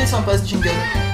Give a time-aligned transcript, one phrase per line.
[0.00, 1.09] il sympa ce jingle.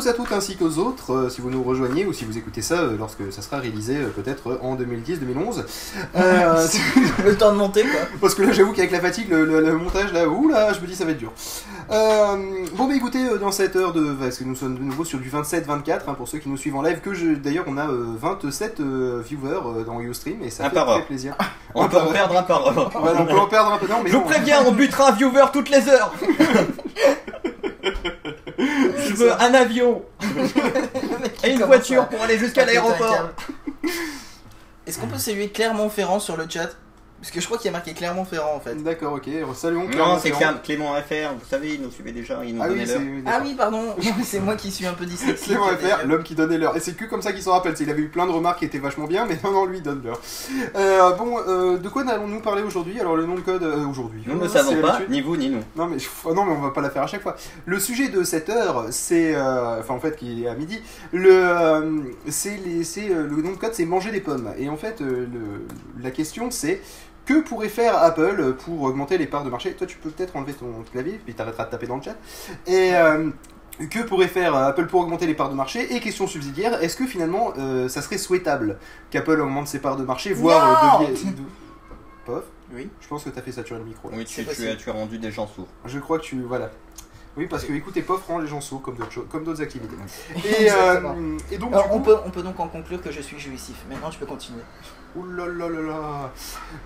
[0.00, 2.62] Tous, à toutes ainsi qu'aux autres, euh, si vous nous rejoignez ou si vous écoutez
[2.62, 5.64] ça euh, lorsque ça sera réalisé euh, peut-être en 2010-2011.
[6.16, 6.66] Euh,
[7.24, 8.00] Le temps de monter quoi.
[8.20, 10.86] parce que là j'avoue qu'avec la fatigue, le, le- le montage là, oula, je me
[10.86, 11.32] dis ça va être dur.
[11.90, 12.36] Euh,
[12.76, 14.12] bon bah écoutez, euh, dans cette heure de...
[14.20, 16.76] Parce que nous sommes de nouveau sur du 27-24, hein, pour ceux qui nous suivent
[16.76, 17.34] en live, que je...
[17.34, 20.88] D'ailleurs on a euh, 27 euh, viewers euh, dans Ustream et ça Un fait très
[20.90, 21.04] heure.
[21.06, 21.36] plaisir.
[21.74, 22.90] On peut en perdre un par heure.
[22.98, 25.12] Voilà, on peut en perdre un peu, non mais Je vous préviens, on butera un
[25.12, 26.12] viewer toutes les heures.
[29.10, 30.02] Je veux un avion
[31.44, 33.30] et une voiture pour aller jusqu'à l'aéroport.
[34.86, 36.70] Est-ce qu'on peut saluer Clermont-Ferrand sur le chat?
[37.20, 38.74] Parce que je crois qu'il y a marqué Clermont-Ferrand en fait.
[38.82, 40.30] D'accord, ok, saluons Non, c'est.
[40.64, 43.00] Clément FR, vous savez, il nous suivait déjà, il nous Ah donnait oui, l'heure.
[43.26, 45.48] Ah oui, pardon, c'est moi qui suis un peu dyslexique.
[45.50, 46.74] C'est vrai faire, l'homme qui donnait l'heure.
[46.76, 47.76] Et c'est que comme ça qu'il s'en rappelle.
[47.76, 49.78] c'est- Il avait eu plein de remarques qui étaient vachement bien, mais non, non, lui
[49.78, 50.18] il donne l'heure.
[50.76, 52.98] Euh, bon, euh, de quoi allons-nous parler aujourd'hui?
[52.98, 54.22] Alors, le nom de code euh, aujourd'hui.
[54.26, 55.62] Nous ne savons pas, ni vous ni nous.
[55.76, 57.36] Non mais, oh non, mais on va pas la faire à chaque fois.
[57.66, 59.34] Le sujet de cette heure, c'est.
[59.34, 60.80] euh, enfin, en fait, qui est à midi.
[61.12, 62.58] Le, euh, c'est
[63.10, 64.48] euh, le nom de code, c'est manger des pommes.
[64.58, 65.66] Et en fait, euh, le-
[66.02, 66.80] la question, c'est.
[67.32, 70.52] Que pourrait faire Apple pour augmenter les parts de marché Toi, tu peux peut-être enlever
[70.52, 72.16] ton clavier, puis t'arrêteras de taper dans le chat.
[72.66, 73.30] Et euh,
[73.88, 75.94] que pourrait faire Apple pour augmenter les parts de marché?
[75.94, 78.78] Et question subsidiaire, est-ce que finalement, euh, ça serait souhaitable
[79.10, 81.34] qu'Apple augmente ses parts de marché, voire euh, devienne...
[81.34, 81.42] de-
[82.26, 82.90] Pof, Oui.
[83.00, 84.10] je pense que t'as fait saturer le micro.
[84.12, 85.68] Oui, tu, as, tu as rendu des gens sourds.
[85.86, 86.42] Je crois que tu.
[86.42, 86.70] Voilà.
[87.36, 89.94] Oui, parce que écouter POF rend les gens sourds comme d'autres choses- comme d'autres activités.
[90.44, 91.00] Et, euh,
[91.60, 93.76] donc, Alors on peut, on peut donc en conclure que je suis jouissif.
[93.88, 94.62] Maintenant tu peux continuer.
[95.16, 96.32] Ouh là là là là.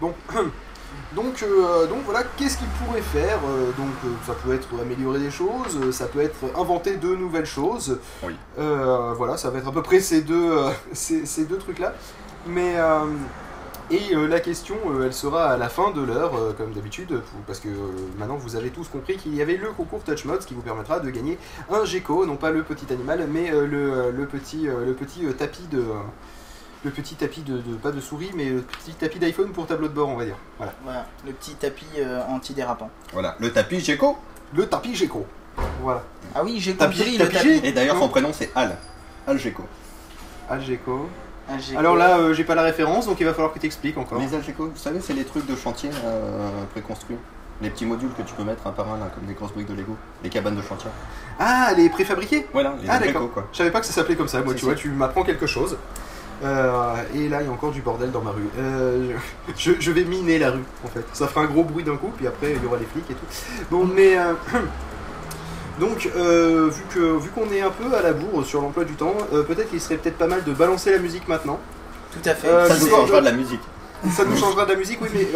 [0.00, 0.14] Donc,
[1.14, 5.18] donc, euh, donc voilà, qu'est-ce qu'il pourrait faire Euh, Donc, euh, ça peut être améliorer
[5.18, 7.98] des choses, ça peut être inventer de nouvelles choses.
[8.22, 8.34] Oui.
[8.58, 10.54] Euh, voilà, ça va être à peu près ces deux,
[10.92, 11.94] ces, ces deux trucs-là.
[12.46, 12.76] Mais.
[13.90, 17.68] et la question, elle sera à la fin de l'heure, comme d'habitude, parce que
[18.18, 21.00] maintenant vous avez tous compris qu'il y avait le concours Touch Mods qui vous permettra
[21.00, 21.38] de gagner
[21.70, 25.82] un gecko, non pas le petit animal, mais le, le petit, le petit tapis de,
[26.84, 29.88] le petit tapis de, de- pas de souris, mais le petit tapis d'iPhone pour tableau
[29.88, 30.36] de bord, on va dire.
[30.58, 32.90] Voilà, Voilà, le petit tapis euh, anti-dérapant.
[33.12, 34.18] Voilà, le tapis Gecko.
[34.54, 35.26] le tapis gecko.
[35.82, 36.02] Voilà,
[36.34, 37.48] Ah oui, j'ai Tapis- le tapis tapis.
[37.60, 37.60] G.
[37.68, 38.76] Et d'ailleurs, son prénom c'est Al.
[39.26, 39.62] Al Gecko.
[40.48, 40.60] Al.
[41.48, 43.66] Ah, j'ai- Alors là, euh, j'ai pas la référence, donc il va falloir que tu
[43.66, 44.18] expliques encore.
[44.18, 47.16] Les Al Gecko, vous savez, c'est les trucs de chantier euh, préconstruits.
[47.62, 49.68] Les petits modules que tu peux mettre un par un, là, comme des grosses briques
[49.68, 49.96] de Lego.
[50.24, 50.90] Les cabanes de chantier.
[51.38, 53.22] Ah, les préfabriqués Voilà, les Ah, Al d'accord.
[53.22, 53.48] Gecko, quoi.
[53.52, 54.64] Je savais pas que ça s'appelait comme ça, moi tu si.
[54.64, 55.76] vois, tu m'apprends quelque chose.
[56.42, 58.48] Euh, et là, il y a encore du bordel dans ma rue.
[58.58, 59.12] Euh,
[59.56, 61.04] je, je vais miner la rue, en fait.
[61.12, 63.14] Ça fera un gros bruit d'un coup, puis après, il y aura les flics et
[63.14, 63.26] tout.
[63.70, 64.18] Bon, mais...
[64.18, 64.32] euh,
[65.80, 68.94] donc, euh, vu que vu qu'on est un peu à la bourre sur l'emploi du
[68.94, 71.58] temps, euh, peut-être qu'il serait peut-être pas mal de balancer la musique maintenant.
[72.12, 72.48] Tout à fait.
[72.48, 73.60] Euh, Ça nous changera de- la musique.
[74.14, 75.26] Ça nous changera de la musique, oui, mais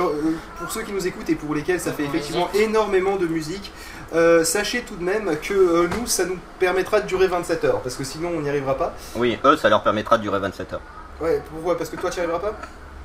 [0.58, 3.72] pour ceux qui nous écoutent et pour lesquels ça fait effectivement énormément de musique,
[4.14, 7.80] euh, sachez tout de même que euh, nous, ça nous permettra de durer 27 heures,
[7.80, 8.94] parce que sinon on n'y arrivera pas.
[9.16, 10.80] Oui, eux, ça leur permettra de durer 27 heures.
[11.20, 11.76] Ouais, pourquoi?
[11.76, 12.56] Parce que toi, tu n'y arriveras pas?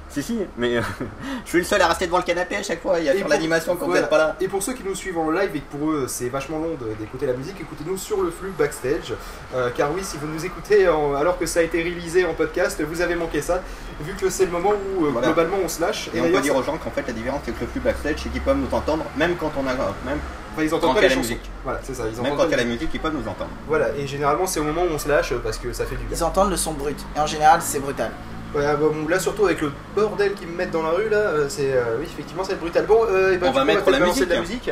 [0.10, 0.82] Si, si, mais euh,
[1.46, 3.18] je suis le seul à rester devant le canapé à chaque fois et à Et
[3.18, 4.36] faire pour- l'animation quand vous n'êtes pas là.
[4.40, 6.78] Et pour ceux qui nous suivent en live et que pour eux c'est vachement long
[7.00, 9.16] d'écouter la musique, écoutez-nous sur le flux backstage.
[9.56, 12.36] Euh, car oui, si vous nous écoutez en- alors que ça a été réalisé en
[12.36, 13.64] podcast, vous avez manqué ça,
[14.02, 15.30] vu que c'est le moment où euh, Voilà.
[15.30, 16.12] globalement on se lâche.
[16.14, 18.18] Et on peut dire aux gens qu'en fait la différence c'est que le flux backstage
[18.22, 20.20] c'est qu'ils peuvent nous entendre même quand on a même,
[20.54, 21.30] enfin, ils entendent quand pas les la chansons.
[21.30, 21.50] musique.
[21.64, 22.04] Voilà, c'est ça.
[22.14, 23.50] Ils même quand il y a la musique ils peuvent nous entendre.
[23.68, 26.06] Voilà, et généralement c'est au moment où on se lâche parce que ça fait du
[26.06, 26.18] bien.
[26.18, 26.98] Ils entendent le son brut.
[27.16, 28.12] Et en général, c'est brutal.
[28.56, 31.18] Ouais, ah, bon, là surtout avec le bordel qu'ils me mettent dans la rue là,
[31.18, 32.86] euh, c'est euh, oui effectivement c'est brutal.
[32.86, 34.30] Bon, euh, et ben, On va coup, mettre peut-être la balancer musique.
[34.30, 34.72] de la musique.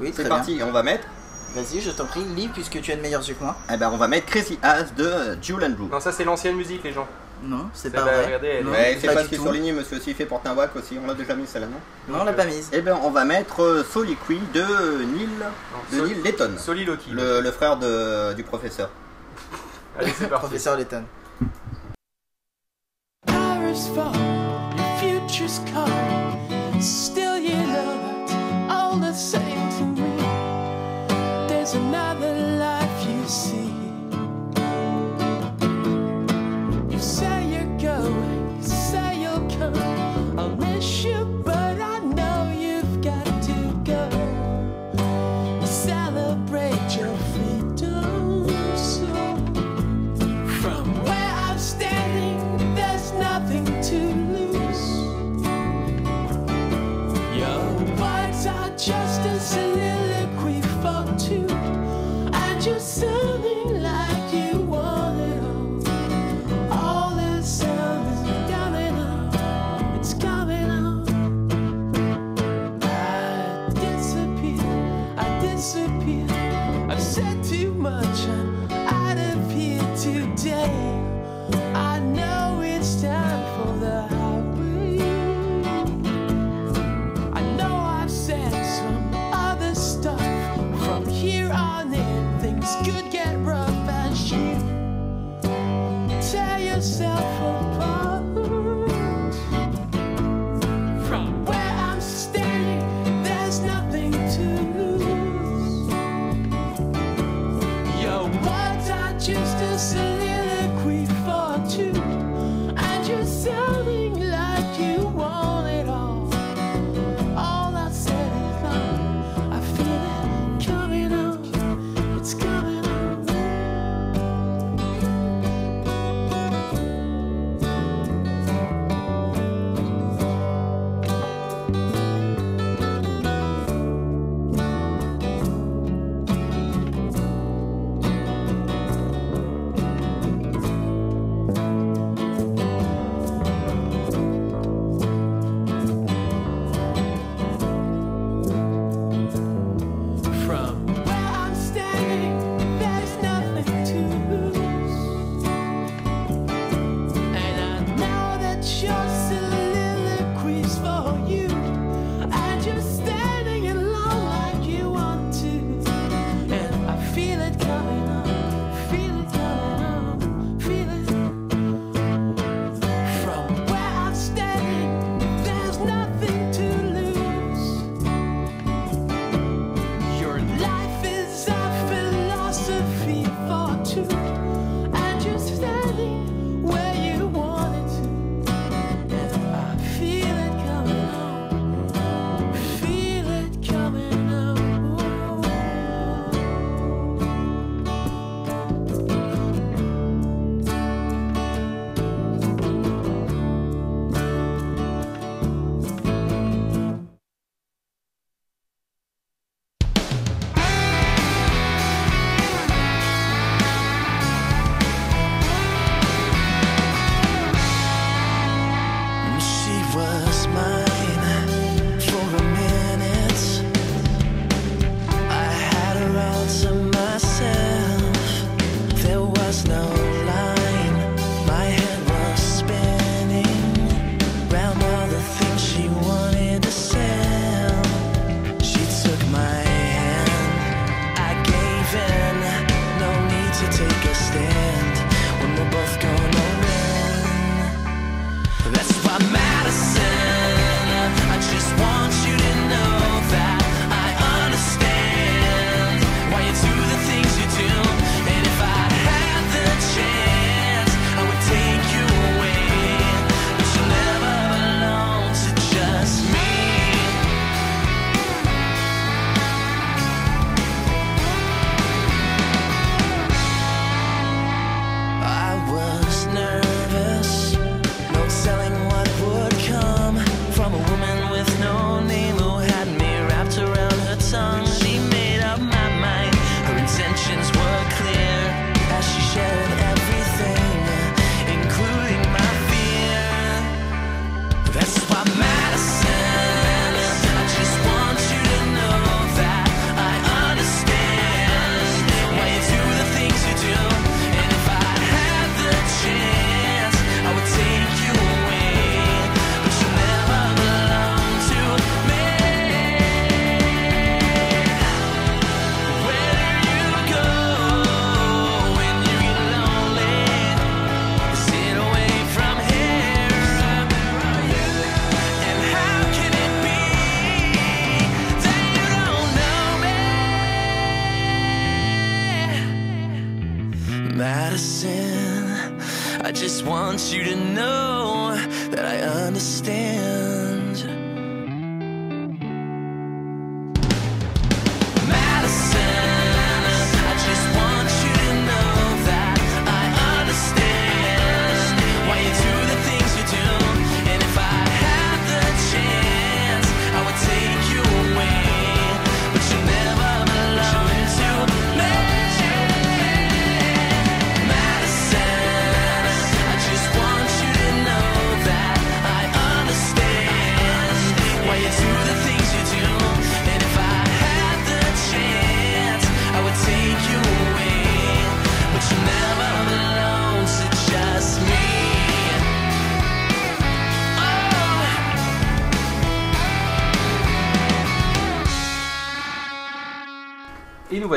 [0.00, 1.04] Oui, C'est parti, et on va mettre.
[1.54, 3.56] Vas-y, je t'en prie, lis puisque tu as de meilleurs yeux que moi.
[3.72, 5.88] eh ben on va mettre Crazy Ass de euh, Jewel and Blue.
[5.90, 7.06] Non, ça c'est l'ancienne musique les gens.
[7.42, 8.62] Non, c'est pas vrai.
[8.62, 10.76] non, c'est pas pas ce qui est surligné monsieur aussi, il fait porter un wack
[10.76, 12.68] aussi, on l'a déjà mis celle-là non Non, on l'a pas mise.
[12.72, 15.28] Eh ben on va mettre euh, Soliloquy de Neil,
[15.90, 17.10] de Sol- Neil Layton, Soliloquy.
[17.12, 18.90] le, le frère de, du professeur.
[19.98, 20.46] Allez, c'est parti.
[20.46, 21.04] Professeur Letton.
[23.26, 24.12] Paris fall,
[24.76, 24.98] your
[25.28, 26.80] future's come.
[26.80, 28.34] Still, you know it's
[28.70, 30.16] all the same to me.
[31.48, 32.49] There's another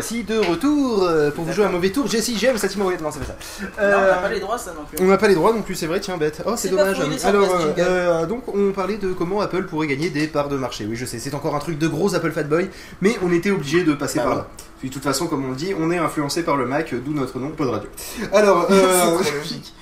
[0.04, 2.08] voici de retour euh, pour vous jouer un mauvais tour.
[2.08, 2.98] Jessie, j'aime cette Moret.
[3.02, 3.36] Non, c'est pas ça.
[3.62, 4.98] Non, on Euh, n'a pas les droits, ça non plus.
[5.02, 6.42] on n'a pas les droits non plus, c'est vrai, tiens, bête.
[6.46, 7.24] Oh, c'est C'est pas dommage.
[7.26, 10.86] Alors, euh, euh, donc, on parlait de comment Apple pourrait gagner des parts de marché.
[10.90, 12.70] Oui, je sais, c'est encore un truc de gros Apple Fatboy,
[13.02, 14.38] mais on était obligé de passer Bah par ouais.
[14.40, 14.48] là.
[14.80, 17.14] Puis, de toute façon, comme on le dit, on est influencé par le Mac, d'où
[17.14, 17.90] notre nom, Pod Radio.
[18.34, 19.73] Alors, euh, C'est trop logique.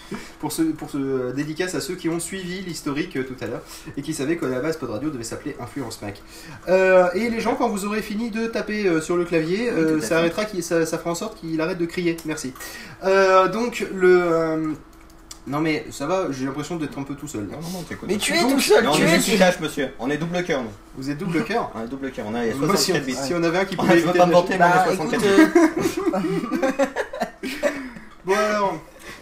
[0.41, 3.47] Pour ce, pour ce euh, dédicace à ceux qui ont suivi l'historique euh, tout à
[3.47, 3.61] l'heure
[3.95, 6.21] et qui savaient qu'à la base Pod Radio devait s'appeler Influence Mac.
[6.67, 9.95] Euh, et les gens, quand vous aurez fini de taper euh, sur le clavier, euh,
[9.99, 12.17] tout ça arrêtera, ça, ça fera en sorte qu'il arrête de crier.
[12.25, 12.53] Merci.
[13.05, 14.73] Euh, donc le euh,
[15.47, 17.43] non mais ça va, j'ai l'impression d'être un peu tout seul.
[17.43, 18.07] Non, non, non, t'écoutes.
[18.09, 19.07] Mais tu es Donc, tout seul, tu es.
[19.19, 19.89] juste cash, monsieur.
[19.99, 20.69] On est double cœur, nous.
[20.97, 21.71] Vous êtes double cœur.
[21.75, 22.25] On est double cœur.
[22.29, 23.15] On a il y a Moi, si on, 64 bits.
[23.27, 24.69] si on avait un qui Ouais, pouvait je veux pas de me vanter, mais on
[24.69, 25.27] Bah a écoute, 64 bits.
[26.13, 27.51] euh,
[28.25, 28.79] Bon alors.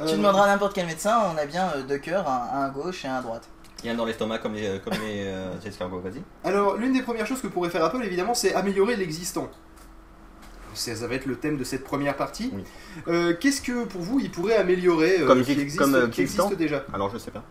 [0.07, 2.65] Tu euh, demanderas à n'importe quel médecin, on a bien euh, deux cœurs, un, un
[2.65, 3.47] à gauche et un à droite.
[3.83, 6.21] Il y en a dans l'estomac comme les, comme les euh, escargots, vas-y.
[6.43, 9.49] Alors, l'une des premières choses que pourrait faire Apple, évidemment, c'est améliorer l'existant.
[10.73, 12.51] Ça, ça va être le thème de cette première partie.
[12.53, 12.63] Oui.
[13.07, 16.07] Euh, Qu'est-ce que, pour vous, il pourrait améliorer euh, Comme qui, exi- existe, comme, euh,
[16.07, 16.85] qui existe existant déjà?
[16.93, 17.43] Alors, je sais pas.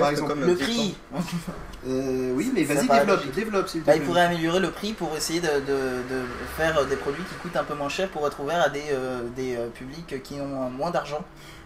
[0.00, 0.96] Par exemple, Le prix,
[1.86, 2.88] Euh, Oui, mais vas-y,
[3.34, 4.00] développe, s'il te bah, plaît.
[4.02, 6.22] il pourrait améliorer le prix pour essayer de, de- de
[6.56, 9.20] faire des produits qui coûtent un peu moins cher pour être ouvert à des, euh,
[9.36, 11.22] des euh, publics qui ont moins d'argent.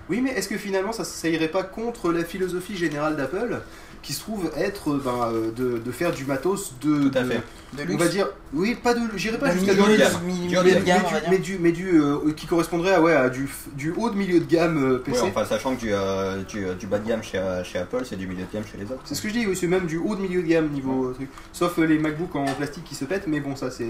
[0.09, 3.61] Oui, mais est-ce que finalement, ça, ça irait pas contre la philosophie générale d'Apple,
[4.03, 7.09] qui se trouve être euh, ben, euh, de, de faire du matos de...
[7.09, 7.43] Tout à de- fait.
[7.77, 8.03] De On luxe.
[8.03, 9.85] va dire, oui, pas de, j'irai pas jusqu'à luxe,
[10.23, 13.47] du, mais du, mais du, euh, qui correspondrait à, ouais, à du,
[13.97, 15.21] haut de milieu de gamme euh, PC.
[15.25, 18.27] Enfin, sachant que du, euh, du, du bas de gamme chez, chez Apple, c'est du
[18.27, 19.03] milieu de gamme chez les autres.
[19.05, 21.13] C'est ce que je dis, oui, c'est même du haut de milieu de gamme niveau
[21.13, 21.29] truc.
[21.53, 23.87] Sauf euh, les MacBook en plastique qui se pètent, mais bon, ça c'est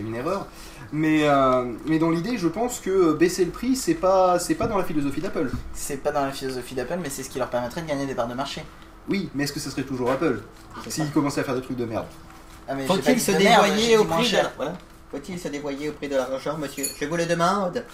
[0.00, 0.46] une erreur.
[0.92, 4.68] Mais, euh, mais dans l'idée, je pense que baisser le prix, c'est pas, c'est pas
[4.68, 5.50] dans la philosophie d'Apple.
[5.72, 8.14] C'est pas dans la philosophie d'Apple, mais c'est ce qui leur permettrait de gagner des
[8.14, 8.62] parts de marché.
[9.08, 10.40] Oui, mais est-ce que ce serait toujours Apple
[10.88, 12.06] s'ils commençaient à faire des trucs de merde
[12.68, 14.42] Ah, Faut-il se dévoyer au prix de cher.
[14.44, 14.52] la...
[14.56, 14.72] voilà.
[15.10, 16.84] Faut-il se dévoyer au prix de l'argent, monsieur?
[17.00, 17.84] Je vous le demande.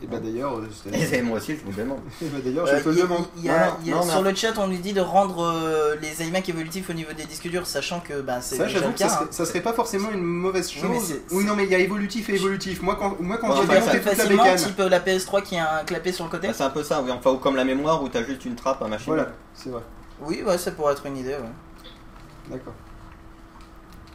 [0.00, 2.00] Et bah d'ailleurs, euh, c'est- Et c'est moi aussi, je vous le demande.
[2.20, 3.24] Eh ben, d'ailleurs, Euh, je te le y a- demande.
[3.36, 4.92] il y a- Non, non, il y a- non, sur le chat, on nous dit
[4.92, 8.56] de rendre euh, les iMac évolutifs au niveau des disques durs, sachant que bah, c'est
[8.56, 9.28] Ça, j'avoue que ça hein.
[9.30, 10.82] ça serait pas forcément une mauvaise chose.
[10.84, 12.82] Oui, mais c'est- oui, non, mais il y a évolutif et évolutif.
[12.82, 15.42] Moi, quand, moi, quand démonté ça- faire toute la facilement, bécane, type euh, la PS3
[15.42, 17.10] qui a un clapet sur le côté Bah, c'est un peu ça, oui.
[17.12, 19.06] Enfin, ou comme la mémoire où t'as juste une trappe à machine.
[19.06, 19.82] voilà, c'est vrai.
[20.24, 21.30] Oui, ouais, ça pourrait être une idée.
[21.34, 22.50] Ouais.
[22.50, 22.74] D'accord.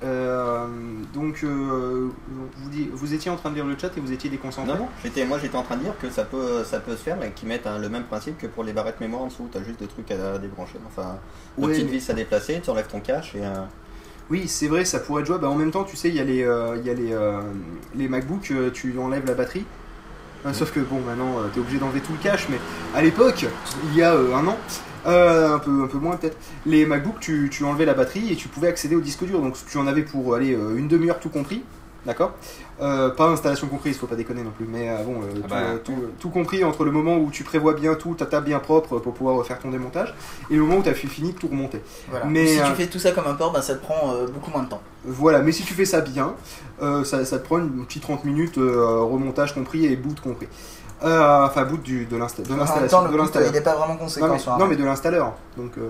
[0.04, 0.68] Euh,
[1.14, 2.10] donc, euh,
[2.94, 4.72] vous, étiez en train de lire le chat et vous étiez déconcentré.
[4.72, 6.98] Non, non, j'étais, moi j'étais en train de dire que ça peut, ça peut se
[7.02, 9.50] faire, mais qu'ils mettent hein, le même principe que pour les barrettes mémoire en dessous.
[9.52, 10.78] T'as juste des trucs à, débrancher.
[10.86, 11.18] Enfin,
[11.58, 11.74] une Ouais.
[11.74, 13.44] petite vis à déplacer, tu enlèves ton cache et.
[13.44, 13.56] euh,
[14.30, 15.44] Oui, c'est vrai, ça pourrait être jouable.
[15.44, 17.14] Bah, en même temps, tu sais, il y a les, euh, il y a les,
[17.14, 17.42] euh,
[17.96, 19.66] les MacBook, euh, tu enlèves la batterie.
[20.46, 22.60] Euh, Sauf que bon, maintenant, tu es obligé d'enlever tout le cache, mais
[22.94, 23.48] à l'époque,
[23.86, 24.58] il y a euh, un an,
[25.08, 28.36] euh, un, peu, un peu moins peut-être, les MacBook, tu, tu enlevais la batterie et
[28.36, 29.42] tu pouvais accéder au disque dur.
[29.42, 31.64] Donc tu en avais pour aller euh, une demi-heure tout compris,
[32.06, 32.34] d'accord?
[32.80, 35.64] Euh, Pas installation comprise, faut pas déconner non plus, mais euh, bon, Ah tout, bah,
[35.84, 39.00] tout, tout compris entre le moment où tu prévois bien tout, ta table bien propre
[39.00, 40.14] pour pouvoir faire ton démontage,
[40.52, 41.82] et le moment où tu as fini de tout remonter.
[42.10, 42.26] Voilà.
[42.26, 44.64] Mais, si tu fais tout ça comme un port, bah, ça te prend beaucoup moins
[44.64, 44.82] de temps.
[45.06, 46.34] Voilà, mais si tu fais ça bien,
[46.80, 50.48] ça, ça te prend une petite 30 minutes, remontage compris et boot compris.
[51.04, 52.58] Euh, enfin, boot du, de temps, l'installation.
[53.16, 53.50] l'installeur.
[53.51, 54.30] il est pas vraiment Non, conséquent.
[54.32, 55.34] mais, sur un non, mais de l'installeur.
[55.56, 55.82] Donc, euh,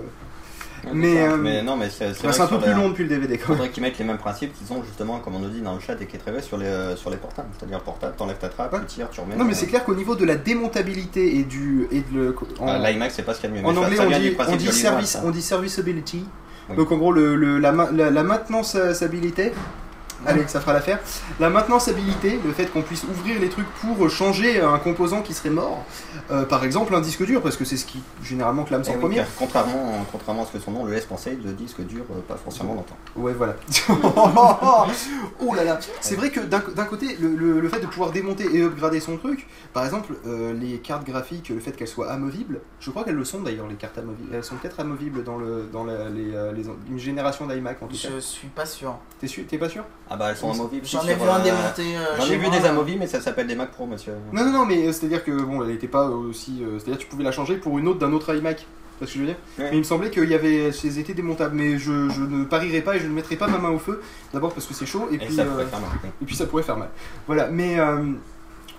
[0.84, 3.08] ouais, Mais, euh, mais non, mais c'est, bah, un peu plus les- long depuis le
[3.08, 3.56] DVD quand même.
[3.56, 5.80] faudrait qu'ils mettent les mêmes principes qu'ils ont justement, comme on nous dit dans le
[5.80, 7.48] chat et qui est très vrai, sur les, euh, sur les portables.
[7.58, 8.80] C'est-à-dire portable, t'enlèves ta trappe, Ouais.
[8.80, 9.34] tu tires, tu remets.
[9.36, 11.88] Non, mais c'est clair qu'au niveau de la démontabilité et du.
[11.90, 13.66] Et de le, en, Ah, L'iMac, c'est pas ce qu'il y a de mieux.
[13.66, 16.26] en mais ça- anglais, ça on dit, on dit, service, on dit serviceability.
[16.68, 16.76] Oui.
[16.76, 19.52] Donc, en gros, le, le- la, la, la maintenanceabilité.
[20.26, 20.98] Allez, ça fera l'affaire.
[21.40, 25.50] La maintenanceabilité, le fait qu'on puisse ouvrir les trucs pour changer un composant qui serait
[25.50, 25.84] mort.
[26.30, 28.94] Euh, par exemple, un disque dur, parce que c'est ce qui généralement clame Eh son
[28.94, 29.22] oui, premier.
[29.38, 32.36] contrairement, contrairement à ce que son nom le laisse penser, le disque dure euh, pas
[32.36, 32.96] forcément longtemps.
[33.16, 33.54] Ouais, voilà.
[35.40, 35.78] oh là là.
[36.00, 39.16] C'est vrai que d'un côté, le, le- le fait de pouvoir démonter et upgrader son
[39.16, 43.14] truc, par exemple, euh, les cartes graphiques, le fait qu'elles soient amovibles, je crois qu'elles
[43.14, 44.34] le sont d'ailleurs, les cartes amovibles.
[44.34, 47.96] Elles sont peut-être amovibles dans, le, dans la- les, les- une génération d'iMac en tout
[47.96, 48.08] cas.
[48.14, 48.96] Je suis pas sûr.
[49.20, 49.84] T'es sûr- T'es pas sûr?
[50.10, 50.86] Ah bah elles sont amovibles.
[50.86, 51.96] J'en sur, ai vu un euh, démonté.
[51.96, 52.58] euh, J'en ai vu moi.
[52.58, 54.14] des amovibles, mais ça s'appelle des Mac Pro, monsieur.
[54.32, 56.62] Non, non, non, mais euh, c'est-à-dire que bon, elle n'était pas aussi.
[56.62, 58.56] euh, c'est-à-dire que tu pouvais la changer pour une autre d'un autre iMac.
[58.58, 58.64] Tu
[59.04, 59.36] vois ce que je veux dire?
[59.58, 59.68] Ouais.
[59.70, 60.70] Mais il me semblait qu'il y avait.
[60.84, 63.58] Elles étaient démontables, mais je, je ne parierai pas et je ne mettrai pas ma
[63.58, 64.02] main au feu.
[64.32, 65.34] D'abord parce que c'est chaud et, Et puis.
[65.34, 65.90] ça euh, pourrait faire mal.
[66.22, 66.88] Et puis ça pourrait faire mal.
[67.28, 67.98] Voilà, mais, euh,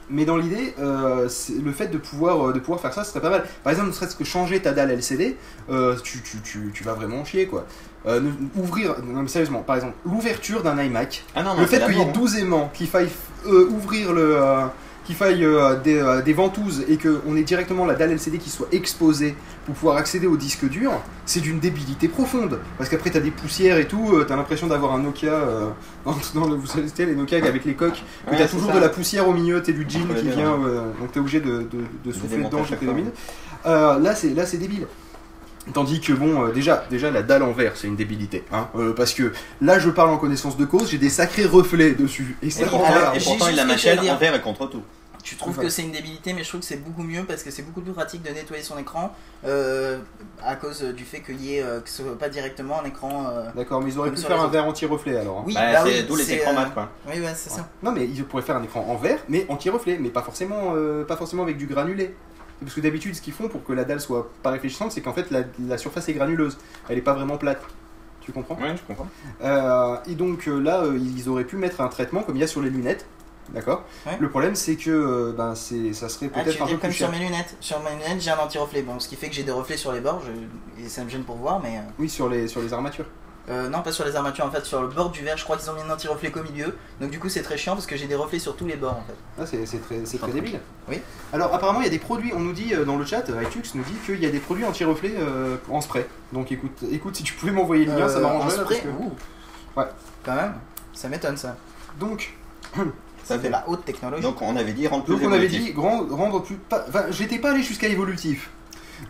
[0.10, 1.30] mais dans l'idée, euh,
[1.64, 3.46] le fait de pouvoir, euh, de pouvoir faire ça, ce serait pas mal.
[3.64, 5.38] Par exemple, ne serait-ce que changer ta dalle LCD,
[5.70, 7.66] euh, tu, tu, tu, tu vas vraiment chier quoi.
[8.08, 8.22] Euh,
[8.56, 11.96] ouvrir, non mais sérieusement, par exemple, l'ouverture d'un iMac, Ah non, non, le fait qu'il
[11.96, 13.10] y ait d'abord, 12 aimants, qu'il faille
[13.46, 14.38] euh, ouvrir le.
[14.38, 14.66] euh,
[15.06, 15.44] qu'il faille
[15.84, 19.34] des, des ventouses et qu'on ait directement la dalle LCD qui soit exposée
[19.66, 20.92] pour pouvoir accéder au disque dur,
[21.26, 22.60] c'est d'une débilité profonde.
[22.78, 25.32] Parce qu'après, t'as des poussières et tout, t'as l'impression d'avoir un Nokia,
[26.06, 28.76] dans, dans le, vous savez, les Nokia avec les coques, que Ouais, t'as toujours ça.
[28.76, 30.60] de la poussière au milieu, t'es du jean qui vient,
[31.00, 33.16] donc t'es obligé de, de, de souffler dedans chaque fois, minutes.
[33.66, 34.86] Là, c'est là, c'est débile.
[35.74, 38.94] Tandis que bon, euh, déjà, déjà la dalle en verre, c'est une débilité, hein, euh,
[38.94, 42.50] parce que là, je parle en connaissance de cause, j'ai des sacrés reflets dessus, et
[42.50, 43.16] c'est Oui, en alors, verre.
[43.16, 44.18] Et j'ai pourtant, juste il la ce que dire.
[44.18, 44.82] verre et contre tout.
[45.22, 47.52] Tu trouves que c'est une débilité, mais je trouve que c'est beaucoup mieux parce que
[47.52, 49.14] c'est beaucoup plus pratique de nettoyer son écran
[49.46, 50.00] euh,
[50.44, 53.28] à cause du fait qu'il y ait euh, que ce soit pas directement un écran.
[53.30, 54.54] euh, D'accord, mais ils auraient Comme pu sur faire les un autres.
[54.54, 55.40] verre anti-reflet alors.
[55.40, 55.44] hein.
[55.46, 56.90] Oui, Bah, bah c'est oui, d'où les c'est, écrans euh, mat, quoi.
[57.08, 57.68] Oui, ouais, c'est ça.
[57.84, 61.04] Non, mais ils pourraient faire un écran en verre, mais anti-reflet, mais pas forcément, euh,
[61.04, 62.16] pas forcément avec du granulé.
[62.62, 65.14] Parce que d'habitude, ce qu'ils font pour que la dalle soit pas réfléchissante, c'est qu'en
[65.14, 66.58] fait la, la surface est granuleuse,
[66.90, 67.62] elle est pas vraiment plate.
[68.22, 68.56] Tu comprends?
[68.56, 69.08] Ouais, je comprends.
[69.42, 72.44] Euh, Et donc euh, là, euh, ils auraient pu mettre un traitement comme il y
[72.44, 73.06] a sur les lunettes.
[73.54, 73.84] D'accord?
[74.06, 74.16] Ouais.
[74.20, 76.90] Le problème, c'est que euh, ben, c'est, ça serait Ah, peut-être un dis peu comme
[76.92, 77.20] plus sur cher.
[77.20, 77.56] mes lunettes.
[77.62, 78.84] Sur mes lunettes, j'ai un anti-reflet.
[78.84, 81.10] Bon, ce qui fait que j'ai des reflets sur les bords, je- et ça me
[81.10, 81.78] gêne pour voir, mais.
[81.78, 83.08] euh, Oui, sur les, sur les armatures.
[83.50, 85.58] Euh, non, pas sur les armatures, en fait, sur le bord du verre, je crois
[85.58, 86.76] qu'ils ont mis un anti-reflet qu'au milieu.
[87.02, 88.98] Donc, du coup, c'est très chiant parce que j'ai des reflets sur tous les bords
[88.98, 89.16] en fait.
[89.42, 90.60] Ah, c'est, c'est très, c'est très débile.
[90.88, 91.00] Oui.
[91.34, 93.42] Alors, apparemment, il y a des produits, on nous dit euh, dans le chat, euh,
[93.44, 96.06] iTux nous dit qu'il y a des produits anti-reflets euh, en spray.
[96.32, 98.48] Donc, écoute, écoute, si tu pouvais m'envoyer le lien, ça m'arrangerait.
[98.60, 99.14] en spray parce que- Ouh.
[99.78, 99.86] Ouais.
[100.24, 100.54] Quand même,
[100.94, 101.56] ça m'étonne ça.
[102.00, 102.34] Donc,
[103.24, 104.24] Ça fait la haute technologie.
[104.24, 106.56] Donc, on avait dit rendre plus donc on avait dit grand- rendre plus.
[106.56, 108.50] Pas, enfin, j'étais pas allé jusqu'à évolutif.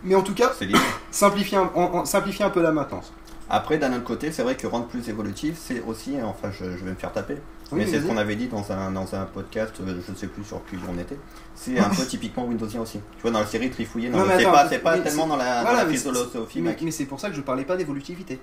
[0.04, 0.52] Mais en tout cas,
[1.10, 3.12] simplifier un, simplifier un peu la maintenance.
[3.52, 6.84] Après, d'un autre côté, c'est vrai que rendre plus évolutif, c'est aussi, enfin, je, je
[6.84, 7.34] vais me faire taper,
[7.72, 10.16] Oui, mais c'est ce qu'on avait dit dans un, dans un podcast, euh, je ne
[10.16, 11.18] sais plus sur qui on était,
[11.56, 13.00] c'est un peu typiquement Windowsien aussi.
[13.16, 15.26] Tu vois, dans la série Trifouillé, Non, non, mais c'est pas, c'est pas mais tellement
[15.26, 17.64] dans la, voilà, dans la mais philosophie, Mais, mais c'est pour ça que je parlais
[17.64, 18.40] pas d'évolutivité.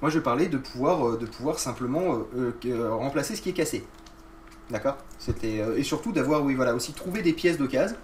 [0.00, 3.84] Moi, je parlais de pouvoir, euh, de pouvoir simplement euh, remplacer ce qui est cassé.
[4.70, 4.96] D'accord?
[5.18, 7.96] C'était euh, et surtout d'avoir, oui, voilà, aussi trouver des pièces d'occasion.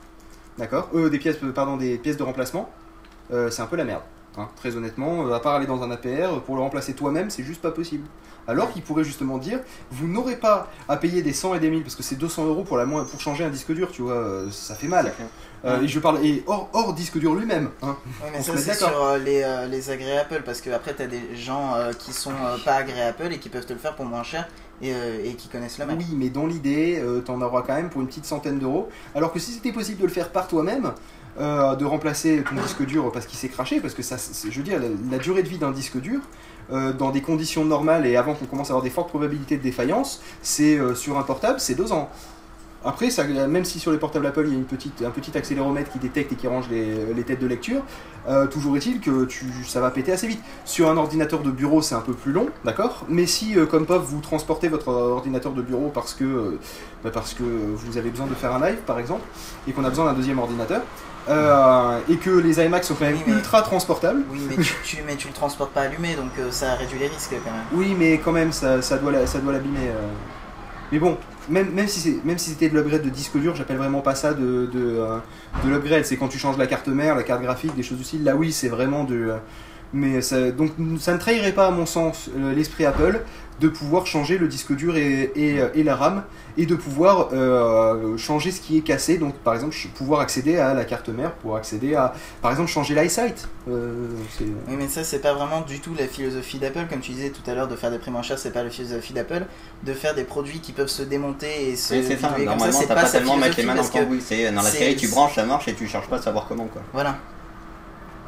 [0.59, 0.89] D'accord?
[0.95, 2.71] Euh, Des pièces, pardon, des pièces de remplacement.
[3.33, 4.03] Euh, c'est un peu la merde.
[4.37, 7.43] Hein, très honnêtement, euh, à part aller dans un APR, pour le remplacer toi-même, c'est
[7.45, 8.07] juste pas possible.
[8.49, 9.61] Alors qu'il pourrait justement dire,
[9.93, 12.65] vous n'aurez pas à payer des 100 et des 1000 parce que c'est 200 euros
[12.65, 15.13] pour la moins, pour changer un disque dur, tu vois, euh, ça fait mal.
[15.65, 17.71] Euh, et je parle et hors, hors disque dur lui-même.
[17.83, 17.97] Hein.
[18.33, 21.07] Mais On ça, c'est sur euh, les, euh, les agrès Apple parce que après, t'as
[21.07, 23.95] des gens euh, qui sont euh, pas agrès Apple et qui peuvent te le faire
[23.95, 24.49] pour moins cher
[24.83, 25.97] et, euh, et qui connaissent le Mac.
[26.01, 28.89] Oui, mais dans l'idée, euh, t'en auras quand même pour une petite centaine d'euros.
[29.15, 30.93] Alors que si c'était possible de le faire par toi-même,
[31.41, 34.79] euh, de remplacer ton disque dur parce qu'il s'est craché, parce que ça, je veux
[35.11, 36.21] la, durée de vie d'un disque dur,
[36.71, 39.63] euh, dans des conditions normales et avant qu'on commence à avoir des fortes probabilités de
[39.63, 42.11] défaillance, c'est euh, sur un portable, c'est deux ans.
[42.85, 45.39] Après, ça, même si sur les portables Apple il y a une petite, un petit
[45.39, 47.81] accéléromètre qui détecte et qui range les, les têtes de lecture,
[48.51, 50.43] toujours est-il que tu, ça va péter assez vite.
[50.65, 53.05] Sur un ordinateur de bureau, c'est un peu plus long, d'accord?
[53.09, 56.59] Mais si, comme POF, vous transportez votre ordinateur de bureau parce que,
[57.05, 59.23] bah, parce que vous avez besoin de faire un live, par exemple,
[59.69, 60.83] et qu'on a besoin d'un deuxième ordinateur,
[61.29, 64.75] euh, et que les iMac sont quand même Oui, mais- ultra transportables, Oui, mais tu,
[64.85, 67.63] tu, mais tu le transportes pas allumé donc euh, ça réduit les risques quand même.
[67.73, 69.89] oui, mais quand même, ça, ça doit l'abîmer.
[69.89, 70.09] euh.
[70.91, 71.17] Mais bon,
[71.49, 74.35] même, même si même si c'était de l'upgrade de disque dur, j'appelle vraiment pas ça
[74.35, 74.99] de, de,
[75.65, 76.05] de l'upgrade.
[76.05, 78.25] C'est quand tu changes la carte mère, la carte graphique, des choses style.
[78.25, 79.33] Là, oui, c'est vraiment de.
[79.95, 83.21] Mais ça, donc, ça ne trahirait pas, à mon sens, l'esprit Apple
[83.63, 86.25] de pouvoir changer le disque dur et, et, euh, et la RAM
[86.59, 89.17] et de pouvoir euh, changer ce qui est cassé.
[89.17, 92.69] Donc, par exemple, ch- pouvoir accéder à la carte mère, pouvoir accéder à, par exemple,
[92.71, 93.49] changer l'EyeSight.
[93.71, 96.87] Euh, c'est- Oui, mais ça, c'est pas vraiment du tout la philosophie d'Apple.
[96.91, 98.71] Comme tu disais tout à l'heure, de faire des prix moins chers, c'est pas la
[98.71, 99.45] philosophie d'Apple.
[99.85, 101.95] De faire des produits qui peuvent se démonter et se.
[101.95, 104.21] Oui, c'est ça, normalement, t'as pas sa tellement mettre les mains dans le cambouis.
[104.57, 106.83] Dans la série, tu branches, ça marche et tu cherches pas à savoir comment, quoi.
[106.93, 107.17] Voilà.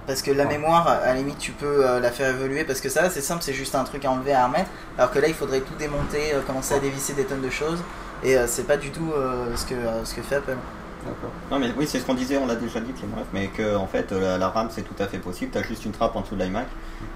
[0.07, 0.51] Parce que la Ouais.
[0.59, 2.65] mémoire, à la limite, tu peux euh, la faire évoluer.
[2.65, 4.71] Parce que ça, c'est simple, c'est juste un truc à enlever, à remettre.
[4.99, 7.83] Alors que là, il faudrait tout démonter, euh, commencer à dévisser des tonnes de choses.
[8.23, 10.57] Et euh, c'est pas du tout euh, ce, que, euh, ce que fait Apple.
[11.05, 11.33] D'accord.
[11.51, 13.87] Non mais oui c'est ce qu'on disait, on l'a déjà dit Clément, mais que en
[13.87, 16.23] fait la, la RAM c'est tout à fait possible, tu as juste une trappe en
[16.23, 16.67] dessous de l'iMac,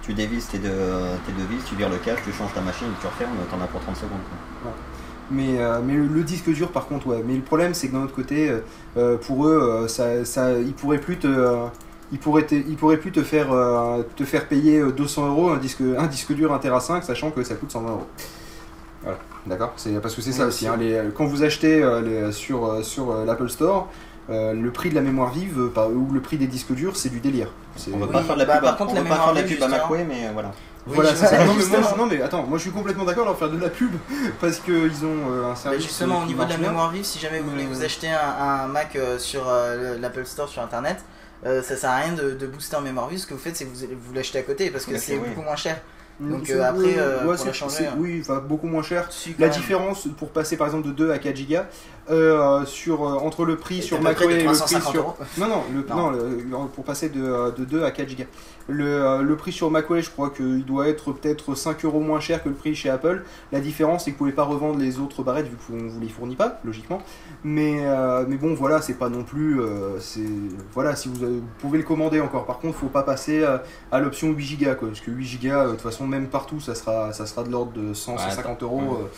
[0.03, 0.69] tu dévisses tes deux,
[1.25, 3.67] tes deux vis, tu vires le cache, tu changes ta machine, tu refermes, t'en as
[3.67, 4.21] pour 30 secondes.
[4.63, 4.73] quoi.
[5.31, 7.23] Mais, euh, mais le, le disque dur, par contre, ouais.
[7.25, 8.53] Mais le problème, c'est que d'un autre côté,
[8.99, 11.27] euh, pour eux, euh, ça, ça, ils pourraient plus te,
[12.09, 15.29] euh, ils pourraient te- ils pourraient plus te faire, euh, te faire payer euh, 200
[15.29, 18.07] euros un disque, un disque dur 1 Tera 5, sachant que ça coûte 120 euros.
[19.03, 19.73] Voilà, d'accord?
[19.77, 20.67] C'est parce que c'est ça Oui, aussi.
[20.67, 23.89] hein, les- quand vous achetez euh, les- sur euh, sur euh, l'Apple Store.
[24.31, 26.97] euh, le prix de la mémoire vive euh, par- ou le prix des disques durs,
[26.99, 27.49] c'est du délire.
[27.77, 29.01] C'est- On veut Oui, pas faire de la bah, pub, par à- contre, on la
[29.03, 29.69] veut pas faire de la pub à.
[29.69, 30.53] McWay, mais voilà.
[30.87, 31.45] Oui, Voilà, c'est ça.
[31.47, 33.59] Non, mais moi, non, mais attends, moi je suis complètement d'accord de leur faire de
[33.59, 33.91] la pub
[34.41, 35.83] parce qu'ils ont euh, un Bah, service.
[35.83, 38.45] justement, euh, au niveau de la mémoire vive, si jamais vous voulez vous acheter un,
[38.45, 40.99] un Mac euh, sur euh, le- l'Apple Store sur Internet,
[41.47, 43.19] euh, ça sert à rien de, de booster en mémoire vive.
[43.21, 45.29] Ce que vous faites, c'est que vous, vous l'achetez à côté parce que c'est oui.
[45.29, 45.81] beaucoup moins cher.
[46.21, 47.95] Donc, C'est- euh, après, euh, ouais, pour la changer, hein.
[47.97, 49.07] Oui, enfin beaucoup moins cher.
[49.13, 49.57] Si, La même.
[49.57, 51.67] différence pour passer par exemple de 2 à 4 gigas
[52.11, 55.15] euh, sur, euh, entre le prix Et sur de et le prix 350 sur.
[55.39, 55.97] Non, non, le, Non.
[55.97, 58.25] non, le- pour passer de, euh, de 2 à 4 gigas.
[58.71, 62.21] Le, euh, le prix sur macOS, je crois qu'il doit être peut-être 5 euros moins
[62.21, 63.25] cher que le prix chez Apple.
[63.51, 66.09] La différence, c'est que vous pouvez pas revendre les autres barrettes vu qu'on vous les
[66.09, 67.01] fournit pas, logiquement.
[67.45, 69.61] Mais, euh, mais bon, voilà, c'est pas non plus.
[69.61, 70.21] euh, c'est
[70.75, 72.45] voilà, si vous, avez- vous pouvez le commander encore.
[72.45, 75.61] Par contre, faut pas passer à, à l'option 8 gigas, quoi, parce que 8 gigas,
[75.65, 78.19] euh, de toute façon, même partout, ça sera, ça sera de l'ordre de 100, Ouais,
[78.19, 78.81] 150 euros.
[78.81, 79.09] ouais.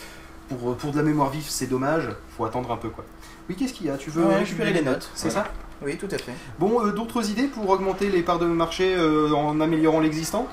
[0.52, 2.08] Euh, pour, pour de la mémoire vive, c'est dommage.
[2.36, 3.04] Faut attendre un peu, quoi.
[3.48, 3.96] Oui, qu'est-ce qu'il y a?
[3.96, 5.34] Tu veux Ouais, récupérer les notes, c'est Ouais.
[5.34, 5.44] ça?
[5.82, 6.32] Oui, tout à fait.
[6.58, 10.46] Bon, euh, d'autres idées pour augmenter les parts de marché euh, en améliorant l'existant?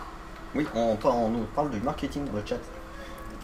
[0.55, 2.55] Oui, on, par- on nous parle du marketing dans le chat.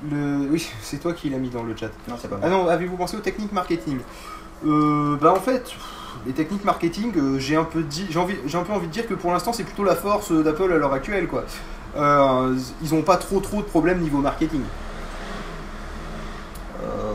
[0.10, 0.48] le...
[0.50, 1.90] Oui, c'est toi qui l'as mis dans le chat.
[2.08, 2.58] Non, c'est pas Ah moi.
[2.64, 4.00] non, avez-vous pensé aux techniques marketing?
[4.66, 5.72] Euh, Bah en fait,
[6.26, 8.92] les techniques marketing, euh, j'ai un peu dit, j'ai envie, j'ai un peu envie de
[8.94, 11.44] dire que pour l'instant c'est plutôt la force d'Apple à l'heure actuelle quoi.
[11.98, 14.62] Euh, ils ont pas trop trop de problèmes niveau marketing.
[16.84, 17.14] Euh,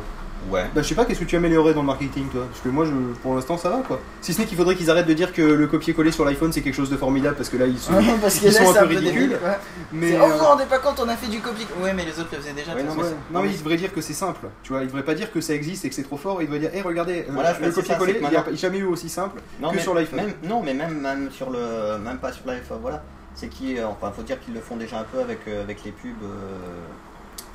[0.53, 0.65] ouais.
[0.75, 2.47] Bah je sais pas, qu'est-ce que tu améliorerais dans le marketing toi?
[2.49, 4.01] Parce que moi je, pour l'instant ça va quoi.
[4.21, 6.61] Si ce n'est qu'il faudrait qu'ils arrêtent de dire que le copier-coller sur l'iPhone c'est
[6.63, 8.81] quelque chose de formidable parce que là ils sont, Parce que ils là, sont un
[8.81, 9.13] peu ridicules.
[9.31, 9.33] débile.
[9.45, 9.59] ouais.
[9.93, 11.67] Mais C'est- Oh, euh, vous vous rendez pas compte, on a fait du copier.
[11.83, 12.75] Ouais, mais les autres le faisaient déjà.
[12.75, 13.05] Ouais, non, toute Ouais.
[13.05, 13.17] façon.
[13.33, 15.41] Non mais ils devraient dire que c'est simple, tu vois, ils devraient pas dire que
[15.41, 17.65] ça existe et que c'est trop fort, ils devraient dire, hé regardez, euh, Voilà, je
[17.65, 19.41] le copier-coller, il n'y a jamais eu aussi simple.
[19.61, 20.21] Non, que mais sur l'iPhone.
[20.21, 23.03] même- Non, mais même, même sur le, même pas sur l'iPhone, voilà.
[23.35, 25.93] C'est qui, enfin, faut dire qu'ils le font déjà un peu avec, euh, avec les
[25.93, 26.87] pubs, euh, euh,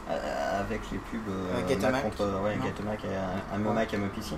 [0.09, 2.03] avec les pubs euh, Euh, Mac.
[2.03, 2.63] contre, ouais, Non.
[2.63, 4.35] Get a Mac et un, un Mac, un PC.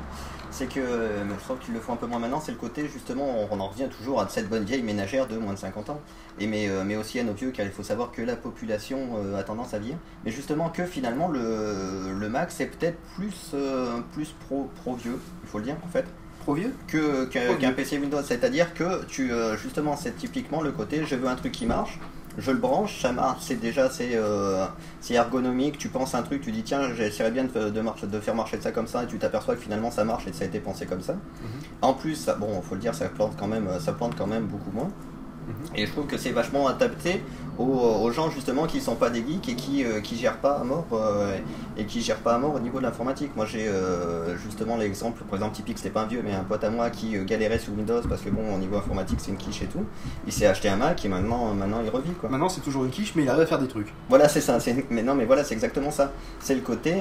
[0.51, 2.39] C'est que, euh, je trouve qu'ils le font un peu moins maintenant.
[2.39, 5.53] C'est le côté justement, on, en revient toujours à cette bonne vieille ménagère de moins
[5.53, 5.99] de 50 ans.
[6.39, 9.17] Et mais, euh, mais aussi à nos vieux, car il faut savoir que la population
[9.17, 9.97] euh, a tendance à vieillir.
[10.23, 15.19] Mais justement que finalement le, le Mac c'est peut-être plus, euh, plus pro, pro vieux,
[15.43, 16.05] il faut le dire en fait
[16.45, 17.71] Trop vieux que qu'un.
[17.73, 18.21] PC Windows.
[18.23, 21.99] C'est-à-dire que tu euh, justement c'est typiquement le côté je veux un truc qui marche,
[22.37, 24.65] je le branche, ça marche, c'est déjà c'est euh,
[25.01, 28.19] c'est ergonomique, tu penses un truc, tu dis tiens j'essaierais bien de, de, marcher- de
[28.19, 30.47] faire marcher ça comme ça et tu t'aperçois que finalement ça marche et ça a
[30.47, 31.13] été pensé comme ça.
[31.13, 31.19] Mhm.
[31.81, 34.45] En plus ça, bon faut le dire ça plante quand même ça plante quand même
[34.45, 34.89] beaucoup moins.
[35.75, 37.21] Et je trouve que c'est vachement adapté
[37.57, 40.57] aux, aux gens justement qui sont pas des geeks et qui, euh, qui gèrent pas
[40.59, 41.37] à mort euh,
[41.77, 43.31] et qui gèrent pas à mort au niveau de l'informatique.
[43.35, 46.63] Moi j'ai euh, justement l'exemple, par exemple typique, c'était pas un vieux mais un pote
[46.63, 49.37] à moi qui euh, galérait sous Windows parce que bon au niveau informatique c'est une
[49.37, 49.85] quiche et tout.
[50.25, 52.29] Il s'est acheté un Mac et maintenant, maintenant il revit quoi.
[52.29, 53.93] Maintenant c'est toujours une quiche, mais il arrive à faire des trucs.
[54.09, 54.57] Voilà c'est ça,
[54.89, 56.11] mais non mais voilà c'est exactement ça.
[56.39, 56.93] C'est le côté,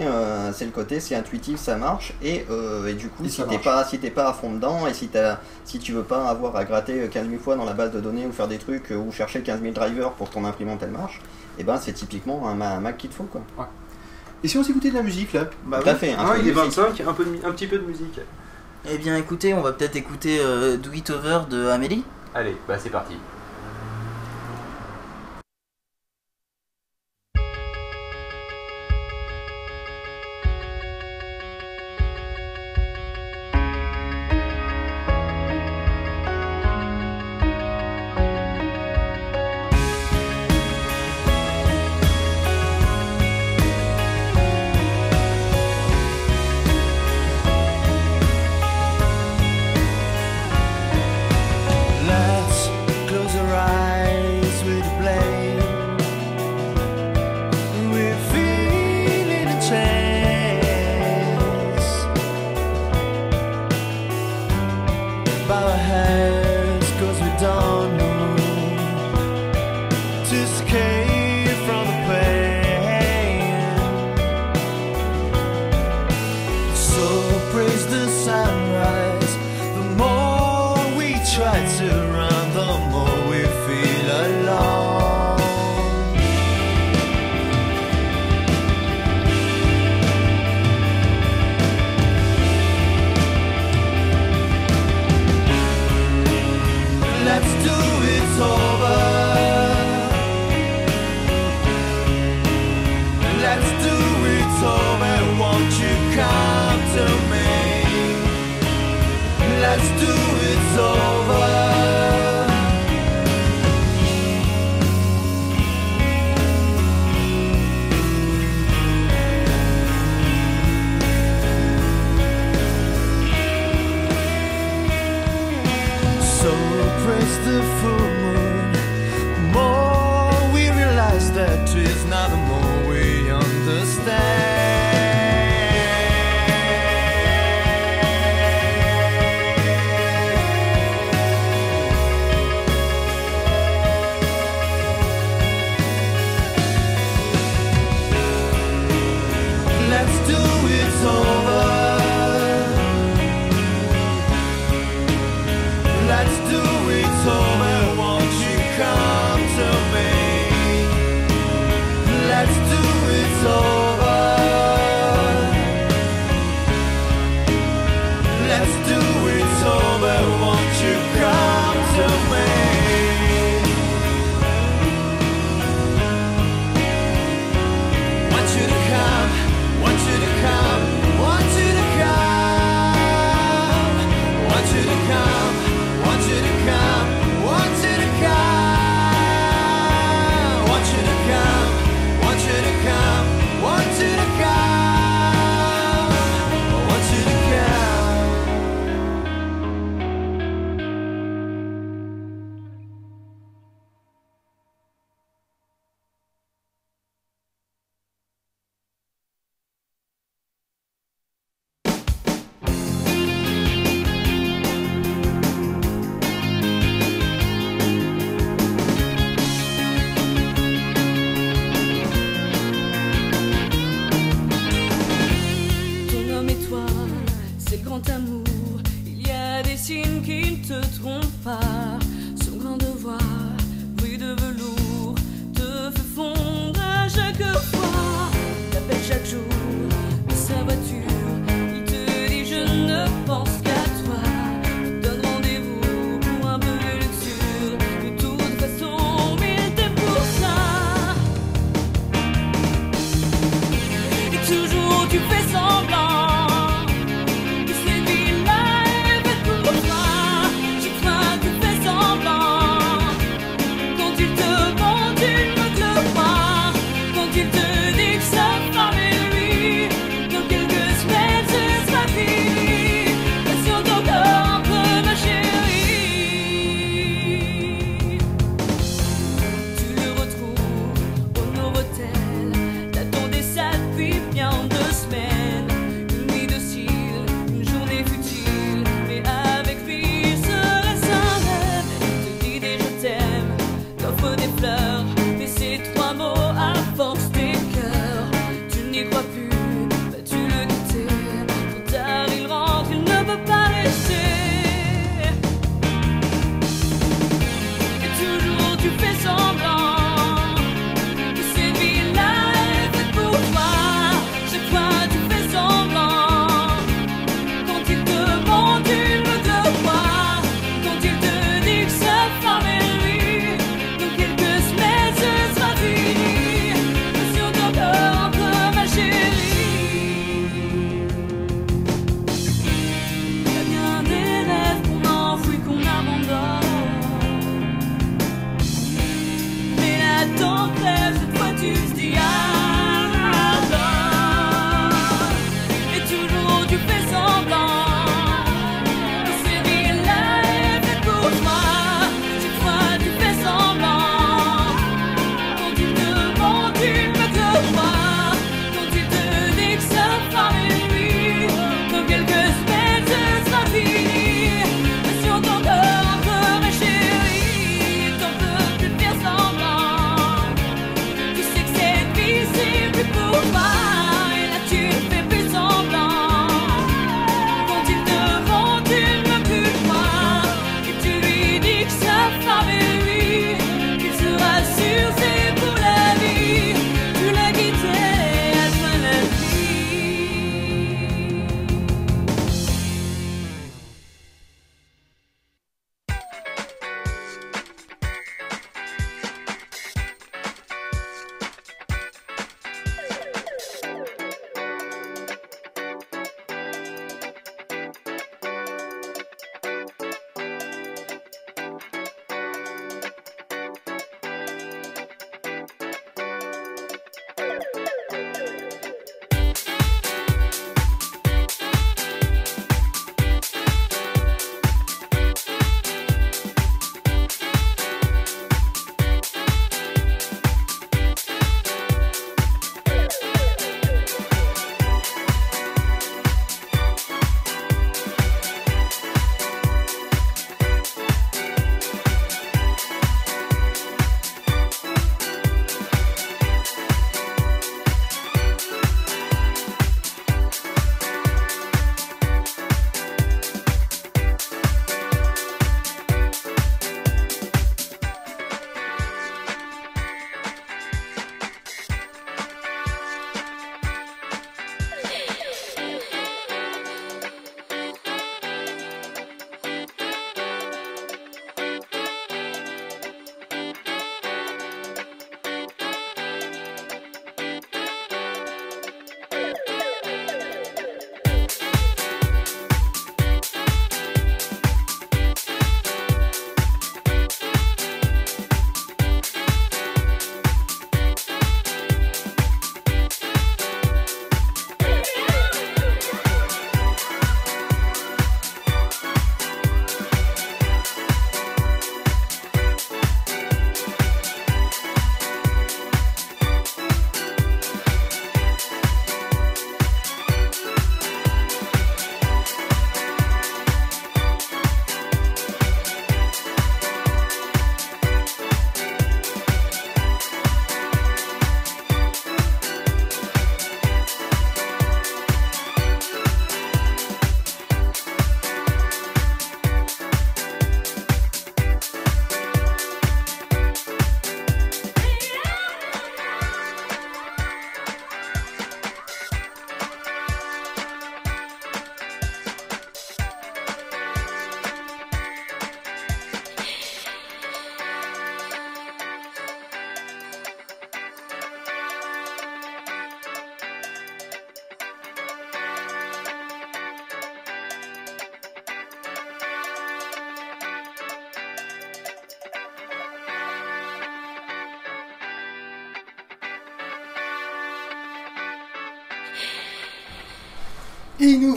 [0.53, 2.45] c'est le côté, c'est intuitif, ça marche et,
[2.89, 5.09] et du coup Et si t'es pas si t'es pas à fond dedans et si
[5.09, 8.01] t'as si tu veux pas avoir à gratter 15 000 fois dans la base de
[8.01, 10.81] données ou faire des trucs euh, ou chercher 15 000 drivers pour que ton imprimante
[10.83, 11.21] elle marche,
[11.59, 13.43] et ben c'est typiquement un, Ma- un Mac qu'il te faut quoi.
[14.43, 15.47] Et si on s'écoutait de la musique là?
[15.65, 15.99] Bah Tout à oui.
[15.99, 16.13] fait.
[16.13, 16.77] un peu Il est de musique.
[16.79, 18.21] 25, un, peu de un petit peu de musique.
[18.91, 22.05] Eh bien, écoutez, on va peut-être écouter euh, Do It Over de Amélie.
[22.35, 23.15] Allez, bah c'est parti.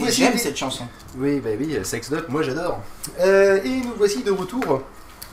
[0.07, 0.21] Voici.
[0.21, 0.85] J'aime cette chanson.
[1.17, 2.81] Oui, bah oui, Sex Doc, moi j'adore.
[3.19, 4.83] Euh, et nous voici de retour.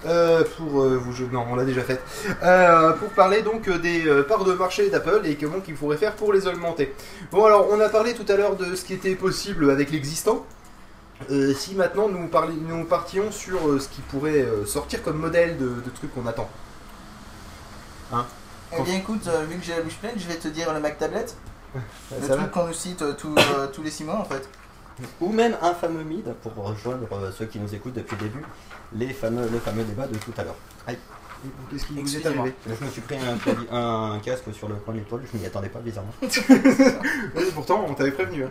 [0.07, 1.99] euh, pour euh, vous je- non on l'a déjà fait
[2.43, 5.97] Euh, pour parler donc euh, des euh, parts de marché d'Apple et comment qu'il faudrait
[5.97, 6.95] faire pour les augmenter
[7.33, 10.45] bon alors on a parlé tout à l'heure de ce qui était possible avec l'existant
[11.31, 15.17] Euh, si maintenant nous, parli- nous partions sur euh, ce qui pourrait euh, sortir comme
[15.17, 16.51] modèle de, de trucs qu'on attend
[18.77, 20.81] Eh bien écoute, euh, vu que j'ai la bouche pleine, je vais te dire le
[20.81, 21.25] Mac Tablet.
[21.77, 21.79] Euh,
[22.21, 24.47] Le truc qu'on nous cite euh, tous, euh, tous les 6 mois en fait.
[25.21, 28.45] Ou même un fameux mid pour rejoindre euh, ceux qui nous écoutent depuis le début,
[28.95, 30.57] les fameux, le fameux débat de tout à l'heure.
[30.87, 30.99] Aïe,
[31.71, 33.17] qu'est-ce qui vous est arrivé je me suis pris
[33.71, 36.13] un, casque sur le coin de l'étoile, je m'y attendais pas bizarrement.
[36.23, 38.51] Oui, pourtant on t'avait prévenu hein.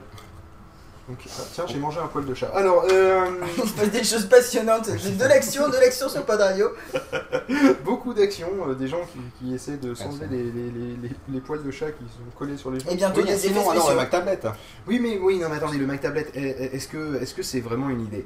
[1.09, 3.25] Donc, ah, tiens j'ai mangé un poil de chat alors euh,
[3.57, 4.89] Il se passe des choses passionnantes.
[4.97, 6.69] J'ai de l'action, de l'action sur pas de radio.
[7.83, 10.35] Beaucoup d'actions, euh, des gens qui, qui essaient de s'enlever Merci.
[10.35, 12.91] les, les, les, les- les poils de chat qui sont collés sur les genoux.
[12.91, 13.89] Et bientôt Oui, des effets sinon, alors, spéciaux.
[13.91, 14.47] le Mac Tablette.
[14.87, 17.43] Oui, mais oui, non, mais attendez, le Mac Tablet, est- est- est-ce que est-ce que
[17.43, 18.25] c'est vraiment une idée?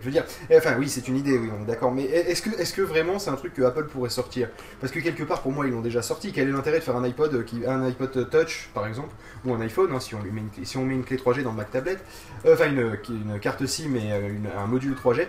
[0.00, 2.42] Je veux dire, eh, enfin oui, c'est une idée, oui, on est d'accord, mais est-ce
[2.42, 4.48] que est-ce que vraiment c'est un truc que Apple pourrait sortir?
[4.80, 6.32] Parce que quelque part, pour moi, ils l'ont déjà sorti.
[6.32, 9.10] Quel est l'intérêt de faire un iPod qui, un iPod Touch, par exemple,
[9.44, 11.16] ou un iPhone, hein, si on lui met une, clé- si on met une clé
[11.18, 11.98] 3G dans le Mac Tablet,
[12.46, 15.28] euh, enfin une, une carte SIM et euh, une- un module 3G.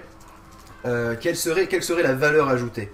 [0.86, 2.92] euh, quelle serait quelle serait la valeur ajoutée?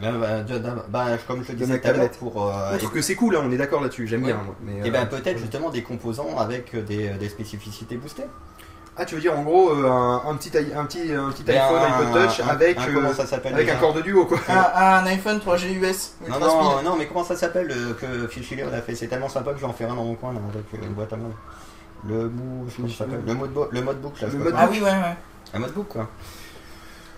[0.00, 2.18] Là, bah, de- de- bah, comme je le disais Mac tout à l'heure, Tablette.
[2.18, 2.48] pour.
[2.52, 4.40] euh, que c'est cool, hein, on est d'accord là-dessus, j'aime bien.
[4.60, 8.24] mais, et euh, ben peut-être justement des composants avec des, des spécificités boostées.
[8.96, 11.56] Ah, tu veux dire en gros euh, un, un petit, un petit, un petit Ben,
[11.60, 13.92] iPhone, un- iPod Touch un- avec, un- euh, comment ça s'appelle avec déjà un corps
[13.94, 14.38] de duo quoi.
[14.48, 14.54] Un,
[15.02, 16.12] un iPhone 3G US.
[16.28, 18.94] Non, non, non, mais comment ça s'appelle le- que Phil Schiller a fait?
[18.94, 20.86] C'est tellement sympa que je vais en faire un dans mon coin là, avec euh,
[20.86, 21.30] une boîte à main.
[22.08, 22.66] Le mou,
[23.26, 24.28] Le modebook, le modebook là.
[24.28, 24.52] Le.
[24.56, 25.16] Ah oui, ouais, ouais.
[25.54, 26.08] Un modebook quoi.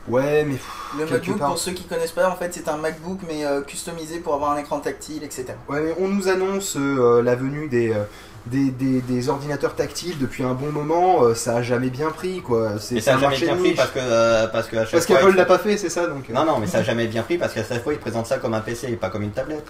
[0.08, 1.48] Ouais, mais pff, Le MacBook, part.
[1.48, 4.52] pour ceux qui connaissent pas, en fait, c'est un MacBook mais euh, customisé pour avoir
[4.52, 5.46] un écran tactile, etc.
[5.68, 8.04] ouais, mais on nous annonce euh, la venue des, euh,
[8.46, 11.22] des, des, des ordinateurs tactiles depuis un bon moment.
[11.24, 12.72] euh, ça a jamais bien pris quoi.
[12.78, 15.34] C'est ça a jamais bien pris parce que euh, parce que à chaque Parce qu'Apple
[15.36, 16.28] l'a pas fait, c'est ça donc.
[16.30, 16.32] euh.
[16.32, 18.38] Non, non, mais ça a jamais bien pris parce qu'à chaque fois ils présentent ça
[18.38, 19.66] comme un PC et pas comme une tablette.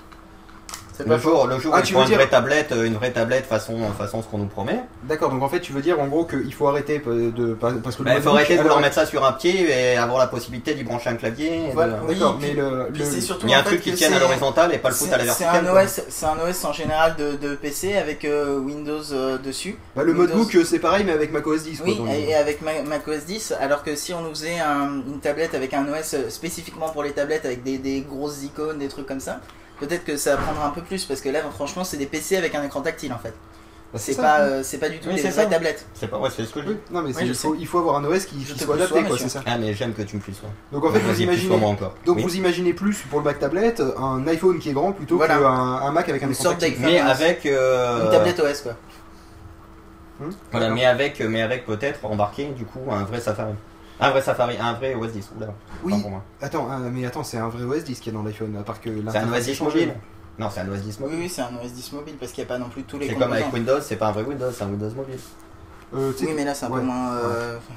[0.96, 2.72] C'est Le jour, le jour Ah, où tu ils font veux une dire- vraie tablette,
[2.72, 4.80] euh, une vraie tablette façon, façon ce qu'on nous promet.
[5.04, 7.96] D'accord, donc en fait tu veux dire en gros qu'il faut arrêter euh, de parce
[7.96, 9.96] que le Bah, il faut arrêter de vouloir alors- mettre ça sur un pied et
[9.96, 11.68] avoir la possibilité d'y brancher un clavier.
[11.68, 11.98] de- Voilà.
[12.08, 14.18] Oui, mais le, Puis le- c'est surtout Il y a un truc qui tienne à
[14.18, 15.68] l'horizontale et pas le foutre à la C'est c'est verticale.
[15.76, 15.84] un.
[15.84, 19.76] OS, c'est un OS en général de, de PC avec euh, Windows euh, dessus.
[19.94, 21.86] bah, le Windows- notebook euh, c'est pareil mais avec macOS 10 quoi.
[21.88, 25.54] Oui, et avec Ma- macOS 10, alors que si on nous faisait un- une tablette
[25.54, 29.20] avec un OS spécifiquement pour les tablettes avec des, des grosses icônes, des trucs comme
[29.20, 29.40] ça,
[29.80, 32.54] peut-être que ça prendra un peu plus parce que là, franchement, c'est des PC avec
[32.54, 33.34] un écran tactile en fait.
[33.92, 35.48] Bah, C'est pas, euh, c'est pas du tout Oui, des c'est vraies ça.
[35.50, 35.86] tablettes.
[35.94, 36.66] C'est pas, ouais, c'est ce que je.
[36.68, 38.74] Oui, non mais c'est- Oui, je il, faut, il faut avoir un OS qui, soit
[38.74, 39.42] adapté quoi, c'est ça.
[39.46, 40.48] Ah, mais j'aime que tu me plus sois.
[40.72, 41.94] Donc en fait vous imaginez encore.
[42.04, 42.22] Donc Oui.
[42.24, 45.36] vous imaginez plus pour le Mac tablette un iPhone qui est grand plutôt Voilà.
[45.36, 46.74] qu'un un Mac avec un écran tactile.
[46.80, 47.46] Mais avec.
[47.46, 48.72] euh, Une tablette OS quoi.
[50.50, 53.52] Voilà, mais avec, mais avec peut-être embarqué du coup un vrai Safari.
[53.98, 55.30] Un vrai Safari, un vrai OS 10.
[55.36, 55.46] Oula,
[55.84, 55.92] Oui.
[55.94, 56.22] pas pour moi.
[56.42, 58.62] Attends, ah, mais attends, c'est un vrai OS 10 qu'il y a dans l'iPhone, à
[58.62, 59.86] part que C'est un l'interface OS est 10 changée.
[59.86, 59.94] mobile.
[60.38, 61.18] Non, c'est un OS 10 Oui, mobile.
[61.20, 63.06] oui, c'est un OS 10 mobile parce qu'il n'y a pas non plus tous les
[63.06, 63.30] C'est composants.
[63.30, 65.18] comme avec Windows, c'est pas un vrai Windows, c'est un Windows mobile.
[65.94, 66.80] Euh, tu sais Oui, mais là, c'est un ouais.
[66.80, 67.12] peu moins.
[67.14, 67.74] euh, Enfin,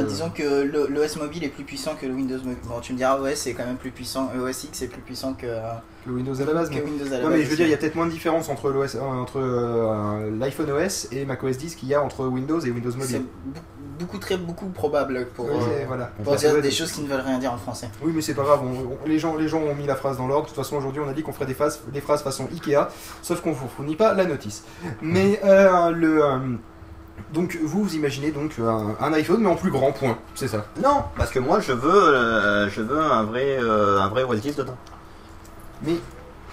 [0.00, 2.56] Euh, disons que le- l'OS mobile est plus puissant que le Windows mobile.
[2.64, 4.28] Bon, tu me diras, OS c'est quand même plus puissant.
[4.36, 5.46] OS X est plus puissant que,
[6.04, 6.68] que Windows à la base.
[6.68, 7.94] que mais- Windows à la Non base mais je veux dire, il y a peut-être
[7.94, 11.94] moins de différence entre l'OS, euh, entre euh, l'iPhone OS et macOS 10 qu'il y
[11.94, 13.22] a entre Windows et Windows C'est Mobile.
[13.44, 13.60] beaucoup,
[13.98, 16.10] beaucoup, très beaucoup probable pour, Ouais, euh, voilà.
[16.24, 17.88] pour dire des choses qui ne veulent rien dire en français.
[18.02, 18.60] Oui, mais c'est pas grave.
[18.62, 20.44] on- on- les gens, les gens ont mis la phrase dans l'ordre.
[20.44, 22.88] De toute façon, aujourd'hui, on a dit qu'on ferait des phrases, des phrases façon Ikea,
[23.22, 24.64] sauf qu'on vous fournit pas la notice.
[25.02, 26.38] Mais euh, le euh,
[27.32, 30.64] donc vous, vous imaginez donc un, un iPhone mais en plus grand point, c'est ça?
[30.82, 34.56] Non, parce que moi je veux, euh, je veux un vrai, euh, un vrai 10
[34.56, 34.76] dedans.
[35.82, 35.94] Mais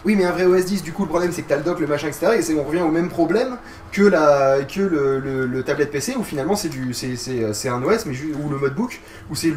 [0.06, 1.80] oui, mais un vrai OS 10, du coup, le problème c'est que t'as le dock,
[1.80, 2.28] le machin, etc.
[2.38, 3.58] Et c'est, on revient au même problème
[3.92, 7.70] que la, que le, le, le tablette PC où finalement c'est du, c'est, c'est, c'est
[7.70, 9.54] un OS, mais ou le modebook où c'est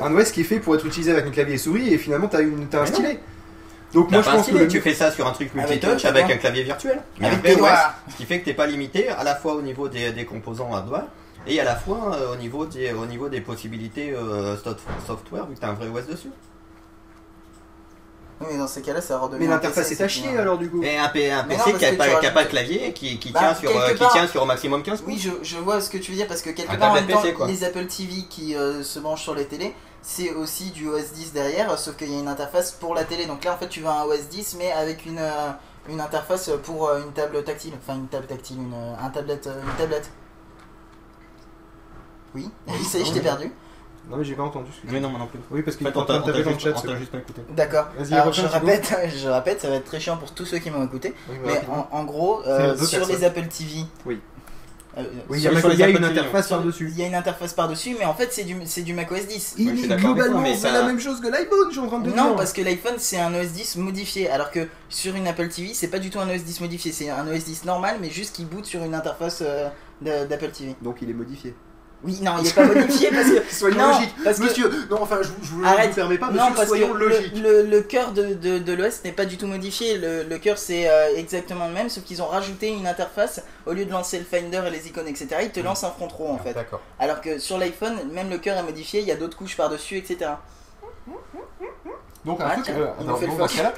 [0.00, 2.28] un OS qui est fait pour être utilisé avec un clavier et souris et finalement
[2.28, 3.20] t'as une, t'as un stylet.
[3.94, 6.36] Donc T'as moi je pense que tu fais ça sur un truc multitouch avec, avec
[6.36, 7.00] un clavier virtuel.
[7.20, 7.92] Mais Avec doigts.
[8.10, 10.72] ce qui fait que t'es pas limité à la fois au niveau des, des composants
[10.74, 11.04] hardware
[11.46, 15.46] et à la fois euh, au niveau des, au niveau des possibilités euh, soft- software
[15.46, 16.30] vu que t'as un vrai OS dessus.
[18.42, 19.40] Oui, mais dans ces cas-là, ça redevient.
[19.40, 20.82] Mais un l'interface est à chier alors du coup.
[20.82, 22.44] Et un, P- un Mais non, PC parce qui a, que pas, qui a pas
[22.44, 25.18] de clavier qui, qui Bah, tient sur, euh, qui tient sur au maximum 15 Oui,
[25.18, 27.06] je, je vois ce que tu veux dire parce que quelque Un part en même
[27.06, 27.46] temps, quoi.
[27.46, 31.32] les Apple TV qui euh, se branchent sur les télés, c'est aussi du OS 10
[31.32, 33.26] derrière, sauf qu'il y a une interface pour la télé.
[33.26, 35.50] Donc là, en fait, tu veux un OS 10, mais avec une, euh,
[35.88, 37.74] une interface pour euh, une table tactile.
[37.80, 40.10] Enfin, une table tactile, une, un tablette, une tablette.
[42.34, 42.48] Oui,
[42.90, 43.52] ça y est, je t'ai perdu.
[44.12, 44.70] Non mais j'ai pas entendu.
[44.72, 45.40] ce que tu Mais non, moi non plus.
[45.50, 46.70] Oui parce En qu'il fait, en de on t'a juste, chat.
[46.92, 47.42] on juste pas écouté.
[47.50, 47.86] D'accord.
[48.12, 50.84] Alors, je répète, je répète, ça va être très chiant pour tous ceux qui m'ont
[50.84, 51.14] écouté.
[51.28, 53.16] Oui, Mais en, en gros, euh, sur personnes.
[53.16, 54.20] les Apple TV, Oui.
[54.98, 56.90] Euh, Oui, il y a, y une interface par-dessus.
[56.92, 58.92] Il y a une interface par-dessus, mais en fait c'est du, c'est du
[59.26, 59.54] 10.
[59.56, 61.70] Suis est d'accord avec toi, globalement mais c'est ça- la même chose que l'iPhone, je
[61.70, 62.36] suis en train de te Non, dire.
[62.36, 65.88] parce que l'iPhone c'est un OS 10 modifié, alors que sur une Apple TV c'est
[65.88, 68.44] pas du tout un OS 10 modifié, c'est un OS 10 normal, mais juste qui
[68.44, 69.70] boot sur une interface euh,
[70.02, 70.76] d'Apple TV.
[70.82, 71.54] Donc il est modifié.
[72.04, 73.42] Oui, non, il est pas modifié parce que.
[73.54, 74.14] Soyons non, logiques.
[74.24, 75.90] parce que- Monsieur, non, enfin, je, je vous Arrête.
[75.90, 77.36] vous permets pas, non, monsieur, parce soyons que logiques.
[77.36, 79.98] le, le, le cœur de, de, de l'OS n'est pas du tout modifié.
[79.98, 83.40] Le, le cœur c'est euh, exactement le même, sauf qu'ils ont rajouté une interface.
[83.66, 86.08] Au lieu de lancer le Finder et les icônes, etc., ils te lancent un front
[86.08, 86.54] row en fait.
[86.54, 86.80] D'accord.
[86.98, 89.96] Alors que sur l'iPhone, même le cœur est modifié, il y a d'autres couches par-dessus,
[89.98, 90.30] etc.
[92.24, 92.68] Donc un Ah, truc.
[92.68, 93.74] euh, il attends, nous fait bon, le dans ce cas-là-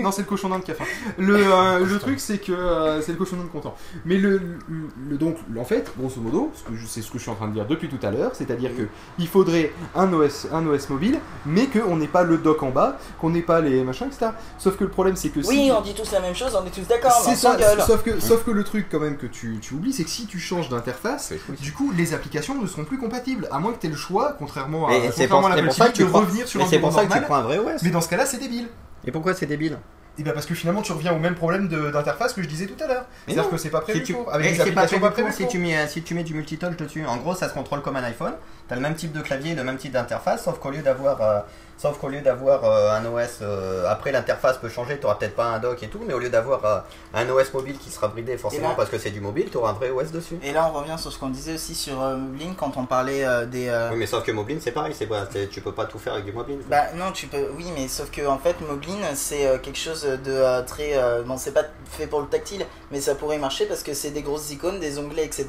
[0.00, 0.84] non, c'est le cochon d'Inde qui a faim.
[1.18, 3.74] Le, euh, le truc, c'est que euh, c'est le cochon d'Inde content.
[4.04, 6.50] Mais le, le, le- donc, en fait, grosso modo,
[6.86, 8.82] c'est ce que je suis en train de dire depuis tout à l'heure, c'est-à-dire que
[9.18, 12.98] il faudrait un OS, un OS mobile, mais qu'on n'ait pas le dock en bas,
[13.20, 14.32] qu'on n'ait pas les machins, etc.
[14.58, 16.66] Sauf que le problème, c'est que Oui, si on dit tous la même chose, on
[16.66, 17.56] est tous d'accord, c'est ça,
[17.86, 20.26] sauf que, sauf que le truc quand même que tu, tu oublies, c'est que si
[20.26, 23.86] tu changes d'interface, du coup les applications ne seront plus compatibles, à moins que tu
[23.86, 25.92] aies le choix, contrairement à, Et c'est contrairement pour, à c'est l'Apple pour ça TV,
[25.92, 26.66] que tu de revenir sur mais
[27.12, 27.82] c'est un vrai OS.
[27.82, 28.68] Mais dans ce cas-là, c'est débile.
[29.04, 29.78] Et pourquoi c'est débile
[30.18, 32.82] Et bien parce que finalement tu reviens au même problème d'interface que je disais tout
[32.82, 33.04] à l'heure.
[33.26, 36.02] C'est-à-dire que c'est pas prévu Si tu, pour, avec pas prévu pas tu mets si
[36.02, 37.04] tu mets du multitouch dessus.
[37.06, 38.34] En gros, ça se contrôle comme un iPhone.
[38.68, 41.40] T'as le même type de clavier, le même type d'interface, sauf qu'au lieu d'avoir euh,
[41.82, 45.46] sauf qu'au lieu d'avoir euh, un OS euh, après l'interface peut changer, tu peut-être pas
[45.46, 46.78] un dock et tout, mais au lieu d'avoir euh,
[47.14, 49.70] un OS mobile qui sera bridé forcément là- parce que c'est du mobile, tu auras
[49.70, 50.38] un vrai OS dessus.
[50.44, 53.24] Et là, on revient sur ce qu'on disait aussi sur euh, Moblin quand on parlait
[53.24, 53.66] euh, des.
[53.68, 56.12] euh, Oui, mais sauf que Moblin c'est pareil, c'est pas, tu peux pas tout faire
[56.14, 56.54] avec du Moblin.
[56.56, 56.64] quoi.
[56.68, 57.48] Bah non, tu peux.
[57.56, 60.92] Oui, mais sauf que en fait, Moblin, c'est euh, quelque chose de euh, très.
[60.96, 64.10] euh, bon, c'est pas fait pour le tactile, mais ça pourrait marcher parce que c'est
[64.10, 65.46] des grosses icônes, des onglets, etc.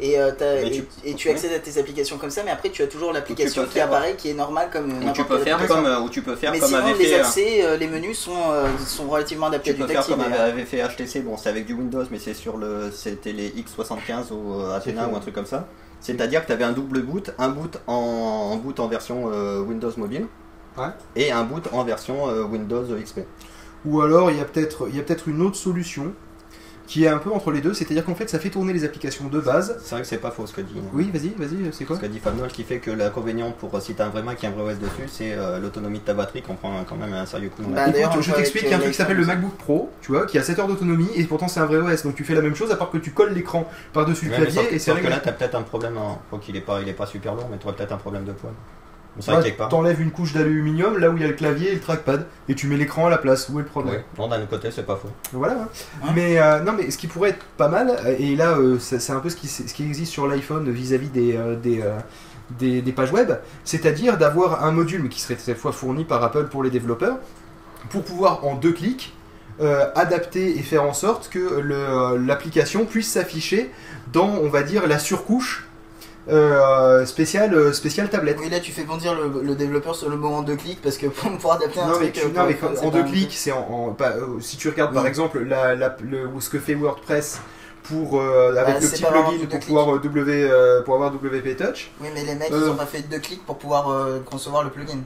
[0.00, 0.30] Et, euh,
[0.62, 1.34] et, tu- et tu oui.
[1.34, 4.14] accèdes à tes applications comme ça, mais après, tu as toujours l'application qui faire- apparaît,
[4.16, 5.58] qui est normale comme tu peux faire.
[5.74, 7.14] Comme euh, ou tu peux faire Mais comme sinon, avait les fait.
[7.14, 10.06] euh, accès, euh, les menus sont, euh, sont relativement adaptés Tu à du peux faire
[10.06, 13.32] comme et, avait fait HTC, bon c'est avec du Windows mais c'est sur le c'était
[13.32, 15.66] les X75 ou euh, Athena ou un truc comme ça.
[16.00, 19.60] C'est-à-dire que tu avais un double boot, un boot en, en boot en version euh,
[19.60, 20.26] Windows mobile
[20.78, 20.86] Ouais.
[21.16, 23.20] et un boot en version euh, Windows XP.
[23.84, 26.14] Ou alors il y a peut-être il y a peut-être une autre solution
[26.86, 29.28] qui est un peu entre les deux, c'est-à-dire qu'en fait ça fait tourner les applications
[29.28, 29.76] de base.
[29.82, 30.74] C'est vrai que c'est pas faux ce que dit.
[30.92, 33.94] Oui, vas-y, vas-y, c'est quoi Ce que dit Fabnol qui fait que l'inconvénient pour si
[33.94, 36.42] t'as un vrai Mac et un vrai OS dessus, c'est euh, l'autonomie de ta batterie
[36.42, 38.76] qu'on prend quand même un sérieux coup Bah, d'ailleurs, je t'explique, il avec, y a
[38.76, 39.26] un truc qui s'appelle le.
[39.32, 42.02] MacBook Pro, tu vois, qui a 7 heures d'autonomie et pourtant c'est un vrai OS,
[42.02, 44.36] donc tu fais la même chose à part que tu colles l'écran par-dessus le Ouais,
[44.38, 46.38] clavier sauf, et c'est sauf que là t'as peut-être un problème, en...
[46.38, 48.52] qu'il est pas, il est pas super lourd, mais tu peut-être un problème de poids.
[49.68, 52.54] T'enlèves une couche d'aluminium là où il y a le clavier et le trackpad et
[52.54, 53.48] tu mets l'écran à la place.
[53.50, 54.04] Où est le problème Ouais.
[54.18, 55.10] Non, d'un autre côté, c'est pas faux.
[55.32, 55.54] Voilà.
[55.54, 55.68] hein.
[56.04, 56.10] Ouais.
[56.14, 59.10] Mais euh, non, mais ce qui pourrait être pas mal, euh, et là euh, c'est
[59.12, 61.98] un peu ce qui, ce qui existe sur l'iPhone vis-à-vis des, euh, des, euh,
[62.58, 63.32] des, des pages web,
[63.64, 67.16] c'est-à-dire d'avoir un module qui serait cette fois fourni par Apple pour les développeurs,
[67.90, 69.14] pour pouvoir en deux clics
[69.60, 71.60] euh, adapter et faire en sorte que
[72.18, 73.70] l'application puisse s'afficher
[74.12, 75.66] dans, on va dire, la surcouche
[76.28, 78.38] euh, spéciale, euh, spéciale tablette.
[78.40, 80.96] Oui, là, tu fais bondir le, le développeur sur le mot en deux clics parce
[80.96, 82.12] que pour, pour adapter un Non mais, truc.
[82.12, 85.02] tu- euh, non, mais c'est en deux clics, c'est en, euh, si tu regardes par
[85.04, 85.08] Oui.
[85.08, 87.40] exemple la, la- le, ce que fait WordPress
[87.84, 91.90] pour euh, avec Bah, le petit plugin pour pouvoir W euh, pour avoir WP Touch.
[92.00, 94.98] Oui, mais les mecs, ils ont pas fait deux clics pour pouvoir concevoir le plugin.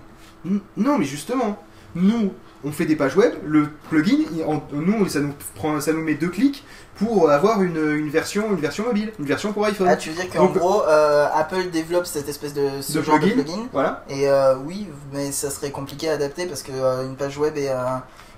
[0.76, 1.62] Non mais justement,
[1.94, 2.32] nous
[2.64, 6.02] on fait des pages web, le plugin, il- en- nous ça nous prend, ça nous
[6.02, 6.64] met deux clics
[6.98, 9.88] pour avoir une, une version une version mobile, une version pour iPhone.
[9.90, 13.18] Ah, tu veux dire qu'en gros, euh, Apple développe cette espèce de ce de genre
[13.18, 13.68] plugin, de plugin.
[13.72, 17.36] voilà, Et euh, oui, mais ça serait compliqué à adapter parce que euh, une page
[17.38, 17.74] web et, euh,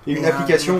[0.07, 0.73] et une un- application.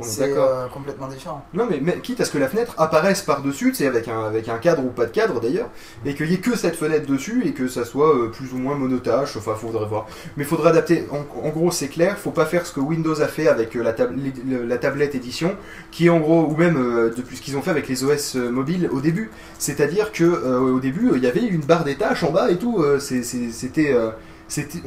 [0.00, 0.48] c'est d'accord.
[0.50, 1.44] euh, complètement différent.
[1.54, 4.48] Non mais, mais quitte à ce que la fenêtre apparaisse par-dessus, c'est avec un, avec
[4.48, 5.68] un cadre ou pas de cadre d'ailleurs,
[6.04, 8.58] et qu'il n'y ait que cette fenêtre dessus et que ça soit euh, plus ou
[8.58, 10.06] moins monotache, enfin faudrait voir.
[10.36, 13.26] Mais faudrait adapter, en, en gros c'est clair, faut pas faire ce que Windows a
[13.28, 15.56] fait avec euh, la, tab- les- le- la tablette édition,
[15.90, 18.34] qui est en gros, ou même euh, depuis ce qu'ils ont fait avec les OS
[18.34, 22.30] mobiles au début, c'est-à-dire que au début il y avait une barre des tâches en
[22.30, 23.94] bas et tout, c'était,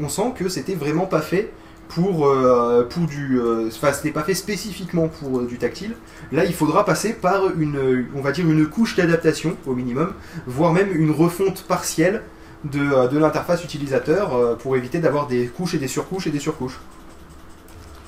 [0.01, 1.51] on sent que c'était vraiment pas fait
[1.89, 3.39] pour, euh, pour du...
[3.39, 5.95] euh, Enfin, c'était pas fait spécifiquement pour euh, du tactile.
[6.31, 10.13] Là, il faudra passer par une, on va dire, une couche d'adaptation au minimum,
[10.47, 12.21] voire même une refonte partielle
[12.63, 16.79] de, de l'interface utilisateur pour éviter d'avoir des couches et des surcouches et des surcouches.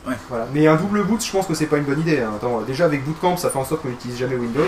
[0.08, 0.16] Ouais.
[0.30, 0.48] Voilà.
[0.54, 2.20] Mais un double boot, je pense que c'est pas une bonne idée.
[2.20, 2.32] hein.
[2.36, 4.68] Attends, déjà avec Bootcamp, ça fait en sorte qu'on n'utilise jamais Windows.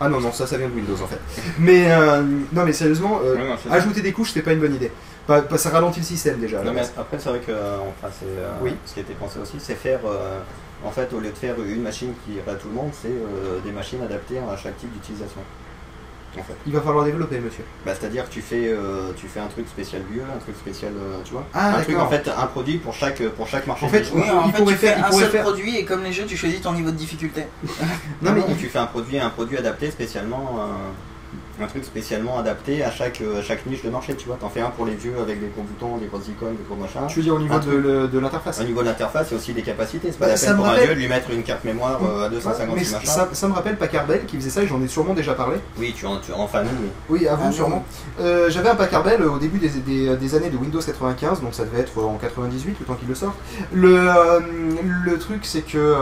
[0.00, 1.20] Ah non, non, ça, ça vient de Windows en fait.
[1.58, 4.90] Mais euh, non, mais sérieusement, euh, non, ajouter des couches, c'est pas une bonne idée.
[5.26, 6.62] Pas- pas- ça ralentit le système déjà.
[6.62, 8.74] Non, mais après, c'est vrai que euh, enfin, c'est, euh, Oui.
[8.84, 10.38] ce qui a été pensé aussi, c'est faire, euh,
[10.84, 13.08] en fait, au lieu de faire une machine qui irait à tout le monde, c'est
[13.08, 15.40] euh, des machines adaptées à chaque type d'utilisation.
[16.36, 16.54] en fait.
[16.66, 17.62] Il va falloir développer, monsieur.
[17.86, 20.90] Bah, c'est-à-dire que tu fais, euh, tu fais un truc spécial vieux, un truc spécial,
[20.94, 21.44] euh, tu vois.
[21.54, 22.06] Ah, un truc d'accord.
[22.06, 23.86] en fait, un produit pour chaque, pour chaque marché.
[23.86, 25.42] En fait, de Oui, en il fait, pourrait tu fais il un pourrait seul faire-
[25.44, 27.44] produit et comme les jeux, tu choisis ton niveau de difficulté.
[28.22, 30.64] Non, mais tu fais un produit, un produit adapté spécialement, euh,
[31.62, 34.36] un truc spécialement adapté à chaque, euh, chaque niche de marché, tu vois.
[34.40, 36.74] T'en fais un pour les vieux avec des gros boutons, des grosses icônes, des gros
[36.76, 37.00] machins.
[37.08, 39.62] tu veux dire au niveau Un de, l'interface Au niveau de l'interface, a aussi des
[39.62, 40.08] capacités.
[40.10, 41.42] C'est pas Bah, la ça peine me pour un rappelle- vieux de lui mettre une
[41.42, 43.08] carte mémoire euh, à 256 mais machins.
[43.10, 45.56] ça, ça me rappelle Packard Bell qui faisait ça et j'en ai sûrement déjà parlé.
[45.78, 46.70] Oui, tu en, tu, enfin nous,
[47.08, 47.26] oui.
[47.30, 47.84] Ah, sûrement.
[48.20, 51.54] Euh, J'avais un Packard Bell au début des, des- des années de Windows 95, donc
[51.54, 53.36] ça devait être en 98, le temps qu'il le sorte.
[53.72, 54.40] Le, euh,
[55.04, 55.94] le truc, c'est que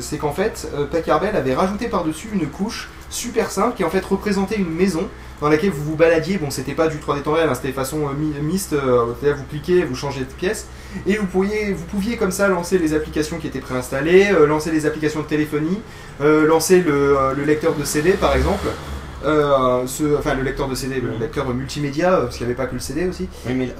[0.00, 4.04] c'est qu'en fait, Packard Bell avait rajouté par-dessus une couche super simple qui en fait
[4.04, 5.08] représentait une maison
[5.40, 6.38] dans laquelle vous vous baladiez.
[6.38, 8.72] Bon, c'était pas du 3D temps réel, hein, c'était façon euh, mi- mixte.
[8.72, 10.66] euh, vous cliquez, vous changez de pièce
[11.06, 14.70] et vous pouviez, vous pouviez comme ça lancer les applications qui étaient préinstallées, euh, lancer
[14.70, 15.80] les applications de téléphonie,
[16.20, 18.66] lancer le, le lecteur de CD par exemple.
[19.86, 22.74] Ce, enfin le lecteur de CD, le lecteur multimédia, parce qu'il n'y avait pas que
[22.74, 23.74] le CD aussi, Oui, mais,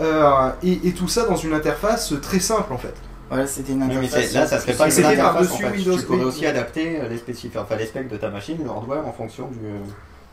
[0.63, 2.95] et, et tout ça dans une interface très simple en fait.
[3.31, 4.27] Voilà, c'était une oui, mais interface.
[4.31, 5.77] c'est- là, ça serait pas l'interface, par-dessus en fait.
[5.79, 8.71] Windows, Tu pourrais aussi adapter euh, les spécifiques, enfin les specs de ta machine, le
[8.71, 9.59] hardware en fonction du.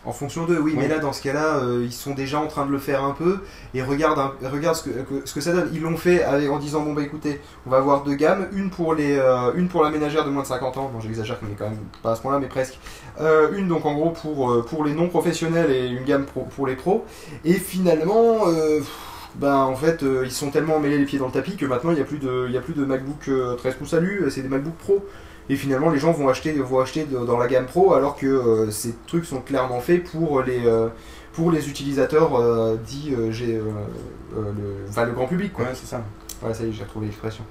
[0.04, 0.80] En fonction d'eux, oui, Oui.
[0.80, 3.12] mais là dans ce cas-là, euh, ils sont déjà en train de le faire un
[3.12, 3.42] peu
[3.76, 5.70] et regarde, un- regarde ce, que, que- ce que ça donne.
[5.74, 8.72] Ils l'ont fait avec- en disant bon bah écoutez, on va avoir deux gammes, une
[8.72, 11.50] pour les, euh, une pour la ménagère de moins de 50 ans, bon j'exagère mais
[11.56, 12.80] quand même pas à ce point-là mais presque.
[13.20, 16.48] Euh, une donc en gros pour, euh, pour les non professionnels et une gamme pro-
[16.56, 17.06] pour les pros.
[17.46, 18.90] Et finalement, euh, pff,
[19.36, 21.92] ben en fait euh, ils sont tellement mêlés les pieds dans le tapis que maintenant
[21.92, 24.00] il n'y a plus de, il y a plus de MacBook euh, 13 pouces à
[24.00, 25.06] lu, c'est des MacBook Pro.
[25.50, 28.26] Et finalement, les gens vont acheter, vont acheter de- dans la gamme pro, alors que
[28.28, 30.88] euh, ces trucs sont clairement faits pour les, euh,
[31.34, 35.52] pour les utilisateurs euh, dits, j'ai, le, enfin, le grand public.
[35.52, 35.66] Quoi.
[35.66, 36.04] Ouais, c'est ça.
[36.40, 37.44] Voilà, ça y est, j'ai retrouvé l'expression.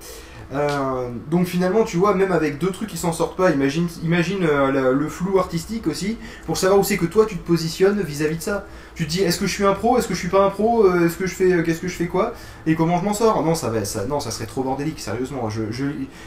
[1.31, 4.95] Donc finalement, tu vois, même avec deux trucs qui s'en sortent pas, imagine, imagine le,
[4.95, 6.16] le flou artistique aussi,
[6.47, 8.66] pour savoir où c'est que toi tu te positionnes vis-à-vis de ça.
[8.95, 10.51] Tu te dis, est-ce que je suis un pro, est-ce que je suis pas un
[10.51, 12.34] pro, Euh, est-ce que je fais, euh, qu'est-ce que je fais quoi,
[12.66, 15.49] et comment je m'en sors Non, ça va, ça, non, ça serait trop bordélique, sérieusement.
[15.49, 15.84] Je, je-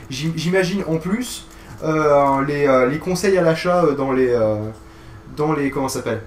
[0.09, 1.45] j'im- j'imagine en plus
[1.83, 4.33] euh, les, les conseils à l'achat dans les,
[5.37, 6.21] dans les, comment s'appelle?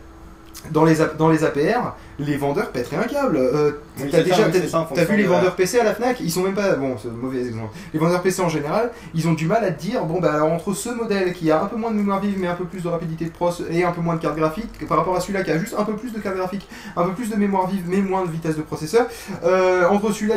[0.70, 3.36] Dans les, dans les APR, les vendeurs pèteraient un câble.
[3.36, 6.42] Euh, Oui, t'as déjà t'as- vu les de- vendeurs PC à la Fnac, ils sont
[6.42, 7.74] même pas bon, c'est un mauvais exemple.
[7.94, 10.52] Les vendeurs PC en général, ils ont du mal à te dire bon bah alors
[10.52, 12.82] entre ce modèle qui a un peu moins de mémoire vive mais un peu plus
[12.82, 15.20] de rapidité de pros et un peu moins de carte graphique que par rapport à
[15.20, 17.66] celui-là qui a juste un peu plus de carte graphique, un peu plus de mémoire
[17.68, 19.06] vive mais moins de vitesse de processeur,
[19.44, 20.36] euh, entre celui-là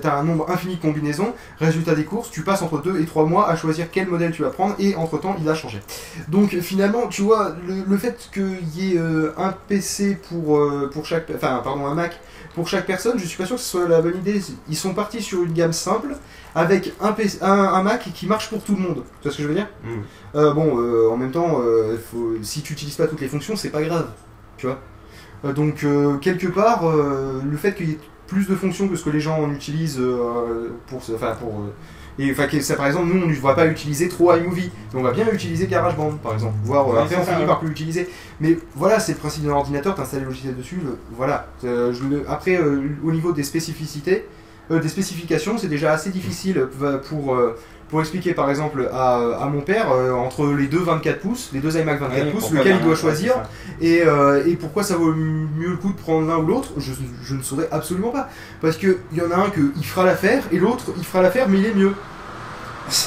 [0.00, 1.32] t'as un nombre infini de combinaisons.
[1.60, 4.42] Résultat des courses, tu passes entre 2 et 3 mois à choisir quel modèle tu
[4.42, 5.80] vas prendre et entre temps il a changé.
[6.28, 10.90] Donc finalement, tu vois, le, le fait qu'il y ait euh, un PC pour, euh,
[11.04, 12.18] pour chaque, enfin pardon, un Mac
[12.54, 14.40] pour chaque personne, je suis pas sûr que ce soit la bonne idée.
[14.70, 16.16] Ils sont partis sur une gamme simple
[16.54, 19.02] avec un, PC, un, un Mac qui marche pour tout le monde.
[19.20, 19.88] Tu vois ce que je veux dire Mm.
[20.36, 23.54] Euh, Bon, euh, en même temps, euh, faut- si tu utilises pas toutes les fonctions,
[23.54, 24.08] c'est pas grave,
[24.56, 24.78] tu vois.
[25.52, 25.84] Donc
[26.22, 29.38] quelque part, le fait qu'il y ait plus de fonctions que ce que les gens
[29.38, 30.00] en utilisent
[30.86, 31.64] pour, enfin pour
[32.18, 34.70] et enfin que ça par exemple nous on ne va pas utiliser trop iMovie.
[34.92, 36.54] Mais on va bien utiliser GarageBand par exemple.
[36.64, 38.08] Voire euh, Ouais, après on finit par plus l'utiliser.
[38.40, 39.94] Mais voilà c'est le principe d'un ordinateur.
[39.94, 40.80] T'installes le logiciel dessus
[41.12, 41.48] voilà.
[41.64, 44.26] Euh, je après euh, au niveau des spécificités
[44.70, 46.66] euh, des spécifications c'est déjà assez difficile
[47.08, 47.36] pour
[47.90, 51.60] pour expliquer par exemple à, à mon père euh, entre les deux 24 pouces les
[51.60, 53.34] deux iMac 24 Oui, pouces lequel il doit choisir
[53.80, 56.92] et, euh, et pourquoi ça vaut mieux le coup de prendre l'un ou l'autre je,
[57.22, 58.28] je ne saurais absolument pas.
[58.60, 61.48] Parce qu'il y en a un que il fera l'affaire et l'autre il fera l'affaire
[61.48, 61.92] mais il est mieux.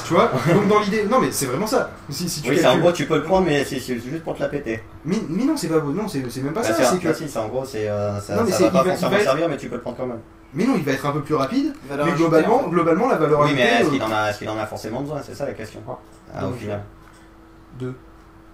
[0.08, 0.32] Tu vois?
[0.54, 1.06] Donc dans l'idée.
[1.10, 1.92] Non mais c'est vraiment ça.
[2.10, 4.36] Si, si tu Oui, c'est en gros, tu peux le prendre, mais c'est juste pour
[4.36, 4.82] te la péter.
[5.06, 6.84] mais, mais non, c'est pas non, c'est c'est même pas Bah, ça.
[6.84, 7.14] c'est que.
[7.14, 8.90] si, c'est en gros, c'est euh, ça, Non, mais ça c'est- va pas il va-
[8.90, 10.18] il forcément va être- servir, mais tu peux le prendre quand même.
[10.54, 11.74] Mais non, il va être un peu plus rapide.
[11.90, 12.70] Valeur Mais globalement, en fait.
[12.70, 14.66] globalement, la valeur Oui, mais ajoutée, est-ce euh, qu'il en, a- est-ce qu'il en a
[14.66, 15.22] forcément besoin?
[15.24, 15.82] C'est ça la question.
[15.88, 15.98] Ah.
[16.36, 16.84] Ah, au final.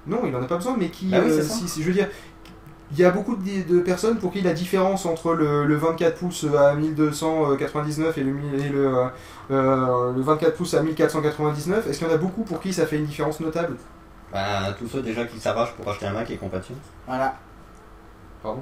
[0.05, 1.07] Non, il en a pas besoin, mais qui.
[1.07, 1.53] Bah oui, euh, c'est ça.
[1.53, 2.09] si, si- je veux dire,
[2.91, 6.17] il y a beaucoup de, de personnes pour qui la différence entre le, le 24
[6.17, 9.05] pouces à 1299 et le, et le, euh,
[9.51, 12.85] euh, le 24 pouces à 1499, est-ce qu'il y en a beaucoup pour qui ça
[12.85, 13.77] fait une différence notable?
[14.31, 16.75] Bah, tous ceux déjà qui s'arrachent pour acheter un Mac et thunes.
[17.07, 17.35] Voilà.
[18.41, 18.61] Pardon?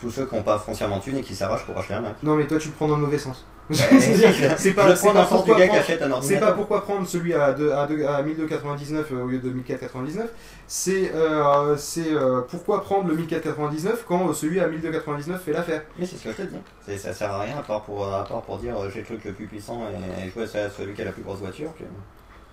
[0.00, 2.14] Tous ceux qui n'ont pas foncièrement de thunes et qui s'arrachent pour acheter un Mac.
[2.22, 3.46] Non, mais toi tu le prends dans le mauvais sens.
[3.70, 6.06] C'est-à-dire, c'est pas, le c'est pas le sens du pourquoi gars qui prendre- achète un
[6.06, 6.48] C'est ordinateur.
[6.48, 10.28] pas pourquoi prendre celui à, à, deux- à 1299 euh, au lieu de 1499,
[10.66, 15.82] c'est euh, euh, pourquoi prendre le 1499 quand celui à 1299 fait l'affaire?
[15.98, 16.98] Oui, c'est ce que je te dis.
[16.98, 19.32] Ça sert à rien à part pour, à part pour dire j'ai le truc le
[19.32, 19.80] plus puissant
[20.20, 21.70] et, et jouer à celui qui a la plus grosse voiture.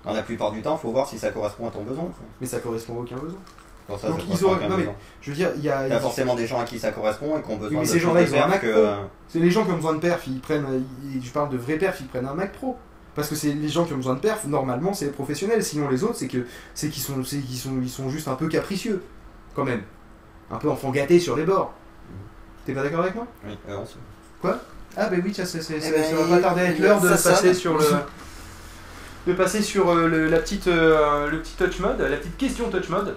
[0.05, 2.09] dans la plupart du temps, faut voir si ça correspond à ton besoin.
[2.39, 3.39] Mais ça correspond à aucun besoin.
[3.91, 4.89] Pour ça, Donc, ça ils aucun non, mais-.
[5.21, 5.99] Je veux dire, il y a.
[5.99, 7.99] Forcément des gens à qui ça correspond et qui ont besoin mais de ces plus
[8.01, 8.85] gens-là, ils ont un Mac que, Pro.
[9.27, 10.83] C'est les gens qui ont besoin de perf, ils prennent.
[11.13, 12.77] ils- je parle de vrais perfs, ils prennent un Mac Pro.
[13.13, 15.63] Parce que c'est les gens qui ont besoin de perf, normalement, c'est les professionnels.
[15.63, 17.37] Sinon, les autres, c'est que c'est qu'ils sont, sont,
[17.81, 19.03] ils sont juste un peu capricieux,
[19.55, 19.81] quand même.
[20.49, 21.73] un peu enfant gâté sur les bords.
[22.65, 23.25] T'es pas d'accord avec moi?
[23.45, 23.95] Oui, euh, on se-
[24.97, 26.99] Ah ben oui, ça, c'est- c'est- Eh ben, ça va pas tarder à être l'heure
[27.01, 27.85] de ça passer sur le
[29.27, 32.69] de passer sur euh, le, la petite euh, le petit touch mode, la petite question
[32.69, 33.15] touch mode.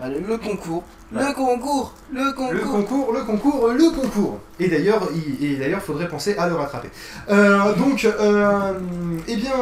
[0.00, 0.84] Allez, le concours.
[1.12, 1.94] Le concours.
[2.12, 2.52] Le concours.
[2.52, 4.38] Le concours, le concours, le concours.
[4.60, 6.90] Et d'ailleurs, il, et d'ailleurs, faudrait penser à le rattraper.
[7.30, 8.72] Euh, donc, euh,
[9.26, 9.54] eh bien,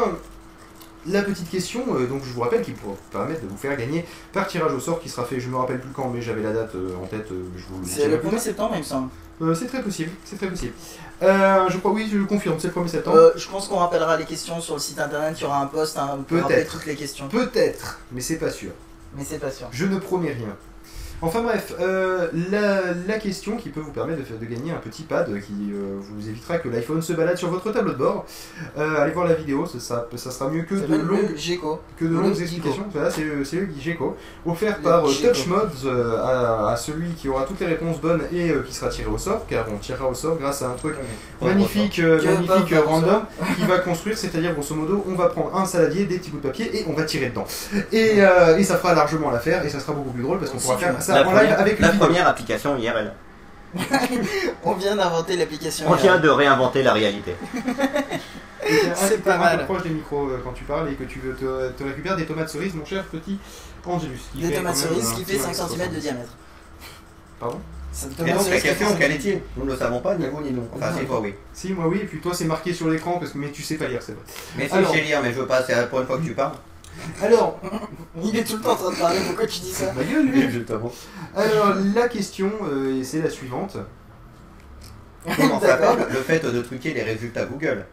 [1.06, 3.76] la petite question, euh, donc je vous rappelle, qui pourra vous permettre de vous faire
[3.76, 6.42] gagner par tirage au sort qui sera fait, je me rappelle plus quand, mais j'avais
[6.42, 8.40] la date euh, en tête, euh, je vous le C'est le plus 1er tard.
[8.40, 9.08] septembre, il me semble.
[9.42, 10.72] Euh, c'est très possible, c'est très possible.
[11.22, 13.16] Euh, je crois, oui, je le confirme, c'est le 1er septembre.
[13.18, 15.34] Euh, je pense qu'on rappellera les questions sur le site internet.
[15.38, 16.42] Il y aura un post hein, pour Peut-être.
[16.42, 17.28] rappeler toutes les questions.
[17.28, 18.70] Peut-être, mais c'est pas sûr.
[19.16, 19.68] Mais c'est pas sûr.
[19.70, 20.56] Je ne promets rien.
[21.22, 25.04] Enfin bref, euh, la, la question qui peut vous permettre de, de gagner un petit
[25.04, 28.26] pad qui euh, vous évitera que l'iPhone se balade sur votre tableau de bord.
[28.76, 31.80] Euh, allez voir la vidéo, ça, ça, ça sera mieux que de longues GECO.
[31.96, 32.84] que de longues explications.
[32.92, 33.44] Voilà, c'est le, le
[33.80, 35.28] Geeko, offert Le par Geeko.
[35.28, 35.88] Touch Mods
[36.22, 39.46] à, à celui qui aura toutes les réponses bonnes et qui sera tiré au sort,
[39.48, 40.96] car on tirera au sort grâce à un truc
[41.40, 43.22] magnifique, Que magnifique random
[43.56, 46.42] qui va construire, c'est-à-dire grosso modo, on va prendre un saladier, des petits bouts de
[46.42, 47.46] papier et on va tirer dedans.
[47.92, 48.18] Et,
[48.58, 51.02] et ça fera largement l'affaire et ça sera beaucoup plus drôle parce qu'on pourra faire.
[51.04, 53.12] Ça La première, avec la première application IRL.
[54.64, 55.86] On vient d'inventer l'application.
[55.88, 57.34] On vient de réinventer la réalité.
[58.94, 59.64] C'est pas mal.
[59.66, 62.24] proche des micros euh, quand tu parles et que tu veux te, te récupérer des
[62.24, 63.38] tomates cerises, mon cher petit
[63.84, 64.20] Angelus.
[64.34, 65.98] Des tomates cerises qui fait 5 mètre cm de 60.
[65.98, 66.32] diamètre.
[67.38, 67.60] Pardon?
[68.26, 69.40] Et donc la question, 5 quelle est-il?
[69.56, 70.66] Nous ne le savons pas, ni vous ni nous.
[70.74, 71.34] Enfin, c'est toi, oui.
[71.52, 73.76] Si, moi oui, et puis toi c'est marqué sur l'écran, parce que mais tu sais
[73.76, 74.22] pas lire, c'est vrai.
[74.56, 74.92] Mais si, Alors.
[74.92, 76.54] je sais lire, mais je veux pas, c'est pour une fois que tu parles.
[77.22, 77.58] Alors,
[78.22, 80.26] Il est tout le temps en train de parler, pourquoi tu dis ça ma gueule,
[80.26, 80.50] lui.
[80.50, 80.90] Justement.
[81.36, 83.76] Alors, la question, euh, c'est la suivante.
[85.24, 85.62] Comment D'accord.
[85.62, 87.86] s'appelle le fait de truquer les résultats Google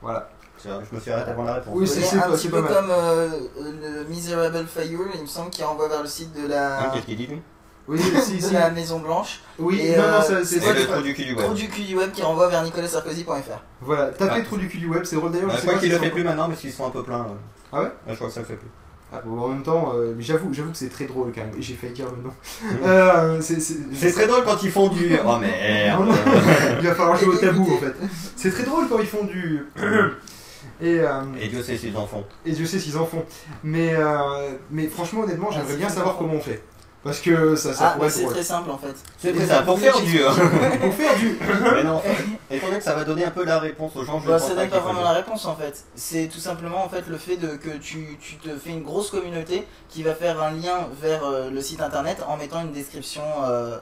[0.00, 0.30] Voilà.
[0.64, 1.74] Je me suis arrêté avant la réponse.
[1.76, 3.28] Oui, c'est- un pas- petit peu comme euh,
[3.60, 7.06] le Miserable Failure, il me semble, qui renvoie vers le site de Hein, la, Qu'est-ce
[7.06, 7.42] qu'il dit, lui?
[7.88, 8.52] Oui, si, de si.
[8.54, 9.40] la Maison Blanche.
[9.58, 11.44] Oui, Et, non, euh, non, ça- c'est le trou du cul du web.
[11.44, 13.60] Trou du cul du web qui renvoie vers nicolasarkozy.fr.
[13.80, 14.44] Voilà, tapez Ah.
[14.44, 15.50] trou du cul du web, c'est drôle d'ailleurs.
[15.50, 16.90] Je je sais crois pas qu'il si le fait plus maintenant parce qu'ils sont un
[16.90, 17.26] peu pleins.
[17.72, 18.68] Ah ouais Je crois que ça fait plus.
[19.14, 21.52] Ah, bon, en même temps, euh, j'avoue, j'avoue que c'est très drôle quand même.
[21.58, 22.32] J'ai failli dire le nom.
[22.86, 25.16] Euh, c'est, très drôle quand ils font du.
[25.24, 26.14] Oh merde Non,
[26.80, 27.94] Il va falloir jouer au tabou en fait.
[28.36, 29.66] C'est très drôle quand ils font du.
[30.80, 32.24] Et, euh, Et Dieu sait s'ils en font.
[32.44, 33.24] et Dieu sait s'ils en font.
[33.62, 36.62] Mais, euh, mais franchement, honnêtement, Ah, j'aimerais c'est bien savoir comment on fait.
[37.04, 38.94] Parce que ça, ça Ah, pourrait bah, être c'est très simple en fait.
[39.18, 40.18] C'est très ça, pour faire du.
[40.20, 41.36] Pour faire du.
[41.74, 42.00] Mais non,
[42.50, 44.48] étant donné que ça va donner un peu la réponse aux gens, je Bah, pense
[44.48, 45.84] ça donne pas vraiment la réponse en fait.
[45.96, 49.10] C'est tout simplement en fait le fait de, que tu, tu te fais une grosse
[49.10, 53.22] communauté qui va faire un lien vers euh, le site internet en mettant une description,
[53.46, 53.78] euh,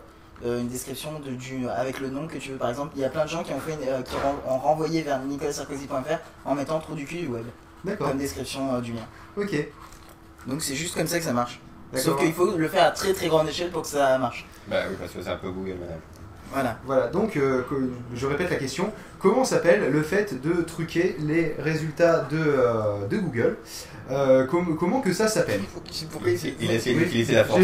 [0.46, 2.56] euh, une description de, du, avec le nom que tu veux.
[2.56, 4.50] Par exemple, il y a plein de gens qui ont, fait, une- euh, qui ont,
[4.54, 7.44] ont renvoyé vers nicolasarkozy.fr en mettant trou du cul du web
[7.84, 9.06] D'accord, comme description euh, du lien.
[9.36, 9.54] ok.
[10.46, 11.60] Donc c'est juste comme ça que ça marche.
[11.95, 14.47] Sauf qu'il faut le faire à très très grande échelle pour que ça marche.
[14.68, 15.99] Bah oui, parce que c'est un peu Google Manage.
[16.53, 16.78] Voilà.
[16.84, 17.62] Voilà, donc euh,
[18.14, 18.93] je répète la question.
[19.20, 23.56] Comment s'appelle le fait de truquer les résultats de, euh, de Google
[24.12, 25.60] Euh, com- Comment que ça s'appelle
[26.02, 26.36] Il Oui.
[26.96, 27.60] d'utiliser la force.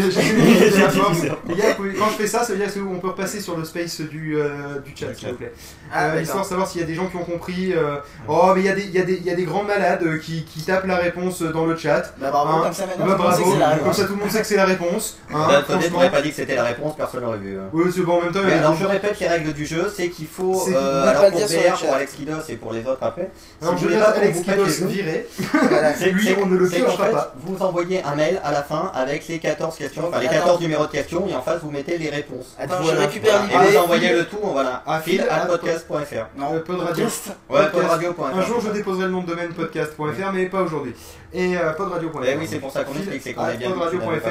[1.97, 4.79] Quand je fais ça, ça veut dire qu'on peut repasser sur le space du, euh,
[4.85, 5.51] du chat, s'il vous plaît.
[5.93, 7.73] Ah, Euh, histoire de savoir s'il y a des gens qui ont compris.
[7.73, 7.97] euh,
[8.29, 9.63] oh, mais il y, a des- il y, a des- il y a des grands
[9.63, 12.13] malades qui, qui tapent la réponse dans le chat.
[12.19, 12.61] Bah bravo, Hein.
[12.63, 13.97] comme ça Bah, tout le monde sait que bravo, c'est la comme réponse.
[13.97, 15.17] ça tout le monde sait que c'est la réponse.
[15.29, 15.89] Hein, Bah, franchement.
[15.91, 17.57] t'aurais pas dit que c'était la réponse, personne l'aurait vu.
[17.59, 17.69] hein.
[17.73, 18.39] Ouais, c'est bon en même temps.
[18.45, 21.59] Mais alors je répète les règles du jeu, c'est qu'il faut, euh, alors pour dire
[21.59, 21.85] sur le VR, chat.
[21.85, 23.29] pour Alex Kidos et pour les autres après,
[23.61, 25.27] alors, si je voulez pas qu'on Alex Kidos virer.
[25.69, 25.93] Voilà.
[25.95, 27.33] c'est Lui, c'est- on ne le piochera fait, pas.
[27.43, 30.35] Vous envoyez un mail à la fin avec les 14 questions, enfin les Attends.
[30.39, 32.55] 14 numéros de questions et en face vous mettez les réponses.
[32.59, 33.01] Attends, Voilà.
[33.01, 33.67] je récupère Voilà.
[33.67, 36.27] Et vous envoyez le tout, voilà, Ah, à fil à à podcast.fr.
[36.37, 36.53] Non.
[36.53, 38.23] Ouais, podradio.fr.
[38.35, 40.93] Un jour, je déposerai le nom de domaine podcast.fr, mais pas aujourd'hui.
[41.33, 42.23] Et euh, podradio.fr.
[42.25, 44.27] Eh oui, c'est pour ça qu'on explique, c'est qu'on Ah, est bien podradio.fr.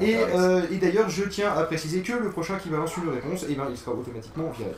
[0.00, 0.32] Et, Alex.
[0.36, 3.54] euh, et d'ailleurs, je tiens à préciser que le prochain qui balance une réponse, eh
[3.54, 4.72] ben, il sera automatiquement viré.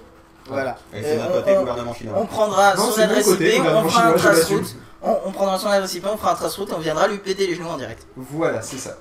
[0.48, 0.76] Voilà.
[0.94, 2.14] Et c'est Euh, notre côté on- gouvernement chinois.
[2.18, 4.76] On prendra Non, son adresse côté, IP, on fera un trace route.
[5.02, 7.18] On, on prendra son adresse IP, on fera un trace route et on viendra lui
[7.18, 8.06] péter les genoux en direct.
[8.16, 8.96] Voilà, c'est ça.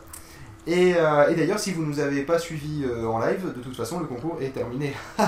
[0.68, 3.76] Et, euh, et d'ailleurs, si vous nous avez pas suivis euh, en live, de toute
[3.76, 4.96] façon, le concours est terminé.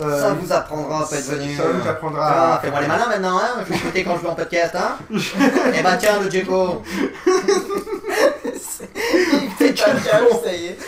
[0.00, 1.54] Euh, Ça vous apprendra à pas être venu.
[1.56, 2.58] Ça vous apprendra Ah, à...
[2.60, 4.96] fais-moi les malins maintenant, hein Je vais écouter quand je vais en podcast, hein
[5.74, 6.82] Eh ben tiens, le Djeko
[10.44, 10.78] ça y est.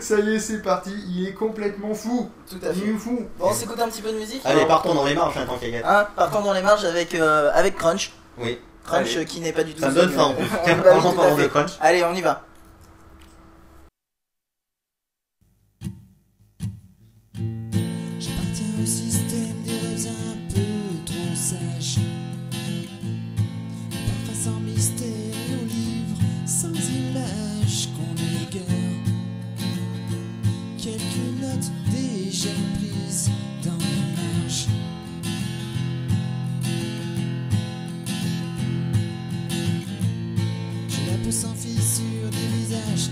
[0.00, 0.92] Ça y est, c'est parti.
[1.08, 2.30] Il est complètement fou.
[2.48, 2.88] Tout à Il fait.
[2.90, 3.26] est fou.
[3.38, 5.56] Bon, on s'écoute un petit peu de musique Allez, partons dans les marches, hein, tant
[5.56, 5.88] qu'à y être.
[5.88, 8.12] Hein, partons dans les marges avec, euh, avec Crunch.
[8.38, 8.58] Oui.
[8.84, 9.24] Crunch Allez.
[9.26, 9.80] qui n'est pas du tout.
[9.80, 10.46] Ça me donne faim en plus.
[10.82, 11.72] parlons de crunch.
[11.80, 12.42] Allez, on y va.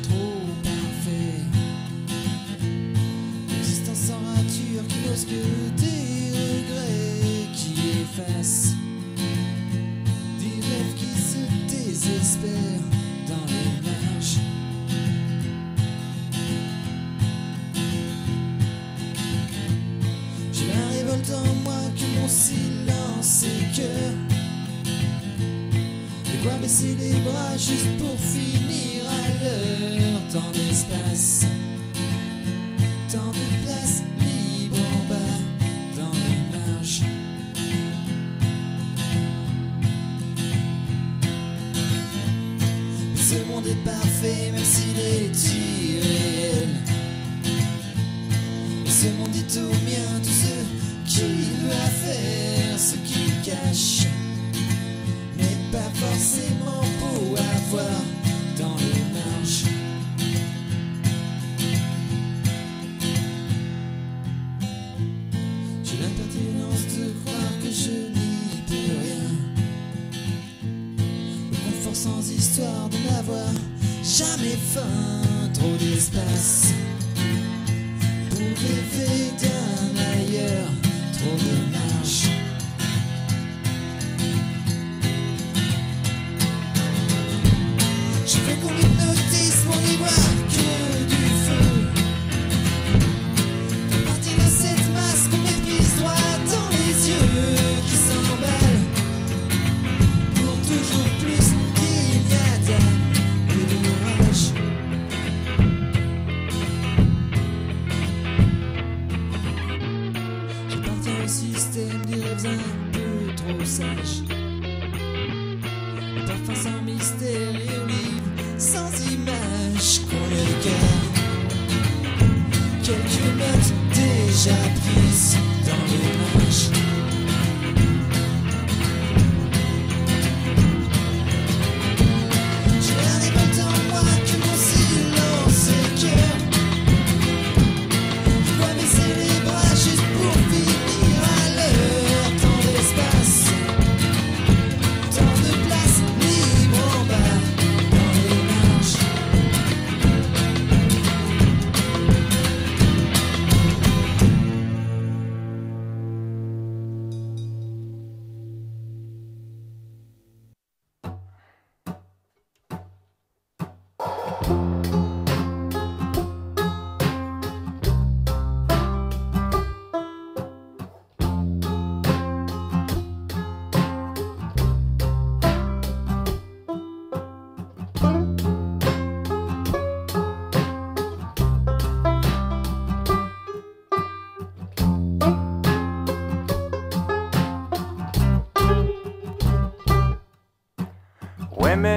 [0.03, 1.43] trop parfait.
[3.49, 5.43] L'existence sans rature qui que
[5.77, 8.75] tes regrets, qui effacent.
[10.39, 12.87] des rêves qui se désespèrent
[13.27, 14.39] dans les marges.
[20.53, 24.15] J'ai la révolte en moi que mon silence et.
[26.25, 28.98] De quoi baisser les bras juste pour finir?
[30.33, 31.47] Tant d'espace,
[33.11, 35.39] tant de place libre en bas
[35.97, 37.03] dans les marches.
[43.17, 45.58] Ce monde est parfait même s'il est irréel.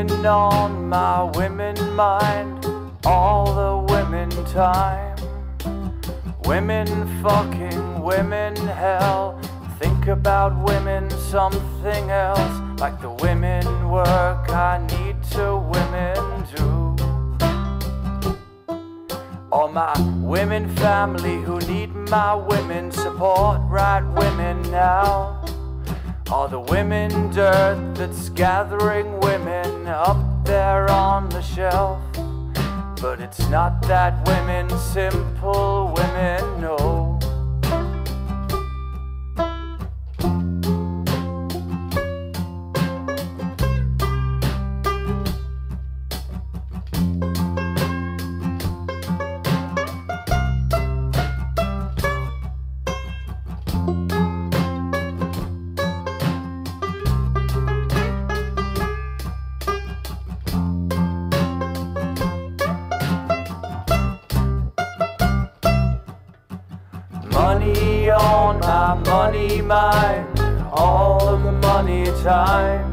[0.02, 2.66] Women on my women mind,
[3.06, 5.16] all the women time.
[6.46, 6.88] Women
[7.22, 9.40] fucking, women hell.
[9.78, 16.96] Think about women something else, like the women work I need to women do.
[19.52, 19.94] All my
[20.24, 25.41] women family who need my women support, right women now.
[26.32, 32.02] All the women dirt that's gathering women up there on the shelf.
[33.02, 37.01] But it's not that women, simple women, no.
[69.72, 72.90] All of the money time.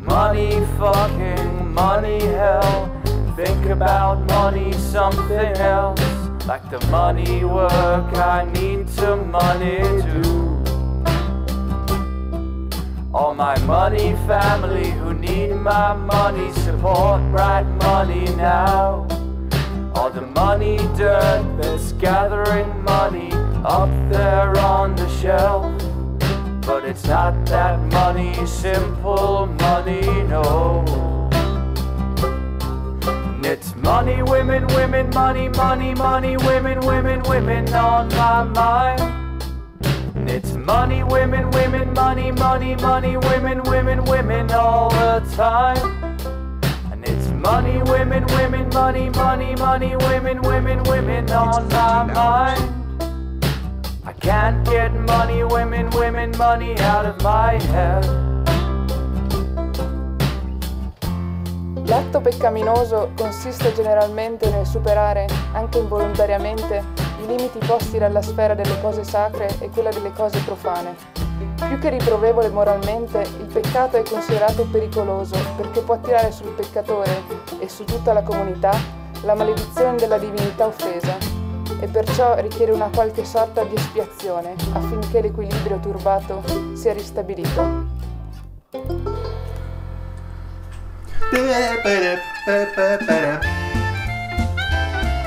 [0.00, 2.90] Money fucking money hell.
[3.36, 6.00] Think about money something else,
[6.46, 10.62] like the money work I need to money do.
[13.14, 19.06] All my money family who need my money support right money now.
[19.94, 23.31] All the money dirt that's gathering money
[23.64, 25.64] up there on the shelf.
[26.66, 30.84] But it's not that money, simple money, no.
[32.22, 39.44] And It's money, women, women, money, money, money, women, women, women on my mind.
[40.30, 46.22] It's money, women, women, money, money, money, women, women, women all the time.
[46.92, 52.81] And it's money, women, women, money, money, money, women, women, women on my mind.
[54.22, 58.04] Can't get money, women, women, money out of my head.
[61.88, 66.84] L'atto peccaminoso consiste generalmente nel superare, anche involontariamente,
[67.20, 70.94] i limiti posti dalla sfera delle cose sacre e quella delle cose profane.
[71.56, 77.24] Più che riprovevole moralmente, il peccato è considerato pericoloso perché può attirare sul peccatore
[77.58, 78.70] e su tutta la comunità
[79.24, 81.41] la maledizione della divinità offesa
[81.82, 86.40] e perciò richiede una qualche sorta di espiazione affinché l'equilibrio turbato
[86.74, 87.90] sia ristabilito.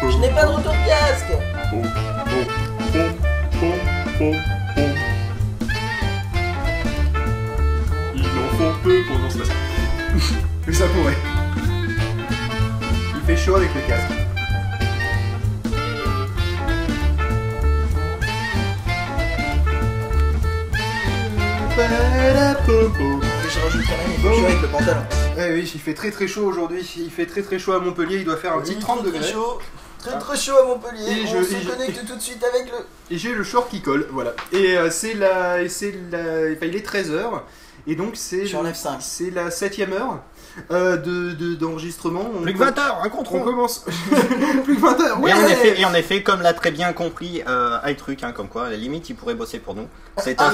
[0.07, 1.35] Je n'ai pas de retour de casque
[8.15, 9.51] Il en faut peu pour non se passer.
[10.65, 11.17] Mais ça pourrait.
[13.15, 14.24] Il fait chaud avec le casque.
[21.77, 25.01] Et je rajoute quand même, avec le pantalon.
[25.37, 26.89] Eh oui, il fait très très chaud aujourd'hui.
[26.97, 28.19] Il fait très très chaud à Montpellier.
[28.19, 29.19] Il doit faire un petit Oui, 30 très, degrés.
[29.21, 29.59] Très chaud,
[29.99, 31.03] très très chaud à Montpellier.
[31.11, 32.77] Et On je- se et je- connecte tout de suite avec le...
[33.13, 34.33] Et j'ai le short qui colle, voilà.
[34.53, 36.19] Et euh, c'est la, et c'est la,
[36.55, 37.41] enfin, il est 13h
[37.87, 38.97] et donc c'est Je suis en F5.
[39.01, 40.19] c'est la septième heure
[40.69, 42.29] de de- d'enregistrement.
[42.37, 43.43] On Plus que com- 20 heures, un On contrôle.
[43.43, 43.79] commence.
[44.63, 45.19] Plus que 20 heures.
[45.21, 45.31] Ouais.
[45.31, 48.47] Et en, effet, et en effet, comme l'a très bien compris euh, iTruc, hein, comme
[48.47, 49.87] quoi, à la limite, il pourrait bosser pour nous.
[50.17, 50.51] C'est un,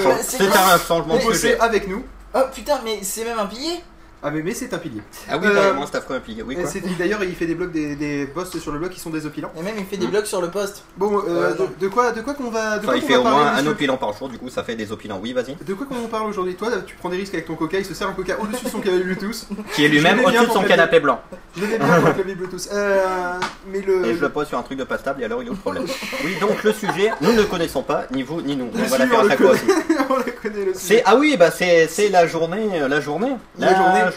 [0.53, 1.59] Ah, un changement On de sujet.
[1.59, 2.03] avec nous.
[2.33, 3.81] Oh putain, mais c'est même un pilier
[4.23, 5.01] Ah mais, mais c'est un pilier.
[5.29, 6.43] Ah oui, Euh, carrément, c'est.
[6.45, 6.65] Oui, quoi.
[6.67, 9.51] c'est- D'ailleurs, il fait des blogs, des, des posts sur le blog qui sont désopilants.
[9.57, 10.83] Et même il fait des blogs sur le poste.
[10.97, 13.23] Bon, euh, Euh, de, quoi, de quoi qu'on va, de Enfin, quoi il fait au
[13.23, 15.19] moins un opilant par jour, du coup, ça fait des opilants.
[15.21, 15.55] Oui, vas-y.
[15.65, 16.55] De quoi qu'on parle aujourd'hui?
[16.55, 17.79] Toi, tu prends des risques avec ton coca.
[17.79, 19.47] Il se sert un coca au-dessus de son clavier Bluetooth.
[19.73, 21.19] Qui est lui-même au-dessus de son canapé blanc.
[21.57, 22.69] Je l'avais bien pour le clavier Bluetooth.
[22.73, 23.39] Euh,
[23.71, 25.47] mais le, Et je le pose sur un truc de pas stable et alors il
[25.47, 25.85] est au problème.
[26.23, 28.69] Oui, donc le sujet, nous ne le connaissons pas, ni vous, ni nous.
[28.73, 29.61] On va la faire à le chaque fois connaît.
[29.73, 29.97] aussi.
[30.09, 30.85] on le connaît le sujet.
[30.95, 33.35] C'est ah oui, bah c'est c'est la journée, euh, la journée,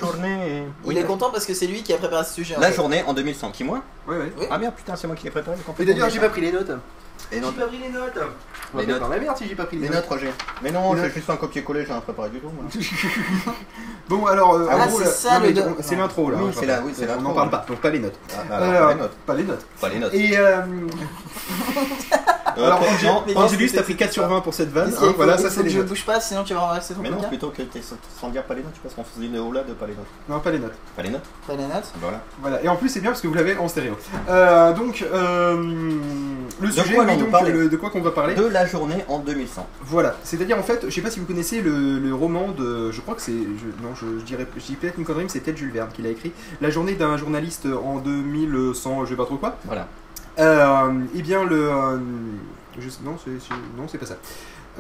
[0.01, 0.65] La journée.
[0.85, 2.57] Il Oui, est content parce que c'est lui qui a préparé ce sujet.
[2.57, 2.77] en La fait.
[2.77, 3.83] journée en 2100, qui moi?
[4.07, 4.33] Ouais, ouais.
[4.51, 5.57] Ah merde, putain, c'est moi qui l'ai préparé.
[5.57, 6.71] j'ai Et d'ailleurs, j'ai oublié pas pris les notes.
[7.37, 8.15] Et non, pas pris les notes.
[8.17, 9.01] Les mettre notes.
[9.03, 9.97] dans la merde si j'ai pas pris les, les notes.
[9.99, 10.31] notes, Roger.
[10.63, 11.05] Mais non, notes.
[11.13, 12.49] juste fait un copier-coller, j'ai rien préparé du tout.
[12.51, 12.65] moi.
[14.07, 16.37] Bon, alors, euh, Ah, c'est là- c'est l'intro là.
[16.39, 18.19] Oui, c'est je c'est On l'intro, n'en parle pas, donc pas les notes.
[18.37, 19.13] Ah, bah, alors, Euh, pas les notes.
[19.27, 19.67] Pas les notes.
[19.81, 20.15] Pas les notes.
[20.15, 20.61] Et euh,
[22.57, 22.81] Euh, alors,
[23.37, 24.93] Angelus, c'est- t'as pris 4 sur 20 pour cette vanne.
[25.01, 27.11] Hein, voilà, il ça c'est les je bouge pas, sinon tu vas renverser ton Mais
[27.11, 27.81] non, plutôt que t'es
[28.21, 30.05] sans dire pas les notes, tu passes qu'on faisait une oula de pas les notes.
[30.29, 30.75] Non, pas les notes.
[30.97, 31.93] Pas les notes Pas les notes.
[32.01, 32.21] Voilà.
[32.41, 32.63] Voilà.
[32.63, 33.97] Et en plus, c'est bien parce que vous l'avez en stéréo.
[34.29, 35.57] Euh, donc, euh,
[36.61, 39.67] le sujet, donc, parler le- de quoi qu'on va parler De la journée en 2100.
[39.83, 43.01] Voilà, c'est-à-dire en fait, je sais pas si vous connaissez le, le roman de, je
[43.01, 45.57] crois que c'est, non, je, je dirais, je dis peut-être une connerie, mais c'est peut-être
[45.59, 49.37] Jules Verne qui l'a écrit, La journée d'un journaliste en 2100, je sais pas trop
[49.37, 49.57] quoi.
[49.65, 49.89] Voilà.
[50.39, 51.99] Euh, eh bien le, euh,
[52.79, 54.17] je- non, c'est, c'est- non, c'est pas ça.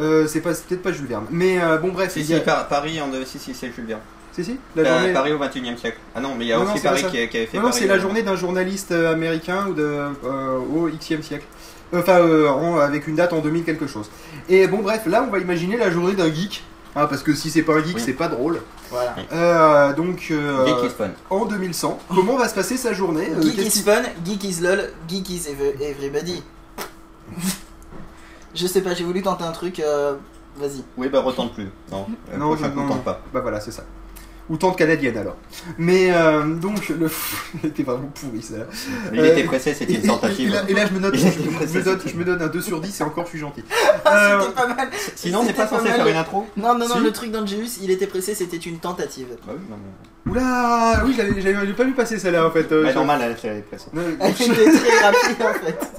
[0.00, 2.66] Euh, c'est peut-être pas Jules Verne, mais euh, bon bref, Si, si, y a- Par-
[2.66, 3.08] Paris en.
[3.24, 4.00] Si, si, c'est Jules Verne.
[4.32, 5.12] si, si, la Euh, journée.
[5.12, 5.98] Paris au 21 e siècle.
[6.16, 7.86] Ah non, mais il y a Non, aussi Paris qui, avait fait Non, non, c'est
[7.86, 9.82] la journée d'un journaliste euh, américain ou de,
[10.24, 11.44] euh, au Xe siècle.
[11.92, 14.10] Enfin, euh, en- avec une date en 2000 quelque chose.
[14.48, 16.62] Et bon, bref, là, on va imaginer la journée d'un geek.
[16.96, 18.02] hein, parce que si c'est pas un geek, Oui.
[18.04, 18.60] c'est pas drôle.
[18.90, 19.16] Voilà.
[19.32, 21.10] Euh, donc, euh, Geek is fun.
[21.30, 24.80] en 2100, comment va se passer sa journée Euh, Geek is fun, geek is lol,
[25.08, 26.42] geek is ev- everybody.
[28.54, 29.80] je sais pas, j'ai voulu tenter un truc.
[29.80, 30.14] euh,
[30.56, 30.84] Vas-y.
[30.96, 31.68] Oui, bah retente plus.
[31.90, 32.98] Non, euh, je- tente non.
[32.98, 33.20] pas.
[33.32, 33.82] Bah voilà, c'est ça.
[34.50, 35.36] Ou tente canadienne alors.
[35.78, 37.10] Mais euh, donc, le.
[37.62, 38.56] Il était vraiment pourri ça.
[39.10, 40.50] Mais il Euh, était pressé, c'était une tentative.
[40.50, 42.24] et là, et là, je me note, je, était me pressé, note- c'était- je me
[42.24, 43.64] donne un 2 sur 10 et encore je suis gentil.
[44.04, 44.88] Ah, Euh, c'était pas mal.
[45.16, 47.00] Sinon, on n'est pas censé faire une intro Non, non, non, Si.
[47.02, 49.28] le truc d'Angelus, il était pressé, c'était une tentative.
[49.46, 50.30] Bah oui, non, mais.
[50.32, 52.70] Oula, oui, j'avais j'avais pas vu passer celle-là en fait.
[52.70, 53.86] euh, Bah, normal, elle est pressée.
[53.94, 55.90] Elle était très rapide en fait.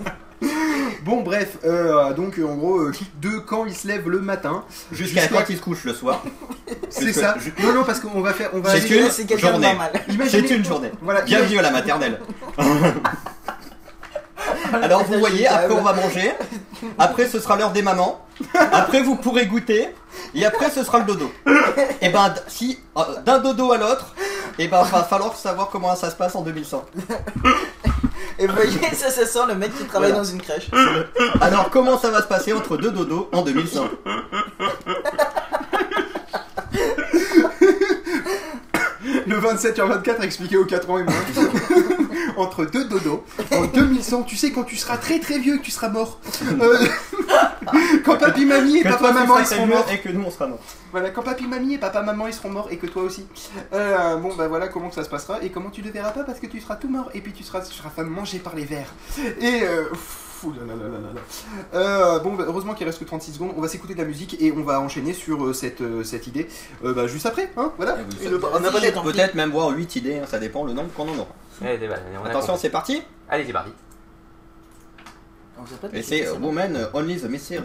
[1.06, 2.92] Bon, bref, euh, donc euh, en gros, euh,
[3.22, 6.24] de quand il se lève le matin, Jusqu'à Jusqu'à- quand il se couche le soir.
[6.90, 7.36] c'est ça.
[7.40, 9.68] je- Non, non, parce qu'on va faire, on va C'est une journée.
[10.10, 10.92] Imaginez- C'est une journée.
[11.04, 12.20] Voilà, Bienvenue à la maternelle.
[14.84, 16.34] Alors vous voyez, après on va manger,
[16.98, 18.26] après ce sera l'heure des mamans,
[18.72, 19.90] après vous pourrez goûter,
[20.34, 21.32] et après ce sera le dodo.
[22.02, 24.14] Et ben d- si euh, d'un dodo à l'autre,
[24.60, 26.86] et ben va falloir savoir comment ça se passe en 2100.
[28.38, 30.26] Et vous voyez, ça, ça sent le mec qui travaille Voilà.
[30.26, 30.70] dans une crèche.
[31.40, 33.86] Alors comment ça va se passer entre deux dodos en 2100
[39.28, 41.14] le 27 sur 24 expliqué aux 4 ans et moins.
[42.38, 45.72] Entre deux dodos, en 2100, tu sais, quand tu seras très très vieux, que tu
[45.72, 46.20] seras mort.
[46.60, 46.86] Euh,
[48.04, 49.92] quand papy, mamie et Que papa, toi, tu maman, seras ils seront très vieux morts.
[49.92, 50.60] et que nous on sera morts.
[50.92, 53.26] Voilà, quand papy, mamie et papa, maman, ils seront morts et que toi aussi.
[53.74, 56.24] Euh, bon, bah voilà comment que ça se passera et comment tu ne verras pas
[56.24, 58.40] parce que tu seras tout mort et puis tu seras, tu seras fin de manger
[58.40, 58.94] par les vers.
[59.40, 59.86] Et euh,
[60.46, 61.22] Fou là là là là là là.
[61.74, 63.52] Euh, bon, bah, heureusement qu'il reste que 36 secondes.
[63.58, 66.28] On va s'écouter de la musique et on va enchaîner sur euh, cette, euh, cette
[66.28, 66.48] idée
[66.84, 67.52] euh, bah, juste après.
[67.58, 67.98] Hein, voilà.
[68.00, 70.26] Et vous Et le- savez, on a Vas-y, peut-être peut-être même voir 8 idées, hein,
[70.28, 71.28] ça dépend le nombre qu'on en aura.
[71.64, 72.62] Allez, débat, on a Attention, compris.
[72.62, 73.72] c'est parti Allez, c'est parti.
[75.58, 75.64] On
[75.96, 77.64] Et c'est Woman Only the Missile.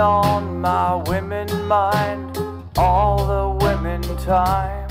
[0.00, 2.38] On my women mind,
[2.76, 4.88] all the women time.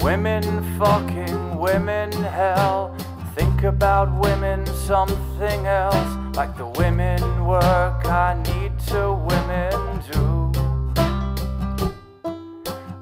[0.00, 0.42] Women
[0.78, 2.96] fucking women hell.
[3.34, 10.52] Think about women something else, like the women work I need to women do.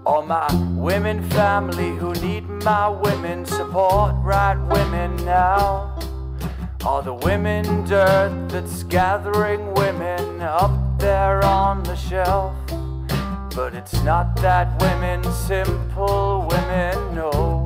[0.05, 5.97] All my women family who need my women support, right women now.
[6.85, 12.57] All the women dirt that's gathering women up there on the shelf.
[13.55, 17.62] But it's not that women, simple women, no.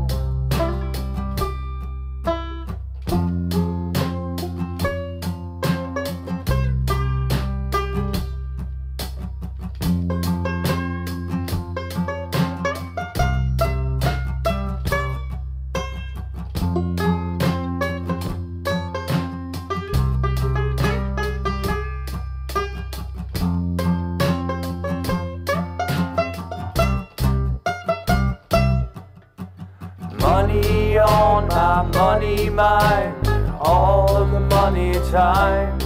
[32.57, 33.13] Money
[33.61, 35.77] all of the money time.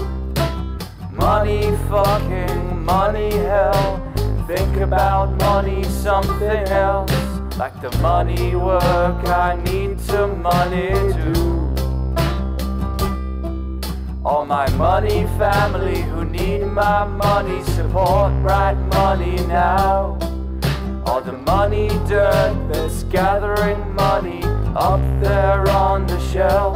[1.10, 3.96] Money fucking money hell.
[4.46, 7.12] Think about money something else,
[7.56, 10.90] like the money work I need to money
[11.20, 11.34] do.
[14.24, 20.18] All my money family who need my money support right money now.
[21.04, 24.49] All the money dirt that's gathering money
[24.80, 26.74] up there on the shelf.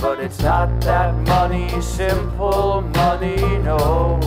[0.00, 4.18] But it's not that money, simple money, no.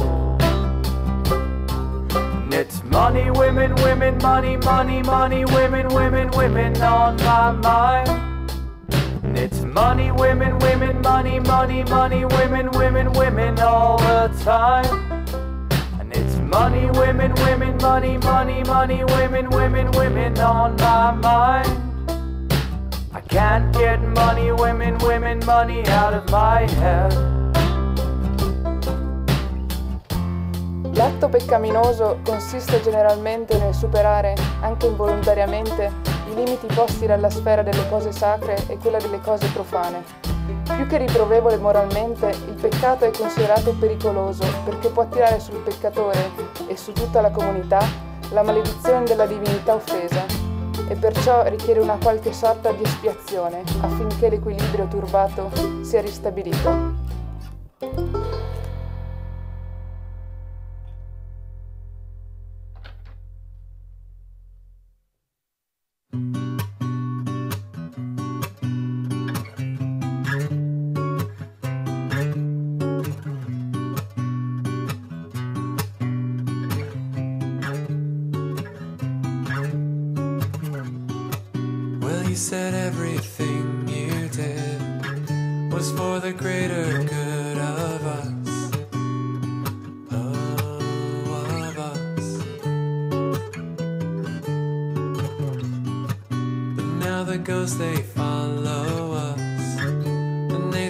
[2.51, 8.51] It's money, women, women, money, money, money, women, women, women on my mind.
[9.35, 15.31] It's money, women, women, money, money, money, women, women, women all the time.
[15.99, 21.86] And it's money, women, women, money, money, money, women, women, women on my mind.
[23.27, 27.13] Can't get money, women, women, money out of my head.
[30.93, 35.91] L'atto peccaminoso consiste generalmente nel superare, anche involontariamente,
[36.29, 40.03] i limiti posti dalla sfera delle cose sacre e quella delle cose profane.
[40.63, 46.31] Più che riprovevole moralmente, il peccato è considerato pericoloso perché può attirare sul peccatore
[46.65, 47.85] e su tutta la comunità
[48.31, 50.46] la maledizione della divinità offesa
[50.87, 56.95] e perciò richiede una qualche sorta di espiazione affinché l'equilibrio turbato sia ristabilito.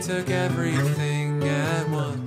[0.01, 2.26] Took everything at once.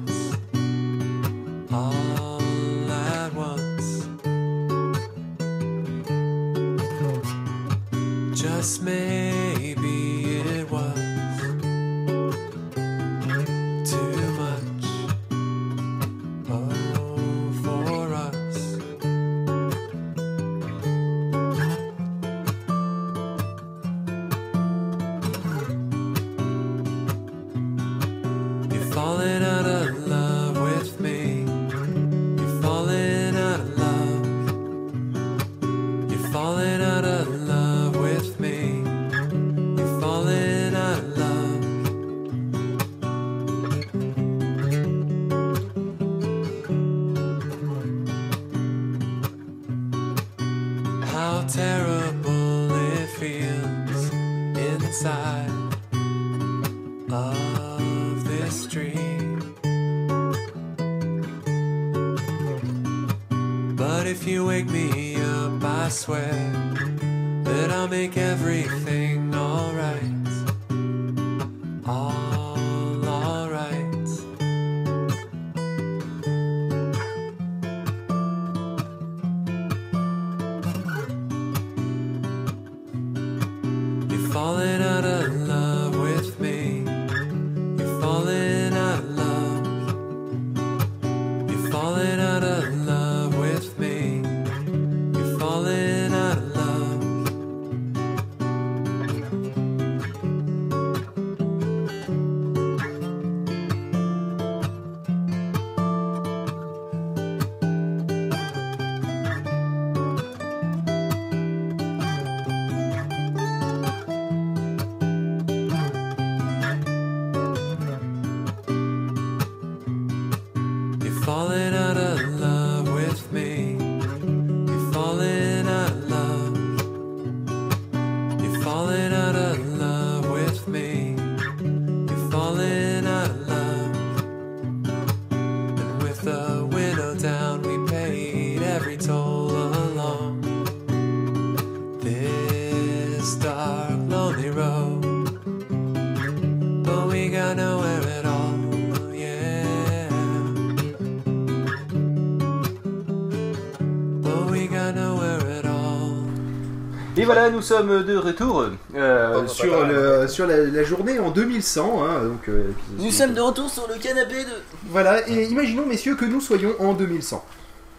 [157.33, 162.03] Voilà, nous sommes de retour euh, sur, pas le, sur la, la journée en 2100.
[162.05, 164.51] hein, donc, euh, Nous sommes de retour sur le canapé de.
[164.89, 167.45] Voilà, et imaginons, messieurs, que nous soyons en 2100.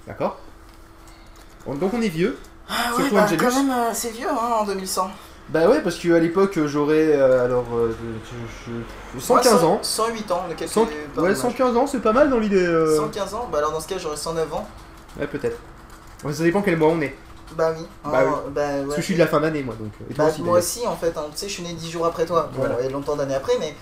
[0.07, 0.39] D'accord?
[1.65, 2.37] On- Donc on est vieux.
[2.69, 5.09] Ah ouais, bah, quand même, euh, c'est vieux hein, en 2100.
[5.49, 7.93] Bah ouais, parce qu'à l'époque, j'aurais euh, alors euh,
[8.65, 8.71] je-
[9.19, 9.79] je- 115 Moi, ans.
[9.81, 11.35] 100 108 ans, le calcul 100 est pas ouais, dommage.
[11.37, 12.65] 115 ans, c'est pas mal dans l'idée.
[12.65, 12.95] euh.
[12.97, 14.65] 115 ans Bah alors dans ce cas j'aurais 109 ans.
[15.19, 15.57] Ouais, peut-être.
[16.23, 17.15] Ouais, ça dépend quel mois on est.
[17.57, 17.86] Bah oui.
[18.03, 18.52] Bah Hein, oui.
[18.53, 18.82] bah, ouais.
[18.84, 19.91] Parce que je suis de la fin d'année, moi, donc.
[20.10, 21.26] Et toi Bah, aussi, moi aussi en fait, hein.
[21.32, 22.49] tu sais je suis né 10 jours après toi.
[22.53, 22.82] Bon, Voilà.
[22.82, 23.76] et longtemps d'années après mais...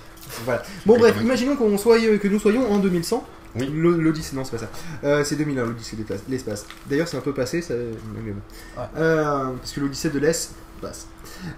[0.45, 0.61] Voilà.
[0.85, 3.23] Bon, bref, imaginons qu'on soit, que nous soyons en 2100.
[3.55, 3.67] Oui.
[3.73, 4.69] L'O- L'Odyssée, non, c'est pas ça.
[5.03, 6.65] Euh, c'est 2001, l'Odyssée de l'Espace- l'espace.
[6.85, 7.73] D'ailleurs, c'est un peu passé, ça.
[7.73, 8.41] mais bon.
[8.77, 8.87] Ouais.
[8.97, 10.51] Euh, parce que l'Odyssée de l'Est
[10.81, 11.07] passe.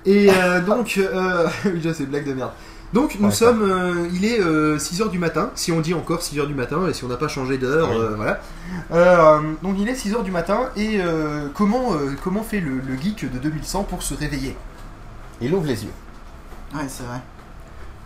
[0.06, 1.48] Et euh, donc, euh...
[1.66, 2.52] oui, c'est blague de merde.
[2.94, 3.62] Donc, nous Ouais, sommes.
[3.62, 7.04] euh, il est 6h du matin, si on dit encore 6h du matin, et si
[7.06, 7.98] on n'a pas changé d'heure, Oui.
[7.98, 8.42] euh, voilà.
[8.92, 12.96] Euh, donc, il est 6h du matin, et euh, comment, euh, comment fait le, le
[13.02, 14.56] geek de 2100 pour se réveiller?
[15.40, 15.92] Il ouvre les yeux.
[16.76, 17.20] Ouais c'est vrai.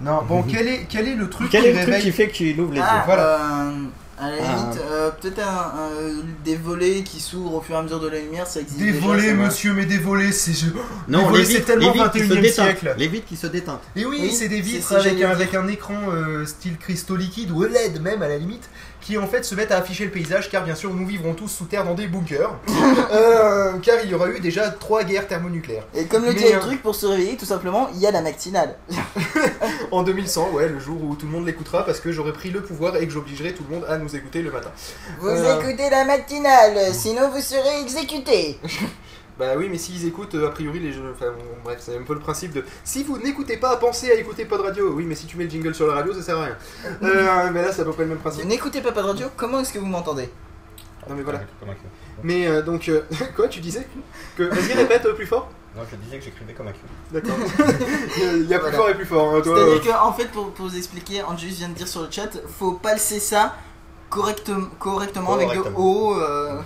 [0.01, 2.27] Non, bon, quel est, quel est le truc Quel qui est le truc qui fait
[2.27, 3.01] que tu ouvres les Ah, yeux?
[3.05, 3.71] Voilà.
[4.17, 4.55] À la Ah.
[4.55, 8.07] limite, euh, peut-être un, un- des volets qui s'ouvrent au fur et à mesure de
[8.07, 9.45] la lumière, ça existe Des déjà, volets, ça va.
[9.45, 10.53] monsieur, mais des volets, c'est.
[10.53, 10.67] je-
[11.09, 12.65] Non, c'est vitres, tellement vitres qui se 21e déteintent.
[12.65, 12.95] siècle.
[12.97, 13.81] Les vitres qui se déteintent.
[13.95, 15.35] Et oui, Oui, c'est des c'est- vitres c'est avec, j'allais un, dire.
[15.35, 18.69] avec un écran euh, style cristaux liquide ou LED même à la limite,
[19.06, 21.48] qui en fait se mettent à afficher le paysage car bien sûr nous vivrons tous
[21.48, 22.56] sous terre dans des bunkers.
[23.11, 25.84] Euh, car il y aura eu déjà trois guerres thermonucléaires.
[25.94, 28.11] Et comme le dit le euh, truc, pour se réveiller, tout simplement, il y a
[28.11, 28.76] la matinale.
[29.91, 32.61] En 2100, ouais, le jour où tout le monde l'écoutera parce que j'aurai pris le
[32.61, 34.72] pouvoir et que j'obligerai tout le monde à nous écouter le matin.
[35.19, 35.60] Vous Euh.
[35.61, 38.60] écoutez la matinale, sinon vous serez exécuté.
[39.37, 41.11] Bah oui, mais s'ils écoutent, euh, a priori, les jeux.
[41.13, 42.63] Enfin, bon, bref, c'est un peu le principe de.
[42.85, 44.93] Si vous n'écoutez pas, pensez à écouter Pod Radio.
[44.93, 46.57] Oui, mais si tu mets le jingle sur la radio, ça sert à rien.
[47.03, 48.43] Euh, mais là, c'est à peu près le même principe.
[48.43, 50.29] Vous n'écoutez pas pas de radio, comment est-ce que vous m'entendez?
[51.09, 51.41] Non, mais voilà.
[52.23, 53.01] Mais euh, donc, euh,
[53.35, 53.85] quoi, tu disais
[54.37, 54.43] que...
[54.43, 55.49] Vas-y, répète euh, plus fort.
[55.75, 56.79] Non, je disais que j'écrivais comme un cul.
[57.11, 57.35] D'accord.
[58.17, 58.77] il y a, plus Voilà.
[58.77, 59.35] fort et plus fort.
[59.35, 61.87] hein, toi, C'est-à-dire euh, que, en fait, pour, pour vous expliquer, Angelus vient de dire
[61.89, 63.55] sur le chat, faut palcer ça
[64.09, 65.77] correctem- correctement, avec de Correctement.
[65.77, 66.15] haut.
[66.19, 66.59] euh,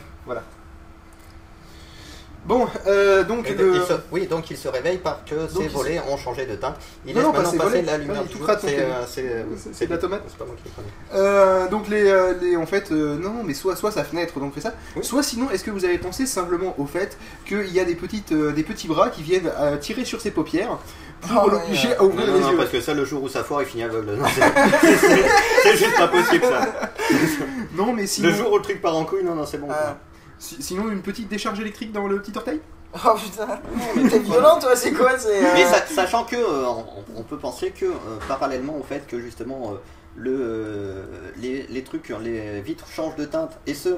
[2.50, 3.76] Bon, euh, donc le.
[3.76, 6.46] il se- oui, donc il se réveille parce que Donc, ses se- volets ont changé
[6.48, 6.76] de teinte.
[7.06, 7.82] Il Non, laisse non, maintenant passer volets.
[7.84, 8.48] la lumière il du tout jour.
[8.60, 10.72] C'est euh, c'est, euh, C'est- c'est c'est de la tomate C'est pas moi qui l'ai
[10.72, 10.88] cramé.
[11.14, 12.12] Euh, donc les,
[12.42, 15.04] les en fait euh, non mais soit soit sa fenêtre donc fait ça Oui.
[15.06, 17.18] soit sinon est-ce que vous avez pensé simplement au fait
[17.48, 20.32] qu'il y a des petites euh, des petits bras qui viennent euh, tirer sur ses
[20.32, 20.80] paupières
[21.22, 22.58] pour ouais, l'obliger à ouvrir Non, non, les non, yeux?
[22.58, 24.14] parce que ça, le jour où ça foire, il finit aveugle.
[24.16, 24.26] Non,
[25.64, 26.90] c'est- juste pas possible ça.
[27.76, 29.68] non mais sinon Le jour où le truc part en couille, non, non, c'est bon.
[29.70, 29.98] Ah.
[30.40, 32.60] Si- sinon une petite décharge électrique dans le petit orteil
[33.06, 33.60] Oh putain,
[34.10, 36.86] t'es violent toi, c'est quoi c'est, euh, Mais sa- sachant que euh, on,
[37.18, 37.90] on peut penser que euh,
[38.28, 39.76] parallèlement au fait que justement euh,
[40.16, 41.06] le, euh,
[41.38, 43.90] les, les trucs, les vitres changent de teinte et ce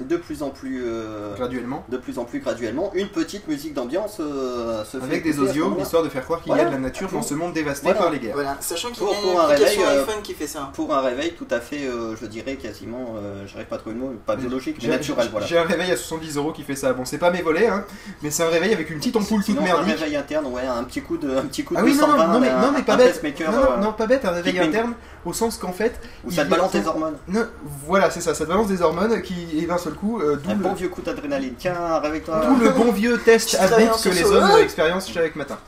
[0.00, 1.84] de plus en plus euh, Graduellement.
[1.88, 5.82] de plus en plus graduellement, une petite musique d'ambiance euh, se fait Avec des moment-là.
[5.82, 7.98] histoire de faire croire qu'il y a de la nature dans ce monde dévasté Voilà.
[8.00, 8.34] par les guerres.
[8.34, 10.70] Voilà, sachant qu'il y Pour- a pour une un réveil, euh, iPhone qui fait ça.
[10.74, 13.94] Pour un réveil tout à fait, euh, je dirais quasiment, euh, j'arrive pas à trouver
[13.94, 15.46] le mot, pas biologique, mais J'ai- naturel, j'ai- voilà.
[15.46, 16.92] J'ai un réveil à 70 euros qui fait ça.
[16.92, 17.84] Bon, c'est pas mes volets, hein,
[18.22, 19.96] mais c'est un réveil avec une petite ampoule toute Sinon, un merdique.
[19.98, 22.12] réveil interne, ouais, un petit coup de, un petit coup de Ah oui, non, non,
[22.14, 23.22] 220, non, mais, un- non, mais pas bête.
[23.40, 24.94] Non, non, non, pas bête, un réveil interne,
[25.24, 25.98] au sens qu'en fait.
[26.30, 27.16] ça te balance des hormones.
[27.28, 27.46] Non,
[27.86, 30.50] voilà, c'est ça, ça te balance des hormones qui, et d'un seul coup, euh, d'où
[30.50, 31.54] Un le, bon vieux coup d'adrénaline.
[31.58, 32.46] Tiens, réveille-toi.
[32.46, 35.58] d'où le bon vieux test Petite à boot expérience que les hommes expérience chaque matin.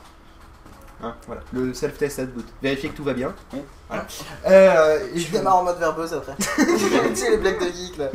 [1.03, 2.47] Hein, voilà, le self-test à boot.
[2.63, 3.35] Vérifier que tout va bien.
[3.53, 3.61] Oui.
[3.89, 4.07] Voilà.
[4.47, 6.35] Euh, et Je démarre en mode verbeuse après.
[6.57, 8.09] tu sais, les blagues de geek là.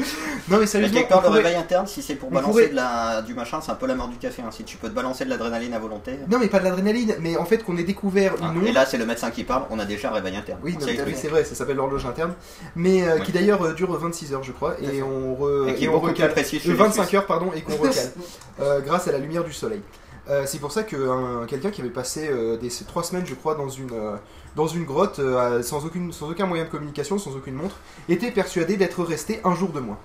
[0.49, 2.69] Non, mais sérieusement, quelque part, on le pourrait- réveil interne, si c'est pour balancer pourrait-
[2.69, 4.41] de la, du machin, c'est un peu la mort du café.
[4.43, 4.49] hein.
[4.51, 6.19] Si tu peux te balancer de l'adrénaline à volonté.
[6.29, 8.97] Non, mais pas de l'adrénaline, mais en fait qu'on ait découvert Ah, et là, c'est
[8.97, 10.59] le médecin qui parle, on a déjà un réveil interne.
[10.63, 10.77] Oui,
[11.15, 12.33] c'est vrai, ça s'appelle l'horloge interne,
[12.75, 13.21] mais euh, Ouais.
[13.21, 15.89] qui d'ailleurs euh, dure 26 heures, je crois, et on, re- Et qui est et
[15.89, 16.31] on recale.
[16.31, 17.13] précis chez Euh, les 25 Suisses.
[17.15, 18.11] heures, pardon, et qu'on recale,
[18.61, 19.81] euh, grâce à la lumière du soleil.
[20.29, 23.25] Euh, c'est pour ça que un- quelqu'un qui avait passé euh, des ces trois semaines,
[23.25, 24.15] je crois, dans une euh,
[24.55, 27.75] dans une grotte euh, sans aucune sans aucun moyen de communication, sans aucune montre,
[28.09, 29.97] était persuadé d'être resté un jour de moins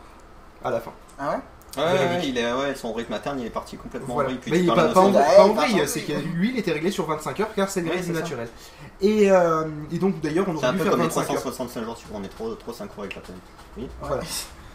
[0.64, 0.92] à la fin.
[1.18, 1.38] Ah ouais?
[1.76, 4.30] Ouais, ouais, il est, ouais, son rythme interne, il est parti complètement Voilà.
[4.30, 4.40] en vrille.
[4.40, 6.58] Puis Mais tu il est parles pas, pas en, pas vrille, c'est que lui, il
[6.58, 8.20] était réglé sur 25 heures car c'est le Oui, rythme c'est ça.
[8.20, 8.48] naturel.
[9.02, 11.26] Et, euh, et donc d'ailleurs, on aurait un dû peu faire comme les 25 heures.
[11.42, 13.90] 365 jours sur on est trop, trop synchro avec la planète.
[14.00, 14.22] Voilà.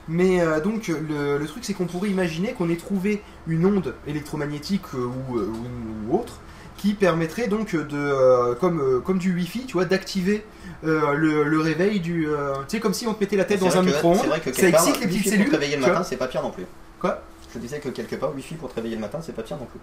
[0.07, 3.95] Mais euh, donc le, le truc c'est qu'on pourrait imaginer qu'on ait trouvé une onde
[4.05, 6.39] électromagnétique euh, ou, euh, ou- ou autre
[6.83, 10.43] qui permettrait donc de euh, comme euh, comme du wifi tu vois d'activer
[10.83, 13.61] euh, le, le réveil du euh, tu sais comme si on te mettait la tête
[13.61, 15.53] dans un micro-ondes C'est vrai que ça quelque part, excite les petites Wi-Fi cellules pour
[15.53, 16.65] te réveiller le matin, c'est pas pire non plus.
[16.99, 17.21] Quoi?
[17.53, 19.65] Je disais que quelque part, Wi-Fi pour te réveiller le matin, c'est pas pire non
[19.65, 19.79] plus.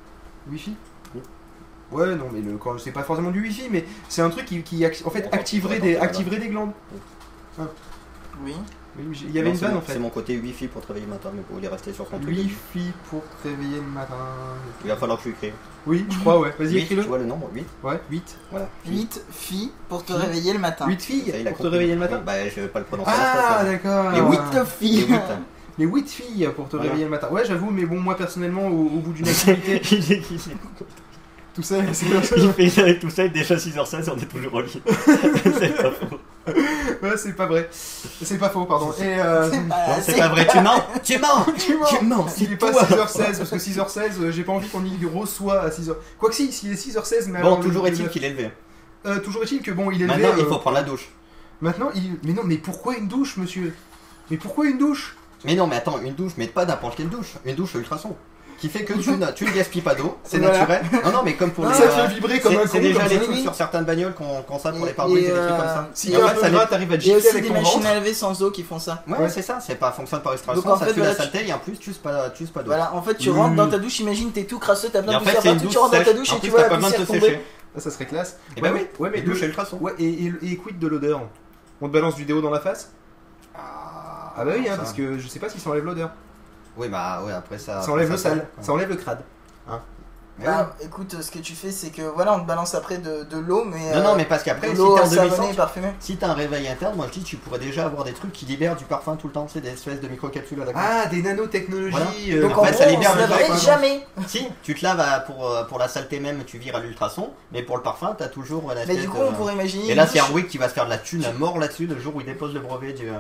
[0.53, 0.75] Wifi?
[1.15, 1.23] Oui.
[1.91, 4.85] Ouais non mais le quand c'est pas forcément du wifi mais c'est un truc qui,
[5.07, 6.73] en fait activerait des activerait des glandes.
[6.93, 7.65] Oui.
[8.45, 9.93] Oui, j'ai- Il y avait Non, une c'est vanne mon- en fait.
[9.95, 12.19] C'est mon côté Wi-Fi pour te réveiller le matin, mais il est resté sur son
[12.19, 12.29] truc.
[12.29, 14.15] Wifi pour te réveiller le matin.
[14.85, 15.53] Il va falloir que je l'écrive.
[15.87, 16.53] Oui, je crois ouais.
[16.59, 17.03] Vas-y 8, écris-le.
[17.03, 18.39] tu vois le nombre 8 Ouais, 8.
[18.51, 18.69] Voilà.
[18.87, 20.87] 8 filles pour te réveiller le matin.
[20.89, 22.21] 8 filles Ça, il a pour te réveiller le matin.
[22.25, 23.11] Bah, je vais pas le prononcer.
[23.15, 24.11] Ah, d'accord.
[24.11, 25.07] Les 8 Les filles.
[25.09, 25.21] huit.
[25.79, 26.91] Les 8 filles pour te Voilà.
[26.91, 27.29] réveiller le matin.
[27.31, 29.81] Ouais, j'avoue, mais bon, moi personnellement, au, au bout d'une activité,
[31.55, 32.07] tout ça, c'est
[32.59, 34.81] Il fait avec tout ça, déjà 6h16, on est toujours au lit.
[35.59, 36.19] c'est pas faux.
[37.03, 37.69] ouais, c'est pas vrai.
[37.73, 38.93] C'est pas faux, pardon.
[39.01, 39.51] Et euh,
[40.03, 41.87] C'est pas vrai, tu mens Tu mens tu mens.
[41.87, 44.85] Tu mens, Il est pas toi 6h16 parce que 6h16, euh, j'ai pas envie qu'on
[44.85, 45.95] y reçoit à 6h.
[46.19, 48.51] Quoi que si, s'il est 6h16, mais Bon, alors, toujours est-il qu'il est élevé.
[49.07, 50.41] Euh, toujours est-il que bon, il est Maintenant, élevé.
[50.43, 51.09] il euh, faut prendre la douche.
[51.61, 52.17] Maintenant, il.
[52.23, 53.75] Mais non, mais pourquoi une douche, monsieur?
[54.31, 55.17] Mais pourquoi une douche?
[55.45, 57.35] Mais non, mais attends, une douche, mais pas n'importe quelle douche.
[57.47, 58.15] Une douche ultrason.
[58.61, 60.59] Qui fait que tu, ne- tu ne gaspilles pas d'eau, c'est Voilà.
[60.59, 60.83] naturel.
[61.05, 61.75] Non, non, mais comme pour Ah, les.
[61.79, 64.59] ça euh, fait vibrer comme un C'est déjà les trucs sur certaines bagnoles qu'on qu'on
[64.59, 65.89] ça pour Et- les pare-brises et, et des trucs euh, comme ça.
[65.95, 67.81] Si Et t'es en fait, ça gras, n'est- t'arrives à te avec des ton machines
[67.81, 67.87] ventre.
[67.87, 69.03] à laver sans eau qui font ça.
[69.09, 71.19] Ouais, c'est ça, c'est pas fonctionne par extraction, Donc, en ça fait, tue la voilà,
[71.19, 72.67] saleté et en plus tu uses pas, tu uses pas d'eau.
[72.67, 75.13] Voilà, en fait, tu rentres dans ta douche, imagine t'es tout crasseux, t'as Et plein
[75.13, 76.69] de en fait, poussière partout, douche tu rentres dans ta douche et tu vois la
[76.77, 77.41] poussière tomber.
[77.77, 78.37] Ah, ça serait classe.
[78.57, 79.79] Eh ben oui, ouais, mais une douche le- et ultrason.
[79.81, 81.23] Ouais, et, et, et quid de l'odeur?
[81.81, 82.91] On te balance du déo dans la face?
[83.57, 86.11] Ah bah oui, hein, parce que je sais pas si ça enlève l'odeur.
[86.81, 87.83] Oui, bah ouais, après ça.
[87.83, 88.47] Ça enlève le ça sale, sale.
[88.65, 89.21] ça enlève le crade.
[90.39, 93.25] Mais Bah, écoute, ce que tu fais, c'est que voilà, on te balance après de,
[93.25, 93.77] de l'eau, mais.
[93.77, 93.83] oui.
[93.93, 95.93] Non, euh, non, mais parce qu'après, de si demi-centre, parfumée.
[96.01, 98.47] si t'as un réveil interne, moi je dis tu pourrais déjà avoir des trucs qui
[98.47, 100.79] libèrent du parfum tout le temps, c'est des espèces de microcapsules à la con.
[100.83, 101.91] Ah, des nanotechnologies.
[101.91, 102.07] Voilà.
[102.31, 103.57] euh, Donc en après, gros, ça on libère se le parfum.
[103.59, 104.07] jamais.
[104.27, 107.29] Si, tu te laves à- pour, euh, pour la saleté même, tu vires à l'ultrason,
[107.53, 109.91] mais pour le parfum, t'as toujours une Mais du coup, de- on pourrait imaginer.
[109.91, 111.99] Et là, c'est Harwick qui va se faire de la thune à mort là-dessus le
[112.01, 113.11] jour où il dépose le brevet du.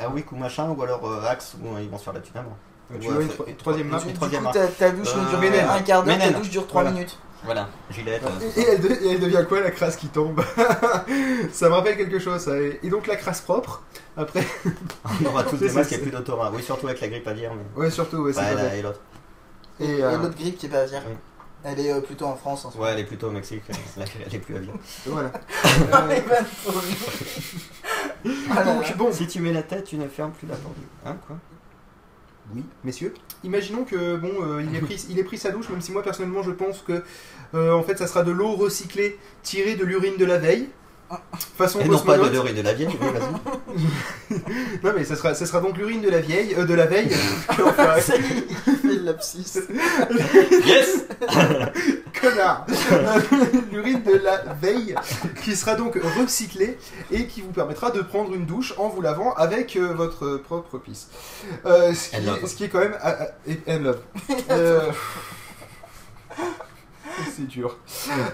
[0.00, 2.20] Euh, Harwick ou machin, ou alors euh, Axe, où euh, ils vont se faire la
[2.20, 2.56] thune à mort.
[3.00, 4.00] Tu vois une c'est- tro- une troisième une map.
[4.14, 4.58] Troisième marque.
[4.78, 5.66] ta, douche ne dure Ménène.
[5.68, 6.38] un quart d'heure, ta Ménène.
[6.38, 6.94] douche dure 3 Voilà.
[6.94, 7.18] minutes.
[7.44, 8.22] Voilà, Gillette.
[8.22, 10.40] euh, Et, et elle, de- et elle devient quoi la crasse qui tombe
[11.52, 12.40] Ça me rappelle quelque chose.
[12.42, 12.56] ça.
[12.60, 13.82] Et, et donc la crasse propre.
[14.16, 14.44] Après,
[15.22, 16.52] on aura tous C'est des ça, masques et c'est- plus d'autorat.
[16.54, 17.82] Oui, surtout avec la grippe à dire, mais.
[17.82, 18.74] ouais, surtout, ouais, c'est Ouais, pas là, bête.
[18.78, 19.00] et l'autre.
[19.80, 21.02] Et, euh, l'autre grippe qui est pas à dire.
[21.08, 21.14] Oui.
[21.64, 22.86] Elle est euh, plutôt en France en ce moment.
[22.88, 24.74] Ouais, elle est plutôt au Mexique, euh, là, elle est plus à Lyon.
[25.06, 25.30] Voilà.
[26.08, 26.96] Les vannes pourries.
[28.50, 28.94] Ah là Donc là.
[28.96, 30.76] bon, Si tu mets la tête, tu ne fermes plus la porte.
[31.04, 31.36] Hein, quoi
[32.54, 33.14] Oui, messieurs.
[33.44, 36.02] Imaginons que bon, euh, il ait pris, il ait pris sa douche, même si moi
[36.02, 37.02] personnellement je pense que
[37.54, 40.68] euh, en fait ça sera de l'eau recyclée tirée de l'urine de la veille,
[41.56, 44.38] façon Et non pas de l'heure et de la vieille, oui, vas-y.
[44.84, 47.10] Non mais ça sera, ça sera donc l'urine de la vieille, euh, de la veille.
[48.00, 49.60] Ça y est, il fait le lapsus.
[50.66, 51.04] Yes
[52.20, 52.66] Connard.
[53.72, 54.94] l'urine de la veille
[55.44, 56.78] qui sera donc recyclée
[57.10, 60.78] et qui vous permettra de prendre une douche en vous lavant avec euh, votre propre
[60.78, 61.08] pisse.
[61.66, 62.46] Euh, ce, qui And est, love.
[62.46, 64.00] ce qui est quand même ah, ah, et- and love.
[67.36, 67.76] C'est dur.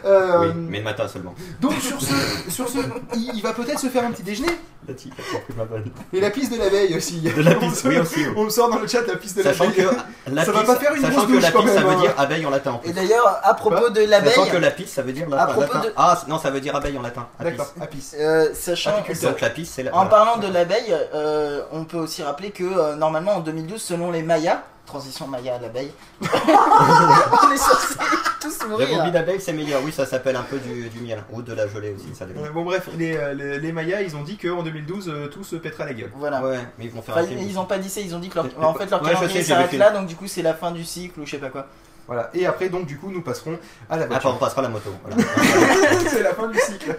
[0.05, 1.35] Euh, Oui, mais le matin seulement.
[1.61, 2.79] Donc sur ce, sur ce
[3.15, 4.49] il, il va peut-être se faire un petit déjeuner.
[4.87, 5.85] La compris ma vanne.
[6.15, 7.21] Et la piste de la veille aussi.
[7.21, 8.21] De la On piste, oui sort- aussi.
[8.27, 8.33] oui.
[8.37, 9.85] On me sort dans le chat la piste de la Sachant veille.
[9.85, 9.91] que
[10.33, 11.81] la Ça va pisse, pas faire une sachant grosse que douche la quand pisse, ça
[11.81, 12.01] même, veut hein.
[12.01, 12.71] dire abeille en latin.
[12.73, 12.91] en plus.
[12.91, 15.53] Et d'ailleurs, à propos de l'abeille, Sachant que la pisse, ça veut dire À latin.
[15.53, 15.81] propos latin.
[15.89, 17.27] de- Ah non, ça veut dire abeille en latin.
[17.39, 17.51] Apis.
[17.51, 18.13] D'accord, apis.
[18.19, 18.93] euh, sachant
[19.23, 19.91] Donc la pisse, c'est la.
[19.91, 20.11] En voilà.
[20.11, 24.23] parlant de l'abeille, euh, on peut aussi rappeler que euh, normalement en 2012, selon les
[24.23, 25.93] Mayas, transition Maya à l'abeille,
[26.23, 27.95] on est censé
[28.41, 28.89] tous La mourir.
[28.99, 29.81] bobine d'abeille, c'est meilleur.
[29.85, 31.23] Oui, ça s'appelle un peu du, du miel.
[31.33, 32.41] Ou de la gelée aussi, ça dépend.
[32.45, 35.45] Euh, bon bref, les, euh, les, les Mayas ils ont dit qu'en 2012 euh, tout
[35.45, 36.11] se pètera la gueule.
[36.17, 36.43] Voilà.
[36.43, 37.41] Ouais, mais ils vont faire Enfin, un film.
[37.41, 39.11] ils ont pas dit ça, ils ont dit que leur, Mais- en fait leur Ouais,
[39.11, 40.85] je calendrier sais, j'ai vu le s'arrête là, donc du coup c'est la fin du
[40.85, 41.67] cycle ou je sais pas quoi.
[42.07, 42.31] Voilà.
[42.33, 43.59] Et après donc du coup nous passerons
[43.91, 44.31] à la Après, voiture.
[44.35, 44.91] on passera la moto.
[45.05, 45.23] Voilà.
[46.09, 46.97] c'est la fin du cycle.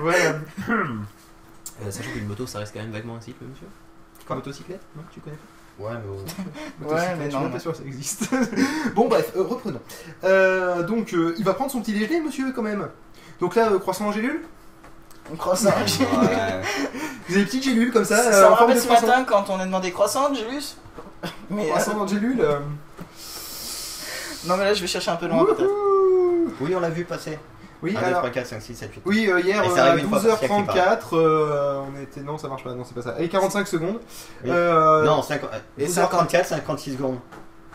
[0.00, 0.34] Voilà.
[0.68, 3.66] Euh, sachant qu'une moto, ça reste quand même vaguement un cycle, monsieur.
[4.26, 4.36] Quoi?
[4.36, 4.80] Motocyclette?
[4.96, 5.42] Non, tu connais pas?
[5.78, 6.86] Ouais, mais.
[6.86, 8.28] Ouais, mais je suis non, pas sûr que ça existe.
[8.94, 9.80] bon, bref, euh, reprenons.
[10.22, 12.88] Euh, donc, euh, il va prendre son petit déjeuner, monsieur, quand même.
[13.40, 14.42] Donc là, euh, croissant en gélule
[15.32, 15.70] On croissant.
[15.70, 15.84] Ouais.
[17.28, 19.06] Vous avez des petites gélules comme ça, Ça, euh, en me rappelle ce croissant.
[19.06, 20.30] matin quand on a demandé croissant.
[21.50, 22.40] Mais euh, Croissant en gélule.
[22.40, 22.58] euh,
[24.46, 25.70] non mais là je vais chercher un peu loin peut-être.
[26.60, 27.38] Oui, on l'a vu passer.
[27.84, 28.18] Oui, 1, 2, alors.
[28.20, 29.02] 3, 4, 5, 6, 7, 8.
[29.04, 31.80] Oui, euh, hier Et euh, ça à arrive une fois par siècle, il 12h34, euh,
[31.86, 32.20] on était.
[32.22, 33.14] Non, ça marche pas, non, c'est pas ça.
[33.20, 34.00] Et 45 secondes.
[34.42, 34.50] Oui.
[34.50, 35.50] Euh, Non, 50...
[35.76, 37.18] Et 12h34, 56 secondes.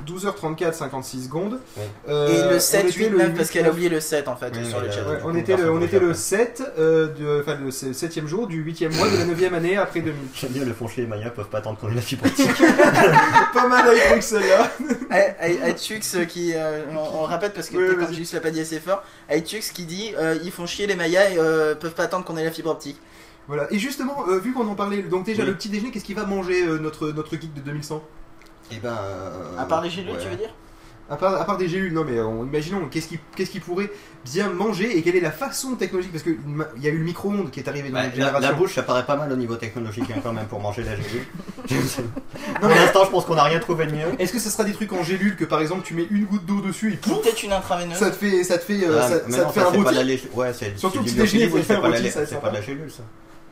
[0.07, 1.59] 12h34, 56 secondes.
[1.77, 1.84] Oui.
[2.09, 3.99] Euh, Et on le 7, était 8, le 9 parce qu'elle a 8, oublié le
[3.99, 5.07] 7 en fait Oui, sur le chat.
[5.09, 6.19] Ouais, on était le, on ne était le regarde.
[6.19, 10.01] 7, euh, de, enfin le 7ème jour du 8ème mois de la 9ème année après
[10.01, 10.15] 2000.
[10.34, 12.47] J'aime bien le fonchier et Maya peuvent pas attendre qu'on ait la fibre optique.
[13.53, 14.71] Pas mal avec Bruxelles là.
[15.67, 16.53] Aitux qui.
[16.55, 19.03] euh, on, on le répète parce que Oui, quand Julius l'a pas dit assez fort.
[19.30, 22.38] Aitux qui dit euh, ils font chier les Mayas et euh, peuvent pas attendre qu'on
[22.38, 22.97] ait la fibre optique.
[23.47, 23.65] Voilà.
[23.71, 25.49] Et justement, euh, vu qu'on en parlait, donc déjà Oui.
[25.49, 28.03] le petit déjeuner, qu'est-ce qu'il va manger euh, notre, notre geek de 2100
[28.71, 28.89] Et ben.
[28.89, 30.19] euh, À part les gélules, ouais.
[30.21, 30.53] tu veux dire?
[31.11, 33.89] À part, à part des gélules, non mais euh, imaginons qu'est-ce qu'il qu'est-ce qu'il pourrait
[34.25, 36.11] bien manger et quelle est la façon technologique?
[36.11, 36.29] Parce que
[36.77, 38.39] il y a eu le micro-ondes qui est arrivé dans Bah, la, génération.
[38.47, 40.95] la bouche, ça paraît pas mal au niveau technologique hein, quand même pour manger la
[40.95, 41.25] gélule.
[42.61, 44.05] Pour l'instant, je pense qu'on a rien trouvé de mieux.
[44.19, 46.45] Est-ce que ça sera des trucs en gélule que par exemple tu mets une goutte
[46.45, 47.97] d'eau dessus et pouf, Peut-être une intraveineuse.
[47.97, 50.21] ça te fait ça te fait euh, Ah, ça, non, te fait ça, un rôti
[50.35, 52.91] Ouais, c'est Surtout c'est petit du déjeuner, c'est pas la C'est pas de la gélule,
[52.91, 53.01] ça.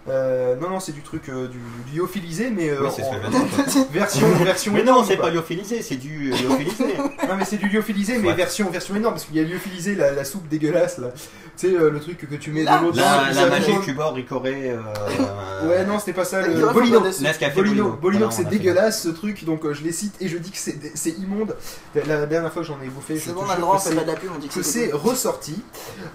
[0.09, 1.57] Euh, non non c'est du truc euh, du,
[1.91, 3.85] du lyophilisé mais euh, Oui, c'est ce en- que je veux dire.
[3.91, 5.25] version version Mais non, énorme, c'est quoi.
[5.27, 6.85] pas lyophilisé, c'est du lyophilisé.
[7.27, 8.33] Non mais c'est du lyophilisé mais Ouais.
[8.35, 11.09] version version énorme parce qu'il y a lyophilisé la, la soupe dégueulasse là.
[11.57, 13.77] Tu sais euh, le truc que tu mets de l'eau dedans, La, la magie.
[13.83, 14.71] Cubor, Ricoré.
[14.71, 17.01] Euh, Ouais non c'était pas ça le Bolino.
[17.01, 18.25] Nescafé Bolino, Bolino.
[18.27, 18.57] Voilà, c'est on a fait.
[18.57, 21.55] dégueulasse ce truc donc euh, je les cite et je dis que c'est c'est immonde.
[21.95, 23.61] La dernière fois que j'en ai bouffé je C'est te bon, on a le jure
[23.65, 24.91] droit, on que fait c'est- pas de la pub, on dit que que c'est c'est
[24.93, 25.61] ressorti.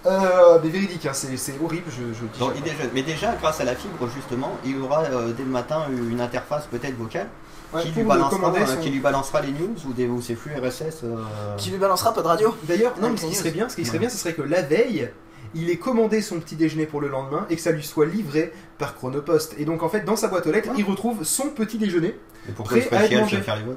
[0.06, 2.39] Euh, mais véridique, hein, c'est c'est horrible, je, je dis.
[2.70, 2.90] Jeune.
[2.94, 6.66] Mais déjà, grâce à la fibre, justement, il aura euh, dès le matin une interface
[6.66, 7.28] peut-être vocale
[7.74, 9.92] Ouais, qui, pour lui le balancera, commander euh, son- qui lui balancera les news ou,
[9.94, 11.04] des, ou ses flux RSS.
[11.04, 11.16] euh,
[11.56, 13.84] Qui lui balancera pas de radio D'ailleurs, non, mais ce qui serait bien, ce qui
[13.84, 14.00] serait Ouais.
[14.00, 15.09] bien, ce serait que la veille,
[15.54, 18.52] il ait commandé son petit déjeuner pour le lendemain et que ça lui soit livré
[18.78, 19.54] par Chronopost.
[19.59, 22.18] Et donc en fait, dans sa boîte aux lettres, il retrouve son petit déjeuner.
[22.48, 23.42] Et pourquoi il Prêt à serait être chier à se mangé.
[23.44, 23.76] faire livrer?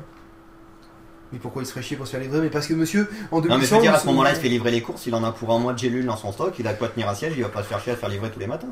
[1.32, 2.42] Mais pourquoi il serait chier pour se faire livrer?
[2.42, 4.36] Mais parce que monsieur, en 2100, Non, mais je veux dire, à ce moment-là, il
[4.36, 6.32] se fait livrer les courses, il en a pour un mois de gélules dans son
[6.32, 8.00] stock, il a quoi tenir un siège, il va pas se faire chier à se
[8.02, 8.68] faire livrer tous les matins.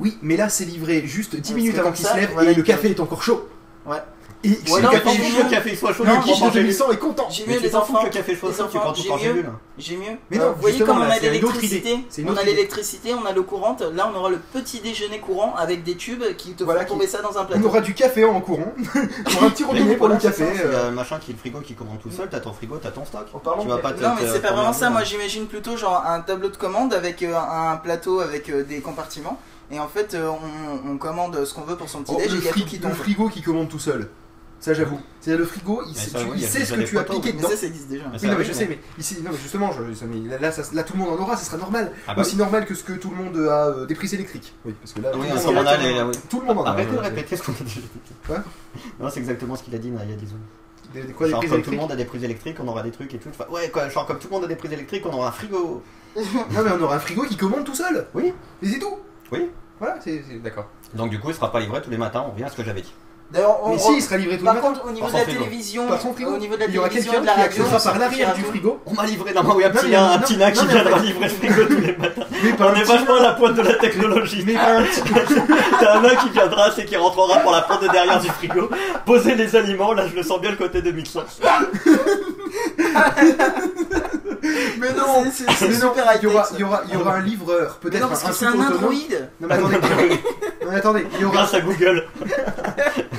[0.00, 2.54] Oui, mais là c'est livré juste 10 Parce minutes avant qu'il se lève voilà, et
[2.54, 3.48] le café est encore chaud.
[3.86, 3.96] Ouais.
[4.42, 5.42] Et Ouais, si le non, café est j'ai chaud, mieux.
[5.44, 6.52] le café soit chaud, Non, le prends de en gélule.
[6.72, 7.26] 2100 est content.
[7.28, 8.02] J'ai Mais mieux les que enfants.
[8.04, 9.44] le café soit chaud, tu prends mieux.
[9.76, 10.04] J'ai mieux.
[10.30, 13.42] Mais Euh, non, vous voyez comme on a l'électricité, on a l'électricité, on a l'eau
[13.42, 13.82] courante.
[13.94, 17.06] Là, on aura le petit déjeuner courant avec des tubes qui te Voilà, font tomber
[17.06, 17.66] ça dans un On plateau.
[17.66, 18.72] aura du café en courant.
[18.94, 20.44] on aura un petit robinet pour le café.
[20.64, 22.92] euh, le machin qui est le frigo qui commande tout seul, t'as ton frigo, t'as
[22.92, 23.26] ton stock.
[23.34, 24.88] En parlant Tu vas de- pas te- Non, mais c'est pas vraiment ça.
[24.88, 28.80] Moi, j'imagine plutôt genre un tableau de commande avec euh, un plateau avec euh, des
[28.80, 29.38] compartiments.
[29.70, 30.28] Et en fait, euh,
[30.84, 32.48] on, on commande ce qu'on veut pour son petit Oh, déj et le, il y
[32.48, 32.92] a tout fri- qui le tombe.
[32.94, 34.08] frigo qui commande tout seul.
[34.58, 35.00] Ça j'avoue.
[35.22, 37.02] C'est le frigo, il, Mais sait, ça, tu- oui, il sait ce que tu as
[37.04, 38.04] poteaux, appliqué Mais ça, ça existe déjà.
[38.12, 40.28] Mais Oui, non, mais je mais- sais, mais ici, non, mais justement, je, ça- mais
[40.28, 41.92] là, là, ça- là, tout le monde en aura, ça sera normal.
[42.06, 44.52] Ah bah Aussi normal que ce que tout le monde a euh, des prises électriques.
[44.66, 46.70] Oui, parce que là, Oui, tout, le monde en a, tout le monde en a.
[46.70, 47.88] Arrêtez de répéter ce qu'on a déjà dit.
[48.26, 48.38] Quoi
[48.98, 50.40] Non, c'est exactement ce qu'il a dit il y a 10 secondes.
[50.92, 52.68] Des, des- quoi, des prises comme tout le électriques monde a des prises électriques, on
[52.68, 53.28] aura des trucs et tout.
[53.30, 55.32] Enfin, ouais, quoi, genre, comme tout le monde a des prises électriques, on aura un
[55.32, 55.82] frigo.
[56.16, 56.22] Non,
[56.64, 58.06] mais on aura un frigo qui commande tout seul.
[58.12, 58.34] Oui.
[58.62, 58.96] Et c'est tout.
[59.32, 59.50] Oui.
[59.78, 60.68] Voilà, c'est d'accord.
[60.94, 62.64] Donc, du coup, il sera pas livré tous les matins, on revient à ce que
[62.64, 62.94] j'avais dit.
[63.32, 65.12] D'ailleurs, on Mais re- si, il sera livré tout le Par contre, au niveau de
[65.12, 67.98] la télévision, au niveau de la Il y aura télévision, quelqu'un de la radio, par
[67.98, 68.80] l'arrière du frigo.
[68.86, 71.24] On m'a livré dans ma web Non, petit mais un petit nain qui viendra livrer
[71.28, 72.22] le frigo tous les matins.
[72.58, 74.42] On un est vachement à la pointe de la technologie.
[74.44, 75.02] Mais pas un petit
[75.80, 78.68] T'as un nain qui viendra, c'est qui rentrera pour la porte de derrière du frigo,
[79.06, 81.20] poser les aliments, là je le sens bien le côté 2100.
[84.78, 87.20] Mais non, C'est- super il y aura, high-tech, il y aura, il y aura un
[87.20, 88.92] livreur, peut-être non, parce un que c'est un android.
[89.40, 89.76] Non mais attendez,
[90.64, 92.06] non, mais attendez, il y aura, Grâce à Google.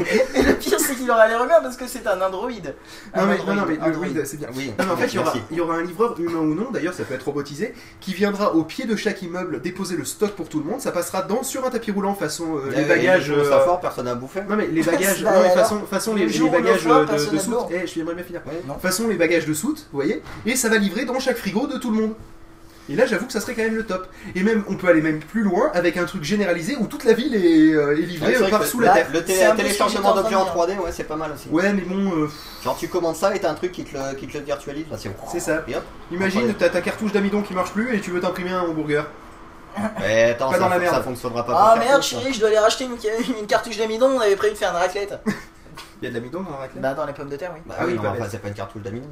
[0.35, 2.73] Et le pire, c'est qu'il aura l'air humain parce que c'est un androïde.
[3.13, 4.25] Un Non mais, androïde, non, non, mais le android.
[4.25, 4.49] c'est bien.
[4.55, 6.53] Oui, Non, mais en fait, il y, aura, il y aura un livreur humain ou
[6.55, 10.05] non, d'ailleurs ça peut être robotisé, qui viendra au pied de chaque immeuble déposer le
[10.05, 10.81] stock pour tout le monde.
[10.81, 13.23] Ça passera dans, sur un tapis roulant façon euh, les Eh, bagages.
[13.25, 14.41] joue ça euh, fort, personne n'a bouffé.
[14.49, 17.05] Non mais les bagages, non, mais façon, façon les, le les le bagages foie, euh,
[17.05, 18.41] de, personne de n'a soute, eh, je bien finir.
[18.67, 18.77] Non.
[18.79, 21.77] Façon les bagages de soute, vous voyez, et ça va livrer dans chaque frigo de
[21.77, 22.13] tout le monde.
[22.89, 24.07] Et là, j'avoue que ça serait quand même le top.
[24.35, 27.13] Et même, on peut aller même plus loin avec un truc généralisé où toute la
[27.13, 29.07] ville est, euh, est livrée Ouais, euh, par sous la terre.
[29.13, 31.47] Le télé- téléchargement d'objets en de 3D, ouais, c'est pas mal aussi.
[31.49, 32.29] Ouais, mais bon, euh,
[32.63, 34.85] Genre tu commandes ça et t'as un truc qui te le, qui te le virtualise.
[34.91, 35.63] là, c'est c'est ça.
[35.67, 35.83] Et hop.
[36.11, 39.05] Imagine, t'as ta cartouche d'amidon qui marche plus et tu veux t'imprimer un hamburger.
[39.99, 41.03] Mais attends, Pas ça, dans la ça merde.
[41.03, 41.53] fonctionnera pas.
[41.55, 42.97] Ah pour merde, chérie, je dois aller racheter une,
[43.39, 44.07] une cartouche d'amidon.
[44.17, 45.17] On avait prévu de faire une raclette.
[46.01, 47.61] Il y a de l'amidon dans la raclette Bah, dans les pommes de terre, oui.
[47.65, 49.07] Bah Ah oui, oui, pas mais enfin, c'est pas une cartouche d'amidon.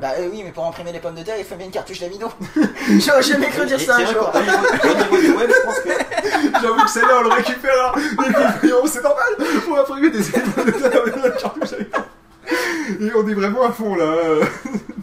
[0.00, 2.00] Bah euh, oui, mais pour imprimer les pommes de terre, il faut bien une cartouche
[2.00, 2.28] d'amidon.
[2.98, 4.30] J'aurais jamais cru dire Et ça un jour.
[4.30, 5.88] qu'au niveau, au niveau du web, je pense que.
[6.62, 7.94] J'avoue que celle-là, on le récupère.
[7.96, 8.26] Mais
[8.60, 9.24] voyons, c'est normal.
[9.68, 11.70] On va imprimer des éléments de terre avec la cartouche.
[13.00, 14.14] Et on est vraiment à fond là.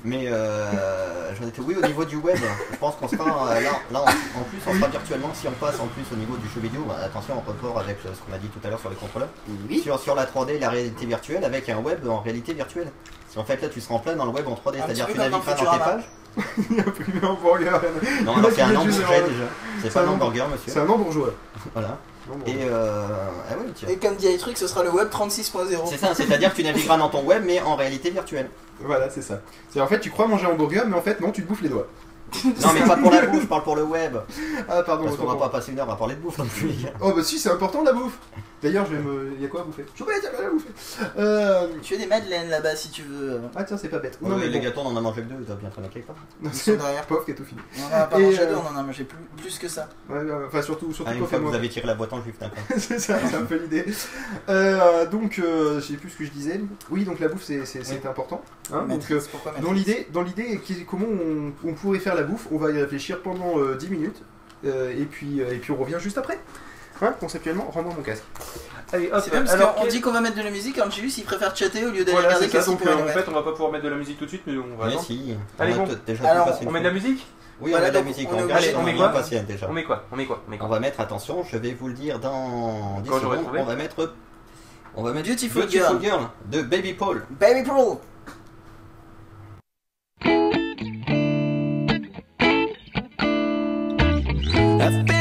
[0.03, 1.61] Mais euh, j'en étais.
[1.61, 2.37] Oui, au niveau du web,
[2.71, 3.51] je pense qu'on sera.
[3.51, 5.29] euh, là, là en, en plus, on sera virtuellement.
[5.33, 7.97] Si on passe en plus au niveau du jeu vidéo, bah, attention, en rapport avec
[8.05, 9.29] euh, ce qu'on a dit tout à l'heure sur les contrôleurs.
[9.69, 9.79] Oui.
[9.81, 12.91] Sur, sur la 3D et la réalité virtuelle, avec un web en réalité virtuelle.
[13.37, 15.17] En fait là tu seras en plein dans le web en 3D, Un c'est-à-dire tu
[15.17, 16.09] navigueras dans tes pages.
[16.87, 17.81] Imprimer un hamburger.
[18.25, 19.45] Non, alors c'est un hamburger déjà.
[19.81, 20.45] C'est pas un hamburger.
[20.45, 20.81] hamburger, C'est monsieur.
[20.81, 21.33] un hambourgeois.
[21.73, 21.97] Voilà.
[22.47, 23.05] Et euh.
[23.49, 23.87] Ah tiens.
[23.87, 25.77] Et comme dit iTruc, ce sera le web 36.0.
[25.85, 28.49] C'est ça, c'est-à-dire que tu navigueras dans ton web mais en réalité virtuelle.
[28.79, 29.41] Voilà, c'est ça.
[29.69, 31.61] C'est en fait, tu crois manger un hamburger, mais en fait, non, tu te bouffes
[31.61, 31.87] les doigts.
[32.61, 34.17] Non mais pas pour la bouffe, je parle pour le web.
[34.69, 35.05] Ah, pardon.
[35.05, 36.67] Parce qu'on va pas passer une heure à parler de bouffe non plus.
[36.67, 36.93] les gars.
[37.01, 38.17] Oh, bah si, c'est important la bouffe.
[38.63, 39.37] D'ailleurs, je vais me.
[39.39, 39.85] Y'a quoi à bouffer?
[39.93, 40.69] Je vais pas bouffer.
[41.17, 41.67] Euh.
[41.81, 43.41] Tu fais des madeleines là-bas si tu veux.
[43.55, 44.17] Ah, tiens, c'est pas bête.
[44.21, 44.63] Non mais les bon.
[44.65, 46.15] gâteaux on en a mangé que deux, doivent bien quelque part.
[46.41, 47.05] Non, c'est derrière.
[47.05, 47.61] pauvre qui a tout fini.
[47.77, 49.87] On en a pas mangé deux, on en a mangé plus, plus que ça.
[50.09, 50.17] Ouais,
[50.47, 52.35] enfin, surtout, surtout Ah, une quand fois que vous avez tiré la boîte en juif,
[52.39, 52.63] d'accord.
[52.77, 53.85] c'est ça, c'est un peu l'idée.
[54.49, 56.59] Euh, donc, euh, je sais plus ce que je disais.
[56.89, 58.41] Oui, donc la bouffe, c'est important.
[58.73, 58.85] hein.
[58.87, 59.19] donc, euh,
[59.61, 60.59] dans l'idée, dans l'idée,
[60.89, 64.21] comment on, on pourrait faire la bouffe, on va y réfléchir pendant euh, 10 minutes.
[64.65, 66.39] euh, et, puis, euh, et puis on revient juste après.
[67.01, 68.23] Hein, conceptuellement, rends-moi mon casque.
[68.93, 71.53] Allez, hop, parce alors, quel- dit qu'on va mettre de la musique, Angelus il préfère
[71.55, 73.51] chatter au lieu d'aller Voilà, regarder qu'est-ce qu'il peut euh, en fait, on va pas
[73.51, 74.87] pouvoir mettre de la musique tout de suite, mais on va.
[74.87, 75.35] Mais si.
[75.59, 75.97] Allez, on bon.
[76.05, 77.27] déjà Alors, On met de la musique
[77.59, 78.29] Oui, Voilà, on met de la musique.
[78.31, 79.67] on On de- on met quoi déjà.
[79.69, 81.87] On met quoi On met quoi On met On va mettre, attention, je vais vous
[81.89, 84.13] le dire dans 10 Quand secondes, on va mettre...
[84.95, 86.01] On va mettre Beautiful Girl.
[86.01, 87.25] Girl de Baby Paul.
[87.29, 87.99] Baby Pro
[94.85, 95.14] las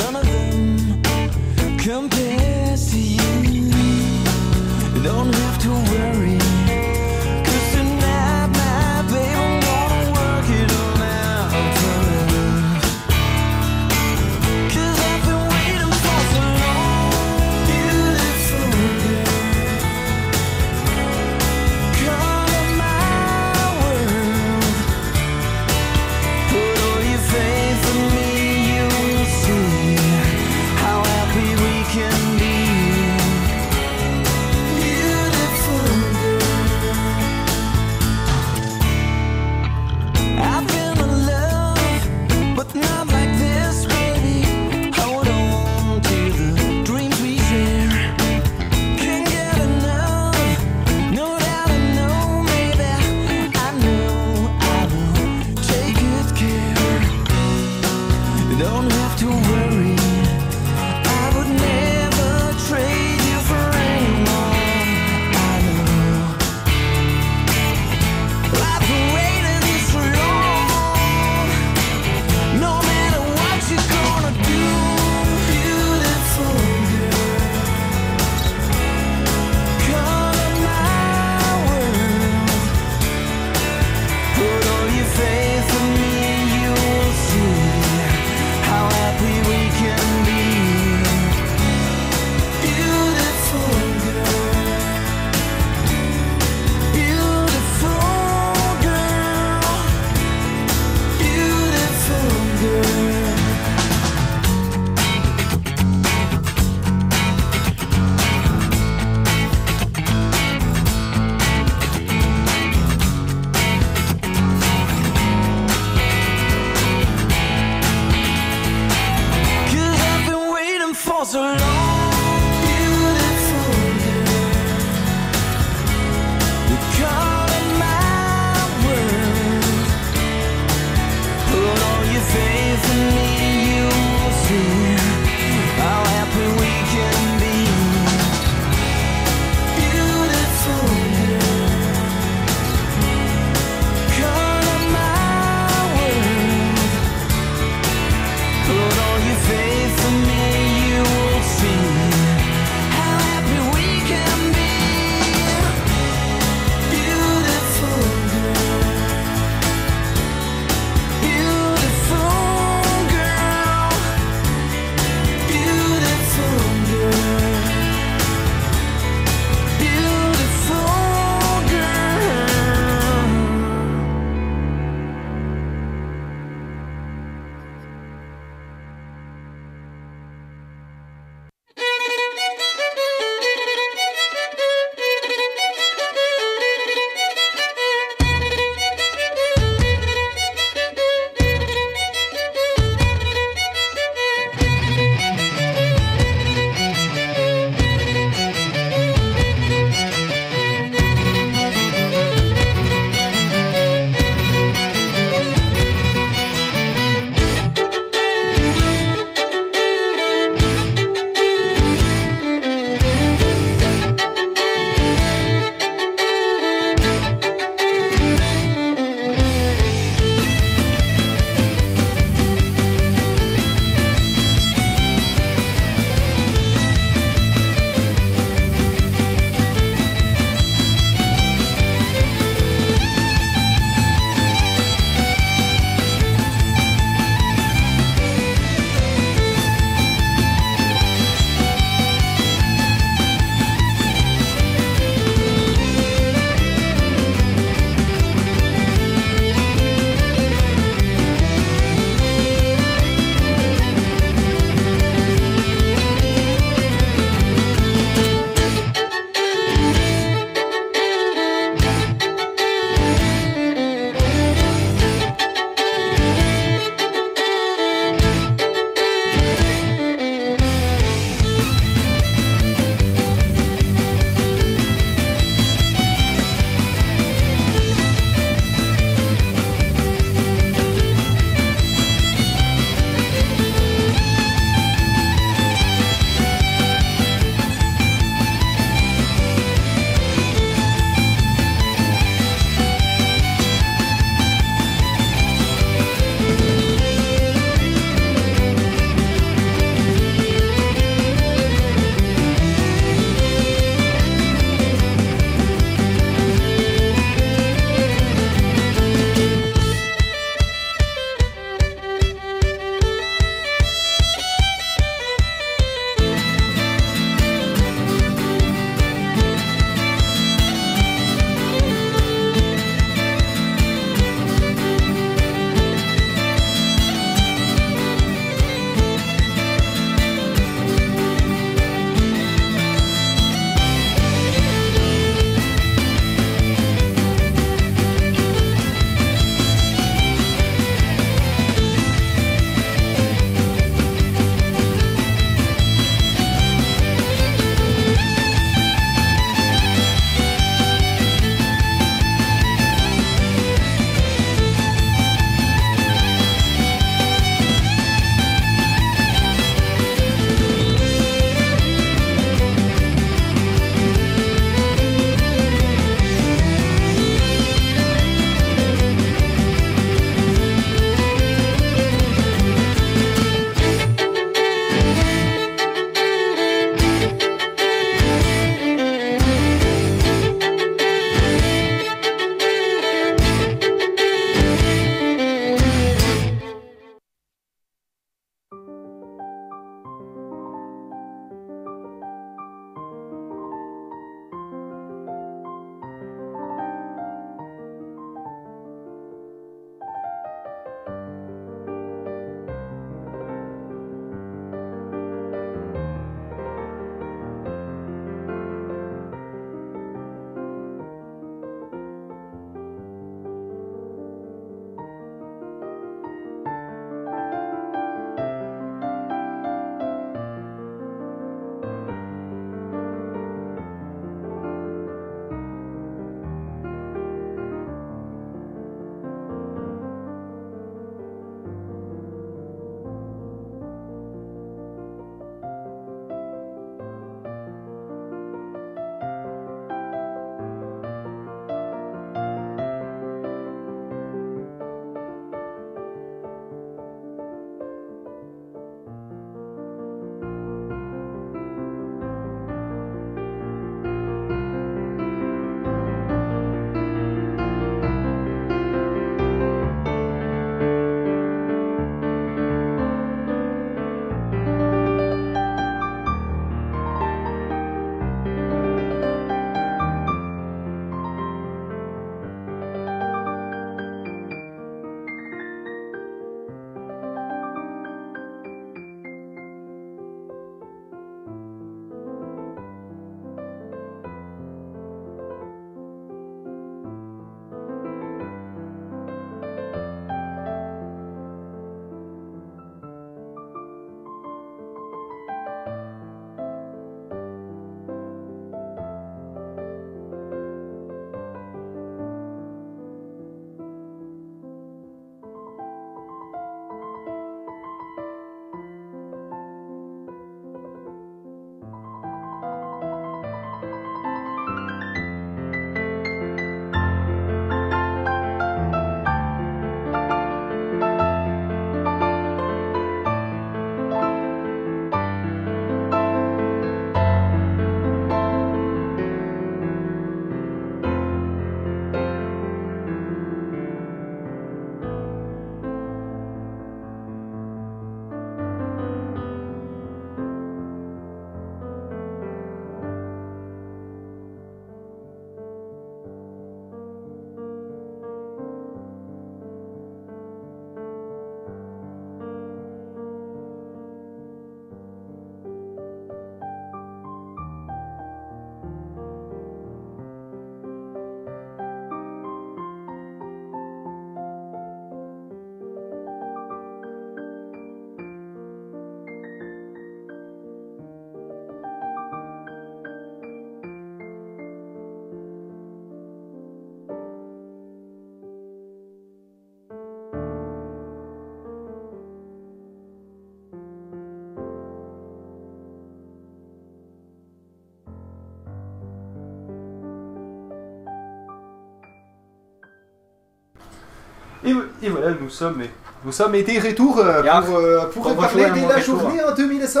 [594.70, 595.82] Et, et voilà, nous sommes,
[596.24, 599.20] nous sommes été retour euh, pour, euh, pour parler de la retour.
[599.20, 600.00] journée en 2100.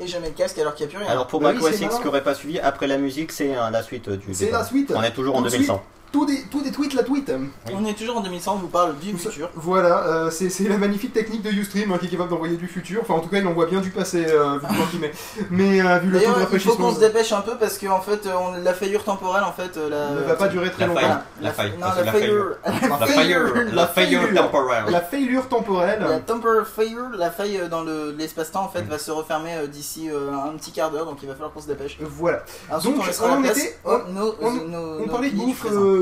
[0.00, 1.12] Et je mets le casque alors qu'il n'y a plus rien.
[1.12, 3.54] Alors pour Bah Mac oui, OS X qui aurait pas suivi, après la musique, c'est
[3.54, 4.92] euh, la suite euh, du C'est la suite.
[4.96, 5.82] On est toujours en Tout de 2100.
[6.12, 7.32] Tout des, tout des tweets, la tweet.
[7.72, 9.48] On est toujours en 2100, on vous parle du futur.
[9.54, 12.66] Voilà, euh, c'est c'est la magnifique technique de Ustream hein, qui est capable d'envoyer du
[12.66, 13.00] futur.
[13.02, 15.12] Enfin, en tout cas, il envoie bien du passé, euh, vu le temps qu'il met.
[15.50, 17.86] Mais euh, vu le temps de il faut qu'on se dépêche un peu parce que
[17.86, 20.10] en fait, on- la faillure temporelle, en fait, la...
[20.10, 21.00] ne va pas durer très La longtemps.
[21.00, 21.16] faille.
[21.42, 21.72] La faille.
[21.74, 22.46] Non, parce la que la faillure.
[22.64, 23.40] La faillure.
[23.72, 24.90] La faillure temporaire.
[24.90, 26.00] La faillure temporelle.
[26.08, 30.10] La temporary failure, la faille euh, dans le- l'espace-temps, en fait, va se refermer d'ici
[30.10, 31.98] euh, un petit quart d'heure, donc il va falloir qu'on se dépêche.
[32.00, 32.42] Voilà.
[32.70, 35.36] Ensuite, Donc, on on était- on- On parlait de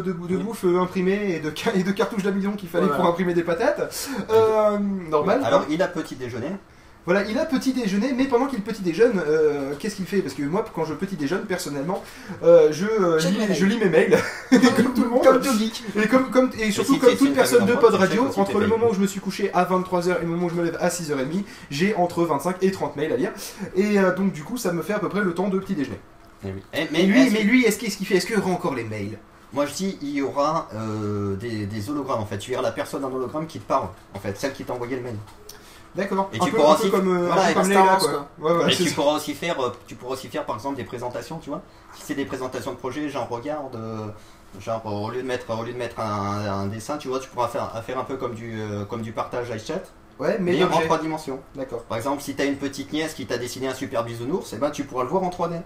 [0.02, 3.00] de, de bouffe euh, imprimée et de, ca- et de cartouches d'amidon qu'il fallait Voilà.
[3.00, 3.96] pour imprimer des patates.
[4.30, 4.78] Euh,
[5.10, 5.40] normal.
[5.44, 6.48] Alors il a petit déjeuner.
[7.04, 10.18] Voilà, il a petit déjeuner, mais pendant qu'il petit déjeune, euh, qu'est-ce qu'il fait?
[10.18, 12.04] Parce que moi, quand je petit déjeune, personnellement,
[12.42, 13.54] euh, je, euh, lis, mes mails.
[13.56, 14.18] je lis mes mails,
[14.50, 15.24] comme tout le monde.
[15.24, 15.84] Comme tout geek.
[15.96, 18.88] Et, comme, comme, et surtout, si comme toute personne de pod radio, entre le moment
[18.90, 20.88] où je me suis couché à 23h et le moment où je me lève à
[20.90, 23.30] 6h30, j'ai entre 25 et 30 mails à lire.
[23.74, 25.74] Et euh, donc, du coup, ça me fait à peu près le temps de petit
[25.74, 26.00] déjeuner.
[26.44, 26.62] Eh oui.
[26.74, 28.84] Eh, Mais lui, est-ce- mais lui est-ce qu'il fait Est-ce qu'il y aura encore les
[28.84, 29.16] mails?
[29.52, 32.38] Moi je dis il y aura euh, des, des hologrammes en fait.
[32.38, 34.96] Tu verras la personne en hologramme qui te parle en fait, celle qui t'a envoyé
[34.96, 35.16] le mail.
[35.94, 36.28] D'accord.
[36.32, 38.10] Et un tu peu, pourras aussi- comme, euh, voilà, et comme Star Leila, Wars, quoi.
[38.10, 38.20] quoi.
[38.50, 38.94] Ouais, voilà, Et c'est tu ça.
[38.94, 41.62] pourras aussi faire, euh, tu pourras aussi faire par exemple des présentations, tu vois.
[41.94, 44.06] Si c'est des présentations de projet, genre regarde, euh,
[44.60, 47.28] genre au lieu de mettre, au lieu de mettre un, un dessin, tu vois, tu
[47.30, 49.80] pourras faire, faire un peu comme du, euh, comme du partage iChat,
[50.20, 51.40] Ouais, mais, mais en trois dimensions.
[51.54, 51.82] D'accord.
[51.84, 54.70] Par exemple, si t'as une petite nièce qui t'a dessiné un super bisounours, et ben
[54.70, 55.62] tu pourras le voir en 3D.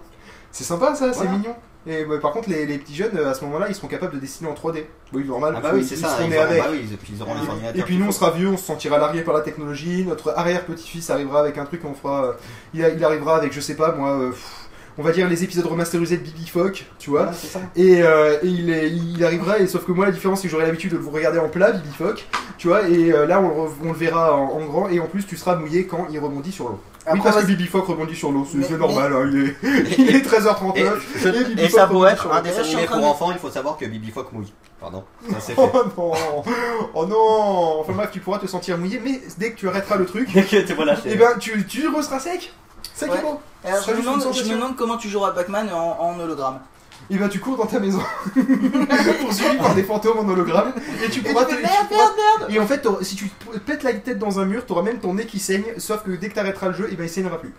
[0.53, 1.33] C'est sympa ça, c'est Voilà.
[1.33, 1.57] mignon.
[1.85, 4.15] Et bah, par contre, les, les petits jeunes, euh, à ce moment-là, ils seront capables
[4.15, 4.85] de dessiner en 3D.
[5.13, 5.55] Oui, normal.
[5.57, 6.11] Ah bah ils- oui, c'est ils ça.
[6.11, 6.63] seront Ils nés auront, avec.
[6.63, 7.81] bah oui, et puis ils auront les ordinateurs.
[7.81, 10.05] Et puis nous, on sera vieux, on se sentira largué par la technologie.
[10.07, 12.25] Notre arrière-petit-fils arrivera avec un truc, on fera.
[12.27, 12.33] euh,
[12.73, 14.62] il, a- il arrivera avec, je sais pas moi, euh, pff,
[14.99, 17.33] on va dire les épisodes remasterisés de Bibi Fock, tu vois.
[17.33, 17.61] Ça.
[17.77, 20.53] Et, euh, et il, est- il arrivera, et sauf que moi, la différence, c'est que
[20.53, 22.27] j'aurai l'habitude de vous regarder en plat, Bibi Fock,
[22.59, 22.89] tu vois.
[22.89, 25.27] Et euh, là, on, le re- on le verra en, en grand, et en plus,
[25.27, 26.81] tu seras mouillé quand il rebondit sur l'eau.
[27.13, 27.47] Oui, parce que.
[27.47, 29.57] Bibi Fock rebondit sur l'eau, c'est normal, hein, il est,
[29.99, 30.77] il est 13h39.
[30.77, 30.85] Et,
[31.21, 33.77] je- Et Bibi et ça peut être un dessin animé pour enfants, il faut savoir
[33.77, 34.53] que Bibi Fock mouille.
[34.81, 36.13] Pardon, ça c'est Oh non
[36.95, 40.07] Oh non Enfin bref, tu pourras te sentir mouillé, mais dès que tu arrêteras le
[40.07, 42.53] truc, Dès que tu voilà, et ben tu, tu seras sec
[42.95, 43.19] Sec Ouais.
[43.19, 44.49] et beau Alors, Ça je, me demande, je sensation.
[44.49, 46.61] me demande comment tu joueras à Pac-Man en, en hologramme.
[47.11, 47.99] Et ben tu cours dans ta maison,
[49.21, 50.73] poursuivi par des fantômes en hologramme,
[51.05, 51.51] et tu pourras te...
[51.51, 54.19] fais, tu merde, pourras- merde, merde Et en fait, si tu te pètes la tête
[54.19, 56.75] dans un mur, t'auras même ton nez qui saigne, sauf que dès que t'arrêteras le
[56.75, 57.53] jeu, et ben il saignera plus.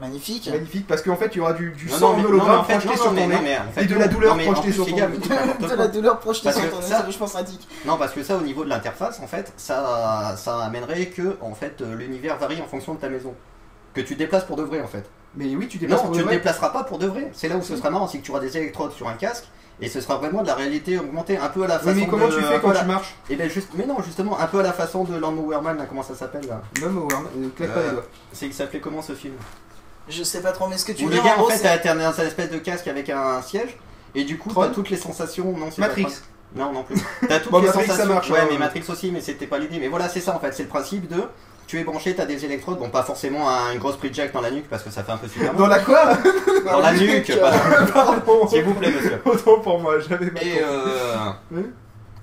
[0.00, 0.42] Magnifique.
[0.44, 2.28] C'est magnifique, parce qu'en fait, il y aura du, du Non, sang non, mais- en
[2.28, 3.56] hologramme projeté non, sur non, ton nez.
[3.76, 5.02] et de la douleur projetée sur ton nez.
[5.06, 7.68] De la douleur projetée sur ton nez, ça- c'est vachement pratique.
[7.86, 11.54] Non, parce que ça, au niveau de l'interface, en fait, ça, ça amènerait que, en
[11.54, 13.32] fait, euh, l'univers varie en fonction de ta maison.
[13.94, 15.04] Que tu déplaces pour de vrai, en fait.
[15.34, 17.30] Mais oui, tu déplaces Non, pour tu ne déplaceras pas pour de vrai.
[17.32, 19.44] C'est là où ce sera marrant, c'est que tu auras des électrodes sur un casque.
[19.80, 22.06] Et ce sera vraiment de la réalité augmentée, un peu à la Oui, façon mais
[22.06, 22.80] comment de- tu fais quand voilà.
[22.80, 25.60] tu marches Et ben juste, mais non, justement, un peu à la façon de Lawnmower
[25.62, 26.60] Man, là, comment ça s'appelle là?
[26.82, 28.04] Au euh, claque pas Euh, les doigts.
[28.32, 29.34] C'est il s'appelait comment ce film?
[30.08, 31.94] Je sais pas trop, mais ce que tu Où veux le gars en fait t'as
[31.94, 33.76] un espèce de casque avec un siège
[34.14, 35.52] et du coup t'as toutes les sensations.
[35.56, 36.06] Non, pas Matrix.
[36.54, 36.96] Non, non plus.
[37.28, 38.14] T'as toutes Bon, les Matrix, ça sensations.
[38.14, 38.46] marche, ouais, hein.
[38.50, 39.78] mais Matrix aussi, mais c'était pas l'idée.
[39.78, 40.52] Mais voilà, c'est ça en fait.
[40.52, 41.22] C'est le principe de.
[41.66, 42.78] Tu es branché, t'as des électrodes.
[42.78, 45.12] Bon, pas forcément un- une grosse prise jack dans la nuque parce que ça fait
[45.12, 46.16] un peu super Dans la quoi
[46.70, 47.32] Dans la nuque,
[47.94, 48.46] Pardon.
[48.48, 49.20] S'il vous plaît, monsieur.
[49.24, 51.62] Autant pour moi, j'avais Et, euh,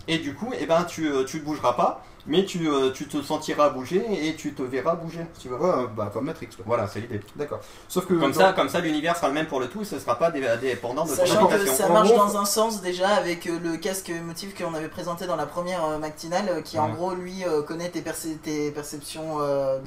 [0.08, 3.08] et du coup, eh ben, tu, euh, tu ne bougeras pas, mais tu, euh, tu
[3.08, 5.56] te sentiras bouger et tu te verras bouger, si tu veux.
[5.58, 6.64] Ouais, bah comme Matrix, quoi.
[6.68, 7.22] Voilà, c'est l'idée.
[7.36, 7.60] D'accord.
[7.88, 8.14] Sauf que.
[8.14, 10.18] Comme dans- ça, comme ça, l'univers sera le même pour le tout, et ce sera
[10.20, 13.48] pas dé- dépendant de ton Sachant que ça marche gros, dans un sens déjà avec
[13.48, 17.14] euh, le casque émotif qu'on avait présenté dans la première euh, matinale, qui en gros
[17.16, 19.80] lui euh, connaît tes, percé- tes perceptions euh,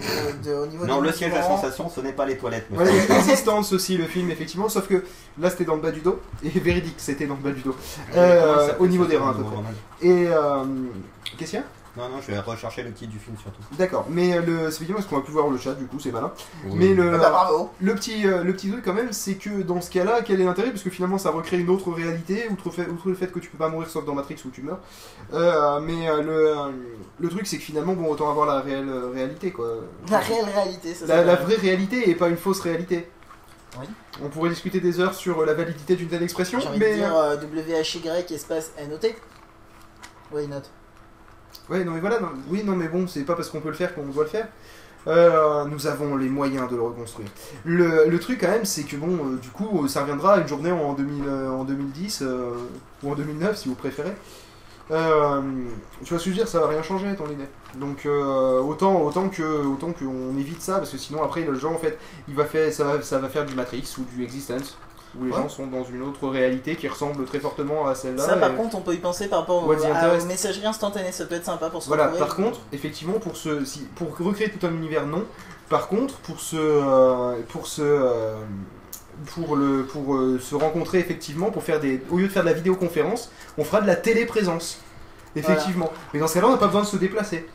[0.44, 1.56] de, de- au niveau Non, le siège à mouvements.
[1.60, 2.66] sensation, ce n'est pas les toilettes.
[2.70, 5.04] Voilà, il y a Existence aussi, le film, effectivement, sauf que
[5.38, 7.76] là c'était dans le bas du dos, et véridique, c'était dans le bas du dos.
[8.16, 9.56] Euh, au niveau des reins, à peu près.
[10.02, 10.26] Et.
[10.28, 10.64] Euh,
[11.38, 11.66] Qu'est-ce qu'il y a?
[11.94, 13.60] Non, non, je vais rechercher le titre du film surtout.
[13.78, 16.00] D'accord, mais euh, le, c'est effectivement parce qu'on va plus voir le chat, du coup,
[16.00, 16.32] c'est malin.
[16.64, 17.70] Mais le, Ah bah, bravo.
[17.82, 20.44] le, petit, euh, le petit truc, quand même, c'est que dans ce cas-là, quel est
[20.44, 20.70] l'intérêt?
[20.70, 23.50] Parce que finalement, ça recrée une autre réalité, outre, fait- outre le fait que tu
[23.50, 24.78] peux pas mourir sauf dans Matrix où tu meurs.
[25.34, 26.54] Euh, mais le,
[27.20, 29.68] le truc, c'est que finalement, bon, autant avoir la réelle réalité, quoi.
[30.10, 33.10] La réelle réalité, ça La, la vraie réalité et pas une fausse réalité.
[33.78, 33.86] Oui.
[34.22, 36.92] On pourrait discuter des heures sur la validité d'une telle expression, J'ai envie mais.
[36.92, 39.08] de dire euh, WHY espace NOT.
[40.32, 40.62] Why not?
[41.68, 43.74] Ouais, non, mais voilà, non, oui, non, mais bon, c'est pas parce qu'on peut le
[43.74, 44.48] faire qu'on doit le faire.
[45.08, 47.28] Euh, nous avons les moyens de le reconstruire.
[47.64, 50.70] Le, le truc, quand même, c'est que bon, euh, du coup, ça reviendra une journée
[50.72, 52.50] en, 2000, euh, en 2010 euh,
[53.02, 54.14] ou en 2009, si vous préférez.
[54.90, 55.40] Euh,
[56.04, 57.46] tu vois ce que je veux dire, ça va rien changer ton idée.
[57.76, 61.72] Donc euh, autant autant que autant qu'on évite ça parce que sinon après le genre
[61.72, 61.98] en fait
[62.28, 64.76] il va faire ça va, ça va faire du Matrix ou du Existence
[65.18, 65.36] où les Ouais.
[65.36, 68.24] gens sont dans une autre réalité qui ressemble très fortement à celle-là.
[68.24, 71.12] Ça, par contre, on peut y penser par rapport à- aux messageries instantanées.
[71.12, 74.50] Ça peut être sympa pour se Voilà, par contre, effectivement, pour, ce, si, pour recréer
[74.50, 75.24] tout un univers, non.
[75.68, 78.36] Par contre, pour se, euh, pour se, euh,
[79.34, 82.48] pour le, pour euh, se rencontrer effectivement, pour faire des, au lieu de faire de
[82.48, 84.80] la vidéoconférence, on fera de la téléprésence.
[85.34, 85.90] Effectivement.
[86.12, 87.46] Mais dans ce cas-là, on n'a pas besoin de se déplacer.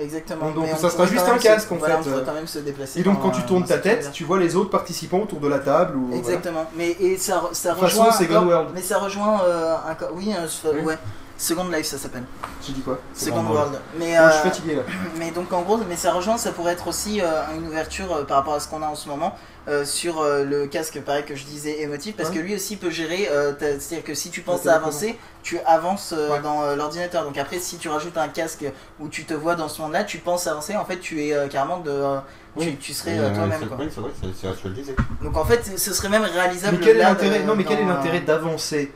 [0.00, 0.50] Exactement.
[0.50, 2.24] Donc, ça sera juste un casque, se- en voilà, fait, On pourrait euh.
[2.26, 3.00] quand même se déplacer.
[3.00, 5.48] Et donc, quand tu euh, tournes ta tête, tu vois les autres participants autour de
[5.48, 5.96] la table.
[5.96, 6.18] Ou, voilà.
[6.18, 6.64] Exactement.
[6.76, 8.66] Mais et ça, ça façon, rejoint.
[8.74, 10.80] Mais ça rejoint euh, un oui, un- Oui.
[10.82, 10.98] ouais.
[11.40, 12.24] Second Life, ça s'appelle.
[12.66, 13.78] J'ai dit quoi Second World.
[13.96, 14.82] Mais je suis euh, fatigué là.
[15.18, 18.24] Mais donc en gros, mais ça rejoint, ça pourrait être aussi euh, une ouverture euh,
[18.24, 19.36] par rapport à ce qu'on a en ce moment
[19.68, 22.36] euh, sur euh, le casque, pareil que je disais émotif, parce Ouais.
[22.36, 23.28] que lui aussi peut gérer.
[23.30, 26.40] euh, C'est-à-dire que si tu penses Ouais, à avancer, tu avances euh, Ouais.
[26.40, 27.22] dans euh, l'ordinateur.
[27.24, 28.64] Donc après, si tu rajoutes un casque
[28.98, 30.74] où tu te vois dans ce monde-là, tu penses avancer.
[30.76, 32.18] En fait, tu es euh, carrément de, euh,
[32.58, 33.60] tu, tu serais toi-même.
[33.78, 34.96] Oui, c'est vrai, c'est c'est ce que je disais.
[35.22, 36.78] Donc en fait, ce serait même réalisable.
[36.80, 38.92] Mais quel est l'intérêt Non, mais quel est euh, l'intérêt d'avancer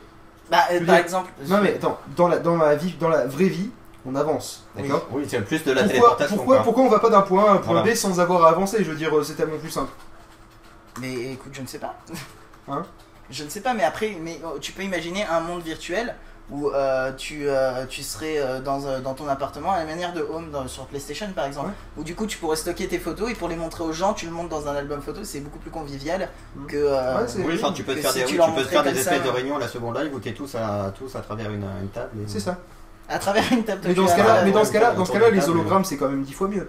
[0.52, 1.30] Bah, euh, par dire- exemple.
[1.48, 3.70] Non, mais attends, dans la, dans la vie, dans la vraie vie,
[4.06, 6.36] on avance, d'accord Oui, c'est plus de la pourquoi, téléportation.
[6.36, 6.64] pourquoi, quoi.
[6.64, 7.90] pourquoi on va pas d'un point A à un point Voilà.
[7.90, 8.84] B sans avoir à avancer?
[8.84, 9.90] Je veux dire, euh, c'est tellement plus simple.
[11.00, 11.94] Mais écoute, je ne sais pas.
[12.68, 12.84] Hein?
[13.30, 16.14] Je ne sais pas, mais après, mais oh, tu peux imaginer un monde virtuel
[16.52, 20.12] où euh, tu, euh, tu serais euh, dans, euh, dans ton appartement à la manière
[20.12, 21.72] de Home dans- sur PlayStation par exemple, Ouais.
[21.96, 24.26] où du coup tu pourrais stocker tes photos et pour les montrer aux gens, tu
[24.26, 26.66] le montes dans un album photo, c'est beaucoup plus convivial Mhm.
[26.66, 26.76] que.
[26.76, 28.64] euh, Ouais, c'est- Oui, enfin, tu peux te faire si des, tu oui, tu peux
[28.64, 31.16] faire des espèces ça, de réunions à la seconde live où t'es tous à, tous
[31.16, 32.10] à travers une, une table.
[32.22, 32.58] et- C'est ça.
[33.08, 35.12] à travers une table de Mais dans ce cas-là, mais dans ce cas-là, dans ce
[35.12, 36.68] cas-là, les hologrammes c'est quand même dix fois mieux.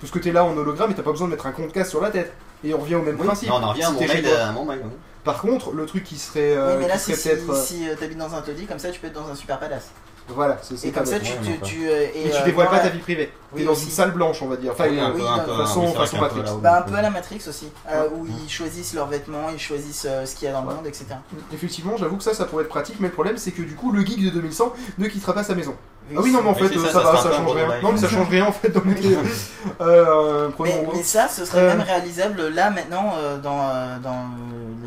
[0.00, 1.90] Parce que t'es là en hologramme et t'as pas besoin de mettre un compte casse
[1.90, 2.32] sur la tête.
[2.62, 3.48] Et on revient au même Oui, principe.
[3.48, 4.24] non, on en revient à mon t'es chez mail.
[4.32, 4.38] toi.
[4.42, 4.90] à mon mail, oui.
[5.28, 7.86] Par contre, le truc qui serait, Oui, euh, mais là, serait si, peut-être, euh, si
[7.86, 9.90] euh, t'habites dans un taudis, comme ça tu peux être dans un super palace.
[10.34, 12.82] Voilà, c'est comme ça, tu, tu, tu, euh, et, Et tu euh, dévoiles pas la-
[12.84, 13.32] ta vie privée.
[13.52, 13.84] Oui, T'es dans aussi.
[13.86, 14.72] une salle blanche, on va dire.
[14.72, 16.42] Enfin, Oui, un peu, oui, un dans- peu, façon- oui, façon un Matrix.
[16.62, 20.06] Bah, un peu à la Matrix aussi, euh, où ils choisissent leurs vêtements, ils choisissent
[20.08, 21.06] euh, ce qu'il y a dans le monde, etc.
[21.52, 23.90] Effectivement, j'avoue que ça, ça pourrait être pratique, mais le problème, c'est que du coup,
[23.90, 25.74] le geek de 2100 ne quittera pas sa maison.
[26.14, 27.68] Ah oui, non, mais en fait, ça, ça, va, ça change rien.
[27.82, 29.16] Non, mais ça change rien en fait dans l'idée.
[29.80, 31.68] Euh, Mais, ça, ce serait Euh.
[31.68, 34.24] même réalisable là maintenant dans, dans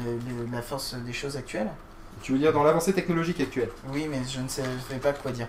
[0.05, 0.11] le-
[0.45, 1.69] le- la force des choses actuelles.
[2.21, 5.13] Tu veux dire dans l'avancée technologique actuelle Oui, mais je ne sais, je sais pas
[5.13, 5.47] quoi dire.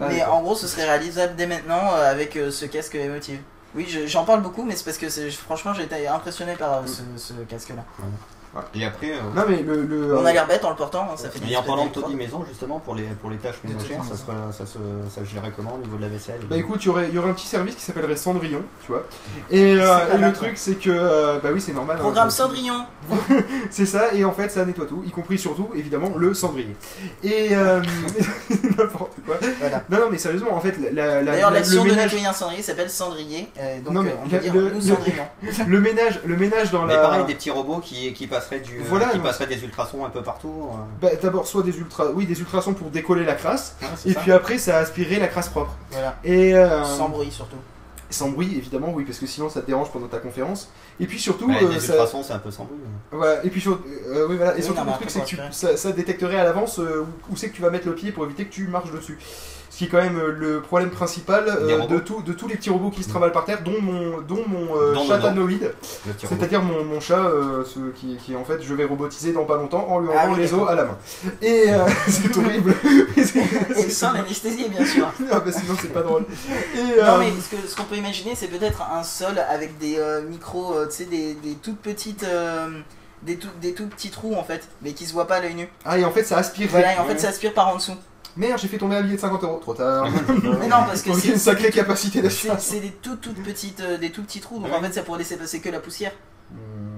[0.00, 3.38] Ah, mais en gros, ce serait réalisable dès maintenant euh, avec euh, ce casque émotif.
[3.74, 6.74] Oui, je- j'en parle beaucoup, mais c'est parce que c'est- franchement, j'ai été impressionné par
[6.74, 7.84] euh, ce, ce casque-là.
[8.74, 9.82] Et après, euh, Non, mais le.
[9.82, 11.90] le On a l'air bête en le portant, hein, ça fait et en parlant de
[11.92, 14.78] taudis maison, justement, pour les, pour les tâches ménagères, ça, serait, ça, se,
[15.10, 16.40] ça gérerait comment au niveau de la vaisselle?
[16.50, 19.04] Bah écoute, il y aurait, y aurait un petit service qui s'appellerait Cendrillon, tu vois.
[19.50, 20.90] Et, euh, et le truc, c'est que.
[20.90, 21.96] euh, bah oui, c'est normal.
[21.98, 22.84] hein, Programme Cendrillon
[23.70, 26.76] C'est ça, et en fait, ça nettoie tout, y compris surtout, évidemment, le cendrier.
[27.24, 27.48] Et.
[27.56, 27.80] euh,
[28.78, 29.36] N'importe quoi.
[29.60, 29.82] Voilà.
[29.90, 32.10] Non, non, mais sérieusement, en fait, la, la, D'ailleurs, la- l'action le de ménage.
[32.12, 34.70] nettoyer un cendrier s'appelle cendrier, euh, donc Non, mais euh, on peut la- dire le-
[34.70, 34.70] nous
[35.68, 37.02] le- ménage, le ménage dans Mais la.
[37.02, 39.24] pareil, des petits robots qui, qui passeraient, du, euh, Voilà, qui non.
[39.24, 40.68] passeraient des ultrasons un peu partout.
[40.72, 40.76] euh.
[41.00, 44.12] Bah, D'abord, soit des ultra, oui, des ultrasons pour décoller la crasse, Ouais, c'est et
[44.12, 44.20] ça.
[44.20, 45.74] puis après, ça aspirerait la crasse propre.
[45.90, 46.16] Voilà.
[46.24, 47.56] Et euh, Sans bruit surtout.
[48.10, 50.70] sans bruit, évidemment, oui, parce que sinon ça te dérange pendant ta conférence.
[51.00, 52.76] Et puis surtout, Ouais, euh, des ça- ultrasons, c'est un peu sans bruit.
[53.10, 55.24] voilà, et puis sur- euh, oui, voilà, et Oui, surtout non, le truc, c'est que
[55.24, 58.12] tu- ça, ça détecterait à l'avance euh, où c'est que tu vas mettre le pied
[58.12, 59.18] pour éviter que tu marches dessus.
[59.82, 62.70] Qui est quand même euh, le problème principal euh, de, tout, de tous les petits
[62.70, 65.74] robots qui se travaillent par terre, dont mon, dont mon euh, chat anoïde,
[66.18, 69.56] c'est-à-dire mon, mon chat, euh, ce qui, qui en fait je vais robotiser dans pas
[69.56, 70.96] longtemps en lui Ah enlevant oui, les os à la main.
[71.40, 72.76] Et euh, c'est horrible.
[73.76, 75.10] Et sans l'anesthésie, bien sûr.
[75.32, 76.26] ah bah sinon c'est pas drôle.
[76.76, 77.32] Et, Non mais
[77.66, 81.04] ce qu'on peut imaginer c'est peut-être un sol avec des euh, micros, euh, tu sais,
[81.06, 82.22] des, des toutes petites...
[82.22, 82.68] euh,
[83.24, 85.54] des, tout, des tout petits trous en fait, mais qui se voient pas à l'œil
[85.54, 85.68] nu.
[85.84, 86.68] Ah et en fait ça aspire.
[86.70, 87.96] Voilà, et en fait ça aspire par en dessous.
[88.36, 90.08] Merde, j'ai fait tomber un billet de 50 euros, trop tard.
[90.28, 92.58] Mais non, parce que Donc, il y a c'est une sacrée capacité c'est d'achat.
[92.58, 95.18] c'est des toutes toutes petites, euh, des tout petits trous, donc en fait ça pourrait
[95.18, 96.12] laisser passer que la poussière.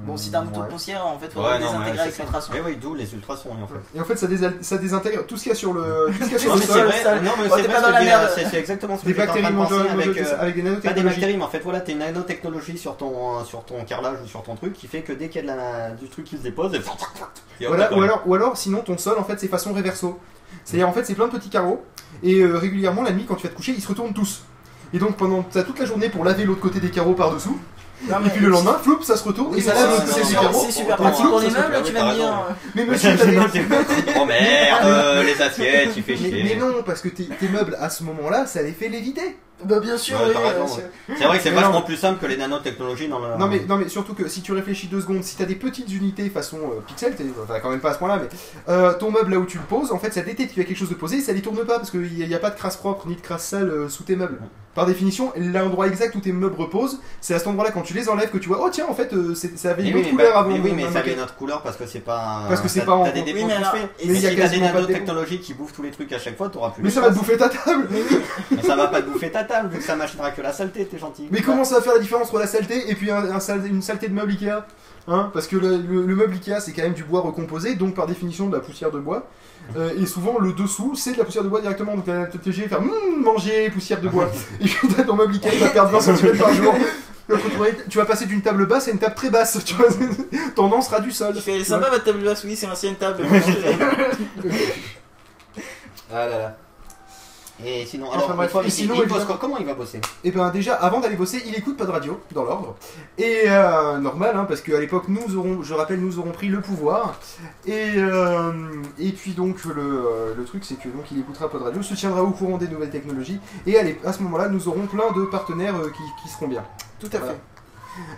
[0.06, 2.52] Bon, si t'as un bouton de poussière, en fait, faut Ouais, désintégrer avec l'ultrason.
[2.52, 3.74] Mais oui, d'où les ultrasons, en fait.
[3.96, 6.12] Et en fait, ça, désa- ça désintègre tout ce qu'il y a sur le, tout
[6.12, 6.86] ce qu'il y a sur Non, le mais c'est sol.
[6.86, 8.30] vrai, non, mais Oh, c'est pas dans la merde.
[8.34, 10.54] c'est- c'est exactement ce que Des j'étais en train bactéries de penser avec, euh, avec
[10.56, 11.04] des Pas des nanotechnologies.
[11.04, 14.26] bactéries, mais en fait, voilà, t'as une nanotechnologie sur ton, euh, sur ton carrelage ou
[14.28, 16.36] sur ton truc qui fait que dès qu'il y a de la- du truc qui
[16.36, 17.66] se dépose, et...
[17.66, 20.18] Voilà, ou alors, ou alors, sinon ton sol en fait c'est façon réverso.
[20.64, 21.82] C'est-à-dire en fait c'est plein de petits carreaux
[22.22, 24.42] et euh, régulièrement la nuit quand tu vas te coucher ils se retournent tous.
[24.92, 27.50] Et donc pendant t'as toute la journée pour laver l'autre côté des carreaux par dessous.
[27.52, 27.58] Non,
[28.26, 29.72] Et puis le lendemain, floup, ça se retourne et ça
[30.06, 32.46] c'est- super pratique pour les meubles, tu vas me dire.
[32.74, 33.38] Mais monsieur, t'as des-
[34.20, 36.44] Oh merde, les assiettes, fait mais, chier.
[36.44, 39.36] mais non, parce que tes, tes meubles à ce moment-là, ça les fait léviter.
[39.64, 40.32] Bah, bien sûr, Ouais, oui.
[40.34, 40.82] t'as raison, ouais.
[41.08, 41.82] c'est- C'est vrai que c'est vachement non.
[41.82, 43.36] plus simple que les nanotechnologies dans le.
[43.38, 45.92] Non mais, non mais surtout que si tu réfléchis deux secondes, si t'as des petites
[45.92, 48.28] unités façon euh, pixel, t'es- enfin quand même pas à ce point là, mais
[48.68, 50.68] euh, ton meuble là où tu le poses, en fait ça détecte qu'il y a
[50.68, 52.56] quelque chose de posé et ça les tourne pas parce qu'il n'y a, pas de
[52.56, 54.38] crasse propre ni de crasse sale euh, sous tes meubles.
[54.74, 58.08] par définition, l'endroit exact où tes meubles reposent, c'est à cet endroit-là quand tu les
[58.08, 60.32] enlèves que tu vois, oh tiens, en fait, euh, c'est- ça avait une autre couleur
[60.32, 60.50] bah- avant.
[60.50, 62.42] mais oui, mais ma ça avait une autre couleur parce que c'est pas.
[62.48, 65.38] Parce que c'est t'as- pas en T'as des Oui, mais il y a des nanotechnologies
[65.38, 66.82] qui bouffent tous les trucs à chaque fois, t'auras plus.
[66.82, 67.88] Mais ça va te bouffer ta table
[68.50, 70.84] Mais ça va pas te bouffer ta table vu que ça machinera que la saleté,
[70.86, 71.28] t'es gentil.
[71.30, 73.66] Mais comment ça va faire la différence entre la saleté et puis un, un sale-
[73.66, 74.64] une saleté de meuble Ikea
[75.06, 75.30] Hein?
[75.34, 78.06] Parce que le, le- le meuble Ikea c'est quand même du bois recomposé, donc par
[78.06, 79.26] définition de la poussière de bois.
[79.76, 82.68] Euh, et souvent le dessous c'est de la poussière de bois directement, donc obligé de
[82.68, 84.30] faire Mmm, manger poussière de bois.
[84.60, 86.74] et puis t'as ton meuble Ikea il va perdre 20 cm par jour.
[87.28, 87.40] Donc,
[87.88, 89.86] Tu vas passer d'une table basse à une table très basse, tu vois.
[90.54, 91.34] Ton sera du sol.
[91.36, 93.24] Est sympa votre table basse, oui, c'est l'ancienne table.
[96.12, 96.56] Ah là là.
[97.64, 99.58] Et sinon, Enfin, alors, bref, une fois, et il- sinon, il bosse évidemment- quoi Comment
[99.58, 100.00] il va bosser?
[100.24, 102.74] Et ben déjà, avant d'aller bosser, il écoute pas de radio, dans l'ordre.
[103.16, 106.60] Et euh, normal, hein, parce qu'à l'époque, nous aurons, je rappelle, nous aurons pris le
[106.60, 107.14] pouvoir.
[107.64, 108.52] Et, euh,
[108.98, 111.80] et puis donc, le, euh, le truc, c'est que donc il écoutera pas de radio,
[111.80, 113.38] se tiendra au courant des nouvelles technologies.
[113.66, 116.48] Et à, l'é- à ce moment-là, nous aurons plein de partenaires euh, qui, qui seront
[116.48, 116.64] bien.
[116.98, 117.34] Tout à Voilà.
[117.34, 117.40] fait.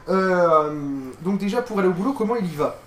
[0.09, 0.73] Euh,
[1.21, 2.79] donc déjà, pour aller au boulot, comment il y va?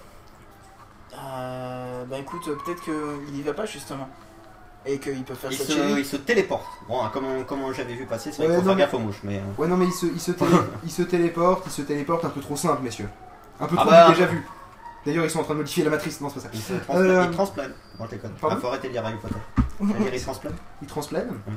[1.13, 4.09] Euh, bah écoute, peut-être qu'il y va pas justement.
[4.85, 6.65] Et qu'il peut faire il ça se, il téléporte.
[6.87, 8.81] Bon, hein, comme, comme j'avais vu passer, c'est vrai Ouais, qu'il faut non, faire mais-
[8.83, 9.19] gaffe aux mouches.
[9.23, 10.51] Mais, euh, Ouais, non, mais il se, il se, télé-
[10.85, 13.09] il se téléporte, il se téléporte un peu trop simple, messieurs.
[13.59, 14.07] Un peu Ah trop bah.
[14.07, 14.45] vite, déjà vu.
[15.05, 16.49] D'ailleurs, ils sont en train de modifier la matrice, non, c'est pas ça.
[16.53, 17.09] il se transplane.
[17.09, 17.73] Euh, Il transplane.
[17.97, 18.31] Bon, je déconne.
[18.39, 19.35] pardon Ah, faut arrêter de lire Harry Potter.
[19.79, 21.51] C'est-à-dire, il transplane Il transplane Mm.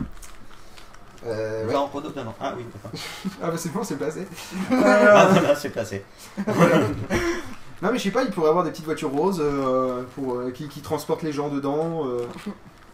[1.24, 1.72] Euh, ouais.
[1.72, 2.34] Non, Podo, non, non.
[2.40, 2.90] Ah oui, d'accord.
[3.42, 4.26] Ah bah c'est bon, c'est placé.
[4.70, 6.04] Ah Euh, voilà, c'est placé.
[7.80, 10.50] Non mais je sais pas, il pourrait avoir des petites voitures roses euh, pour, euh,
[10.52, 12.06] qui, qui transportent les gens dedans.
[12.06, 12.26] euh.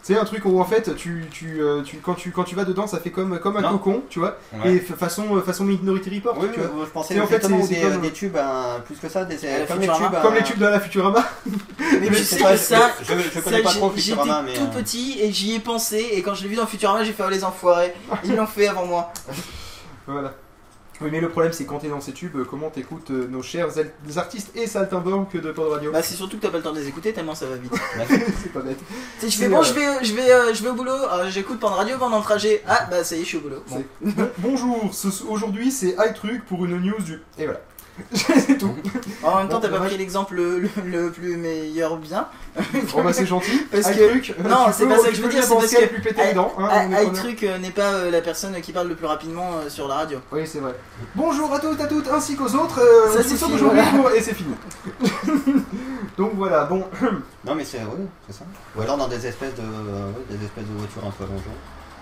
[0.01, 2.63] C'est un truc où en fait, tu, tu, euh, tu, quand, tu, quand tu vas
[2.63, 3.71] dedans, ça fait comme, comme un Non.
[3.77, 4.37] cocon, tu vois.
[4.63, 4.75] Ouais.
[4.75, 6.85] Et façon, euh, façon Minority Report, Oui, tu oui, vois.
[6.85, 9.25] je pensais C'est en fait, c'est- des, c'est comme- des tubes, hein, plus que ça,
[9.25, 10.07] des, comme les Futurama.
[10.09, 10.21] tubes.
[10.21, 11.25] Comme les tubes de la Futurama.
[11.99, 14.53] Mais je tu sais que ça, je, je, connais ça, pas trop Futurama, mais.
[14.53, 17.03] J'étais tout euh, petit et j'y ai pensé et quand je l'ai vu dans Futurama,
[17.03, 17.93] j'ai fait oh, les enfoirés.
[18.23, 19.11] Ils l'ont fait avant moi.
[20.07, 20.33] Voilà.
[21.01, 23.41] Oui, mais le problème, c'est quand t'es dans ces tubes, euh, comment t'écoutes euh, nos
[23.41, 23.69] chers
[24.17, 25.91] artistes et saltimbanques de Pod Radio.
[25.91, 27.71] Bah c'est surtout que t'as pas le temps de les écouter tellement ça va vite.
[28.43, 28.77] c'est pas bête.
[29.19, 30.91] Tu sais, je fais bon, euh, je vais, je vais, euh, je vais au boulot.
[30.91, 32.61] euh, J'écoute pendant radio pendant le trajet.
[32.67, 33.63] Ah bah ça y est, je suis au boulot.
[33.69, 33.77] Bon.
[34.03, 37.21] C'est- Bon- bonjour, ce- aujourd'hui c'est iTruc pour une news du.
[37.37, 37.61] Et voilà.
[38.13, 38.73] c'est tout.
[39.23, 39.87] En même temps, t'as pas ouais.
[39.87, 42.27] pris l'exemple le, le- le plus meilleur bien.
[42.93, 43.65] Bon bah c'est gentil.
[43.71, 45.85] Parce que- iTruc, euh, Non, c'est pas ça que je veux dire, c'est parce que-
[45.87, 46.53] plus péter les dents.
[46.57, 49.69] hein, Ah, iTruc euh, n'est pas euh, la personne qui parle le plus rapidement euh,
[49.69, 50.19] sur la radio.
[50.31, 50.73] Oui, c'est vrai.
[51.15, 52.79] Bonjour à tous, à toutes, ainsi qu'aux autres.
[52.81, 53.79] euh, Ça, c'est aujourd'hui
[54.15, 54.53] Et c'est fini.
[56.17, 56.83] Donc voilà, bon.
[57.45, 58.45] Non, mais c'est oui, c'est ça.
[58.75, 61.43] Ou alors dans des espèces de, euh, ouais, des espèces de voitures un peu allongées.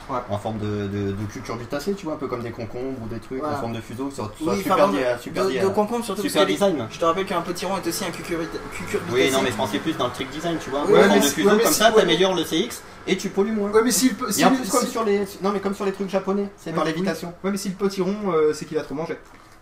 [0.09, 0.19] Ouais.
[0.29, 3.19] En forme de, de, de cucurbitacées, tu vois, un peu comme des concombres ou des
[3.19, 3.57] trucs Voilà.
[3.57, 5.67] en forme de fuseau, soit, Oui, soit enfin, super, pardon, di- euh, super, de, de
[5.67, 6.87] concombre surtout super parce que design.
[6.89, 9.13] je te rappelle qu'un petit rond est aussi un cucurbit- cucurbitacé.
[9.25, 11.19] Oui, non, mais je pensais plus dans le trick design, tu vois, Ouais, en forme
[11.19, 13.69] de fuseau, ouais, comme si- ça, t'améliores le CX et tu pollues moins.
[13.71, 14.31] Ouais, mais si le.
[14.31, 16.09] Si Et en le- plus, comme si- sur les, non, mais comme sur les trucs
[16.09, 17.33] japonais, c'est par lévitation.
[17.43, 19.17] Ouais, mais si le pote iron, euh, c'est qu'il a trop mangé.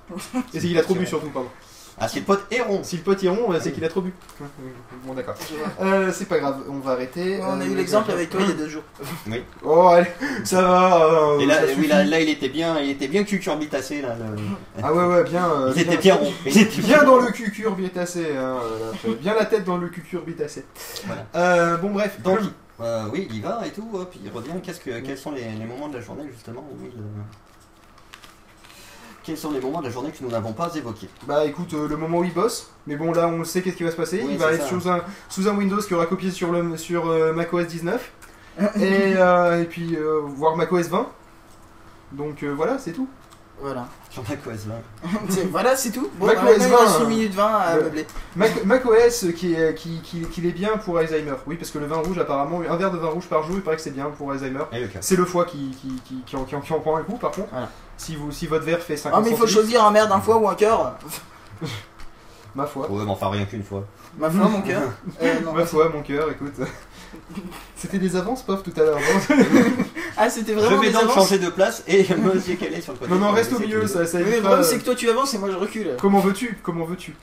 [0.13, 0.19] Et
[0.53, 1.49] c'est qu'il a trop bu surtout, pardon.
[1.97, 2.83] Ah, si le pote est rond.
[2.83, 4.13] Si le pote iron, euh, c'est qu'il a trop bu.
[5.05, 5.35] Bon, d'accord.
[5.81, 7.39] Euh, c'est pas grave, on va arrêter.
[7.41, 8.83] On a Euh, eu l'exemple avec toi il y a deux jours.
[9.63, 10.09] Oh, allez,
[10.43, 11.05] ça va.
[11.05, 11.87] euh, Et là, ça oui, suffit.
[11.87, 14.15] là, là, il était bien, il était bien cucurbitacé là.
[14.19, 14.35] le-
[14.83, 15.49] Ah ouais, ouais, bien.
[15.49, 16.33] euh, Il était bien- bien rond.
[16.45, 18.57] Il était Bien dans le cucurbitacé, hein,
[19.03, 19.17] voilà.
[19.21, 20.65] bien la tête dans le cucurbitacé.
[21.05, 21.25] Voilà.
[21.35, 22.39] Euh, bon bref, Donc,
[22.81, 24.51] euh, oui, il y va et tout, hop, il revient.
[24.61, 27.01] Qu'est-ce que, quels sont les, les moments de la journée justement où il, euh,
[29.25, 31.87] Quels sont les moments de la journée que nous n'avons pas évoqués bah écoute, euh,
[31.87, 34.21] le moment où il bosse, mais bon là on sait qu'est-ce qui va se passer,
[34.23, 34.69] Oui, il va être ça.
[34.69, 38.11] sous un, sous un Windows qui aura copié sur, le, sur euh, macOS 19,
[38.59, 41.07] et, euh, et puis euh, voir macOS 20.
[42.11, 43.07] Donc euh, voilà, c'est tout.
[43.59, 43.87] Voilà.
[44.09, 44.73] Sur macOS 20.
[45.29, 46.09] C'est- voilà, c'est tout.
[46.19, 48.05] Bon, Mac OS maintenant, il reste 20, une minute 20 à meubler.
[48.35, 51.85] Mac, macOS qui est, qui, qui, qui est bien pour Alzheimer, oui parce que le
[51.85, 54.05] vin rouge apparemment, un verre de vin rouge par jour, il paraît que c'est bien
[54.17, 54.65] pour Alzheimer.
[54.71, 54.99] Cas.
[55.01, 57.17] C'est le foie qui, qui, qui, qui en, qui en- qui en prend un coup
[57.17, 57.47] par contre.
[57.49, 57.69] Voilà.
[57.97, 60.11] Si, vous, si votre verre fait 50 Ah, mais il faut centilitres, choisir un merde,
[60.11, 60.95] un foie ou un cœur.
[62.55, 62.89] ma foi.
[62.91, 63.85] Ouais, mais enfin rien qu'une fois.
[64.17, 64.81] Ma foi, mon cœur.
[65.21, 65.53] Euh, non.
[65.53, 66.53] Ma foi, mon cœur, écoute.
[67.75, 68.99] C'était des avances, pof, tout à l'heure.
[68.99, 69.35] non
[70.17, 71.15] Ah, c'était Je vraiment vais des donc avances.
[71.15, 73.11] changer de place et me suis calé sur le côté.
[73.11, 74.83] Non, non, reste au milieu, ça, ça Oui, mais le évitera, problème, euh, c'est que
[74.83, 75.91] toi tu avances et moi je recule.
[76.01, 77.15] Comment veux-tu Comment veux-tu?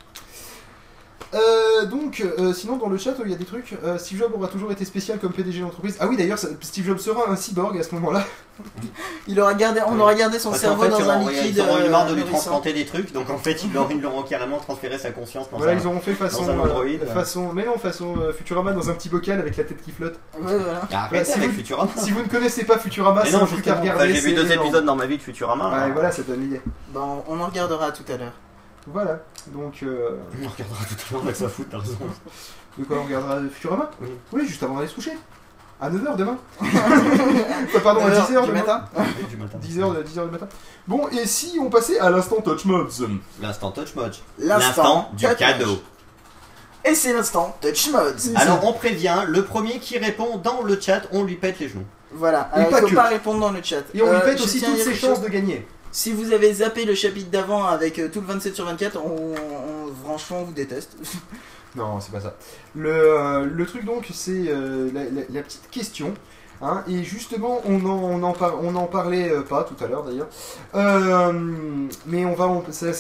[1.35, 3.75] Euh, donc, euh, sinon dans le chat, il y a des trucs.
[3.85, 5.97] Euh, Steve Jobs aura toujours été spécial comme PDG d'entreprise.
[5.99, 8.23] Ah oui, d'ailleurs, Steve Jobs sera un cyborg à ce moment-là.
[9.27, 11.57] Il aura gardé, on aura gardé son Parce cerveau fait, dans ils un auront- liquide.
[11.57, 13.91] ils auront eu marre de euh, lui transplanter des trucs, donc en fait, ils leur-
[13.91, 16.51] ils leur ont carrément transféré sa conscience dans Voilà, un- ils auront fait façon, dans
[16.53, 16.85] un euh, Android.
[17.15, 20.17] façon, mais non, façon euh, Futurama dans un petit bocal avec la tête qui flotte.
[20.39, 20.83] Ouais, voilà.
[20.93, 21.91] Ah, Arrêtez si avec vous- Futurama.
[21.97, 23.99] Si vous ne connaissez pas Futurama, c'est non, un truc à regarder.
[24.07, 24.67] bah, j'ai vu c'est deux énorme.
[24.67, 25.87] épisodes dans ma vie de Futurama.
[25.87, 26.61] Ouais, voilà, ça donne l'idée.
[26.91, 28.33] Bon, on en regardera tout à l'heure.
[28.87, 29.83] Voilà, donc.
[29.83, 31.97] Euh, On regardera tout à l'heure avec sa foot, t'as raison.
[32.79, 34.09] de quoi on regardera Futurama Oui.
[34.33, 35.13] Oui, juste avant d'aller se coucher.
[35.81, 36.39] À 9h demain
[37.83, 38.85] Pardon, à 9h 10h du matin.
[38.97, 39.59] Oui, du matin.
[39.61, 40.49] 10h, 10h du matin.
[40.87, 42.91] Bon, et si on passait à l'instant Touch Mobs
[43.41, 44.15] L'instant touch mode.
[44.39, 45.83] L'instant du cadeau.
[46.85, 48.35] Et c'est l'instant Touch Mods.
[48.37, 51.85] Alors on prévient, le premier qui répond dans le chat, on lui pète les genoux.
[52.13, 52.95] Voilà, alors il faut que.
[52.95, 53.83] pas répondre dans le chat.
[53.95, 55.67] Et on lui Euh, pète aussi toutes ses chances de gagner.
[55.93, 59.35] Si vous avez zappé le chapitre d'avant avec euh, tout le 27 sur 24, on,
[60.03, 60.97] franchement on vous déteste.
[61.75, 62.37] Non, c'est pas ça.
[62.75, 64.91] Le, euh, truc donc, c'est euh,
[65.31, 66.13] la petite question.
[66.63, 69.89] Hein, et justement, on en, on en, par- on en parlait euh, pas tout à
[69.89, 70.29] l'heure d'ailleurs.
[70.75, 71.33] Euh,
[72.07, 72.93] mais on va, c'est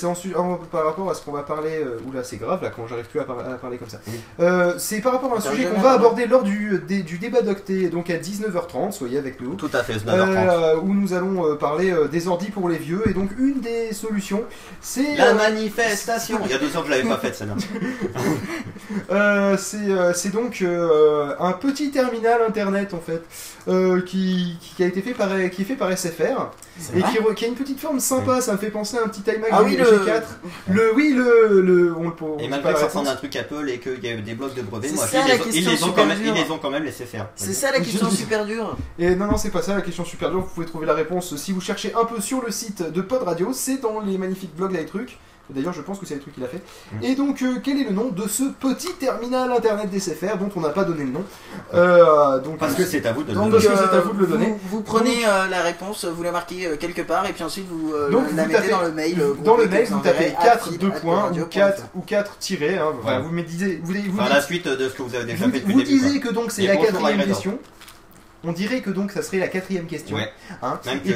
[0.70, 1.82] par rapport à ce qu'on va parler.
[1.82, 3.98] euh, oula, c'est grave là quand j'arrive plus à, par- à parler comme ça.
[4.06, 4.20] Oui.
[4.78, 7.42] C'est par rapport à un sujet je qu'on va aborder lors du, des- du débat
[7.42, 8.92] d'octet, donc à 19h30.
[8.92, 9.54] Soyez avec nous.
[9.54, 10.48] Tout à fait, c'est 9h30.
[10.50, 13.02] Euh, où nous allons parler des ordis pour les vieux.
[13.08, 14.42] Et donc, une des solutions,
[14.80, 15.16] c'est.
[15.16, 17.54] La manifestation Il y a deux ans que je l'avais pas faite celle-là.
[20.14, 23.22] C'est donc un petit terminal internet en fait
[23.68, 26.50] euh, qui, qui a été fait par qui est fait par SFR
[26.96, 29.08] et qui, re- qui a une petite forme sympa ça me fait penser à un
[29.08, 30.22] petit iMac Ah oui, le- G4
[30.70, 33.68] le oui le, le on Et malgré pas que ça ressemble à un truc Apple
[33.68, 35.64] et qu'il y a eu des blocs de brevets, C'est moi ça, la dis, ils,
[35.64, 36.34] question les ont super quand même, ils dure.
[36.34, 37.28] les ont quand même laissé faire.
[37.36, 38.76] C'est ça la question super dure.
[38.98, 40.40] et non non c'est pas ça la question super dure.
[40.40, 43.22] Vous pouvez trouver la réponse si vous cherchez un peu sur le site de Pod
[43.22, 43.50] Radio.
[43.52, 45.18] C'est dans les magnifiques blogs là les trucs
[45.52, 46.62] D'ailleurs, je pense que c'est les trucs qu'il a fait.
[46.92, 47.04] Mm.
[47.04, 50.60] Et donc, euh, quel est le nom de ce petit terminal internet d'SFR dont on
[50.60, 51.24] n'a pas donné le nom
[51.74, 53.74] Euh, donc, Parce que c'est à vous de le Donc Parce donner.
[53.76, 54.46] que c'est à euh, vous de le donner.
[54.46, 57.66] Vous, vous prenez euh, la réponse, vous la marquez euh, quelque part et puis ensuite
[57.68, 59.20] vous euh, Donc, la vous mettez tapez- dans le mail.
[59.20, 61.48] euh, Dans le mail, vous tapez à 4 fil, 2 à points ou radio.fr.
[61.50, 62.78] 4 ou 4 tirés.
[62.78, 63.24] hein, voilà, Ouais.
[63.24, 65.44] vous me disiez, vous, vous, Enfin, dites- la suite de ce que vous avez déjà
[65.46, 65.98] vous, fait depuis vous le début.
[66.00, 67.58] disiez que donc c'est la quatrième question.
[68.44, 70.16] On dirait que donc ça serait la quatrième question.
[70.16, 70.28] Ouais.
[70.62, 70.80] hein.
[70.86, 71.10] Même que.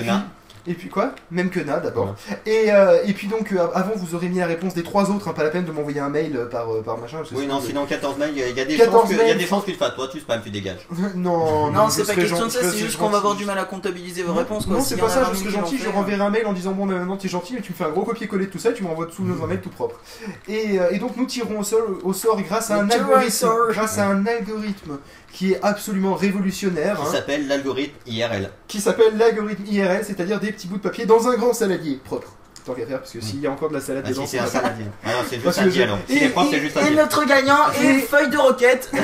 [0.68, 1.14] Et puis quoi?
[1.30, 2.14] Même que Na d'abord.
[2.44, 5.28] Et, euh, et puis donc euh, avant vous aurez mis la réponse des trois autres,
[5.28, 7.18] hein, pas la peine de m'envoyer un mail euh, par, euh, par machin.
[7.18, 9.02] parce que Oui, non, sinon 14 mails, il y a- il y a des 14
[9.02, 9.38] chances que- il y a mails.
[9.38, 9.94] tu fasses.
[9.94, 10.86] Toi, tu spam, tu dégages.
[11.14, 13.58] non, Non, je c'est pas question de ça, c'est juste qu'on va avoir du mal
[13.58, 14.66] à comptabiliser vos Non, réponses.
[14.66, 14.76] Quoi.
[14.76, 16.46] Non, c'est pas ça, 20 je 000 serais qui l'ont gentil, je renverrai un mail
[16.46, 18.50] en disant bon, mais maintenant t'es gentil, mais tu me fais un gros copier-coller de
[18.50, 20.00] tout ça, et tu m'envoies sous dans un mail tout propre.
[20.48, 24.98] Et, et donc nous tirons au sort, grâce à un algorithme, grâce à un algorithme
[25.32, 28.50] qui est absolument révolutionnaire, Qui hein, s'appelle l'algorithme IRL.
[28.68, 32.32] qui s'appelle l'algorithme IRL, c'est-à-dire des petits bouts de papier dans un grand saladier propre.
[32.64, 34.40] Tant qu'à faire, parce que s'il y a encore de la salade Ah, dedans, c'est
[34.40, 34.86] un saladier.
[35.04, 38.90] Ah non, c'est juste un Et, notre gagnant Et- est feuille de roquette.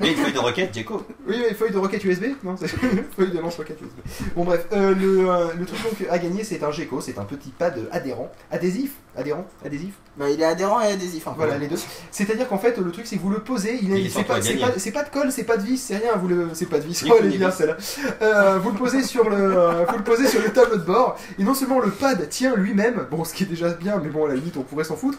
[0.00, 1.02] Et une feuille de requête, Jeco.
[1.26, 4.26] Oui, mais feuille de roquette USB Non, c'est feuille de lance-roquette USB.
[4.34, 7.24] Bon, bref, euh, le, euh, le truc donc à gagner, c'est un GECO, c'est un
[7.24, 8.30] petit pad adhérent.
[8.50, 11.26] Adhésif Adhérent Adhésif Bah, il est adhérent et adhésif.
[11.26, 11.34] hein.
[11.36, 11.76] Voilà, les deux.
[12.10, 15.08] C'est-à-dire qu'en fait, le truc, c'est que vous le posez, il il c'est pas, de
[15.10, 16.12] colle, c'est pas de vis, c'est rien.
[16.16, 17.04] Vous le, c'est pas de vis.
[17.10, 17.76] Oh, elle est bien celle-là.
[18.22, 19.36] Euh, vous le posez sur le,
[19.88, 23.06] vous le posez sur le tableau de bord, et non seulement le pad tient lui-même,
[23.10, 25.18] bon, ce qui est déjà bien, mais bon, à la limite, on pourrait s'en foutre.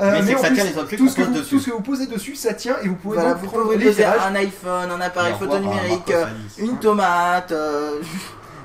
[0.00, 1.48] Euh, Mais en ça plus, tient les autres trucs tout ce, que vous, dessus.
[1.50, 3.64] tout ce que vous posez dessus, ça tient, et vous pouvez Voilà, donc vous prendre
[3.64, 4.20] pouvez poser l'éclairage.
[4.30, 6.26] un iPhone, un appareil photonique, Marco euh,
[6.58, 7.52] une tomate.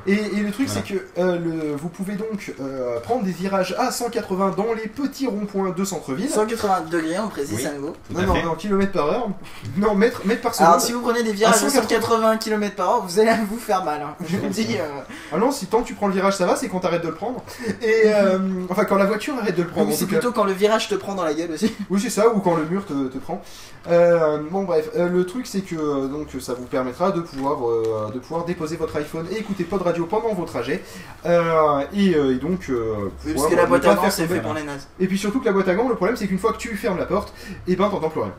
[0.05, 0.81] Et, et le truc, Voilà.
[0.85, 4.87] c'est que euh, le, vous pouvez donc euh, prendre des virages à 180 dans les
[4.89, 6.29] petits ronds-points de centre-ville.
[6.29, 7.65] 180 degrés, on précise Oui.
[7.65, 7.93] à nouveau.
[8.09, 8.43] Tout Non, à non, fait.
[8.43, 9.29] non, kilomètres par heure.
[9.77, 10.67] Non, mètres, mètres par seconde.
[10.69, 13.31] Alors, si vous prenez des virages À à 180 180 km par heure, vous allez
[13.49, 14.01] vous faire mal.
[14.01, 14.15] hein.
[14.27, 14.67] Je vous dis.
[14.77, 14.99] euh,
[15.31, 17.07] Ah non, si tant que tu prends le virage, ça va, c'est quand t'arrêtes de
[17.07, 17.41] le prendre.
[17.81, 18.39] Et euh,
[18.69, 19.91] enfin, quand la voiture arrête de le prendre.
[19.93, 21.73] c'est plutôt quand le virage te prend dans la gueule aussi.
[21.89, 23.41] Oui, c'est ça, ou quand le mur te, te prend.
[23.89, 28.11] Euh, bon, bref, euh, le truc, c'est que donc ça vous permettra de pouvoir, euh,
[28.13, 30.83] de pouvoir déposer votre iPhone et écouter Pod Radio pendant vos trajets.
[31.25, 32.69] Euh, et, euh, et donc.
[32.69, 34.35] euh, Oui, pouvoir parce que la ne boîte pas à gants, faire c'est tomber.
[34.35, 34.87] fait pour les nazes.
[34.99, 36.75] Et puis surtout que la boîte à gants, le problème, c'est qu'une fois que tu
[36.75, 37.33] fermes la porte,
[37.67, 38.33] et ben t'entends plus rien.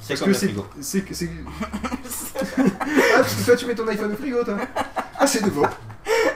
[0.00, 0.46] C'est Parce comme que le c'est.
[0.46, 0.66] frigo.
[0.80, 1.28] C'est que c'est.
[1.60, 2.62] ah,
[3.16, 4.56] parce que toi, tu mets ton iPhone au frigo, toi.
[5.22, 5.64] Ah, c'est nouveau.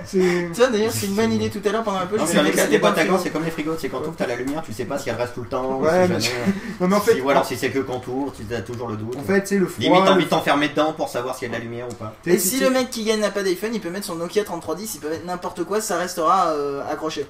[0.08, 2.16] Tiens, d'ailleurs, c'est une bonne idée tout à l'heure pendant un peu.
[2.16, 4.14] Non, je c'est vais boîtes à gants, c'est comme les frigos, c'est quand tu ouvres,
[4.16, 5.78] t'as la lumière, tu sais pas si elle reste tout le temps.
[5.80, 6.36] Ouais, si mais- jamais-
[6.80, 8.60] Non, mais en fait, si- ou alors si c'est que quand tu ouvres, tu as
[8.62, 9.16] toujours le doute.
[9.16, 9.82] en fait, c'est le froid.
[9.82, 11.94] Limite, t'as envie de t'enfermer dedans pour savoir s'il y a de la lumière ou
[11.94, 12.14] pas.
[12.26, 14.94] Et si le mec qui gagne n'a pas d'iPhone, il peut mettre son Nokia 3310,
[14.94, 17.26] il peut mettre n'importe quoi, ça restera euh, accroché.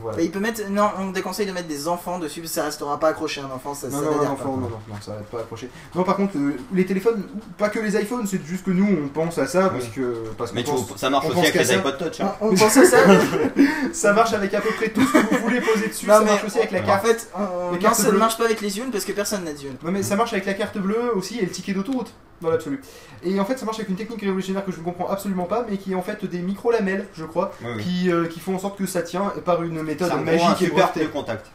[0.00, 0.20] Voilà.
[0.22, 0.62] Il peut mettre.
[0.70, 3.50] Non, on déconseille de mettre des enfants dessus, parce que ça restera pas accroché un
[3.54, 4.44] enfant, ça Non, ça non, non, pas.
[4.44, 5.68] non, non, non, ça va pas accroché.
[5.94, 7.22] Non, par contre, euh, les téléphones,
[7.58, 10.22] pas que les iPhones, c'est juste que nous, on pense à ça, parce que.
[10.38, 12.20] Parce Mais pense- ça marche aussi avec les iPod Touch.
[12.20, 12.32] hein.
[12.40, 12.98] On, on pense à ça.
[13.92, 16.20] Ça marche avec à peu près tout ce que vous voulez poser dessus, Non, ça
[16.20, 17.06] mais marche aussi avec la en carte.
[17.06, 19.52] fait, on- Les non, ça ne marche pas avec les Zune parce que personne n'a
[19.52, 19.76] de Zune.
[19.82, 22.12] Non, mais ça marche avec la carte bleue aussi et le ticket d'autoroute,
[22.42, 22.80] dans l'absolu.
[23.24, 25.64] Et en fait, ça marche avec une technique révolutionnaire que je ne comprends absolument pas,
[25.68, 27.82] mais qui est en fait des micro-lamelles, je crois, Oui, oui.
[27.84, 30.54] qui, euh, qui font en sorte que ça tient par une méthode gros magique un
[30.64, 31.00] et brevetée.
[31.00, 31.46] de contact.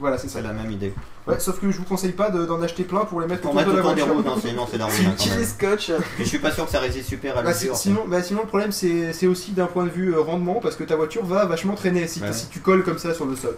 [0.00, 0.38] Voilà, c'est ça.
[0.38, 0.94] C'est la même idée.
[1.26, 3.50] Ouais, sauf que je vous conseille pas de- d'en acheter plein pour les mettre Pour
[3.50, 4.14] autour mettre de la des voiture.
[4.14, 5.90] roues, non, c'est non, c'est petite scotch.
[5.90, 7.76] Mais je suis pas sûr que ça résiste super à Bah, c'est- l'usure.
[7.76, 10.76] sinon, bah, sinon, le problème, c'est c'est aussi d'un point de vue euh, rendement, parce
[10.76, 12.32] que ta voiture va vachement traîner si, Ouais.
[12.32, 13.56] si tu colles comme ça sur le sol.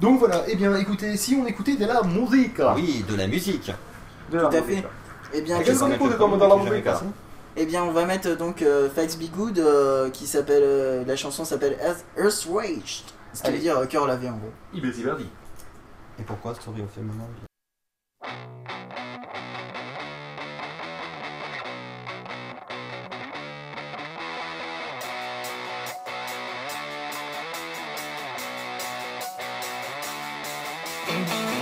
[0.00, 2.60] Donc voilà, et bien écoutez, si on écoutait de la musique.
[2.74, 3.70] Oui, de la musique.
[4.32, 4.82] De la Tout à musique.
[4.82, 4.88] fait.
[5.32, 6.08] Eh bien, qu'est-ce qu'on j'ai jamais
[6.82, 7.02] fait ça.
[7.58, 10.62] Eh bien, on va mettre euh, donc euh, Facts Be Good, euh, qui s'appelle.
[10.62, 13.04] euh, la chanson s'appelle Earth- Earth Rage.
[13.32, 14.50] Ce qui veut dire euh, cœur lavé en gros.
[14.74, 15.26] Il est Verdi.
[16.18, 16.88] Et pourquoi Story of
[31.08, 31.55] a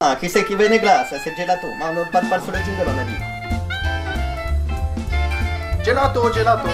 [0.00, 1.08] Ah, chi sei chi venne glass?
[1.22, 1.66] C'est gelato.
[1.74, 3.18] Ma non pas pas sur le jingle, on a dit.
[5.84, 6.68] Gelato, gelato.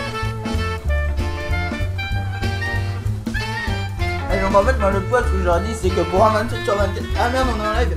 [4.31, 6.23] Et donc en fait, moi, le poids, ce que je leur dis, c'est que pour
[6.27, 7.07] un 27 sur 24.
[7.19, 7.97] Ah merde, on est en live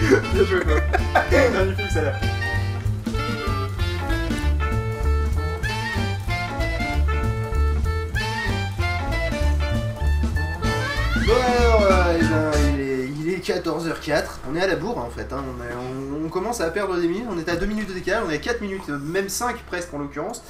[0.34, 0.80] Bien joué, quoi.
[1.54, 2.12] Magnifique, celle-là.
[11.26, 11.69] Bon alors,
[13.60, 15.42] 14h04, on est à la bourre en fait, hein.
[15.46, 17.94] on, est- on- on commence à perdre des minutes, on est à 2 minutes de
[17.94, 20.42] décalage, on est à 4 minutes, euh, même 5 presque en l'occurrence.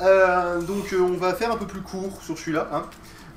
[0.00, 2.82] Euh, donc euh, on va faire un peu plus court sur celui-là, hein,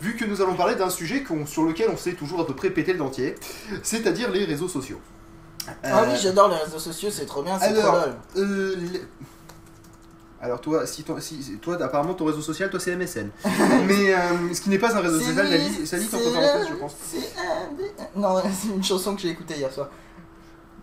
[0.01, 2.69] vu que nous allons parler d'un sujet sur lequel on s'est toujours à peu près
[2.69, 3.35] pété le dentier,
[3.83, 4.99] c'est-à-dire les réseaux sociaux.
[5.83, 8.15] Ah Euh, oui, j'adore les réseaux sociaux, c'est trop bien, c'est trop lol.
[8.37, 9.03] euh, les-
[10.41, 13.29] alors toi, si toi, si, si- toi, apparemment ton réseau social, toi c'est MSN.
[13.87, 14.17] Mais euh,
[14.53, 15.47] ce qui n'est pas un réseau social,
[15.85, 16.95] c'est parenthèses, le- je pense.
[18.15, 19.89] un Non, c'est une chanson que j'ai écoutée hier soir.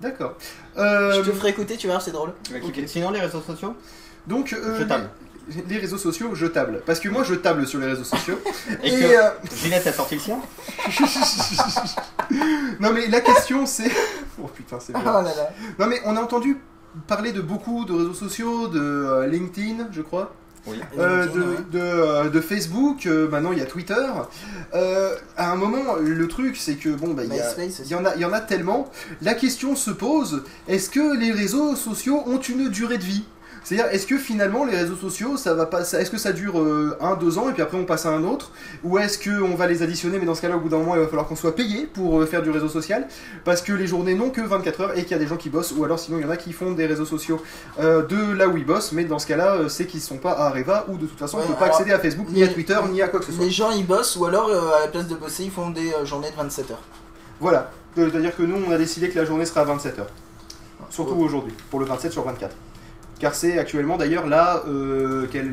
[0.00, 0.34] D'accord.
[0.76, 2.32] Euh, Je te ferai écouter, tu vas voir, c'est drôle.
[2.86, 3.74] Sinon, les réseaux sociaux
[4.26, 5.08] Donc, euh, Jetable.
[5.48, 6.82] Les, les réseaux sociaux, je table.
[6.84, 8.38] Parce que moi, je table sur les réseaux sociaux.
[8.82, 9.30] Et, Et, que euh,
[9.62, 10.38] Ginette a sorti le sien
[12.80, 13.90] non, mais la question, c'est.
[14.42, 15.12] Oh putain, c'est Oh bien.
[15.12, 15.50] là là.
[15.78, 16.58] Non, mais on a entendu
[17.06, 20.34] parler de beaucoup de réseaux sociaux, de euh, LinkedIn, je crois.
[20.68, 20.80] Oui.
[20.98, 21.40] Euh, de,
[21.70, 23.94] de, euh, de Facebook, euh, maintenant il y a Twitter.
[24.74, 27.82] Euh, à un moment, le truc c'est que bon, bah, il y, a- MySpace aussi.
[27.84, 28.90] il y en a, il y en a tellement.
[29.22, 33.24] La question se pose est-ce que les réseaux sociaux ont une durée de vie?
[33.66, 36.96] C'est-à-dire, est-ce que finalement les réseaux sociaux, ça va pas, est-ce que ça dure euh,
[37.00, 38.52] un, deux ans et puis après on passe à un autre,
[38.84, 40.94] ou est-ce que on va les additionner, mais dans ce cas-là, au bout d'un moment,
[40.94, 43.08] il va falloir qu'on soit payé pour euh, faire du réseau social,
[43.44, 45.50] parce que les journées n'ont que 24 heures et qu'il y a des gens qui
[45.50, 47.42] bossent, ou alors sinon il y en a qui font des réseaux sociaux
[47.80, 50.46] euh, de là où ils bossent, mais dans ce cas-là, c'est qu'ils sont pas à
[50.46, 52.78] Areva ou de toute façon Ouais, on peut pas accéder à Facebook, ni à Twitter,
[52.92, 53.44] ni à quoi que ce soit.
[53.44, 56.30] Les gens ils bossent ou alors à la place de bosser ils font des journées
[56.30, 56.82] de 27 heures.
[57.40, 60.10] Voilà, c'est-à-dire que nous on a décidé que la journée sera à 27 heures,
[60.88, 62.54] surtout aujourd'hui, pour le 27 sur 24.
[63.18, 65.50] Car c'est actuellement d'ailleurs la euh, quelle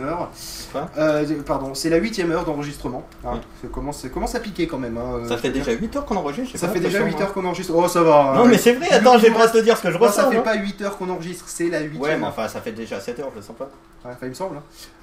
[0.00, 0.30] heure
[0.70, 3.04] Quoi Euh, Pardon, c'est la huitième heure d'enregistrement.
[3.24, 3.40] Hein, Oui.
[3.62, 4.96] ça, commence, ça commence à piquer quand même.
[4.96, 5.80] hein, Ça fait déjà dire.
[5.82, 6.56] 8 heures qu'on enregistre.
[6.56, 7.32] Ça pas fait déjà l'impression, 8 heures hein.
[7.34, 7.72] qu'on enregistre.
[7.74, 8.34] Oh ça va.
[8.36, 8.48] Non, hein.
[8.48, 10.30] mais c'est vrai, attends, j'ai pas à te dire ce que je Non, ça ressens.
[10.30, 10.42] fait hein.
[10.42, 12.00] pas 8 heures qu'on enregistre, c'est la huitième.
[12.00, 13.64] Ouais, mais enfin, ça fait déjà 7 heures, je le sens pas.
[14.04, 14.56] Ouais, enfin, il me semble.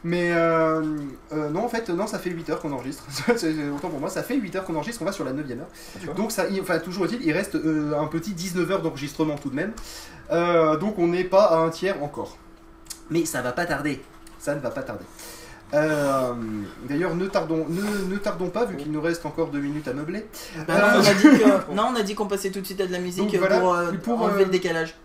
[0.05, 0.81] Mais euh,
[1.33, 3.03] euh, non, en fait, non, ça fait 8 heures qu'on enregistre.
[3.35, 5.45] C'est- Autant pour moi, ça fait 8 heures qu'on enregistre, on va sur la 9
[5.51, 5.67] heure.
[5.99, 9.35] Tu vois Donc, ça, il- enfin, toujours est-il, il reste un petit 19 heures d'enregistrement
[9.35, 9.73] tout de même.
[10.31, 12.37] Euh, donc, on n'est pas à un tiers encore.
[13.09, 14.01] Mais ça va pas tarder.
[14.39, 15.05] Ça ne va pas tarder.
[15.73, 16.33] Euh,
[16.87, 19.93] D'ailleurs, ne tardons, ne, ne tardons pas, vu qu'il nous reste encore 2 minutes à
[19.93, 20.25] meubler.
[20.67, 22.65] Bah Euh, non, on a dit que- non, on a dit qu'on passait tout de
[22.65, 24.95] suite à de la musique Donc, voilà, pour, euh, pour, enlever euh, le décalage.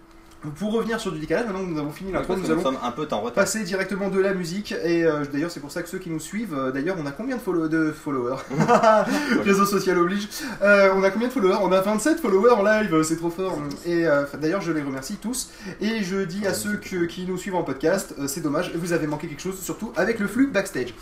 [0.56, 2.90] Pour revenir sur du décalage, maintenant que nous avons fini l'intro, nous allons sommes un
[2.90, 3.32] peu en retard.
[3.34, 4.72] passer directement de la musique.
[4.72, 7.12] Et euh, d'ailleurs, c'est pour ça que ceux qui nous suivent, euh, d'ailleurs, on a
[7.12, 8.38] combien de, follow- de followers?
[9.44, 10.28] Réseau social oblige.
[10.62, 11.58] Euh, on a combien de followers?
[11.62, 13.56] On a 27 followers en live, c'est trop fort.
[13.86, 15.50] Et euh, d'ailleurs, je les remercie tous.
[15.80, 18.92] Et je dis à ceux que- qui nous suivent en podcast, euh, c'est dommage, vous
[18.92, 20.92] avez manqué quelque chose, surtout avec le flux backstage.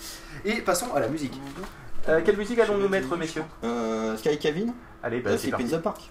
[0.45, 1.41] Et passons à la musique.
[2.09, 3.43] Euh, quelle musique allons-nous mettre, messieurs?
[3.65, 4.73] Euh, Sky Kevin?
[5.03, 6.11] Allez, bah, c'est the Park.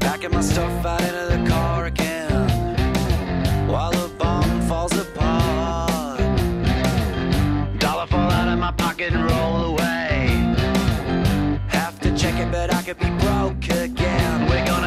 [0.00, 2.48] Packing my stuff out into the car again
[3.68, 6.18] while the bomb falls apart.
[7.78, 10.28] Dollar fall out of my pocket and roll away.
[11.68, 14.48] Have to check it, but I could be broke again.
[14.48, 14.84] Wiggle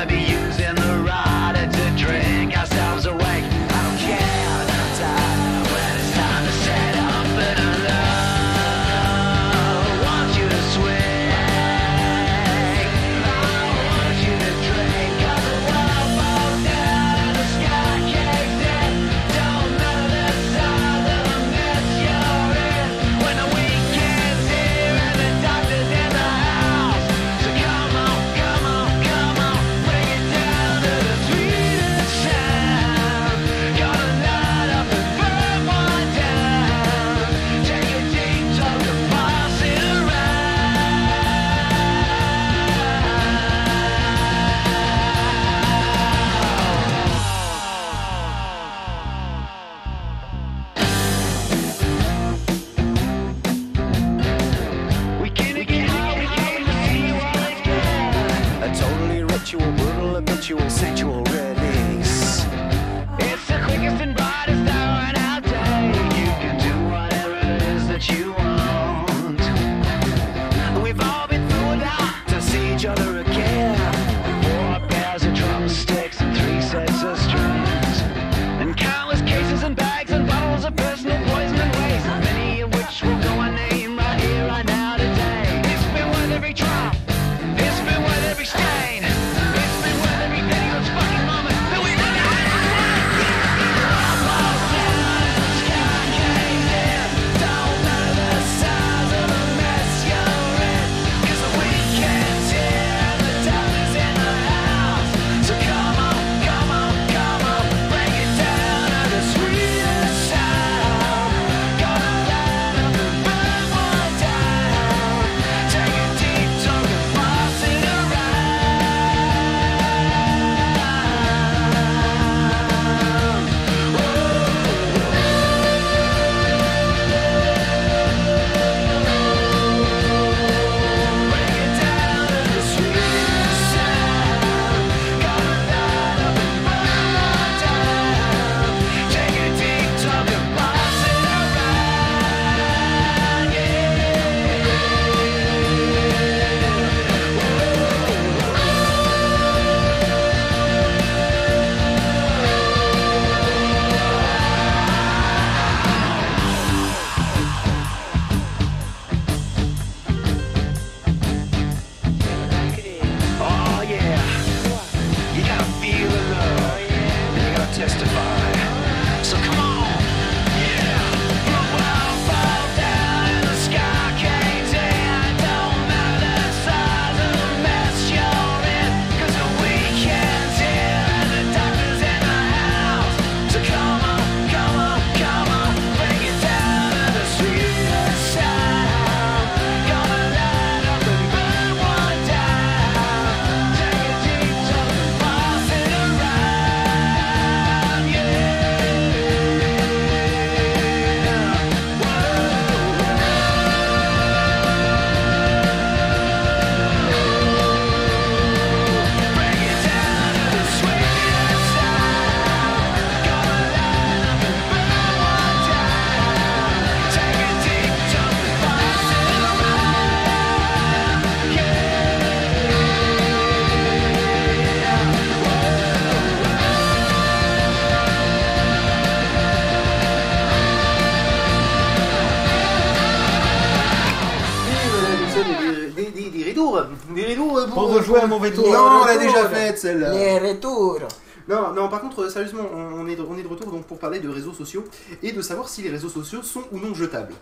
[238.08, 238.72] jouer à mauvais tour.
[238.72, 240.12] Non, on l'a déjà faite celle-là.
[240.12, 241.00] Les retours.
[241.48, 243.86] Non, non, par contre, euh, sérieusement, on on est, de, on est de retour donc
[243.86, 244.84] pour parler de réseaux sociaux
[245.24, 247.34] et de savoir si les réseaux sociaux sont ou non jetables.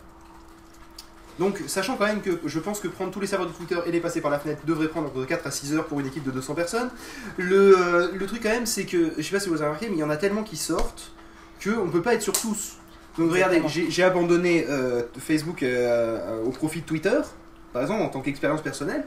[1.40, 3.92] Donc, sachant quand même que je pense que prendre tous les serveurs de Twitter et
[3.92, 6.24] les passer par la fenêtre devrait prendre entre 4 à 6 heures pour une équipe
[6.24, 6.90] de 200 personnes,
[7.38, 9.88] le, euh, le truc quand même, c'est que, je sais pas si vous avez remarqué,
[9.90, 11.12] mais il y en a tellement qui sortent
[11.62, 12.78] qu'on ne peut pas être sur tous.
[13.18, 17.20] Donc, regardez, j'ai abandonné euh, Facebook euh, au profit de Twitter.
[17.76, 19.04] Par exemple, en tant qu'expérience personnelle.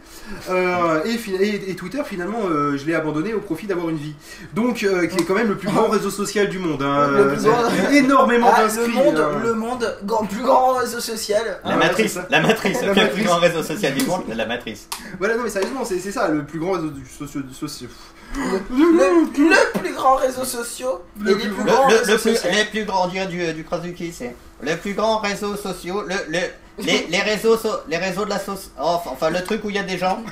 [0.51, 3.97] Euh, et, fi- et- et Twitter, finalement, euh, je l'ai abandonné au profit d'avoir une
[3.97, 4.13] vie.
[4.53, 6.83] Donc, euh, qui est quand même le plus grand réseau social du monde.
[6.83, 7.09] hein.
[7.09, 8.89] Le plus grand- énormément Ah, d'inscrits.
[8.89, 9.41] le monde, hein.
[9.43, 11.43] le monde, grand, plus grand réseau social.
[11.65, 13.25] La Ah, matrice, ouais, la matrice, La le plus matrice.
[13.25, 14.87] grand réseau social du monde, la matrice.
[15.19, 17.41] Voilà, non, mais sérieusement, c'est ça, le plus grand réseau du socio.
[17.51, 17.89] socio-
[18.37, 20.89] Le, le plus grand réseau social.
[21.19, 22.51] Le et plus les plus Le, grands le- réseaux le plus, sociaux.
[22.53, 26.39] les plus grands, du, du Krasuki, c'est le plus grand réseau sociaux, le, le,
[26.79, 29.77] les, les réseaux, so- les réseaux de la sauce, oh, enfin, le truc où il
[29.77, 30.23] y a des gens.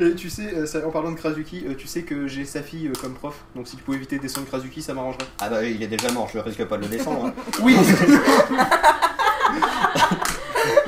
[0.00, 2.62] Et tu sais, euh, ça- en parlant de Krasuki, euh, tu sais que j'ai sa
[2.62, 5.26] fille euh, comme prof, donc si tu pouvais éviter de descendre Krasuki, ça m'arrangerait.
[5.40, 7.26] Ah bah oui, il est déjà mort, je risque pas de le descendre.
[7.26, 7.32] hein.
[7.62, 7.76] Oui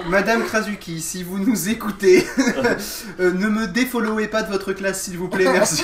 [0.09, 2.27] Madame Krasuki, si vous nous écoutez,
[3.19, 5.83] ne me défollowez pas de votre classe, s'il vous plaît, merci.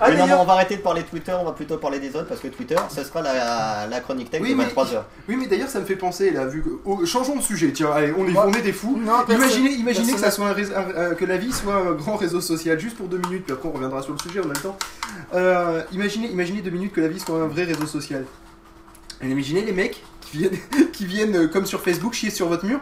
[0.00, 2.28] Ah, Mais non, on va arrêter de parler Twitter, on va plutôt parler des autres
[2.28, 5.02] parce que Twitter, ce sera la, la chronique tech Oui, de mais- 23h.
[5.28, 6.68] Oui, mais d'ailleurs, ça me fait penser, là, vu que.
[6.84, 8.96] oh, changeons de sujet, tiens, allez, on est, Moi- on est des fous.
[9.04, 12.40] Non, Imaginez, imaginez que, ça soit un euh, que la vie soit un grand réseau
[12.40, 14.76] social, juste pour deux minutes, puis après on reviendra sur le sujet en même temps.
[15.34, 18.24] Euh, imaginez, imaginez deux minutes que la vie soit un vrai réseau social.
[19.22, 20.58] Et imaginez les mecs qui viennent,
[20.92, 22.80] qui viennent euh, comme sur Facebook chier sur votre mur.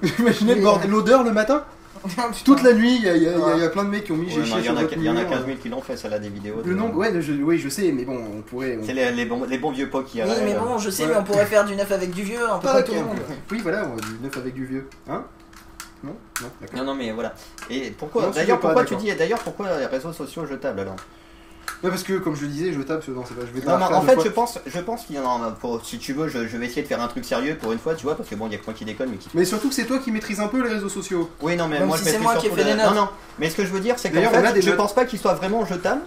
[0.18, 0.54] imaginez
[0.88, 1.64] l'odeur le matin.
[2.44, 3.68] Toute la nuit, il y, a- il y a- il y a- il y a
[3.70, 4.92] plein de mecs qui ont mis Ouais, j'ai chié Il y, sur en a- votre
[4.96, 5.30] il y en a mur.
[5.30, 6.56] 15 000 qui l'ont fait, ça là, des vidéos.
[6.64, 8.78] Le de- nombre, ouais, je, oui, je sais, mais bon, on pourrait.
[8.80, 11.04] on- C'est les, les bons, les bons vieux pots qui Oui, mais bon, je sais,
[11.04, 11.10] Ouais.
[11.10, 13.00] mais on pourrait faire du neuf avec du vieux, un peu comme ok, tout le
[13.00, 13.16] monde.
[13.50, 14.88] Oui, voilà, on- du neuf avec du vieux.
[15.08, 15.24] Hein?
[16.04, 16.16] Non?
[16.42, 16.78] Non, d'accord.
[16.78, 17.32] Non, non, mais voilà.
[17.70, 18.22] Et pourquoi?
[18.22, 19.06] Non, je D'ailleurs, pas pourquoi tu d'accord.
[19.08, 20.96] dis D'ailleurs, pourquoi les réseaux sociaux jetables alors?
[21.82, 23.76] Ouais, parce que comme je le disais, je tape, non, c'est pas, je vais Non,
[23.78, 25.50] faire en fait, je pense, je pense qu'il y en a.
[25.50, 27.78] Pour, si tu veux, je, je vais essayer de faire un truc sérieux pour une
[27.80, 29.28] fois, tu vois, parce que bon, il y a que moi qui déconne, mais qui.
[29.34, 31.28] Mais surtout que c'est toi qui maîtrise un peu les réseaux sociaux.
[31.40, 32.74] Oui, non, mais Même moi si je c'est maîtrise moi qui ai fait la- les
[32.82, 32.94] notes.
[32.94, 33.08] Non, non.
[33.40, 34.76] Mais ce que je veux dire, c'est a fait, des je notes.
[34.78, 36.02] pense pas qu'ils soient vraiment jetables.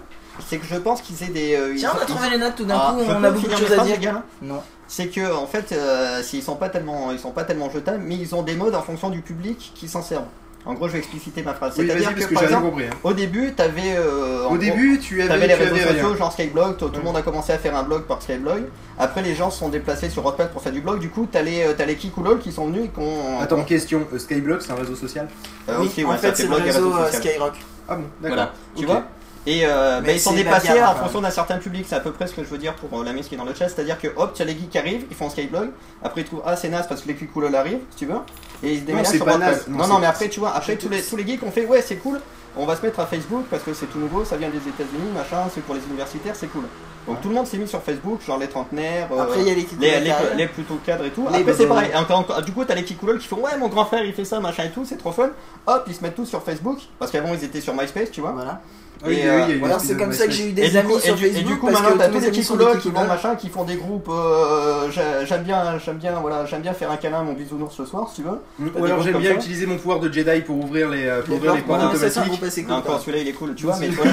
[0.48, 1.54] C'est que je pense qu'ils aient des.
[1.56, 3.46] euh, ils Tiens, on a trouvé les notes tout d'un Ah, coup, on a beaucoup
[3.46, 3.96] de choses à dire.
[3.98, 4.62] les gars Non.
[4.88, 8.16] C'est que en fait, euh, s'ils sont pas tellement, ils sont pas tellement jetables, mais
[8.16, 10.24] ils ont des modes en fonction du public qui s'en servent.
[10.66, 11.74] En gros, je vais expliciter ma phrase.
[11.78, 12.84] Oui, C'est-à-dire que, que par exemple, compris.
[12.86, 12.96] hein.
[13.04, 13.94] au début, t'avais.
[13.96, 16.16] euh, en Au gros, début, tu avais, T'avais les tu réseaux avais sociaux, rien.
[16.16, 18.64] genre Skyblog, tout, le monde a commencé à faire un blog par Skyblog.
[18.98, 20.98] Après, les gens se sont déplacés sur WordPress pour faire du blog.
[20.98, 23.40] Du coup, t'as les, euh, t'as les Kikoulol qui sont venus et qui ont.
[23.40, 24.02] Attends, question.
[24.12, 25.28] euh, Skyblock, c'est un réseau social?
[25.68, 27.12] Euh, Oui, en ouais, ça fait, c'est le réseau euh.
[27.12, 27.52] Skyrock.
[27.88, 28.36] Ah bon, d'accord.
[28.36, 29.04] Voilà, tu vois?
[29.46, 32.26] Et euh, bah, ils sont bagarre, en fonction d'un certain public, c'est à peu près
[32.26, 33.98] ce que je veux dire pour euh, la mise qui est dans le chat, c'est-à-dire
[33.98, 35.70] que hop, tu as les geeks qui arrivent, ils font un Skyblog,
[36.02, 38.18] après ils trouvent ah c'est naze parce que les Kikoulol arrivent, si tu veux,
[38.64, 40.88] et ils se déménagent sur pas naze, non, Non, mais après tu vois, après tous
[40.88, 42.20] les, tous les geeks ont fait ouais c'est cool,
[42.56, 45.10] on va se mettre à Facebook parce que c'est tout nouveau, ça vient des États-Unis,
[45.14, 46.64] machin, c'est pour les universitaires, c'est cool.
[47.06, 49.54] Donc tout le monde s'est mis sur Facebook, genre les trentenaires, euh, Après, y a
[49.54, 51.28] les les, les, les plutôt cadres et tout.
[51.30, 51.90] Les Après, c'est pareil.
[51.94, 54.24] Encore, encore- du coup, t'as les Kikoulol qui font Ouais, mon grand frère il fait
[54.24, 55.30] ça, machin et tout, c'est trop fun.
[55.68, 56.80] Hop, ils se mettent tous sur Facebook.
[56.98, 58.32] Parce qu'avant, ils étaient sur MySpace, tu vois.
[58.32, 58.60] Voilà.
[59.06, 60.98] Oui, Et, oui, euh, un c'est comme ça que j'ai eu des du, amis coup,
[60.98, 62.78] et, sur du, et Facebook du coup, parce maintenant, que t'as tous les Kikoulol des
[62.80, 64.08] qui vont machin, qui font des groupes.
[64.08, 67.74] euh, j'ai- j'aime bien, j'aime bien, voilà, j'aime bien faire un câlin à mon bisounours
[67.74, 68.40] ce soir, si tu veux.
[68.80, 71.36] Ou alors j'aime bien ça utiliser mon pouvoir de Jedi pour ouvrir les, euh, pour
[71.36, 72.32] ouvrir les portes, automatiques.
[72.74, 74.10] encore celui-là il est cool, tu vois, mais voilà.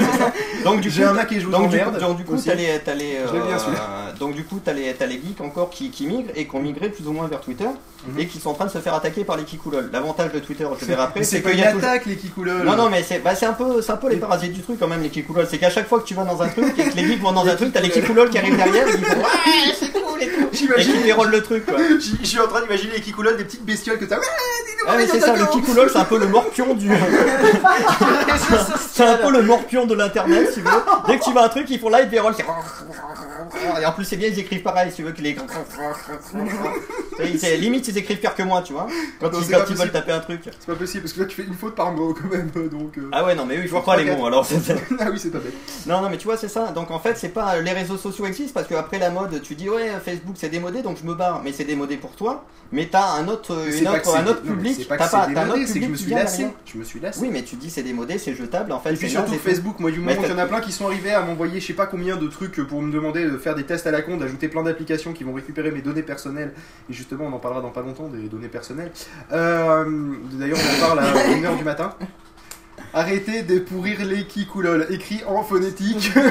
[0.64, 1.94] Donc du coup, J'ai un Mac et je vous donc du, emmerde.
[1.94, 3.26] coup, donc, du coup, t'as les, t'as les, euh,
[3.58, 4.12] celui-là.
[4.18, 6.60] donc du coup, t'as les, t'as les geeks encore qui, qui migrent et qui ont
[6.60, 7.66] migré plus ou moins vers Twitter
[8.06, 8.18] Mhm.
[8.20, 9.88] et qui sont en train de se faire attaquer par les Kikoulol.
[9.92, 12.62] L'avantage de Twitter, je verrai après, Mais c'est qu'il y a toujours- les Kikoulol.
[12.64, 14.78] non, non, mais c'est bah, c'est un, peu, c'est un peu les parasites du truc
[14.78, 15.46] quand même, les Kikoulol.
[15.50, 17.32] C'est qu'à chaque fois que tu vas dans un truc et que les geeks vont
[17.32, 20.22] dans un truc, t'as les Kikoulol qui arrivent derrière et qui font Ouais, c'est cool
[20.22, 20.40] et tout.
[20.42, 21.02] Et qui J'imagine.
[21.02, 21.76] déroulent le truc quoi.
[22.22, 24.16] Je suis en train d'imaginer les Kikoulol, des petites bestioles que t'as.
[24.18, 24.22] Ouais,
[24.66, 26.88] dis-nous, Ah, mais c'est ça, le Kikoulol, c'est un peu le morpion du.
[28.92, 30.70] c'est un peu le morpion de l'internet, si tu veux.
[31.06, 32.34] Dès que tu vas à un truc, ils font live, déroulent.
[33.80, 35.36] Et en plus, c'est bien, ils écrivent pareil, si tu veux, que les.
[37.38, 38.86] C'est- Limite, ils écrivent pire que moi, tu vois.
[39.20, 40.40] Quand Non, ils, quand ils veulent taper un truc.
[40.44, 42.98] C'est pas possible parce que là tu fais une faute par mot quand même donc.
[42.98, 43.08] euh.
[43.12, 44.46] Ah ouais, non, mais eux, ils font pas les mots, alors
[44.98, 45.54] ah oui, c'est pas bête.
[45.86, 46.68] Non, non, mais tu vois, c'est ça.
[46.72, 49.68] Donc en fait, c'est pas les réseaux sociaux existent parce qu'après la mode, tu dis
[49.68, 51.42] ouais, Facebook c'est démodé, donc je me barre.
[51.44, 52.44] Mais c'est démodé pour toi.
[52.72, 54.86] Mais t'as un autre, une autre, que un autre public.
[54.88, 56.46] T'as que pas, un autre que je public me suis lassé.
[56.66, 57.20] Je me suis lassé.
[57.20, 58.72] Oui, mais tu dis c'est démodé, c'est jetable.
[58.72, 59.34] En fait, Et puis surtout.
[59.34, 61.66] Facebook, moi du moment qu'il y en a plein qui sont arrivés à m'envoyer je
[61.66, 64.16] sais pas combien de trucs pour me demander de faire des tests à la con,
[64.16, 66.52] d'ajouter plein d'applications qui vont récupérer mes données personnelles.
[66.90, 68.90] Et justement, on en parlera dans pas longtemps des données personnelles.
[69.32, 69.84] Euh,
[70.32, 71.94] D'ailleurs, on en parle à 1h du matin.
[72.94, 76.10] Arrêtez de pourrir les kikoulol, écrit en phonétique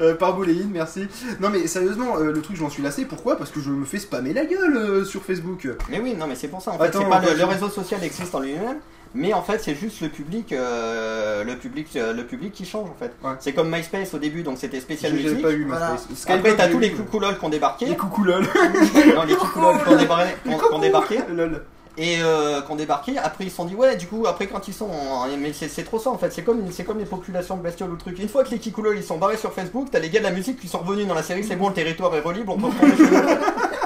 [0.00, 1.06] Euh, par Bouléine, merci.
[1.40, 3.36] Non mais sérieusement, euh, le truc j'en suis lassé, pourquoi?
[3.38, 5.66] Parce que je me fais spammer la gueule euh, sur Facebook.
[5.88, 6.72] Mais oui, non, mais c'est pour ça.
[6.72, 8.76] En fait, Attends, pas le, le je- réseau social existe en lui-même,
[9.14, 12.88] mais en fait, c'est juste le public, euh, le public, euh, le public qui change
[12.88, 13.12] en fait.
[13.22, 13.34] Ouais.
[13.40, 15.42] C'est comme MySpace au début, donc c'était spécial J'ai musique.
[15.42, 15.92] pas eu Voilà.
[15.92, 16.26] MySpace.
[16.28, 17.86] Après, t'as j'ai tous les coucoulols qui ont débarqué.
[17.86, 18.42] Les coucoulol.
[19.14, 21.18] Non, les coucoulols qui ont débarqué, qui ont- qui ont débarqué.
[21.32, 21.62] Lol.
[22.00, 24.68] Et euh, qui ont débarqué, après ils se sont dit ouais du coup après quand
[24.68, 27.56] ils sont en- mais c'est trop ça en fait c'est comme c'est comme les populations
[27.56, 29.88] de bestioles ou le truc une fois que les kikoulols ils sont barrés sur Facebook
[29.90, 31.74] t'as les gars de la musique qui sont revenus dans la série c'est bon le
[31.74, 33.28] territoire est relibre on peut retourner chez nous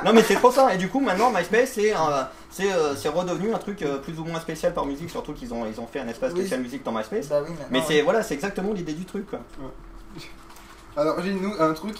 [0.04, 0.74] non mais c'est trop ça.
[0.74, 1.92] Et du coup maintenant MySpace c'est
[2.50, 5.52] c'est euh, c'est redevenu un truc euh, plus ou moins spécial par musique surtout qu'ils
[5.54, 6.40] ont ils ont fait un espace Oui.
[6.40, 7.28] spécial musique dans MySpace.
[7.28, 7.84] Bah oui, mais ouais.
[7.86, 9.40] c'est voilà c'est exactement l'idée du truc quoi.
[10.94, 11.94] Alors j'ai nous un truc,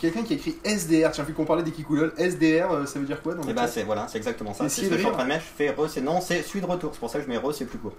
[0.00, 3.04] quelqu'un qui a écrit SDR, tiens vu qu'on parlait des kikoulol, SDR euh, ça veut
[3.06, 3.68] dire quoi dans et le bah chat?
[3.68, 4.68] c'est voilà c'est exactement ça.
[4.68, 5.42] C'est si ce que je suis en train de mettre.
[5.44, 6.90] Je fais re c'est non c'est celui de retour.
[6.92, 7.94] C'est pour ça que je mets re c'est plus court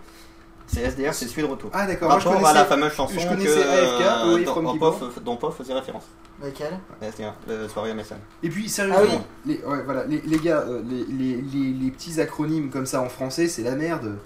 [0.71, 2.93] c'est SDR c'est celui de retour Ah d'accord, moi je Rapport connaissais, à la fameuse
[2.93, 4.79] chanson je que, connaissais AFK, euh, Away dont, from.
[4.79, 6.03] Pof, dont Pof faisait référence.
[6.43, 8.15] Lequel SDR, le soirée MSN.
[8.43, 9.15] Et puis sérieusement, Ah
[9.45, 9.53] oui.
[9.57, 13.01] les, ouais, voilà, les, les gars, euh, les, les, les, les petits acronymes comme ça
[13.01, 14.17] en français, c'est la merde.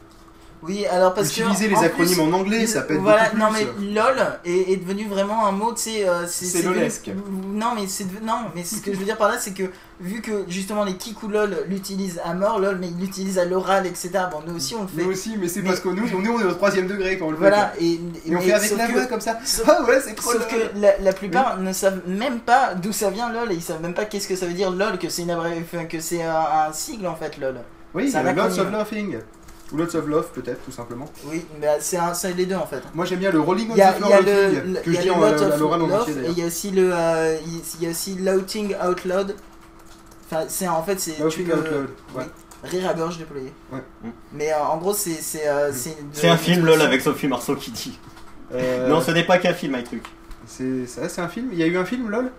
[0.66, 1.70] Oui, alors parce Utilisez que.
[1.72, 3.66] les en acronymes plus, en anglais, ça pète Voilà, beaucoup non plus.
[3.86, 4.16] mais LOL
[4.46, 6.08] est, est devenu vraiment un mot, tu sais.
[6.08, 7.12] euh, C'est lolesque.
[7.54, 9.64] Non, mais c'est non, mais ce que je veux dire par là, c'est que
[10.00, 13.86] vu que justement les Kikou LOL l'utilisent à mort, LOL, mais ils l'utilisent à l'oral,
[13.86, 14.10] etc.
[14.32, 15.04] Bon, nous aussi on le fait.
[15.04, 17.32] Nous aussi, mais c'est parce que nous, nous on est au troisième degré quand on
[17.32, 17.42] le fait.
[17.42, 18.00] Voilà, et, Et
[18.30, 19.38] on mais fait avec la voix comme ça.
[19.44, 20.62] sauf- Ah ouais, c'est trop Sauf lol.
[20.74, 23.82] que la, la plupart ne savent même pas d'où ça vient LOL et ils savent
[23.82, 26.24] même pas qu'est-ce que ça veut dire LOL, que c'est une abré- enfin, que c'est
[26.24, 26.34] un,
[26.70, 27.56] un sigle en fait LOL.
[27.94, 29.18] Oui, c'est un euh, Lots of Laughing.
[29.74, 31.06] Ou Lots of Love peut-être, tout simplement.
[31.26, 32.82] Oui, mais c'est un- c'est les deux en fait.
[32.94, 34.74] Moi j'aime bien le Rolling on Il y a, the il Floor y a Laughing,
[34.74, 35.22] le, que il y je a dis en en
[36.00, 36.32] entier d'ailleurs.
[36.32, 39.36] il y a aussi le euh, il il y a aussi Louting Out Loud.
[40.32, 42.24] Enfin, c'est en fait c'est peux- Out Loud, ouais.
[42.64, 43.52] oui, rire à gorge déployée.
[43.72, 43.82] Ouais.
[44.32, 47.28] Mais euh, en gros c'est c'est euh, c'est de- C'est un film LOL avec Sophie
[47.28, 48.00] Marceau qui dit.
[48.54, 50.06] Euh, Non, ce n'est pas qu'un film, un truc.
[50.46, 51.50] C'est ça, c'est un film?
[51.52, 52.30] Il y a eu un film, lol?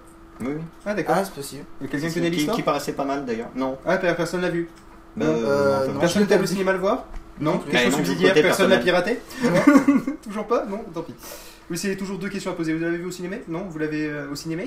[0.41, 0.53] Oui.
[0.85, 1.15] Ah d'accord.
[1.19, 1.65] Ah, c'est possible.
[1.83, 2.57] Et Quelqu'un Qui- connaît qui, l'histoire?
[2.57, 3.49] qui paraissait pas mal d'ailleurs.
[3.55, 3.79] Non.
[3.87, 4.69] Ah, per- personne l'a vu.
[5.17, 6.01] Bah, euh, non.
[6.01, 7.07] Personne pas au cinéma le voir?
[7.41, 9.19] Non non, du subsidiaire, personne l'a personnel.
[9.19, 9.19] piraté
[10.25, 11.15] Toujours pas Non Tant pis.
[11.71, 12.75] Oui, c'est toujours deux questions à poser.
[12.75, 13.37] Vous l'avez vu au cinéma?
[13.49, 14.63] Non Vous l'avez euh, au cinéma?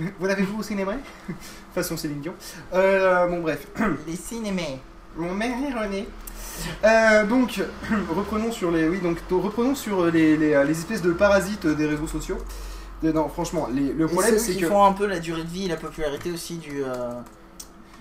[0.18, 0.94] Vous l'avez vu au cinéma?
[1.74, 2.34] Façon Céline Dion.
[2.74, 3.66] Euh, bon, bref.
[4.06, 4.80] Les cinémés.
[5.16, 6.08] Mon mère est René.
[6.84, 7.60] Euh, donc,
[8.16, 11.86] reprenons sur les, oui, donc reprenons sur les, les, euh, les espèces de parasites des
[11.86, 12.38] réseaux sociaux.
[13.02, 15.66] Non, franchement, les- le problème c'est qui que font un peu la durée de vie
[15.66, 17.12] et la popularité aussi du euh,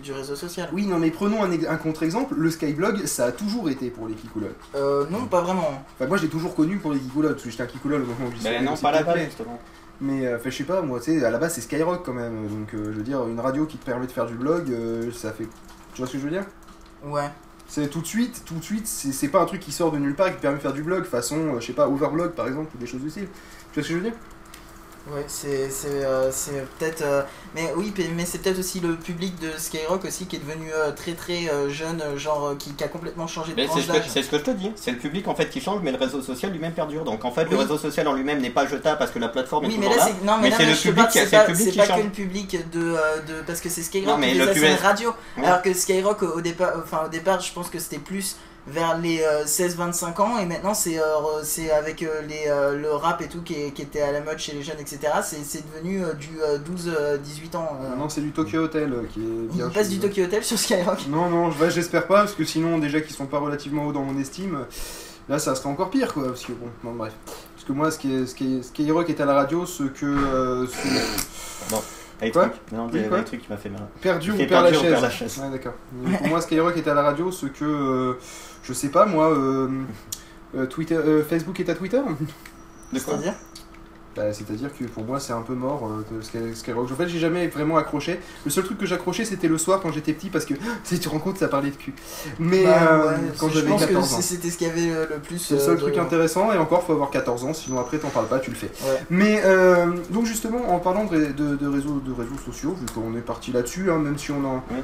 [0.03, 0.69] du réseau social.
[0.74, 2.35] oui, non, mais prenons un, ex- un contre-exemple.
[2.38, 4.53] Le Skyblog, ça a toujours été pour les Kikoulol.
[4.76, 5.84] Euh, non, pas vraiment.
[5.95, 8.27] Enfin, moi, j'ai toujours connu pour les Kikoulol parce que j'étais un Kikoulol au moment
[8.27, 9.26] où j'y suis- non, pas là-bas vrai.
[9.26, 9.59] justement.
[10.00, 12.14] Mais euh, enfin, je sais pas, moi, tu sais, à la base c'est Skyrock quand
[12.14, 12.48] même.
[12.48, 15.11] Donc, euh, je veux dire, une radio qui te permet de faire du blog, euh,
[15.11, 15.48] ça fait.
[15.93, 16.45] Tu vois ce que je veux dire?
[17.03, 17.30] Ouais.
[17.67, 19.98] C'est tout de suite, tout de suite, c'est c'est pas un truc qui sort de
[19.98, 21.88] nulle part et qui te permet de faire du blog, façon, euh, je sais pas,
[21.90, 23.27] Overblog par exemple, ou des choses du style.
[23.74, 24.14] Tu vois ce que je veux dire?
[25.13, 25.69] Ouais, c'est
[26.03, 26.29] euh,
[26.77, 27.21] peut-être euh,
[27.55, 30.91] mais oui mais c'est peut-être aussi le public de Skyrock aussi qui est devenu euh,
[30.91, 34.37] très très euh, jeune genre qui, qui a complètement changé de c'est ce, que, ce
[34.37, 36.73] je te dis, c'est le public en fait qui change, mais le réseau social lui-même
[36.73, 37.05] perdure.
[37.05, 39.63] Donc en fait, le réseau social en lui-même n'est pas jetable parce que la plateforme
[39.65, 40.05] est Oui, mais là là.
[40.07, 41.71] c'est non mais, mais là c'est mais le public qui- c'est le pas public c'est
[41.71, 41.99] qui pas change.
[41.99, 44.53] que le public de, de parce que c'est Skyrock Non, mais qui le les a
[44.53, 47.79] public- sur une radio alors que Skyrock au départ enfin au départ je pense que
[47.79, 48.35] c'était plus
[48.69, 51.03] vers les 16-25 ans et maintenant c'est euh,
[51.43, 54.19] c'est avec euh, les, euh, le rap et tout qui, est- qui était à la
[54.19, 56.27] mode chez les jeunes etc c'est c'est devenu euh, du
[56.69, 57.95] 12-18 ans euh.
[57.95, 59.69] Non, c'est du Tokyo Hotel euh, qui est il bien.
[59.69, 59.99] passe chez du.
[59.99, 63.25] Tokyo Hotel sur Skyrock Non, non, bah, j'espère pas, parce que sinon, déjà qu'ils sont
[63.25, 64.65] pas relativement hauts dans mon estime,
[65.29, 66.25] là ça serait encore pire quoi.
[66.27, 67.13] Parce que bon, non, bref.
[67.55, 69.83] Parce que moi, ce qui est, ce qui est, Skyrock est à la radio, ce
[69.83, 70.05] que.
[70.05, 71.75] euh, ce-
[72.31, 72.47] Quoi?
[72.49, 72.53] Truc.
[72.71, 73.21] Non, Oui, quoi?
[73.21, 73.83] truc qui m'a fait mal.
[74.01, 74.81] Perdu ou perd la chaise.
[74.89, 75.37] perd la chaise.
[75.39, 75.73] Ouais, d'accord.
[76.17, 77.63] Pour moi, Skyrock est à la radio, ce que.
[77.63, 78.13] euh,
[78.67, 79.31] je sais pas, moi.
[79.33, 79.69] euh,
[80.55, 82.01] euh, Twitter, euh, Facebook est à Twitter?
[82.93, 83.33] De quoi c'est-à-dire?
[84.17, 86.91] Bah, C'est-à-dire que pour moi, c'est un peu mort, euh, Skyrock.
[86.91, 88.19] En fait, j'ai jamais vraiment accroché.
[88.45, 91.07] Le seul truc que j'accrochais, c'était le soir quand j'étais petit, parce que si tu
[91.07, 91.93] te rends compte, ça parlait de cul.
[92.39, 94.17] Mais Bah, euh, ouais, quand je j'avais pense que 14 ans.
[94.21, 96.51] c'était ce qu'il y avait le, le plus C'est le euh, seul de- truc intéressant,
[96.51, 98.67] et encore, faut avoir 14 ans, sinon après, t'en parles pas, tu le fais.
[98.83, 99.01] Ouais.
[99.11, 103.15] Mais euh, donc, justement, en parlant de, de, de réseaux, de réseaux sociaux, vu qu'on
[103.15, 104.77] est parti là-dessus, hein, même si on en, Oui.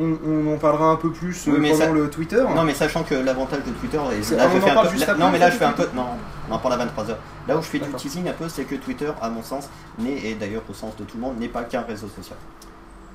[0.00, 2.42] on, on- on en parlera un peu plus euh, Oui, mais pendant ça- le Twitter.
[2.54, 5.20] Non, mais sachant que l'avantage de Twitter, et là je fais un peu.
[5.20, 5.86] non, mais là je fais un peu.
[5.94, 6.06] Non,
[6.50, 7.16] on en parle à 23h.
[7.48, 10.18] Là où je fais du teasing un peu, c'est que Twitter, à mon sens, n'est,
[10.26, 12.36] et d'ailleurs au sens de tout le monde, n'est pas qu'un réseau social.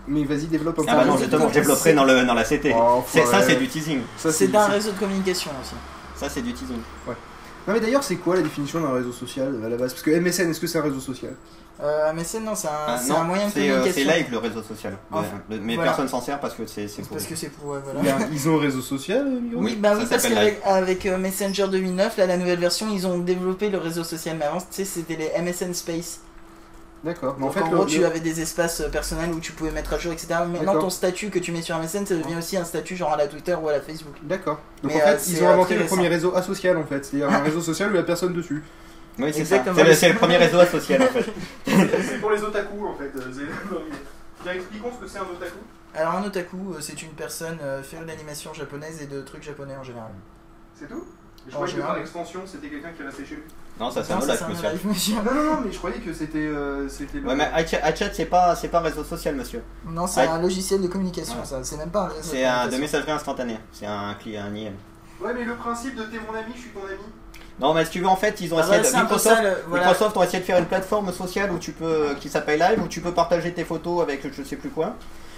[0.07, 0.79] Mais vas-y, développe.
[0.87, 2.73] Ah bah non, justement, je développerai dans, le, dans la CT.
[2.75, 4.01] Oh, C'est- ça, c'est du teasing.
[4.17, 5.73] Ça, C'est un réseau de communication aussi.
[6.15, 6.79] Ça, c'est du teasing.
[7.67, 9.91] Non mais d'ailleurs c'est quoi la définition d'un réseau social à la base?
[9.93, 11.33] Parce que MSN est-ce que c'est un réseau social?
[11.83, 14.09] Euh, MSN, non, c'est un, Ah, non, un moyen de c'est euh, communication.
[14.09, 14.97] c'est live le réseau social.
[15.11, 15.19] Ouais,
[15.61, 15.91] mais voilà.
[15.91, 17.17] personne s'en sert parce que c'est pour.
[17.17, 17.71] Parce que c'est pour.
[17.71, 18.01] ouais, voilà.
[18.01, 19.61] Y a- Ils ont un réseau social euh, Miro?
[19.61, 23.17] Oui, bah oui, parce qu'avec avec, euh, Messenger 2009, là, la nouvelle version, ils ont
[23.17, 24.37] développé le réseau social.
[24.39, 26.21] Mais avant, tu sais, c'était les MSN Space.
[27.05, 27.35] D'accord.
[27.39, 29.71] Mais en fait, en gros, le- tu avais des espaces euh, personnels où tu pouvais
[29.71, 30.27] mettre à jour, etc.
[30.39, 30.81] Maintenant, D'accord.
[30.81, 33.27] ton statut que tu mets sur MSN, ça devient aussi un statut genre à la
[33.27, 34.15] Twitter ou à la Facebook.
[34.23, 34.59] D'accord.
[34.81, 35.95] Donc Mais, en fait, euh, ils c'est, ont euh, inventé le récent.
[35.95, 37.05] premier réseau asocial en fait.
[37.05, 38.63] C'est-à-dire un réseau social où il y a personne dessus.
[39.19, 39.63] Oui, c'est ça.
[39.93, 41.25] C'est le- premier réseau social en fait.
[41.65, 43.11] c'est pour les otaku en fait.
[44.53, 45.57] Expliquons ce que c'est un otaku.
[45.93, 49.83] Alors, un otaku, c'est une personne euh, féru d'animation japonaise et de trucs japonais en
[49.83, 50.11] général.
[50.77, 51.05] C'est tout?
[51.47, 53.43] Je En croyais que par extension c'était quelqu'un qui restait chez lui.
[53.79, 54.69] Non, ça c'est un live, un monsieur.
[54.69, 55.15] live, monsieur.
[55.15, 56.37] Non, non, non, mais je croyais que c'était.
[56.37, 59.61] euh, c'était le- Ouais, mais iChat c'est pas, c'est pas un réseau social, monsieur.
[59.85, 61.45] Non, c'est un logiciel de communication, Ouais.
[61.45, 61.59] ça.
[61.63, 63.57] C'est même pas un réseau C'est un de messagerie instantanée.
[63.73, 64.73] C'est un client, un IM.
[65.21, 66.97] Ouais, mais le principe de t'es mon ami, je suis ton ami.
[67.59, 69.57] Non, mais si tu veux, en fait, ils ont Ah, essayé peu Microsoft, ça, le-
[69.67, 69.87] voilà.
[69.87, 72.87] Microsoft ont essayé de faire une plateforme sociale où tu peux, qui s'appelle Live, où
[72.87, 74.95] tu peux partager tes photos avec je sais plus quoi,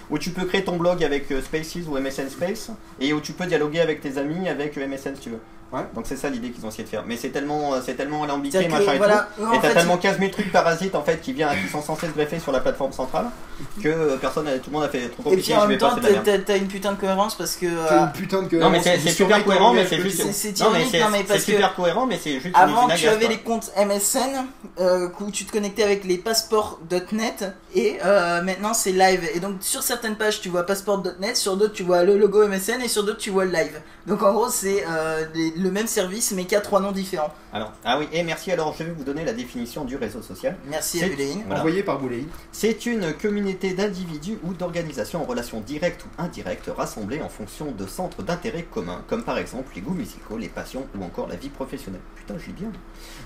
[0.10, 3.34] où tu peux créer ton blog avec euh, Spaces ou MSN Space, et où tu
[3.34, 5.40] peux dialoguer avec tes amis avec euh, MSN si tu veux.
[5.74, 5.82] Ouais.
[5.94, 7.04] Donc c'est ça l'idée qu'ils ont essayé de faire.
[7.06, 9.54] Mais c'est tellement, euh, c'est tellement alambiqué, C'est-à-dire que, machin et voilà, tout.
[9.54, 12.12] et t'as tellement 15 000 trucs parasites en fait qui, viennent, qui sont censés se
[12.14, 13.26] greffer sur la plateforme centrale
[13.84, 15.44] que euh, personne, tout le monde a fait trop Et compliqué.
[15.44, 17.66] puis en je vais même temps, t'as t'as- t'as une putain de cohérence parce que.
[17.66, 20.22] Euh, une putain de Non mais c'est super cohérent, mais c'est juste.
[20.32, 22.56] C'est- c'est Non mais c'est non, mais c'est parce que super cohérent, mais c'est juste.
[22.56, 24.46] Avant, tu avais les comptes MSN
[24.80, 29.28] euh, où tu te connectais avec les passeports.net et euh, maintenant c'est live.
[29.34, 32.82] Et donc sur certaines pages tu vois passport.net, sur d'autres tu vois le logo MSN
[32.82, 33.80] et sur d'autres tu vois le live.
[34.06, 35.26] Donc en gros c'est euh,
[35.58, 37.34] le même service mais qui a trois noms différents.
[37.54, 38.52] Alors, ah oui, et merci.
[38.52, 40.56] Alors, je vais vous donner la définition du réseau social.
[40.68, 41.08] Merci C'est- à.
[41.46, 41.60] Voilà.
[41.62, 42.24] Envoyé par Bouléin.
[42.52, 47.88] C'est une communauté d'individus ou d'organisations en relation directe ou indirecte rassemblées en fonction de
[47.88, 51.50] centres d'intérêt communs, comme par exemple les goûts musicaux, les passions ou encore la vie
[51.50, 52.02] professionnelle.
[52.16, 52.72] Putain, je lis bien.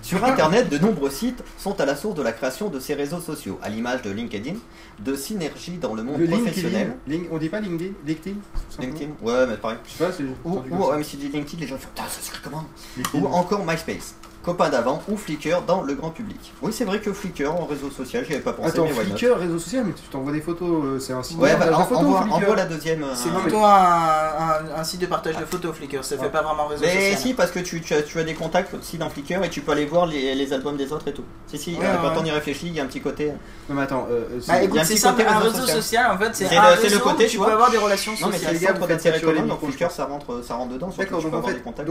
[0.02, 3.20] Sur Internet, de nombreux sites sont à la source de la création de ces réseaux
[3.22, 4.56] sociaux, à l'image de LinkedIn,
[5.00, 6.96] de synergie dans le monde Le professionnel.
[7.08, 7.24] LinkedIn.
[7.26, 8.36] Link- On dit pas LinkedIn LinkedIn
[8.80, 9.78] LinkedIn, ouais, mais pareil.
[9.86, 10.24] Je sais pas, c'est.
[10.24, 12.64] Ou, ou ouais, mais si tu dis LinkedIn, les gens font Putain, ça s'écrit comment?
[12.98, 13.24] LinkedIn.
[13.24, 16.54] Ou encore MySpace, copain d'avant, ou Flickr dans le grand public.
[16.62, 19.38] Oui, c'est vrai que Flickr en réseau social, j'y avais pas pensé, Attends, mais Flickr,
[19.38, 21.80] réseau social, mais tu t'envoies des photos, euh, c'est un site Ouais, de bah, partage
[21.90, 23.04] de photos, envoie, envoie la deuxième.
[23.04, 26.22] euh, C'est plutôt un, un- un site de partage de photos Flickr, ça Ouais.
[26.24, 27.18] fait pas vraiment réseau Mais social.
[27.18, 29.62] si, parce que tu, tu as, tu as des contacts aussi dans Flickr et tu
[29.62, 31.24] peux aller voir les, les albums des autres et tout.
[31.48, 33.28] Si, si, Ouais, euh, ouais, quand on y réfléchit, il y a un petit côté.
[33.70, 35.76] Non, mais attends, euh, c'est- Bah écoute, un simple, côté un réseau social.
[35.84, 38.40] social en fait, c'est le- côté, tu peux avoir des relations Non, mais sociales.
[38.42, 40.90] c'est les le gars, centre vous faites d'intérêt commun, donc Flickr ça rentre, ça dedans.
[40.98, 41.34] D'accord, donc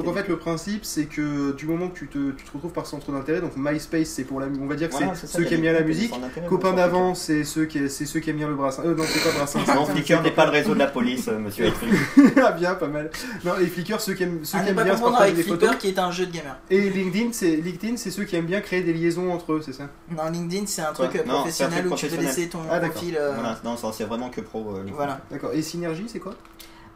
[0.09, 2.87] en fait le principe c'est que du moment que tu te, tu te retrouves par
[2.87, 5.55] centre d'intérêt, donc MySpace c'est pour la on va dire que Voilà, c'est ceux qui
[5.55, 6.13] aiment bien la musique,
[6.49, 8.83] copains d'avant c'est ceux qui c'est ceux qui aiment bien le brassin.
[8.85, 9.61] Euh non c'est pas brassin.
[9.61, 9.75] Flickr.
[9.75, 11.73] Non, Flickr n'est pas le réseau de la police, euh, monsieur
[12.45, 13.11] ah bien pas mal.
[13.45, 15.43] Non les Flickr ceux qui aiment ceux À qui aiment bien se partager avec des
[15.43, 15.77] photos.
[15.77, 16.57] Qui est un jeu de gamer.
[16.71, 19.73] Et LinkedIn c'est LinkedIn c'est ceux qui aiment bien créer des liaisons entre eux c'est
[19.73, 19.89] ça?
[20.11, 22.13] Non, LinkedIn c'est un truc Ouais, euh, non, c'est un professionnel truc où tu peux
[22.15, 22.27] professionnel.
[22.27, 22.95] laisser ton Ah, d'accord.
[22.95, 23.17] profil.
[23.21, 24.75] euh, Voilà, non, ça, c'est vraiment que pro.
[24.77, 24.85] euh.
[24.95, 25.21] Voilà.
[25.31, 25.51] D'accord.
[25.53, 26.35] Et Synergie c'est quoi?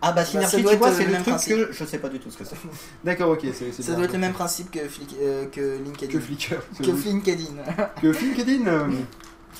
[0.07, 1.57] Ah bah ça Synergie, doit tu vois, c'est le le même truc principe.
[1.57, 2.57] que je sais pas du tout ce que c'est.
[3.05, 3.94] D'accord ok c'est Ça bien.
[3.94, 6.12] doit être le même principe que, Flick- euh, que LinkedIn.
[6.12, 6.55] que Flickr.
[6.78, 7.55] Que LinkedIn.
[8.02, 8.66] Que LinkedIn.
[8.66, 8.89] euh,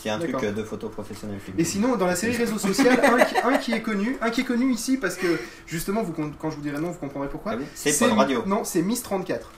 [0.03, 1.39] C'est un truc euh, de photo professionnelle.
[1.41, 1.59] Flickr.
[1.61, 4.43] Et sinon, dans la série réseau social, un qui, un qui est connu, un qui
[4.43, 7.53] est connu ici parce que justement, vous, quand je vous dirai non, vous comprendrez pourquoi.
[7.53, 8.43] Ah oui, c'est Pod Radio.
[8.47, 9.51] Non, c'est Miss 34.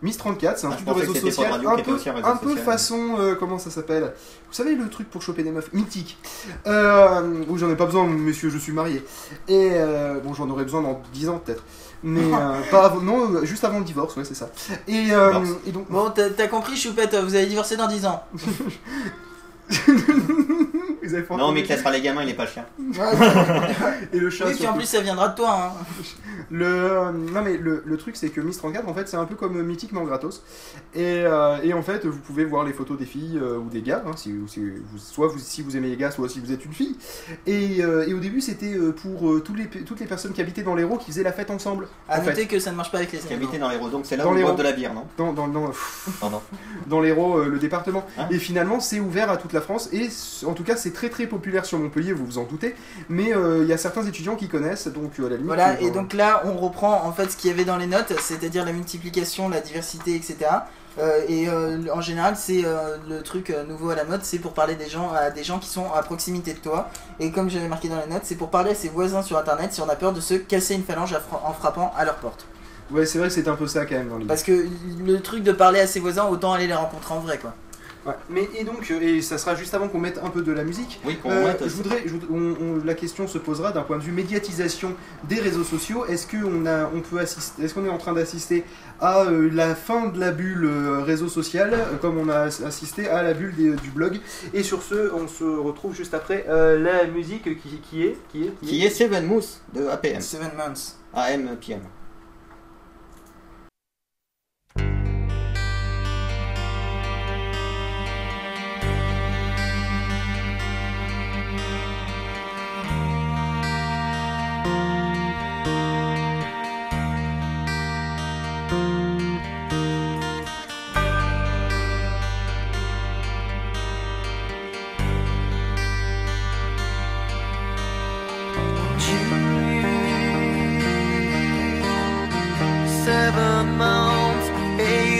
[0.00, 2.26] Miss 34, c'est un Ah, truc de réseau social Radio un peu, aussi un réseau
[2.28, 2.64] un peu social.
[2.64, 4.12] façon, euh, comment ça s'appelle?
[4.48, 6.18] Vous savez le truc pour choper des meufs Mythique.
[6.68, 9.04] Euh, où j'en ai pas besoin, monsieur, je suis marié.
[9.48, 11.64] Et euh, bon, j'en aurais besoin dans 10 ans peut-être.
[12.04, 14.50] Mais euh, pas avant, non, juste avant le divorce, ouais, c'est ça.
[14.86, 18.22] Et, euh, et donc, Bon, t'as t'as compris, Choupette, vous allez divorcer dans 10 ans.
[21.02, 22.64] avez pas Non, mais laissera les gamins, il est pas chien.
[24.12, 24.46] Et le chat.
[24.46, 25.72] oui, puis en plus ça viendra de toi.
[25.78, 25.84] Hein.
[26.50, 29.26] Le, euh, non mais le, le truc c'est que Miss 34 en fait c'est un
[29.26, 30.42] peu comme Mythique mais en gratos
[30.94, 33.82] et, euh, et en fait vous pouvez voir les photos des filles euh, ou des
[33.82, 36.50] gars hein, si, si vous, soit vous, si vous aimez les gars soit si vous
[36.52, 36.96] êtes une fille
[37.46, 40.40] et, euh, et au début c'était euh, pour euh, tous les, toutes les personnes qui
[40.40, 42.30] habitaient dans l'Hérault qui faisaient la fête ensemble À en fait.
[42.30, 44.24] noter que ça ne marche pas avec les Qui habitait dans les donc c'est là
[44.24, 44.54] Dans où ils ronds.
[44.54, 45.04] de la bière, non?
[45.18, 45.70] Dans, dans, dans,
[46.86, 48.26] dans l'Hérault euh, le département Hein?
[48.30, 50.08] Et finalement c'est ouvert à toute la France et
[50.46, 52.74] en tout cas c'est très très populaire sur Montpellier vous vous en doutez
[53.08, 55.70] mais euh, il y a certains étudiants qui connaissent donc euh, à la limite Voilà,
[55.72, 58.12] euh, et donc là on reprend en fait ce qu'il y avait dans les notes,
[58.20, 60.36] c'est-à-dire la multiplication, la diversité, etc.
[60.98, 64.52] Euh, et euh, en général, c'est euh, le truc nouveau à la mode, c'est pour
[64.52, 66.90] parler des gens à des gens qui sont à proximité de toi.
[67.20, 69.72] Et comme j'avais marqué dans les notes, c'est pour parler à ses voisins sur internet
[69.72, 72.46] si on a peur de se casser une phalange fra- en frappant à leur porte.
[72.90, 74.66] ouais c'est vrai que c'est un peu ça quand même dans Parce que
[75.06, 77.54] le truc de parler à ses voisins, autant aller les rencontrer en vrai quoi.
[78.06, 80.52] Ouais, mais et donc, euh, et ça sera juste avant qu'on mette un peu de
[80.52, 81.00] la musique.
[81.04, 83.82] Oui, qu'on Euh, mette je voudrais, je voudrais- on- on- la question se posera d'un
[83.82, 84.94] point de vue médiatisation
[85.24, 86.06] des réseaux sociaux.
[86.06, 88.64] Est-ce qu'on a, on peut assister, est-ce qu'on est en train d'assister
[89.00, 93.08] à euh, la fin de la bulle euh, réseau social, comme on a ass- assisté
[93.08, 94.20] à la bulle des- du blog?
[94.54, 96.46] Et sur ce, on se retrouve juste après.
[96.48, 100.20] Euh, la musique qui, qui est qui est Qui est Seven Moose de APM.
[100.20, 100.96] Seven Months.
[101.14, 101.80] AM PM.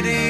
[0.03, 0.28] lady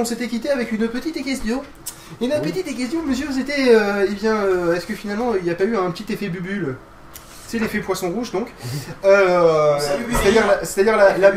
[0.00, 1.62] On s'était quitté avec une petite question.
[2.22, 5.50] Et la petite question, monsieur, c'était, euh, eh bien, euh, est-ce que finalement il n'y
[5.50, 6.76] a pas eu un petit effet bubule?
[7.46, 8.48] C'est l'effet poisson rouge donc.
[9.04, 9.78] Euh,
[10.62, 11.32] c'est-à-dire, la- la-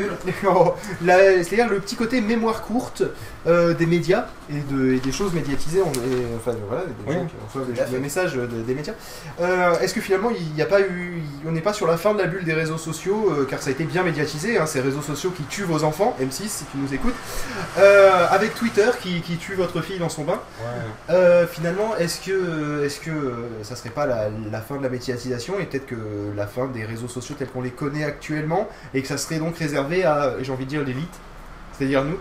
[1.02, 1.38] la-
[1.70, 3.04] le petit côté mémoire courte
[3.46, 5.90] euh, des médias et, de, et des choses médiatisées, on,
[6.38, 7.14] enfin voilà, des Oui.
[7.16, 8.94] gens qui reçoivent des, des messages de- des médias.
[9.42, 12.14] Euh, Est-ce que finalement il n'y a pas eu, on n'est pas sur la fin
[12.14, 14.80] de la bulle des réseaux sociaux, euh, car ça a été bien médiatisé, hein, ces
[14.82, 17.16] réseaux sociaux qui tuent vos enfants, M6 si tu nous écoutes,
[18.30, 20.40] avec Twitter qui, qui tue votre fille dans son bain.
[21.52, 25.66] Finalement, est-ce que, est-ce que ça serait pas la, la fin de la médiatisation et
[25.66, 25.96] peut-être que
[26.36, 29.58] la fin des réseaux sociaux tels qu'on les connaît actuellement et que ça serait donc
[29.58, 31.14] réservé à, j'ai envie de dire, l'élite,
[31.78, 32.18] c'est-à-dire nous?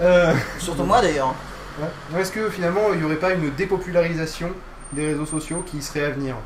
[0.00, 1.34] Euh, Surtout moi d'ailleurs.
[1.80, 2.20] ouais.
[2.20, 4.50] Est-ce que finalement il n'y aurait pas une dépopularisation
[4.92, 6.36] des réseaux sociaux qui serait à venir?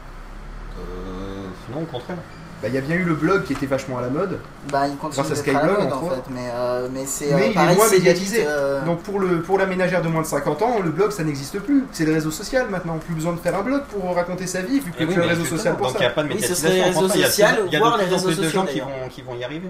[0.78, 2.16] Euh, non, au contraire.
[2.62, 4.39] Bah, Il y a bien eu le blog qui était vachement à la mode,
[4.73, 7.52] Bah, il continue Grâce à Skyblog, mode, en fait, mais, euh, mais c'est mais euh,
[7.55, 8.44] il est moins médiatisé.
[8.47, 11.23] euh, Donc pour, le, pour la ménagère de moins de 50 ans, le blog ça
[11.23, 11.84] n'existe plus.
[11.92, 12.97] C'est le réseau social maintenant.
[12.97, 15.20] Plus besoin de faire un blog pour raconter sa vie, vu que Eh oui, tu
[15.20, 15.98] as le mais réseau social pour donc ça.
[15.98, 16.70] il n'y a pas de Oui, ce médiatisation.
[17.15, 18.66] il y a il y a de plus les en réseaux plus de sociaux, gens
[18.66, 19.68] qui vont, qui vont y arriver.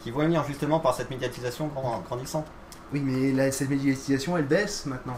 [0.00, 2.46] Qui vont y venir justement par cette médiatisation grand- grandissante.
[2.92, 5.16] Oui, mais cette médiatisation elle baisse maintenant.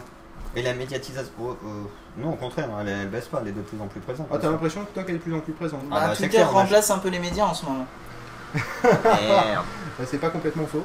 [0.55, 1.31] Et la médiatisation.
[1.41, 1.83] oh, euh,
[2.17, 4.27] non, au contraire, elle, elle baisse pas, elle est de plus en plus présente.
[4.31, 5.81] Ah, t'as l'impression toi qu'elle est de plus en plus présente.
[5.91, 7.87] Ah, bah, bah, Twitter clair, remplace un peu les médias en ce moment.
[8.83, 9.65] Merde.
[9.97, 10.83] Bah, c'est pas complètement faux.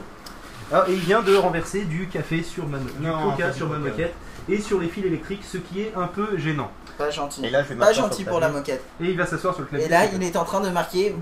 [0.72, 3.78] Ah, et il vient de renverser du café sur ma du Non, coca sur ma
[3.78, 4.14] moquette
[4.48, 6.70] et sur les fils électriques, ce qui est un peu gênant.
[6.96, 7.44] Pas gentil.
[7.44, 8.82] Et là, je vais Pas gentil pour la moquette.
[9.00, 9.86] Et il va s'asseoir sur le clavier.
[9.86, 11.14] Et là, il est en train de marquer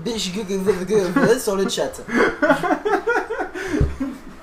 [1.39, 2.01] sur le chat.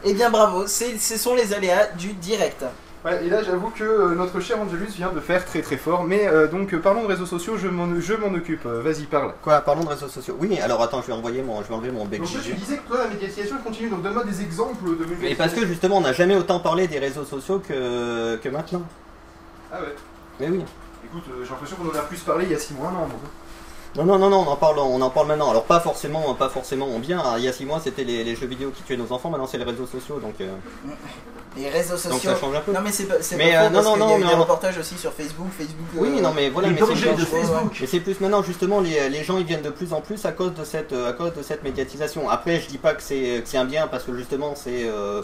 [0.04, 2.64] Eh bien, bravo, c'est- ce sont les aléas du direct.
[3.04, 6.04] Ouais, et là j'avoue que euh, notre cher Angelus vient de faire très très fort,
[6.04, 9.02] mais euh, donc euh, parlons de réseaux sociaux, je m'en je m'en occupe, Euh, vas-y
[9.02, 9.34] parle.
[9.42, 10.38] Quoi, parlons de réseaux sociaux.
[10.40, 12.54] Oui, alors attends, je vais envoyer mon, je vais enlever mon bec Donc toi, tu
[12.54, 15.28] disais que toi la médiatisation continue, donc donne-moi des exemples de médiatisation.
[15.28, 18.82] Et parce que justement, on n'a jamais autant parlé des réseaux sociaux que, que maintenant.
[19.70, 19.94] Ah ouais.
[20.40, 20.64] Mais oui.
[21.04, 23.06] Écoute, euh, j'ai l'impression qu'on en a plus parlé il y a 6 mois, non.
[23.96, 25.50] Non, non, non, non, on en parle, on en parle maintenant.
[25.50, 27.22] Alors pas forcément, pas forcément en bien.
[27.38, 29.30] Il y a 6 mois, c'était les, les jeux vidéo qui tuaient nos enfants.
[29.30, 30.34] Maintenant, c'est les réseaux sociaux, donc.
[30.40, 30.52] euh,
[31.56, 32.30] Les réseaux Donc sociaux.
[32.32, 32.72] ça change un peu.
[32.72, 34.08] Non mais c'est pas, c'est Mais, pas euh, faux non, parce non, qu'il y a
[34.08, 35.86] non, eu mais des on- reportages aussi sur Facebook, Facebook.
[35.94, 37.78] Oui, euh, non, mais voilà, les mais c'est dangers de Facebook.
[37.80, 40.32] Mais c'est plus maintenant justement les, les gens ils viennent de plus en plus à
[40.32, 42.28] cause de cette euh, à cause de cette médiatisation.
[42.28, 45.22] Après, je dis pas que c'est que c'est un bien parce que justement c'est euh,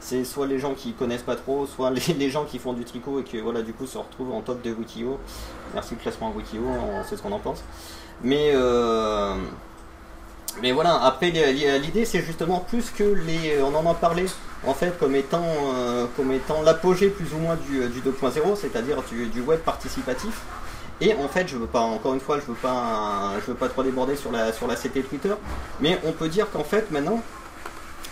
[0.00, 2.84] c'est soit les gens qui connaissent pas trop, soit les, les gens qui font du
[2.84, 5.18] tricot et qui voilà du coup se retrouvent en top de Wikio.
[5.72, 7.62] Merci le classement Wikio, on sait ce qu'on en pense.
[8.22, 9.34] Mais euh,
[10.62, 14.26] mais voilà, après l'idée c'est justement plus que les on en a parlé
[14.66, 19.02] en fait comme étant euh, comme étant l'apogée plus ou moins du, du 2.0, c'est-à-dire
[19.10, 20.40] du, du web participatif.
[21.02, 23.70] Et en fait, je veux pas, encore une fois, je veux pas, je veux pas
[23.70, 25.32] trop déborder sur la, sur la CT Twitter,
[25.80, 27.22] mais on peut dire qu'en fait, maintenant,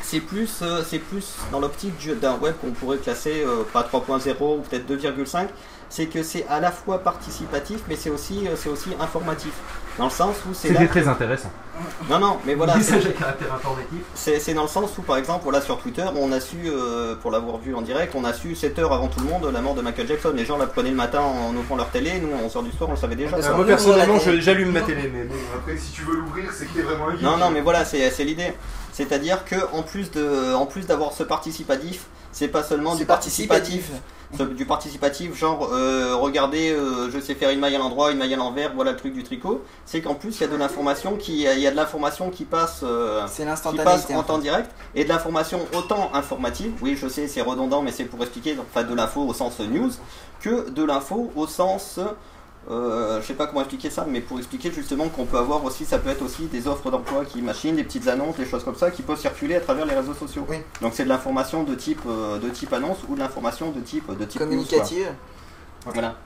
[0.01, 3.83] c'est plus, euh, c'est plus dans l'optique du- d'un web qu'on pourrait classer euh, pas
[3.83, 5.49] 3.0 ou peut-être 2,5.
[5.91, 9.53] C'est que c'est à la fois participatif, mais c'est aussi, euh, c'est aussi informatif.
[9.97, 10.69] Dans le sens où c'est.
[10.69, 11.51] C'était que- très intéressant.
[12.11, 12.77] Non, non, mais voilà.
[12.77, 13.99] Message c'est- à caractère informatif.
[14.15, 17.15] c'est c'est dans le sens où, par exemple, voilà, sur Twitter, on a su, euh,
[17.17, 19.61] pour l'avoir vu en direct, on a su 7 heures avant tout le monde la
[19.61, 20.33] mort de Michael Jackson.
[20.37, 22.91] Les gens la prenaient le matin en ouvrant leur télé, nous, à 11h du soir,
[22.91, 23.37] on le savait déjà.
[23.37, 26.67] Euh, moi personnellement, je- j'allume ma télé, mais bon, après si tu veux l'ouvrir, c'est
[26.67, 27.23] que t'es vraiment un geek.
[27.23, 28.53] Non, non, mais voilà, c'est c'est l'idée.
[28.93, 33.91] C'est-à-dire que en plus de, en plus d'avoir ce participatif, c'est pas seulement du participatif,
[34.37, 38.35] du participatif, genre euh, regardez, euh, je sais faire une maille à l'endroit, une maille
[38.35, 39.63] à l'envers, voilà le truc du tricot.
[39.87, 42.45] C'est qu'en plus il y a de l'information qui, il y a de l'information qui
[42.45, 44.43] passe, euh, qui passe en en temps fait.
[44.43, 46.73] direct et de l'information autant informative.
[46.83, 49.91] Oui, je sais, c'est redondant, mais c'est pour expliquer, enfin de l'info au sens news,
[50.41, 51.99] que de l'info au sens
[52.71, 55.87] euh, je sais pas comment expliquer ça, mais pour expliquer justement qu'on peut avoir aussi,
[55.87, 58.75] ça peut être aussi des offres d'emploi qui machinent, des petites annonces, des choses comme
[58.77, 60.47] ça qui peuvent circuler à travers les réseaux sociaux.
[60.83, 64.11] Donc c'est de l'information de type euh, de type annonce ou de l'information de type
[64.17, 65.09] de type Communicative.
[65.87, 66.17] Voilà.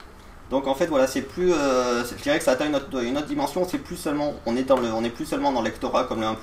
[0.49, 3.17] Donc en fait voilà c'est plus, euh, je dirais que ça atteint une autre, une
[3.17, 3.65] autre dimension.
[3.67, 6.19] C'est plus seulement, on est dans le, on est plus seulement dans le lectorat comme
[6.19, 6.33] le 1.2,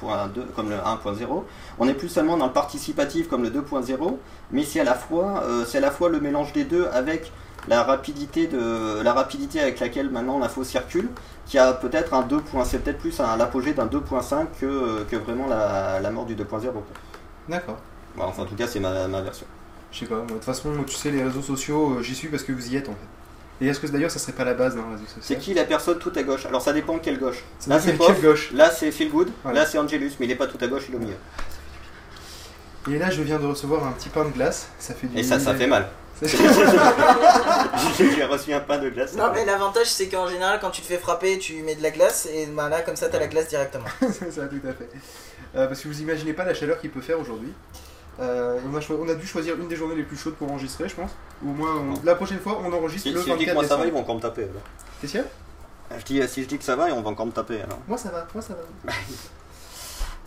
[0.57, 1.45] comme le 1.0.
[1.79, 4.17] On est plus seulement dans le participatif comme le 2.0.
[4.51, 7.31] Mais c'est à la fois, euh, c'est à la fois le mélange des deux avec
[7.68, 11.08] la rapidité de, la rapidité avec laquelle maintenant l'info circule,
[11.47, 12.40] qui a peut-être un 2.
[12.64, 16.44] C'est peut-être plus un l'apogée d'un 2.5 que, que vraiment la, la mort du 2.0.
[16.47, 16.82] quoi.
[17.48, 17.78] D'accord.
[18.16, 19.47] Bon, enfin en tout cas c'est ma, ma version.
[19.92, 22.44] Je sais pas, de toute façon, tu sais, les réseaux sociaux, euh, j'y suis parce
[22.44, 23.64] que vous y êtes en fait.
[23.64, 25.22] Et est-ce que d'ailleurs ça serait pas la base d'un réseau social?
[25.22, 26.47] C'est qui la personne tout à gauche?
[26.47, 27.44] Alors ça dépend quelle gauche.
[27.58, 28.52] Ça là c'est de Pof, quelle gauche.
[28.52, 30.94] là c'est Feel Good, là c'est Angelus, mais il est pas tout à gauche, il
[30.94, 31.16] est au milieu.
[32.90, 35.22] Et là, je viens de recevoir un petit pain de glace, ça fait du Et
[35.22, 35.86] ça, ça fait mal.
[37.99, 39.15] J'ai reçu un pain de glace.
[39.15, 41.90] Non mais l'avantage c'est qu'en général quand tu te fais frapper tu mets de la
[41.90, 43.84] glace et bah, là comme ça t'as la glace directement.
[44.00, 44.89] c'est ça, tout à fait.
[45.57, 47.52] Euh, parce que vous imaginez pas la chaleur qu'il peut faire aujourd'hui.
[48.20, 50.50] Euh, on, a choi- on a dû choisir une des journées les plus chaudes pour
[50.50, 51.10] enregistrer, je pense.
[51.42, 53.50] Ou au moins, on- la prochaine fois, on enregistre Si, le si je dis que
[53.50, 54.42] 24 moi ça va, ils vont encore me taper.
[54.42, 54.62] alors.
[55.00, 55.99] Qu'est-ce qu'il y a?
[55.99, 57.78] Je dis, si je dis que ça va, on va encore me taper alors.
[57.89, 58.92] Moi ça va, moi ça va.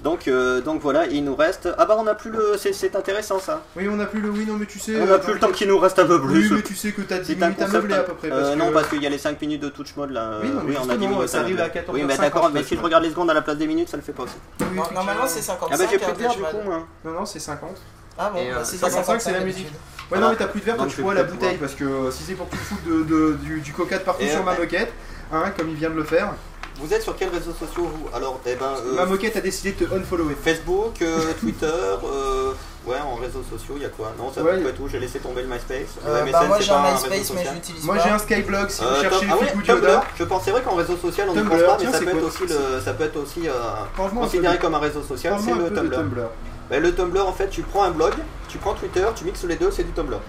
[0.03, 1.69] Donc, euh, donc voilà, il nous reste.
[1.77, 2.55] Ah bah on a plus le.
[2.57, 3.61] C'est, c'est intéressant ça.
[3.77, 4.99] Oui, on a plus le oui, non, mais tu sais.
[4.99, 6.49] On euh, a plus le temps qu'il nous reste un peu plus.
[6.49, 8.29] Oui, mais tu sais que t'as 10 C'est un minutes à meubler à peu près.
[8.29, 10.39] euh, parce non, que- parce qu'il y a les 5 minutes de touch mode là.
[10.41, 11.29] Oui, non, mais on a 10 justement, minutes.
[11.29, 13.41] ça arrive à Oui, mais 14h50, d'accord, mais si je regarde les secondes à la
[13.41, 14.35] place des minutes, ça le fait pas aussi.
[14.59, 15.73] Oui, normalement c'est 55.
[15.73, 16.85] Ah bah j'ai plus de verre du coup moi.
[17.05, 17.69] Non, non, c'est 50.
[18.17, 19.71] Ah bon, euh, bah, c'est 55, c'est la musique.
[20.11, 22.11] Ouais, non, mais t'as plus de verre, Donc, tu bois la bouteille parce que euh,
[22.11, 24.91] si c'est pour que tu du, coca de partout sur euh, ma moquette,
[25.31, 26.33] hein, comme il vient de le faire,
[26.79, 28.65] Vous êtes sur quels réseaux sociaux vous Alors, eh ben.
[28.85, 30.35] euh, ma moquette a décidé de te unfollower.
[30.41, 32.51] Facebook, euh, Twitter, euh,
[32.85, 34.87] ouais, en réseaux sociaux, il y a quoi Non, ça Ouais, être tout.
[34.87, 35.97] J'ai laissé tomber le MySpace.
[36.05, 37.55] Euh, bah, moi j'ai un pas MySpace réseau mais je social.
[37.55, 38.03] l'utilise Moi pas.
[38.03, 40.01] j'ai un Skyblog si vous cherchez ah oui, Tumblr.
[40.17, 42.09] Je pense c'est vrai qu'en réseau social on ne pense pas, mais tiens, ça peut,
[42.09, 43.51] être quoi aussi le, ça peut être aussi euh,
[43.93, 45.71] Franchement, un peu considéré comme un réseau social, c'est le.
[45.73, 46.29] Tumblr.
[46.69, 48.13] Ben, le Tumblr, en fait, tu prends un blog,
[48.47, 50.19] tu prends Twitter, tu mixes les deux, c'est du Tumblr.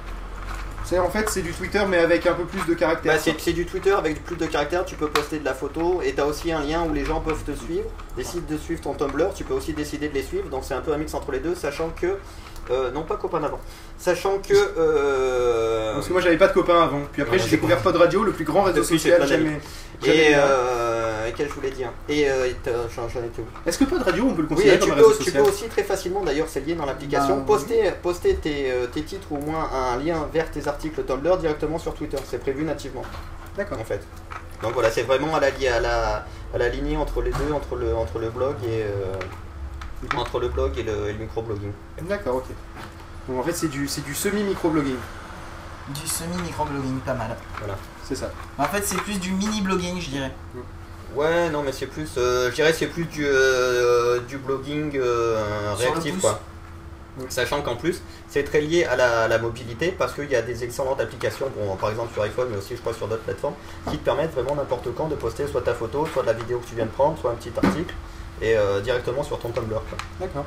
[0.85, 3.15] C'est en fait c'est du Twitter mais avec un peu plus de caractère.
[3.15, 6.13] Bah, c'est du Twitter avec plus de caractères, tu peux poster de la photo et
[6.13, 7.85] tu as aussi un lien où les gens peuvent te suivre.
[8.17, 10.81] Décide de suivre ton Tumblr, tu peux aussi décider de les suivre, donc c'est un
[10.83, 12.19] peu un mix entre les deux, sachant que.
[12.71, 13.61] euh, non, pas copain d'avant.
[13.99, 14.55] Sachant que.
[14.55, 17.01] euh, Parce que moi j'avais pas de copains avant.
[17.13, 19.61] Puis après j'ai découvert Pod Radio, le plus grand réseau Depuis, social jamais.
[20.03, 20.35] Jamais Et eu.
[20.37, 22.49] euh, qu'est-ce que je voulais dire Et euh,
[22.95, 24.99] j'en étais où Est-ce que Pod Radio on peut le Oui, considérer et tu comme
[24.99, 27.91] un peux, réseau tu peux aussi très facilement, d'ailleurs c'est lié dans l'application, Bah, poster,
[28.03, 31.79] poster tes, euh, tes titres ou au moins un lien vers tes articles Tumblr directement
[31.79, 32.19] sur Twitter.
[32.29, 33.03] C'est prévu nativement.
[33.57, 33.79] D'accord.
[33.81, 34.01] En fait.
[34.63, 37.77] Donc voilà, c'est vraiment à la, à la, à la lignée entre les deux, entre
[37.77, 39.15] le, entre le blog et euh,
[40.17, 41.73] entre le blog et le, et le microblogging.
[42.03, 42.45] D'accord, ok.
[43.29, 44.97] Donc en fait c'est du, c'est du semi-microblogging.
[45.89, 47.37] Du semi-microblogging, pas mal.
[47.59, 47.75] Voilà.
[48.07, 48.31] C'est ça.
[48.59, 50.33] En fait, c'est plus du mini-blogging, je dirais.
[51.15, 54.97] Ouais, non, mais c'est plus, euh, je dirais, que c'est plus du, euh, du blogging
[54.97, 56.41] euh, réactif, quoi.
[57.29, 60.43] Sachant qu'en plus, c'est très lié à la, à la mobilité parce qu'il y a
[60.43, 63.55] des excellentes applications, bon, par exemple sur iPhone, mais aussi je crois sur d'autres plateformes,
[63.89, 66.59] qui te permettent vraiment n'importe quand de poster soit ta photo, soit de la vidéo
[66.59, 67.95] que tu viens de prendre, soit un petit article,
[68.43, 69.81] et euh, directement sur ton Tumblr.
[69.89, 69.99] quoi.
[70.19, 70.45] D'accord.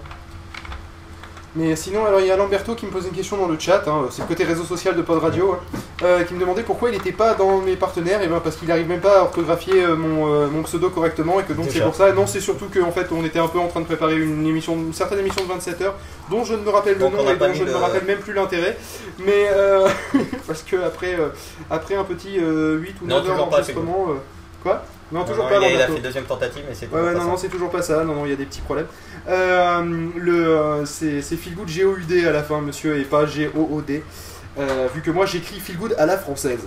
[1.55, 3.81] Mais sinon, alors il y a Lamberto qui me pose une question dans le chat,
[3.87, 6.89] hein, c'est le côté réseau social de Pod Radio, hein, euh, qui me demandait pourquoi
[6.89, 9.81] il n'était pas dans mes partenaires, et ben parce qu'il n'arrive même pas à orthographier
[9.83, 12.11] euh, mon, euh, mon pseudo correctement, et que donc c'est pour ça.
[12.11, 14.73] Non, c'est surtout qu'en fait on était un peu en train de préparer une émission,
[14.75, 15.95] une certaine émission de 27 heures,
[16.29, 18.05] dont je ne me rappelle Donc, le nom et dont je ne me le- rappelle
[18.05, 18.77] même plus l'intérêt,
[19.17, 19.87] mais euh,
[20.47, 21.29] parce que après, euh,
[21.71, 24.07] après un petit euh, 8 ou Non, 9 heures d'enregistrement,
[24.61, 24.83] quoi?
[25.11, 25.55] Non, Non, toujours non, pas.
[25.57, 25.93] il a- il a Lamberto.
[25.95, 27.25] fait deuxième tentative, mais c'est Ouais, ouais, pas non, ça.
[27.27, 28.03] non, c'est toujours pas ça.
[28.03, 28.87] Non, non, il y a des petits problèmes.
[29.29, 29.81] Euh,
[30.17, 34.03] le, euh, c'est c'est Feel Good G-O-U-D à la fin, monsieur, et pas G-O-O-D.
[34.59, 36.61] Euh, vu que moi j'écris Feel Good à la française.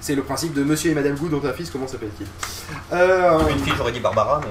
[0.00, 2.26] C'est le principe de monsieur et madame Good dans ta fils, comment s'appelle-t-il
[2.92, 4.48] euh, Une fille, j'aurais dit Barbara, mais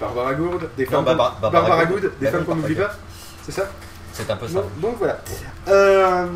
[0.00, 2.00] Barbara Good, des Non, femmes, Barbara- qu'on- Barbara Barbara Good.
[2.02, 3.00] Good, des Bah femmes qu'on n'oublie Barbara pas
[3.44, 3.68] C'est ça
[4.14, 4.54] c'est un peu ça.
[4.54, 5.20] donc, donc voilà.
[5.68, 6.26] Euh,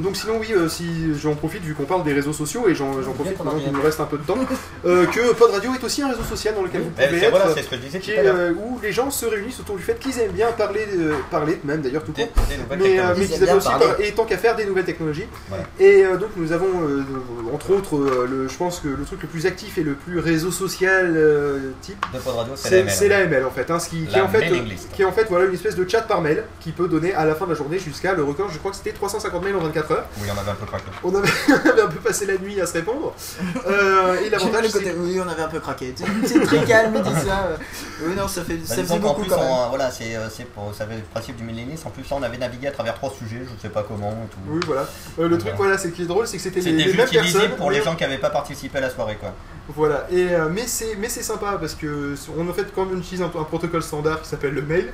[0.00, 2.92] donc sinon oui, euh, si j'en profite vu qu'on parle des réseaux sociaux et j'en
[3.14, 4.36] profite maintenant qu'il nous reste un peu de temps,
[4.84, 7.30] euh, que Pod Radio est aussi un réseau social dans lequel vous Eh, pouvez être,
[7.30, 9.82] voilà, c'est ce que je disais qui est, où les gens se réunissent autour du
[9.82, 10.86] fait qu'ils aiment bien parler,
[11.30, 12.28] parler même d'ailleurs tout court,
[12.70, 13.86] mais, mais Ils qu'ils aiment aussi parler.
[14.08, 15.26] et tant qu'à faire des nouvelles technologies.
[15.48, 15.64] Voilà.
[15.78, 16.68] Et donc nous avons
[17.52, 20.50] entre autres, le, je pense que le truc le plus actif et le plus réseau
[20.50, 21.16] social
[21.82, 23.30] type De Pod Radio, c'est c'est la c'est ML.
[23.30, 24.50] l'AML en fait, hein, ce qui, qui est en fait,
[24.94, 27.24] qui est en fait voilà une espèce de chat par mail qui peut donner à
[27.24, 28.48] la fin de la journée jusqu'à le record.
[28.50, 30.06] Je crois que c'était 350 mails en 24 heures.
[30.20, 30.84] Oui, on avait un peu craqué.
[31.02, 33.12] On avait, on avait un peu passé la nuit à se répondre.
[33.66, 34.66] Euh, et l'avantage
[34.98, 35.94] oui, on avait un peu craqué.
[36.24, 37.46] C'est- très calme, dit ça.
[37.50, 37.56] euh.
[38.02, 39.48] Oui, non, ça fait, Bah, ça faisait beaucoup plus, quand même.
[39.50, 41.86] on- voilà, c'est euh, c'est pour ça fait le principe du millénisme.
[41.88, 44.10] En plus, là, on avait navigué à travers trois sujets, je sais pas comment.
[44.12, 44.38] et tout.
[44.48, 44.86] oui voilà.
[45.18, 47.12] Euh, le truc voilà, c'est qui est drôle, c'est que c'était les, C'était les juste
[47.12, 47.56] mêmes personnes.
[47.56, 49.32] pour les gens qui n'avaient pas participé à la soirée, quoi.
[49.68, 52.98] Voilà, et, euh, mais c'est mais c'est sympa parce que on en fait quand on
[52.98, 54.92] utilise un, un protocole standard qui s'appelle le mail,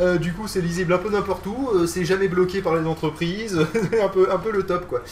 [0.00, 2.86] euh, du coup c'est lisible un peu n'importe où, euh, c'est jamais bloqué par les
[2.86, 3.58] entreprises,
[4.02, 5.02] un peu un peu le top quoi.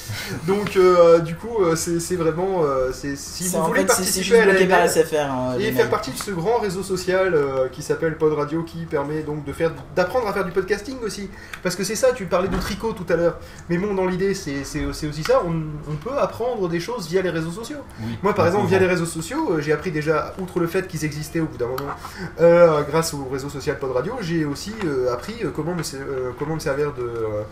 [0.47, 4.40] Donc euh, du coup euh, c'est c'est vraiment euh, c'est si vous voulez fait, participer
[4.40, 5.15] à la par SFR.
[5.31, 8.84] hein, et faire partie de ce grand réseau social euh, qui s'appelle Pod Radio qui
[8.86, 11.28] permet donc de faire d'apprendre à faire du podcasting aussi
[11.62, 14.34] parce que c'est ça tu parlais de tricot tout à l'heure mais bon dans l'idée
[14.34, 15.52] c'est aussi ça on,
[15.90, 18.18] on peut apprendre des choses via les réseaux sociaux Oui.
[18.23, 21.40] moi, par exemple, via les réseaux sociaux, j'ai appris déjà, outre le fait qu'ils existaient
[21.40, 21.92] au bout d'un moment,
[22.40, 26.55] euh, grâce au réseau social Pod Radio, j'ai aussi euh, appris comment, me, euh, comment
[26.55, 27.43] me servir de, euh,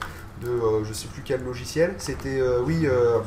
[0.42, 1.94] de euh, je sais plus quel logiciel.
[1.98, 3.18] C'était, euh, oui, euh,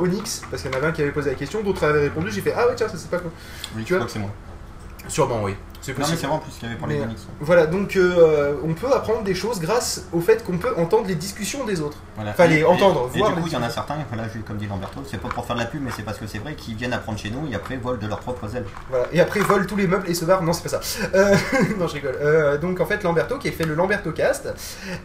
[0.00, 2.30] Onyx, parce qu'il y en avait un qui avait posé la question, d'autres avaient répondu.
[2.30, 3.30] J'ai fait, ah ouais, tiens, ça c'est pas con.
[3.76, 4.30] Oui, Tu je vois crois que c'est moi.
[5.08, 5.54] Sûrement, oui.
[5.82, 6.18] C'est Non, mais possible.
[6.20, 7.22] c'est moi en plus qui avait parlé Mais, d'Onyx.
[7.40, 11.14] Voilà, donc euh, on peut apprendre des choses grâce au fait qu'on peut entendre les
[11.14, 11.96] discussions des autres.
[12.16, 12.34] Voilà.
[12.34, 14.24] Fallait Et- entendre, et, voir Et du les coup, il y en a certains, là,
[14.34, 16.26] je- comme dit Lamberto, c'est pas pour faire de la pub, mais c'est parce que
[16.26, 18.66] c'est vrai qu'ils viennent apprendre chez nous et après volent de leurs propres ailes.
[18.90, 19.06] Voilà.
[19.12, 20.42] Et après, volent tous les meubles et se barrent.
[20.42, 20.80] Non, c'est pas ça.
[21.14, 21.34] Euh,
[21.78, 22.16] non, je rigole.
[22.20, 24.52] Euh, donc, en fait, Lamberto qui a fait le Lamberto Cast.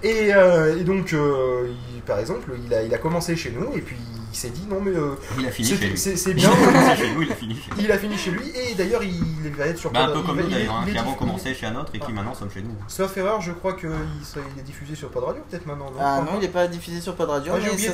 [0.03, 3.75] Et, euh, et donc, euh, il- par exemple, il a, il a commencé chez nous
[3.77, 3.95] et puis
[4.35, 4.91] il s'est dit non, mais.
[4.91, 5.97] euh, Il a fini c'est- chez lui.
[5.97, 6.49] c'est- C'est bien.
[6.51, 7.83] Il a commencé chez nous, il a fini chez lui.
[7.85, 9.91] il a fini chez lui et d'ailleurs, il va être sur.
[9.91, 11.99] Bah, un peu comme nous d'ailleurs, hein, qui avant diff- commençait chez un autre et
[11.99, 12.72] qui maintenant sommes chez nous.
[12.88, 15.85] Sauf erreur, je crois qu'il il est diffusé sur Pod Radio peut-être maintenant.
[15.91, 17.93] Non, Ah non, il est pas diffusé sur Pod Radio, Ah, j'ai oublié, j'ai-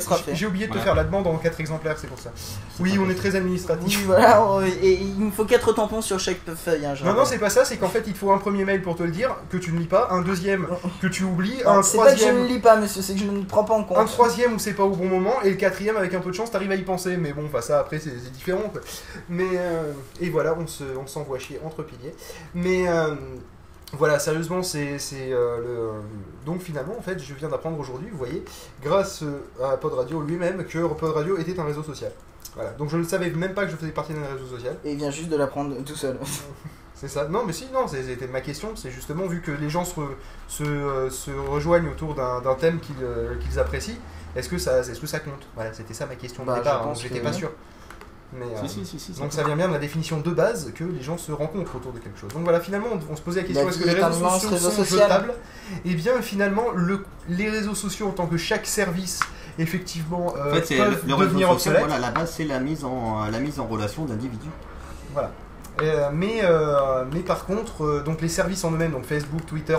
[0.66, 0.82] te Voilà.
[0.84, 2.32] faire la demande en 4 exemplaires, c'est pour ça.
[2.80, 4.04] Oui, on est très administratif.
[4.06, 4.42] Voilà,
[4.82, 6.84] et il me faut 4 tampons sur chaque feuille.
[6.86, 8.82] Hein, Non, non, c'est pas ça, c'est qu'en fait, il te faut un premier mail
[8.82, 10.66] pour te le dire, que tu ne lis pas, un deuxième
[11.00, 12.46] que tu oublies, un C'est pas que je ne troisième.
[12.48, 13.98] lis pas, monsieur, c'est que je ne prends pas en compte.
[13.98, 16.36] Un troisième où c'est pas au bon moment, et le quatrième avec un peu de
[16.36, 18.80] chance t'arrives à y penser, mais bon, enfin ça après c'est différent quoi.
[19.28, 22.14] Mais euh, et voilà, on se- on s'envoie chier entre piliers.
[22.54, 23.14] Mais euh,
[23.94, 25.90] voilà, sérieusement, c'est euh, le.
[26.46, 28.42] Donc finalement, en fait, je viens d'apprendre aujourd'hui, vous voyez,
[28.82, 29.40] grâce euh,
[29.72, 32.10] à Pod Radio lui-même, que Pod Radio était un réseau social.
[32.54, 34.76] Voilà, donc je ne savais même pas que je faisais partie d'un réseau social.
[34.84, 36.18] Et il vient juste de l'apprendre tout seul.
[36.94, 37.26] C'est ça.
[37.26, 38.76] Non, mais si, non, c'était ma question.
[38.76, 39.94] C'est justement vu que les gens se,
[40.46, 43.96] se, euh, se rejoignent autour d'un thème qu'ils euh, qu'ils apprécient,
[44.36, 45.46] est-ce que, ça- est-ce que ça compte?
[45.54, 46.82] Voilà, c'était ça ma question de Bah, départ.
[46.84, 47.50] je hein, J'étais que pas sûr.
[48.34, 50.72] Mais, euh, Si, si, si, si, donc ça vient bien de la définition de base
[50.74, 52.32] que les gens se rencontrent autour de quelque chose.
[52.32, 54.26] Donc voilà, finalement, on, on se posait la question La est-ce que les est réseaux
[54.30, 55.00] sociaux réseau sont social.
[55.08, 55.34] jetables?
[55.84, 59.20] Et bien finalement, le, les réseaux sociaux en tant que chaque service,
[59.58, 61.80] effectivement, euh, En fait, peuvent le, le réseau devenir obsolètes.
[61.80, 64.48] voilà, la base, c'est la mise en, la mise en relation d'individus.
[65.12, 65.30] Voilà.
[65.82, 69.76] Euh, mais, euh, mais par contre, euh, donc les services en eux-mêmes, donc Facebook, Twitter,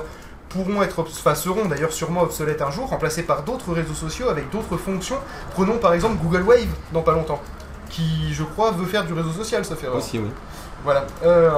[0.53, 4.49] pourront être, enfin seront d'ailleurs sûrement obsolètes un jour, remplacés par d'autres réseaux sociaux avec
[4.49, 5.17] d'autres fonctions.
[5.51, 7.41] Prenons par exemple Google Wave dans pas longtemps.
[7.90, 9.88] qui, je crois, veut faire du réseau social, ça fait.
[9.88, 10.30] Aussi, oui.
[10.83, 11.06] Voilà.
[11.23, 11.49] Euh,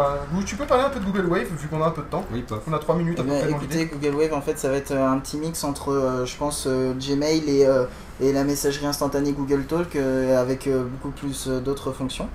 [0.46, 2.26] tu peux parler un peu de Google Wave, vu qu'on a un peu de temps.
[2.32, 2.62] Oui, pas.
[2.70, 3.86] On a 3 minutes à Eh peu près écoutez.
[3.86, 6.66] Google Wave, en fait, ça va être euh, un petit mix entre, euh, je pense,
[6.68, 7.86] euh, Gmail et, euh,
[8.22, 12.28] et la messagerie instantanée Google Talk euh, avec euh, beaucoup plus euh, d'autres fonctions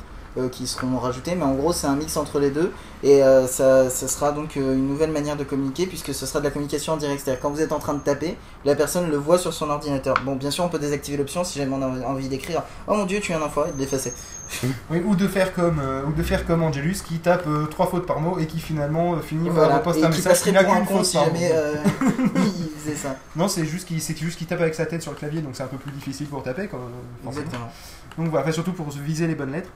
[0.52, 1.34] qui seront rajoutées.
[1.34, 4.56] Mais en gros, c'est un mix entre les deux et euh, ça, ça sera donc
[4.56, 7.22] euh, une nouvelle manière de communiquer puisque ce sera de la communication en direct.
[7.24, 10.14] C'est-à-dire quand vous êtes en train de taper, la personne le voit sur son ordinateur.
[10.24, 13.06] Bon, bien sûr, on peut désactiver l'option si jamais on a envie d'écrire Oh mon
[13.06, 14.12] dieu, tu es un enfoiré, de l'effacer.
[14.90, 17.86] Oui, ou de faire comme euh, ou de faire comme Angelus qui tape euh, trois
[17.86, 19.68] fautes par mot et qui finalement euh, finit Voilà.
[19.68, 21.32] par reposter Et un message qui n'a qu'une faute si par mot.
[21.34, 21.74] jamais euh,
[22.36, 23.14] il faisait ça.
[23.36, 25.52] Non, c'est juste qu'il c'est juste qu'il tape avec sa tête sur le clavier, donc
[25.54, 26.66] c'est un peu plus difficile pour taper.
[26.68, 27.30] Forcément.
[27.30, 27.70] Exactement.
[28.18, 29.70] Donc voilà, enfin, surtout pour viser les bonnes lettres.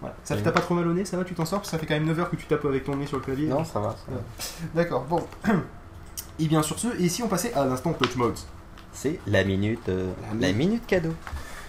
[0.00, 0.14] Voilà.
[0.24, 0.42] Ça Oui.
[0.42, 1.86] t'a pas trop mal au nez, ça va, tu t'en sors Parce que Ça fait
[1.86, 3.48] quand même 9 heures que tu tapes avec ton nez sur le clavier.
[3.48, 3.90] Non, ça va.
[3.90, 4.16] ça va.
[4.16, 4.22] Ouais.
[4.74, 5.26] D'accord, bon.
[6.40, 8.36] Et bien sur ce, et si on passait à l'instant touch mode
[8.92, 11.12] C'est la minute, euh, La la minute cadeau.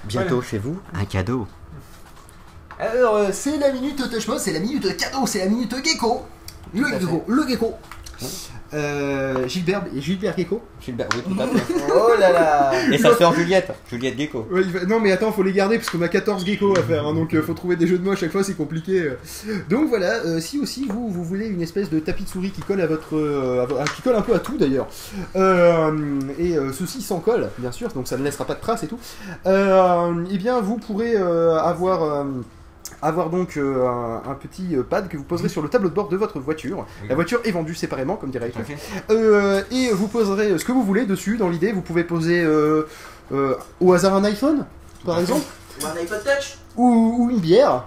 [0.06, 0.48] Bientôt Voilà.
[0.48, 1.48] chez vous, un cadeau.
[2.80, 6.22] Alors, euh, c'est la minute touch mode, c'est la minute cadeau, c'est la minute gecko.
[6.74, 7.74] Le gecko, le gecko.
[8.72, 11.74] Euh, Gilbert, Gilbert Gecko Gilbert, oui, tout à fait.
[11.96, 14.46] Oh là là Et sa sœur Juliette, Juliette Gecko.
[14.52, 16.84] Ouais, il va- Non mais attends, faut les garder parce qu'on a 14 geckos à
[16.84, 19.00] faire, hein, donc euh, faut trouver des jeux de mots à chaque fois, c'est compliqué.
[19.02, 19.18] euh.
[19.70, 22.62] Donc voilà, euh, si aussi vous, vous voulez une espèce de tapis de souris qui
[22.62, 24.88] colle à votre, euh, à vo- à- qui colle un peu à tout d'ailleurs,
[25.36, 28.84] Euh, et euh, ceci sans colle, bien sûr, donc ça ne laissera pas de traces
[28.84, 29.00] et tout.
[29.48, 32.04] Euh, eh bien, vous pourrez euh, avoir.
[32.04, 32.24] euh,
[33.02, 35.94] avoir donc euh, un, un petit euh, pad que vous poserez sur le tableau de
[35.94, 36.86] bord de votre voiture.
[37.08, 38.78] La voiture est vendue séparément, comme dirait fait.
[39.10, 41.38] euh, et vous poserez ce que vous voulez dessus.
[41.38, 42.88] Dans l'idée, vous pouvez poser euh,
[43.32, 44.66] euh, au hasard un iPhone,
[45.06, 45.46] par exemple,
[45.82, 47.86] Ou un iPod Touch ou, ou une bière.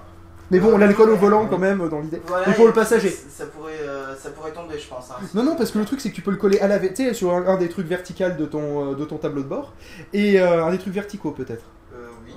[0.51, 2.21] Mais bon, l'alcool au volant quand même dans l'idée.
[2.27, 3.09] Voilà, et pour le passager.
[3.09, 5.11] Ça pourrait, euh, ça pourrait tomber, je pense.
[5.11, 5.15] hein.
[5.33, 6.95] Non, non, parce que le truc c'est que tu peux le coller à la, tu
[6.95, 9.73] sais, sur un, un des trucs verticaux de ton, de ton tableau de bord,
[10.13, 11.63] et euh, un des trucs verticaux peut-être.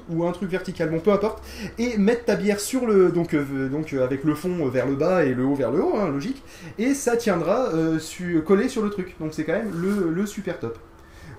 [0.09, 1.43] Euh, ou un truc vertical, bon peu importe,
[1.79, 4.95] et mettre ta bière sur le donc euh, donc euh, avec le fond vers le
[4.95, 6.43] bas et le haut vers le haut, hein, logique,
[6.77, 9.15] et ça tiendra euh, su- collé sur le truc.
[9.19, 10.77] Donc c'est quand même le, le super top.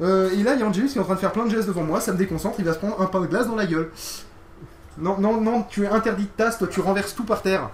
[0.00, 1.50] Euh, et là, il y a Angelus qui est en train de faire plein de
[1.50, 3.54] gestes devant moi, ça me déconcentre, il va se prendre un pain de glace dans
[3.56, 3.88] la gueule.
[4.98, 7.70] Non, non, non, tu es interdit de tasse, toi tu renverses tout par terre.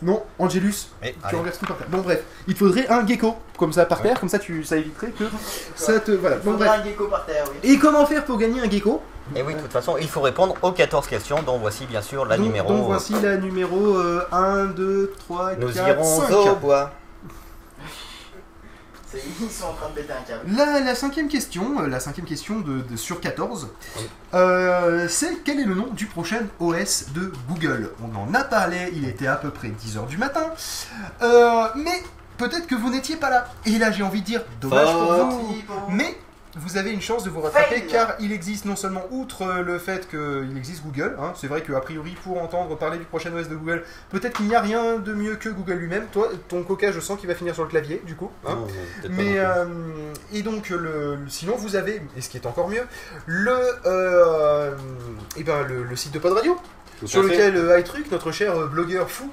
[0.00, 1.36] Non, Angelus, Mais, tu allez.
[1.38, 1.88] renverses tout par terre.
[1.90, 4.76] Bon bref, il te faudrait un gecko, comme ça par terre, comme ça tu, ça
[4.76, 5.24] éviterait que
[5.74, 6.12] ça te...
[6.12, 6.80] Voilà, Il bon faudra bref.
[6.80, 7.70] un gecko par terre, oui.
[7.70, 9.00] Et comment faire pour gagner un gecko?
[9.36, 12.24] Et oui, de toute façon, il faut répondre aux 14 questions, dont voici bien sûr
[12.24, 12.68] la donc, numéro.
[12.68, 16.30] donc voici la numéro euh, 1, 2, 3, Nous 4, irons 5.
[16.34, 16.90] au bois.
[19.40, 20.50] Ils sont en train de péter un câble.
[20.54, 23.68] La, la cinquième question, euh, la cinquième question de, de- sur 14,
[24.34, 27.90] euh, c'est quel est le nom du prochain OS de Google?
[28.04, 30.44] On en a parlé, il était à peu près 10h du matin,
[31.22, 32.02] Euh, mais
[32.36, 33.46] peut-être que vous n'étiez pas là.
[33.64, 35.30] Et là j'ai envie de dire, dommage pour Faute.
[35.30, 35.54] vous,
[35.88, 36.18] mais
[36.56, 37.86] vous avez une chance de vous rattraper Fail.
[37.86, 41.62] car il existe non seulement outre euh, le fait qu'il existe Google, hein, c'est vrai
[41.62, 44.96] qu'a priori pour entendre parler du prochain OS de Google, peut-être qu'il n'y a rien
[44.98, 46.06] de mieux que Google lui-même.
[46.12, 48.30] Toi, ton coca, je sens qu'il va finir sur le clavier du coup.
[48.46, 48.54] hein.
[48.54, 49.64] Non, non, peut-être pas Mais euh,
[50.32, 52.84] et donc le, sinon vous avez et ce qui est encore mieux
[53.26, 54.74] le euh,
[55.36, 56.56] eh ben le, le site de Pod Radio
[57.04, 59.30] sur lequel euh, iTruc notre cher euh, blogueur fou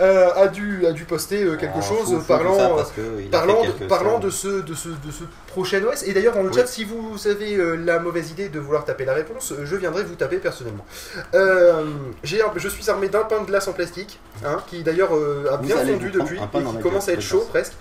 [0.00, 2.76] euh, a dû a dû poster euh, quelque Oh, chose fou, parlant
[3.30, 6.02] parlant, de, parlant de ce, de, ce, de ce prochain OS.
[6.04, 6.54] Et d'ailleurs, dans le Oui.
[6.56, 10.14] chat, si vous avez la mauvaise idée de vouloir taper la réponse, je viendrai vous
[10.14, 10.84] taper personnellement.
[11.32, 15.76] Je suis armé d'un pain de glace en plastique, hein, qui d'ailleurs a Vous bien
[15.76, 17.72] fondu depuis et qui commence à être chaud presque.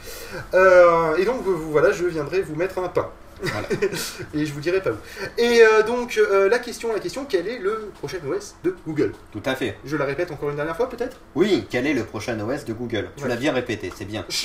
[0.54, 3.08] Et donc, voilà, je viendrai vous mettre un pain.
[3.42, 3.68] Voilà.
[4.34, 4.96] et je vous dirai pas où.
[5.38, 9.14] Et euh, donc, euh, la question, la question, quel est le prochain OS de Google?
[9.32, 9.78] Tout à fait.
[9.86, 11.18] Je la répète encore une dernière fois, peut-être?
[11.36, 13.10] Oui, quel est le prochain OS de Google?
[13.16, 13.30] Tu Ouais.
[13.30, 14.26] l'as bien répété, c'est bien.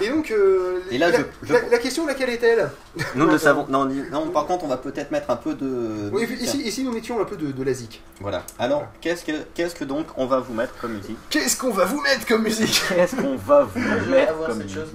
[0.00, 2.68] Et donc, euh, Et là, la, je- je- la- la question, laquelle est-elle?
[3.14, 3.66] Nous le savons.
[3.68, 6.10] Non, non, par contre, on va peut-être mettre un peu de.
[6.10, 6.42] Oui, musique.
[6.42, 8.02] ici, ici, nous mettions un peu de, de la zik.
[8.20, 8.42] Voilà.
[8.58, 11.18] Alors, qu'est-ce que, qu'est-ce que donc on va vous mettre comme musique?
[11.30, 12.82] Qu'est-ce qu'on va vous mettre comme musique?
[12.88, 13.78] Qu'est-ce qu'on va vous
[14.10, 14.74] mettre comme cette musique?
[14.74, 14.88] Chose.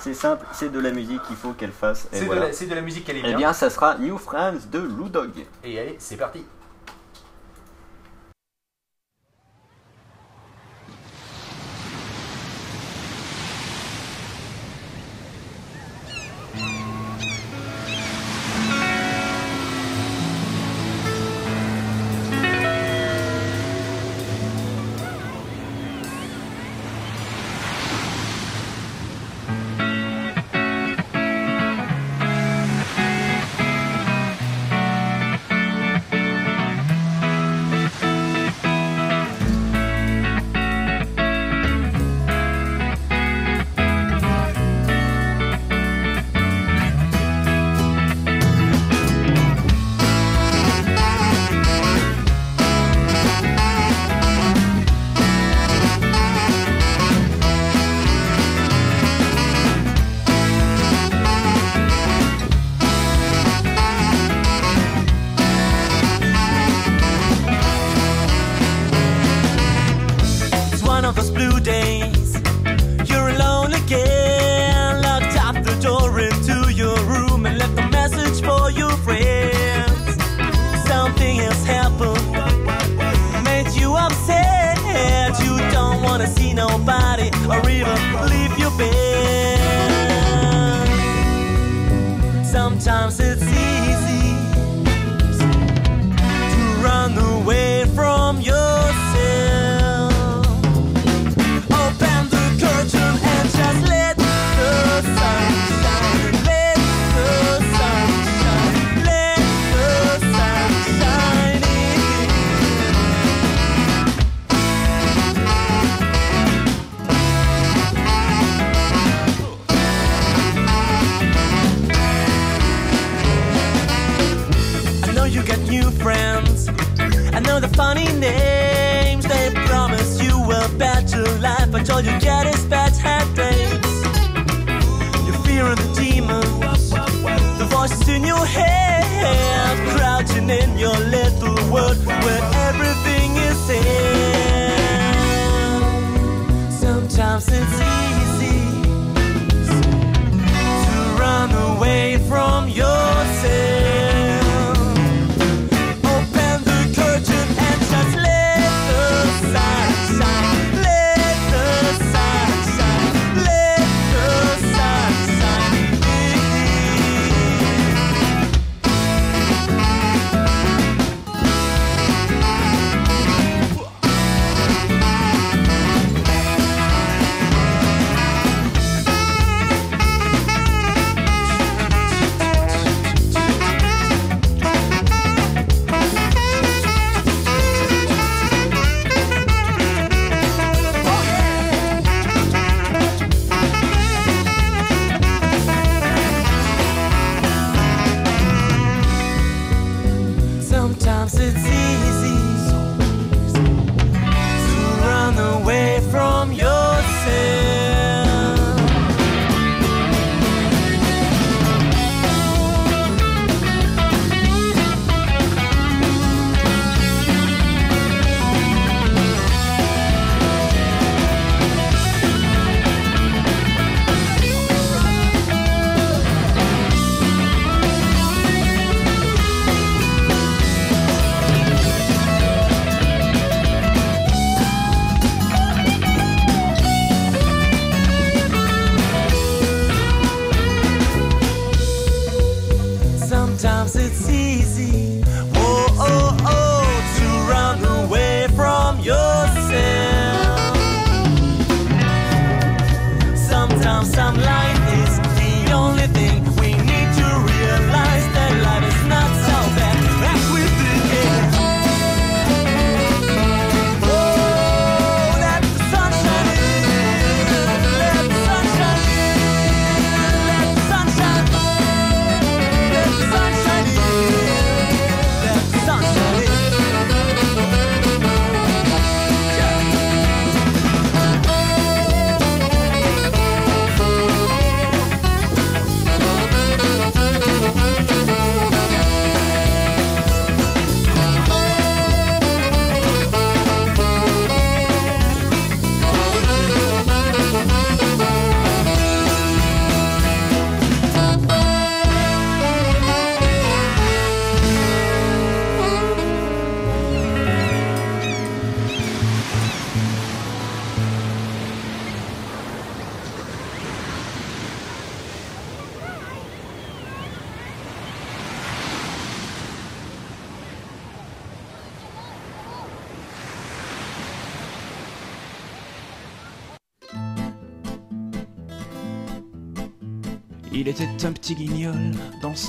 [0.00, 2.08] C'est simple, c'est de la musique qu'il faut qu'elle fasse.
[2.10, 2.46] C'est de, voilà.
[2.46, 3.36] la- c'est de la musique qu'elle est Eh bien.
[3.36, 5.30] bien, ça sera New Friends de Lou Dog.
[5.62, 6.44] Et allez, c'est parti.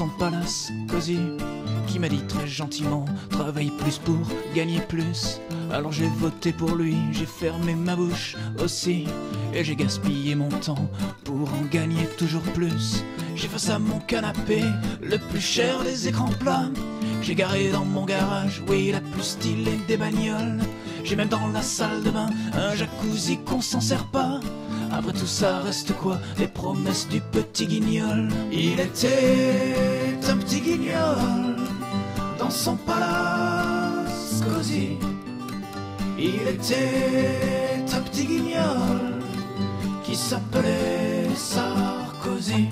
[0.02, 1.20] Son palace cosy
[1.86, 4.18] qui m'a dit très gentiment travaille plus pour
[4.56, 5.40] gagner plus.
[5.72, 9.06] Alors j'ai voté pour lui, j'ai fermé ma bouche aussi
[9.54, 10.90] et j'ai gaspillé mon temps
[11.24, 13.04] pour en gagner toujours plus.
[13.36, 14.64] J'ai face à mon canapé
[15.04, 16.72] le plus cher des écrans plats.
[17.22, 20.62] J'ai garé dans mon garage, oui, la plus stylée des bagnoles.
[21.04, 24.31] J'ai même dans la salle de bain un jacuzzi qu'on s'en sert pas.
[25.02, 28.30] Après tout ça reste quoi Les promesses du petit guignol.
[28.52, 29.76] Il était
[30.30, 31.56] un petit guignol
[32.38, 34.90] Dans son palace cosy.
[36.20, 39.24] Il était un petit guignol
[40.04, 42.70] Qui s'appelait Sarkozy.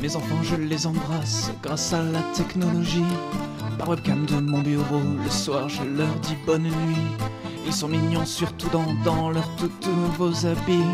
[0.00, 3.02] Mes enfants je les embrasse grâce à la technologie.
[3.76, 7.34] Par webcam de mon bureau Le soir je leur dis bonne nuit
[7.66, 10.90] ils sont mignons surtout dans, dans leurs tout nouveaux habits.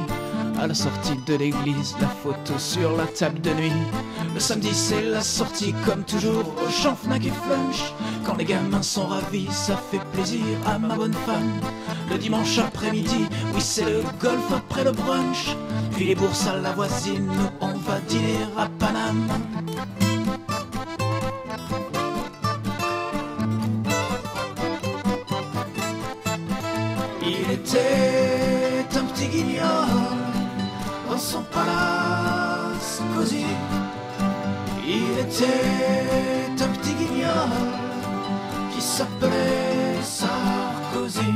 [0.58, 3.73] À la sortie de l'église, la photo sur la table de nuit.
[4.34, 7.94] Le samedi c'est la sortie comme toujours au champ Fnac et Flunch.
[8.24, 11.60] Quand les gamins sont ravis, ça fait plaisir à ma bonne femme.
[12.10, 15.57] Le dimanche après-midi, oui c'est le golf après le brunch.
[15.92, 19.28] Puis les bourses à la voisine, on va dîner à Paname.
[39.00, 41.32] S'appelait Sarkozy.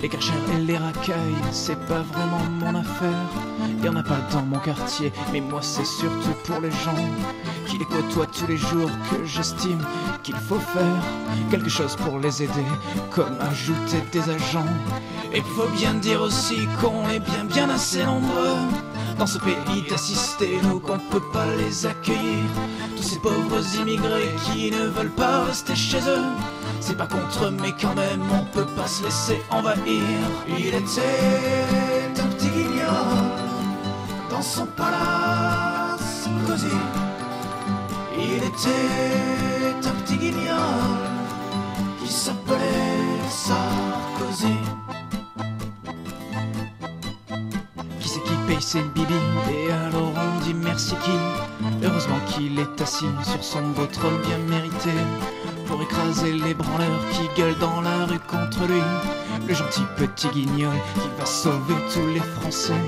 [0.00, 3.28] Les karchers et les racailles, c'est pas vraiment mon affaire.
[3.82, 7.04] Y en a pas dans mon quartier, mais moi c'est surtout pour les gens
[7.66, 9.82] qui les côtoient tous les jours que j'estime
[10.22, 11.02] qu'il faut faire
[11.50, 12.68] quelque chose pour les aider,
[13.10, 14.74] comme ajouter des agents.
[15.34, 18.56] Et faut bien dire aussi qu'on est bien bien assez nombreux
[19.18, 22.44] dans ce pays d'assister nous qu'on peut pas les accueillir.
[22.96, 26.24] Tous ces pauvres immigrés qui ne veulent pas rester chez eux.
[26.80, 30.02] C'est pas contre mais quand même, on peut pas se laisser envahir.
[30.48, 33.24] Il était un petit guignol
[34.30, 36.66] dans son palace cosy.
[38.18, 40.98] Il était un petit guignol
[42.00, 44.58] qui s'appelait Sarkozy.
[48.46, 48.58] Paye
[49.50, 54.38] Et alors on dit merci qui Heureusement qu'il est assis sur son beau trône bien
[54.38, 54.90] mérité.
[55.66, 58.82] Pour écraser les branleurs qui gueulent dans la rue contre lui.
[59.46, 62.80] Le gentil petit guignol qui va sauver tous les Français.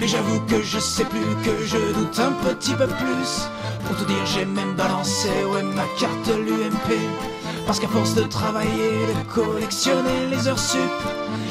[0.00, 3.48] Mais j'avoue que je sais plus, que je doute un petit peu plus.
[3.86, 7.37] Pour tout dire j'ai même balancé, ouais ma carte l'UMP
[7.68, 10.80] parce qu'à force de travailler, de collectionner les heures sup,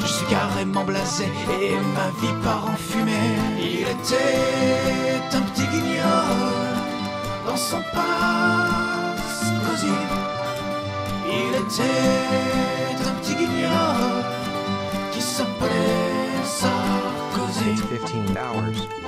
[0.00, 1.26] je suis carrément blasé
[1.62, 3.38] et ma vie part en fumée.
[3.56, 6.74] Il était un petit guignol
[7.46, 9.94] dans son palace cosy.
[11.24, 14.24] Il était un petit guignol
[15.12, 17.80] qui s'appelait Sarkozy.
[17.90, 19.07] 15 hours.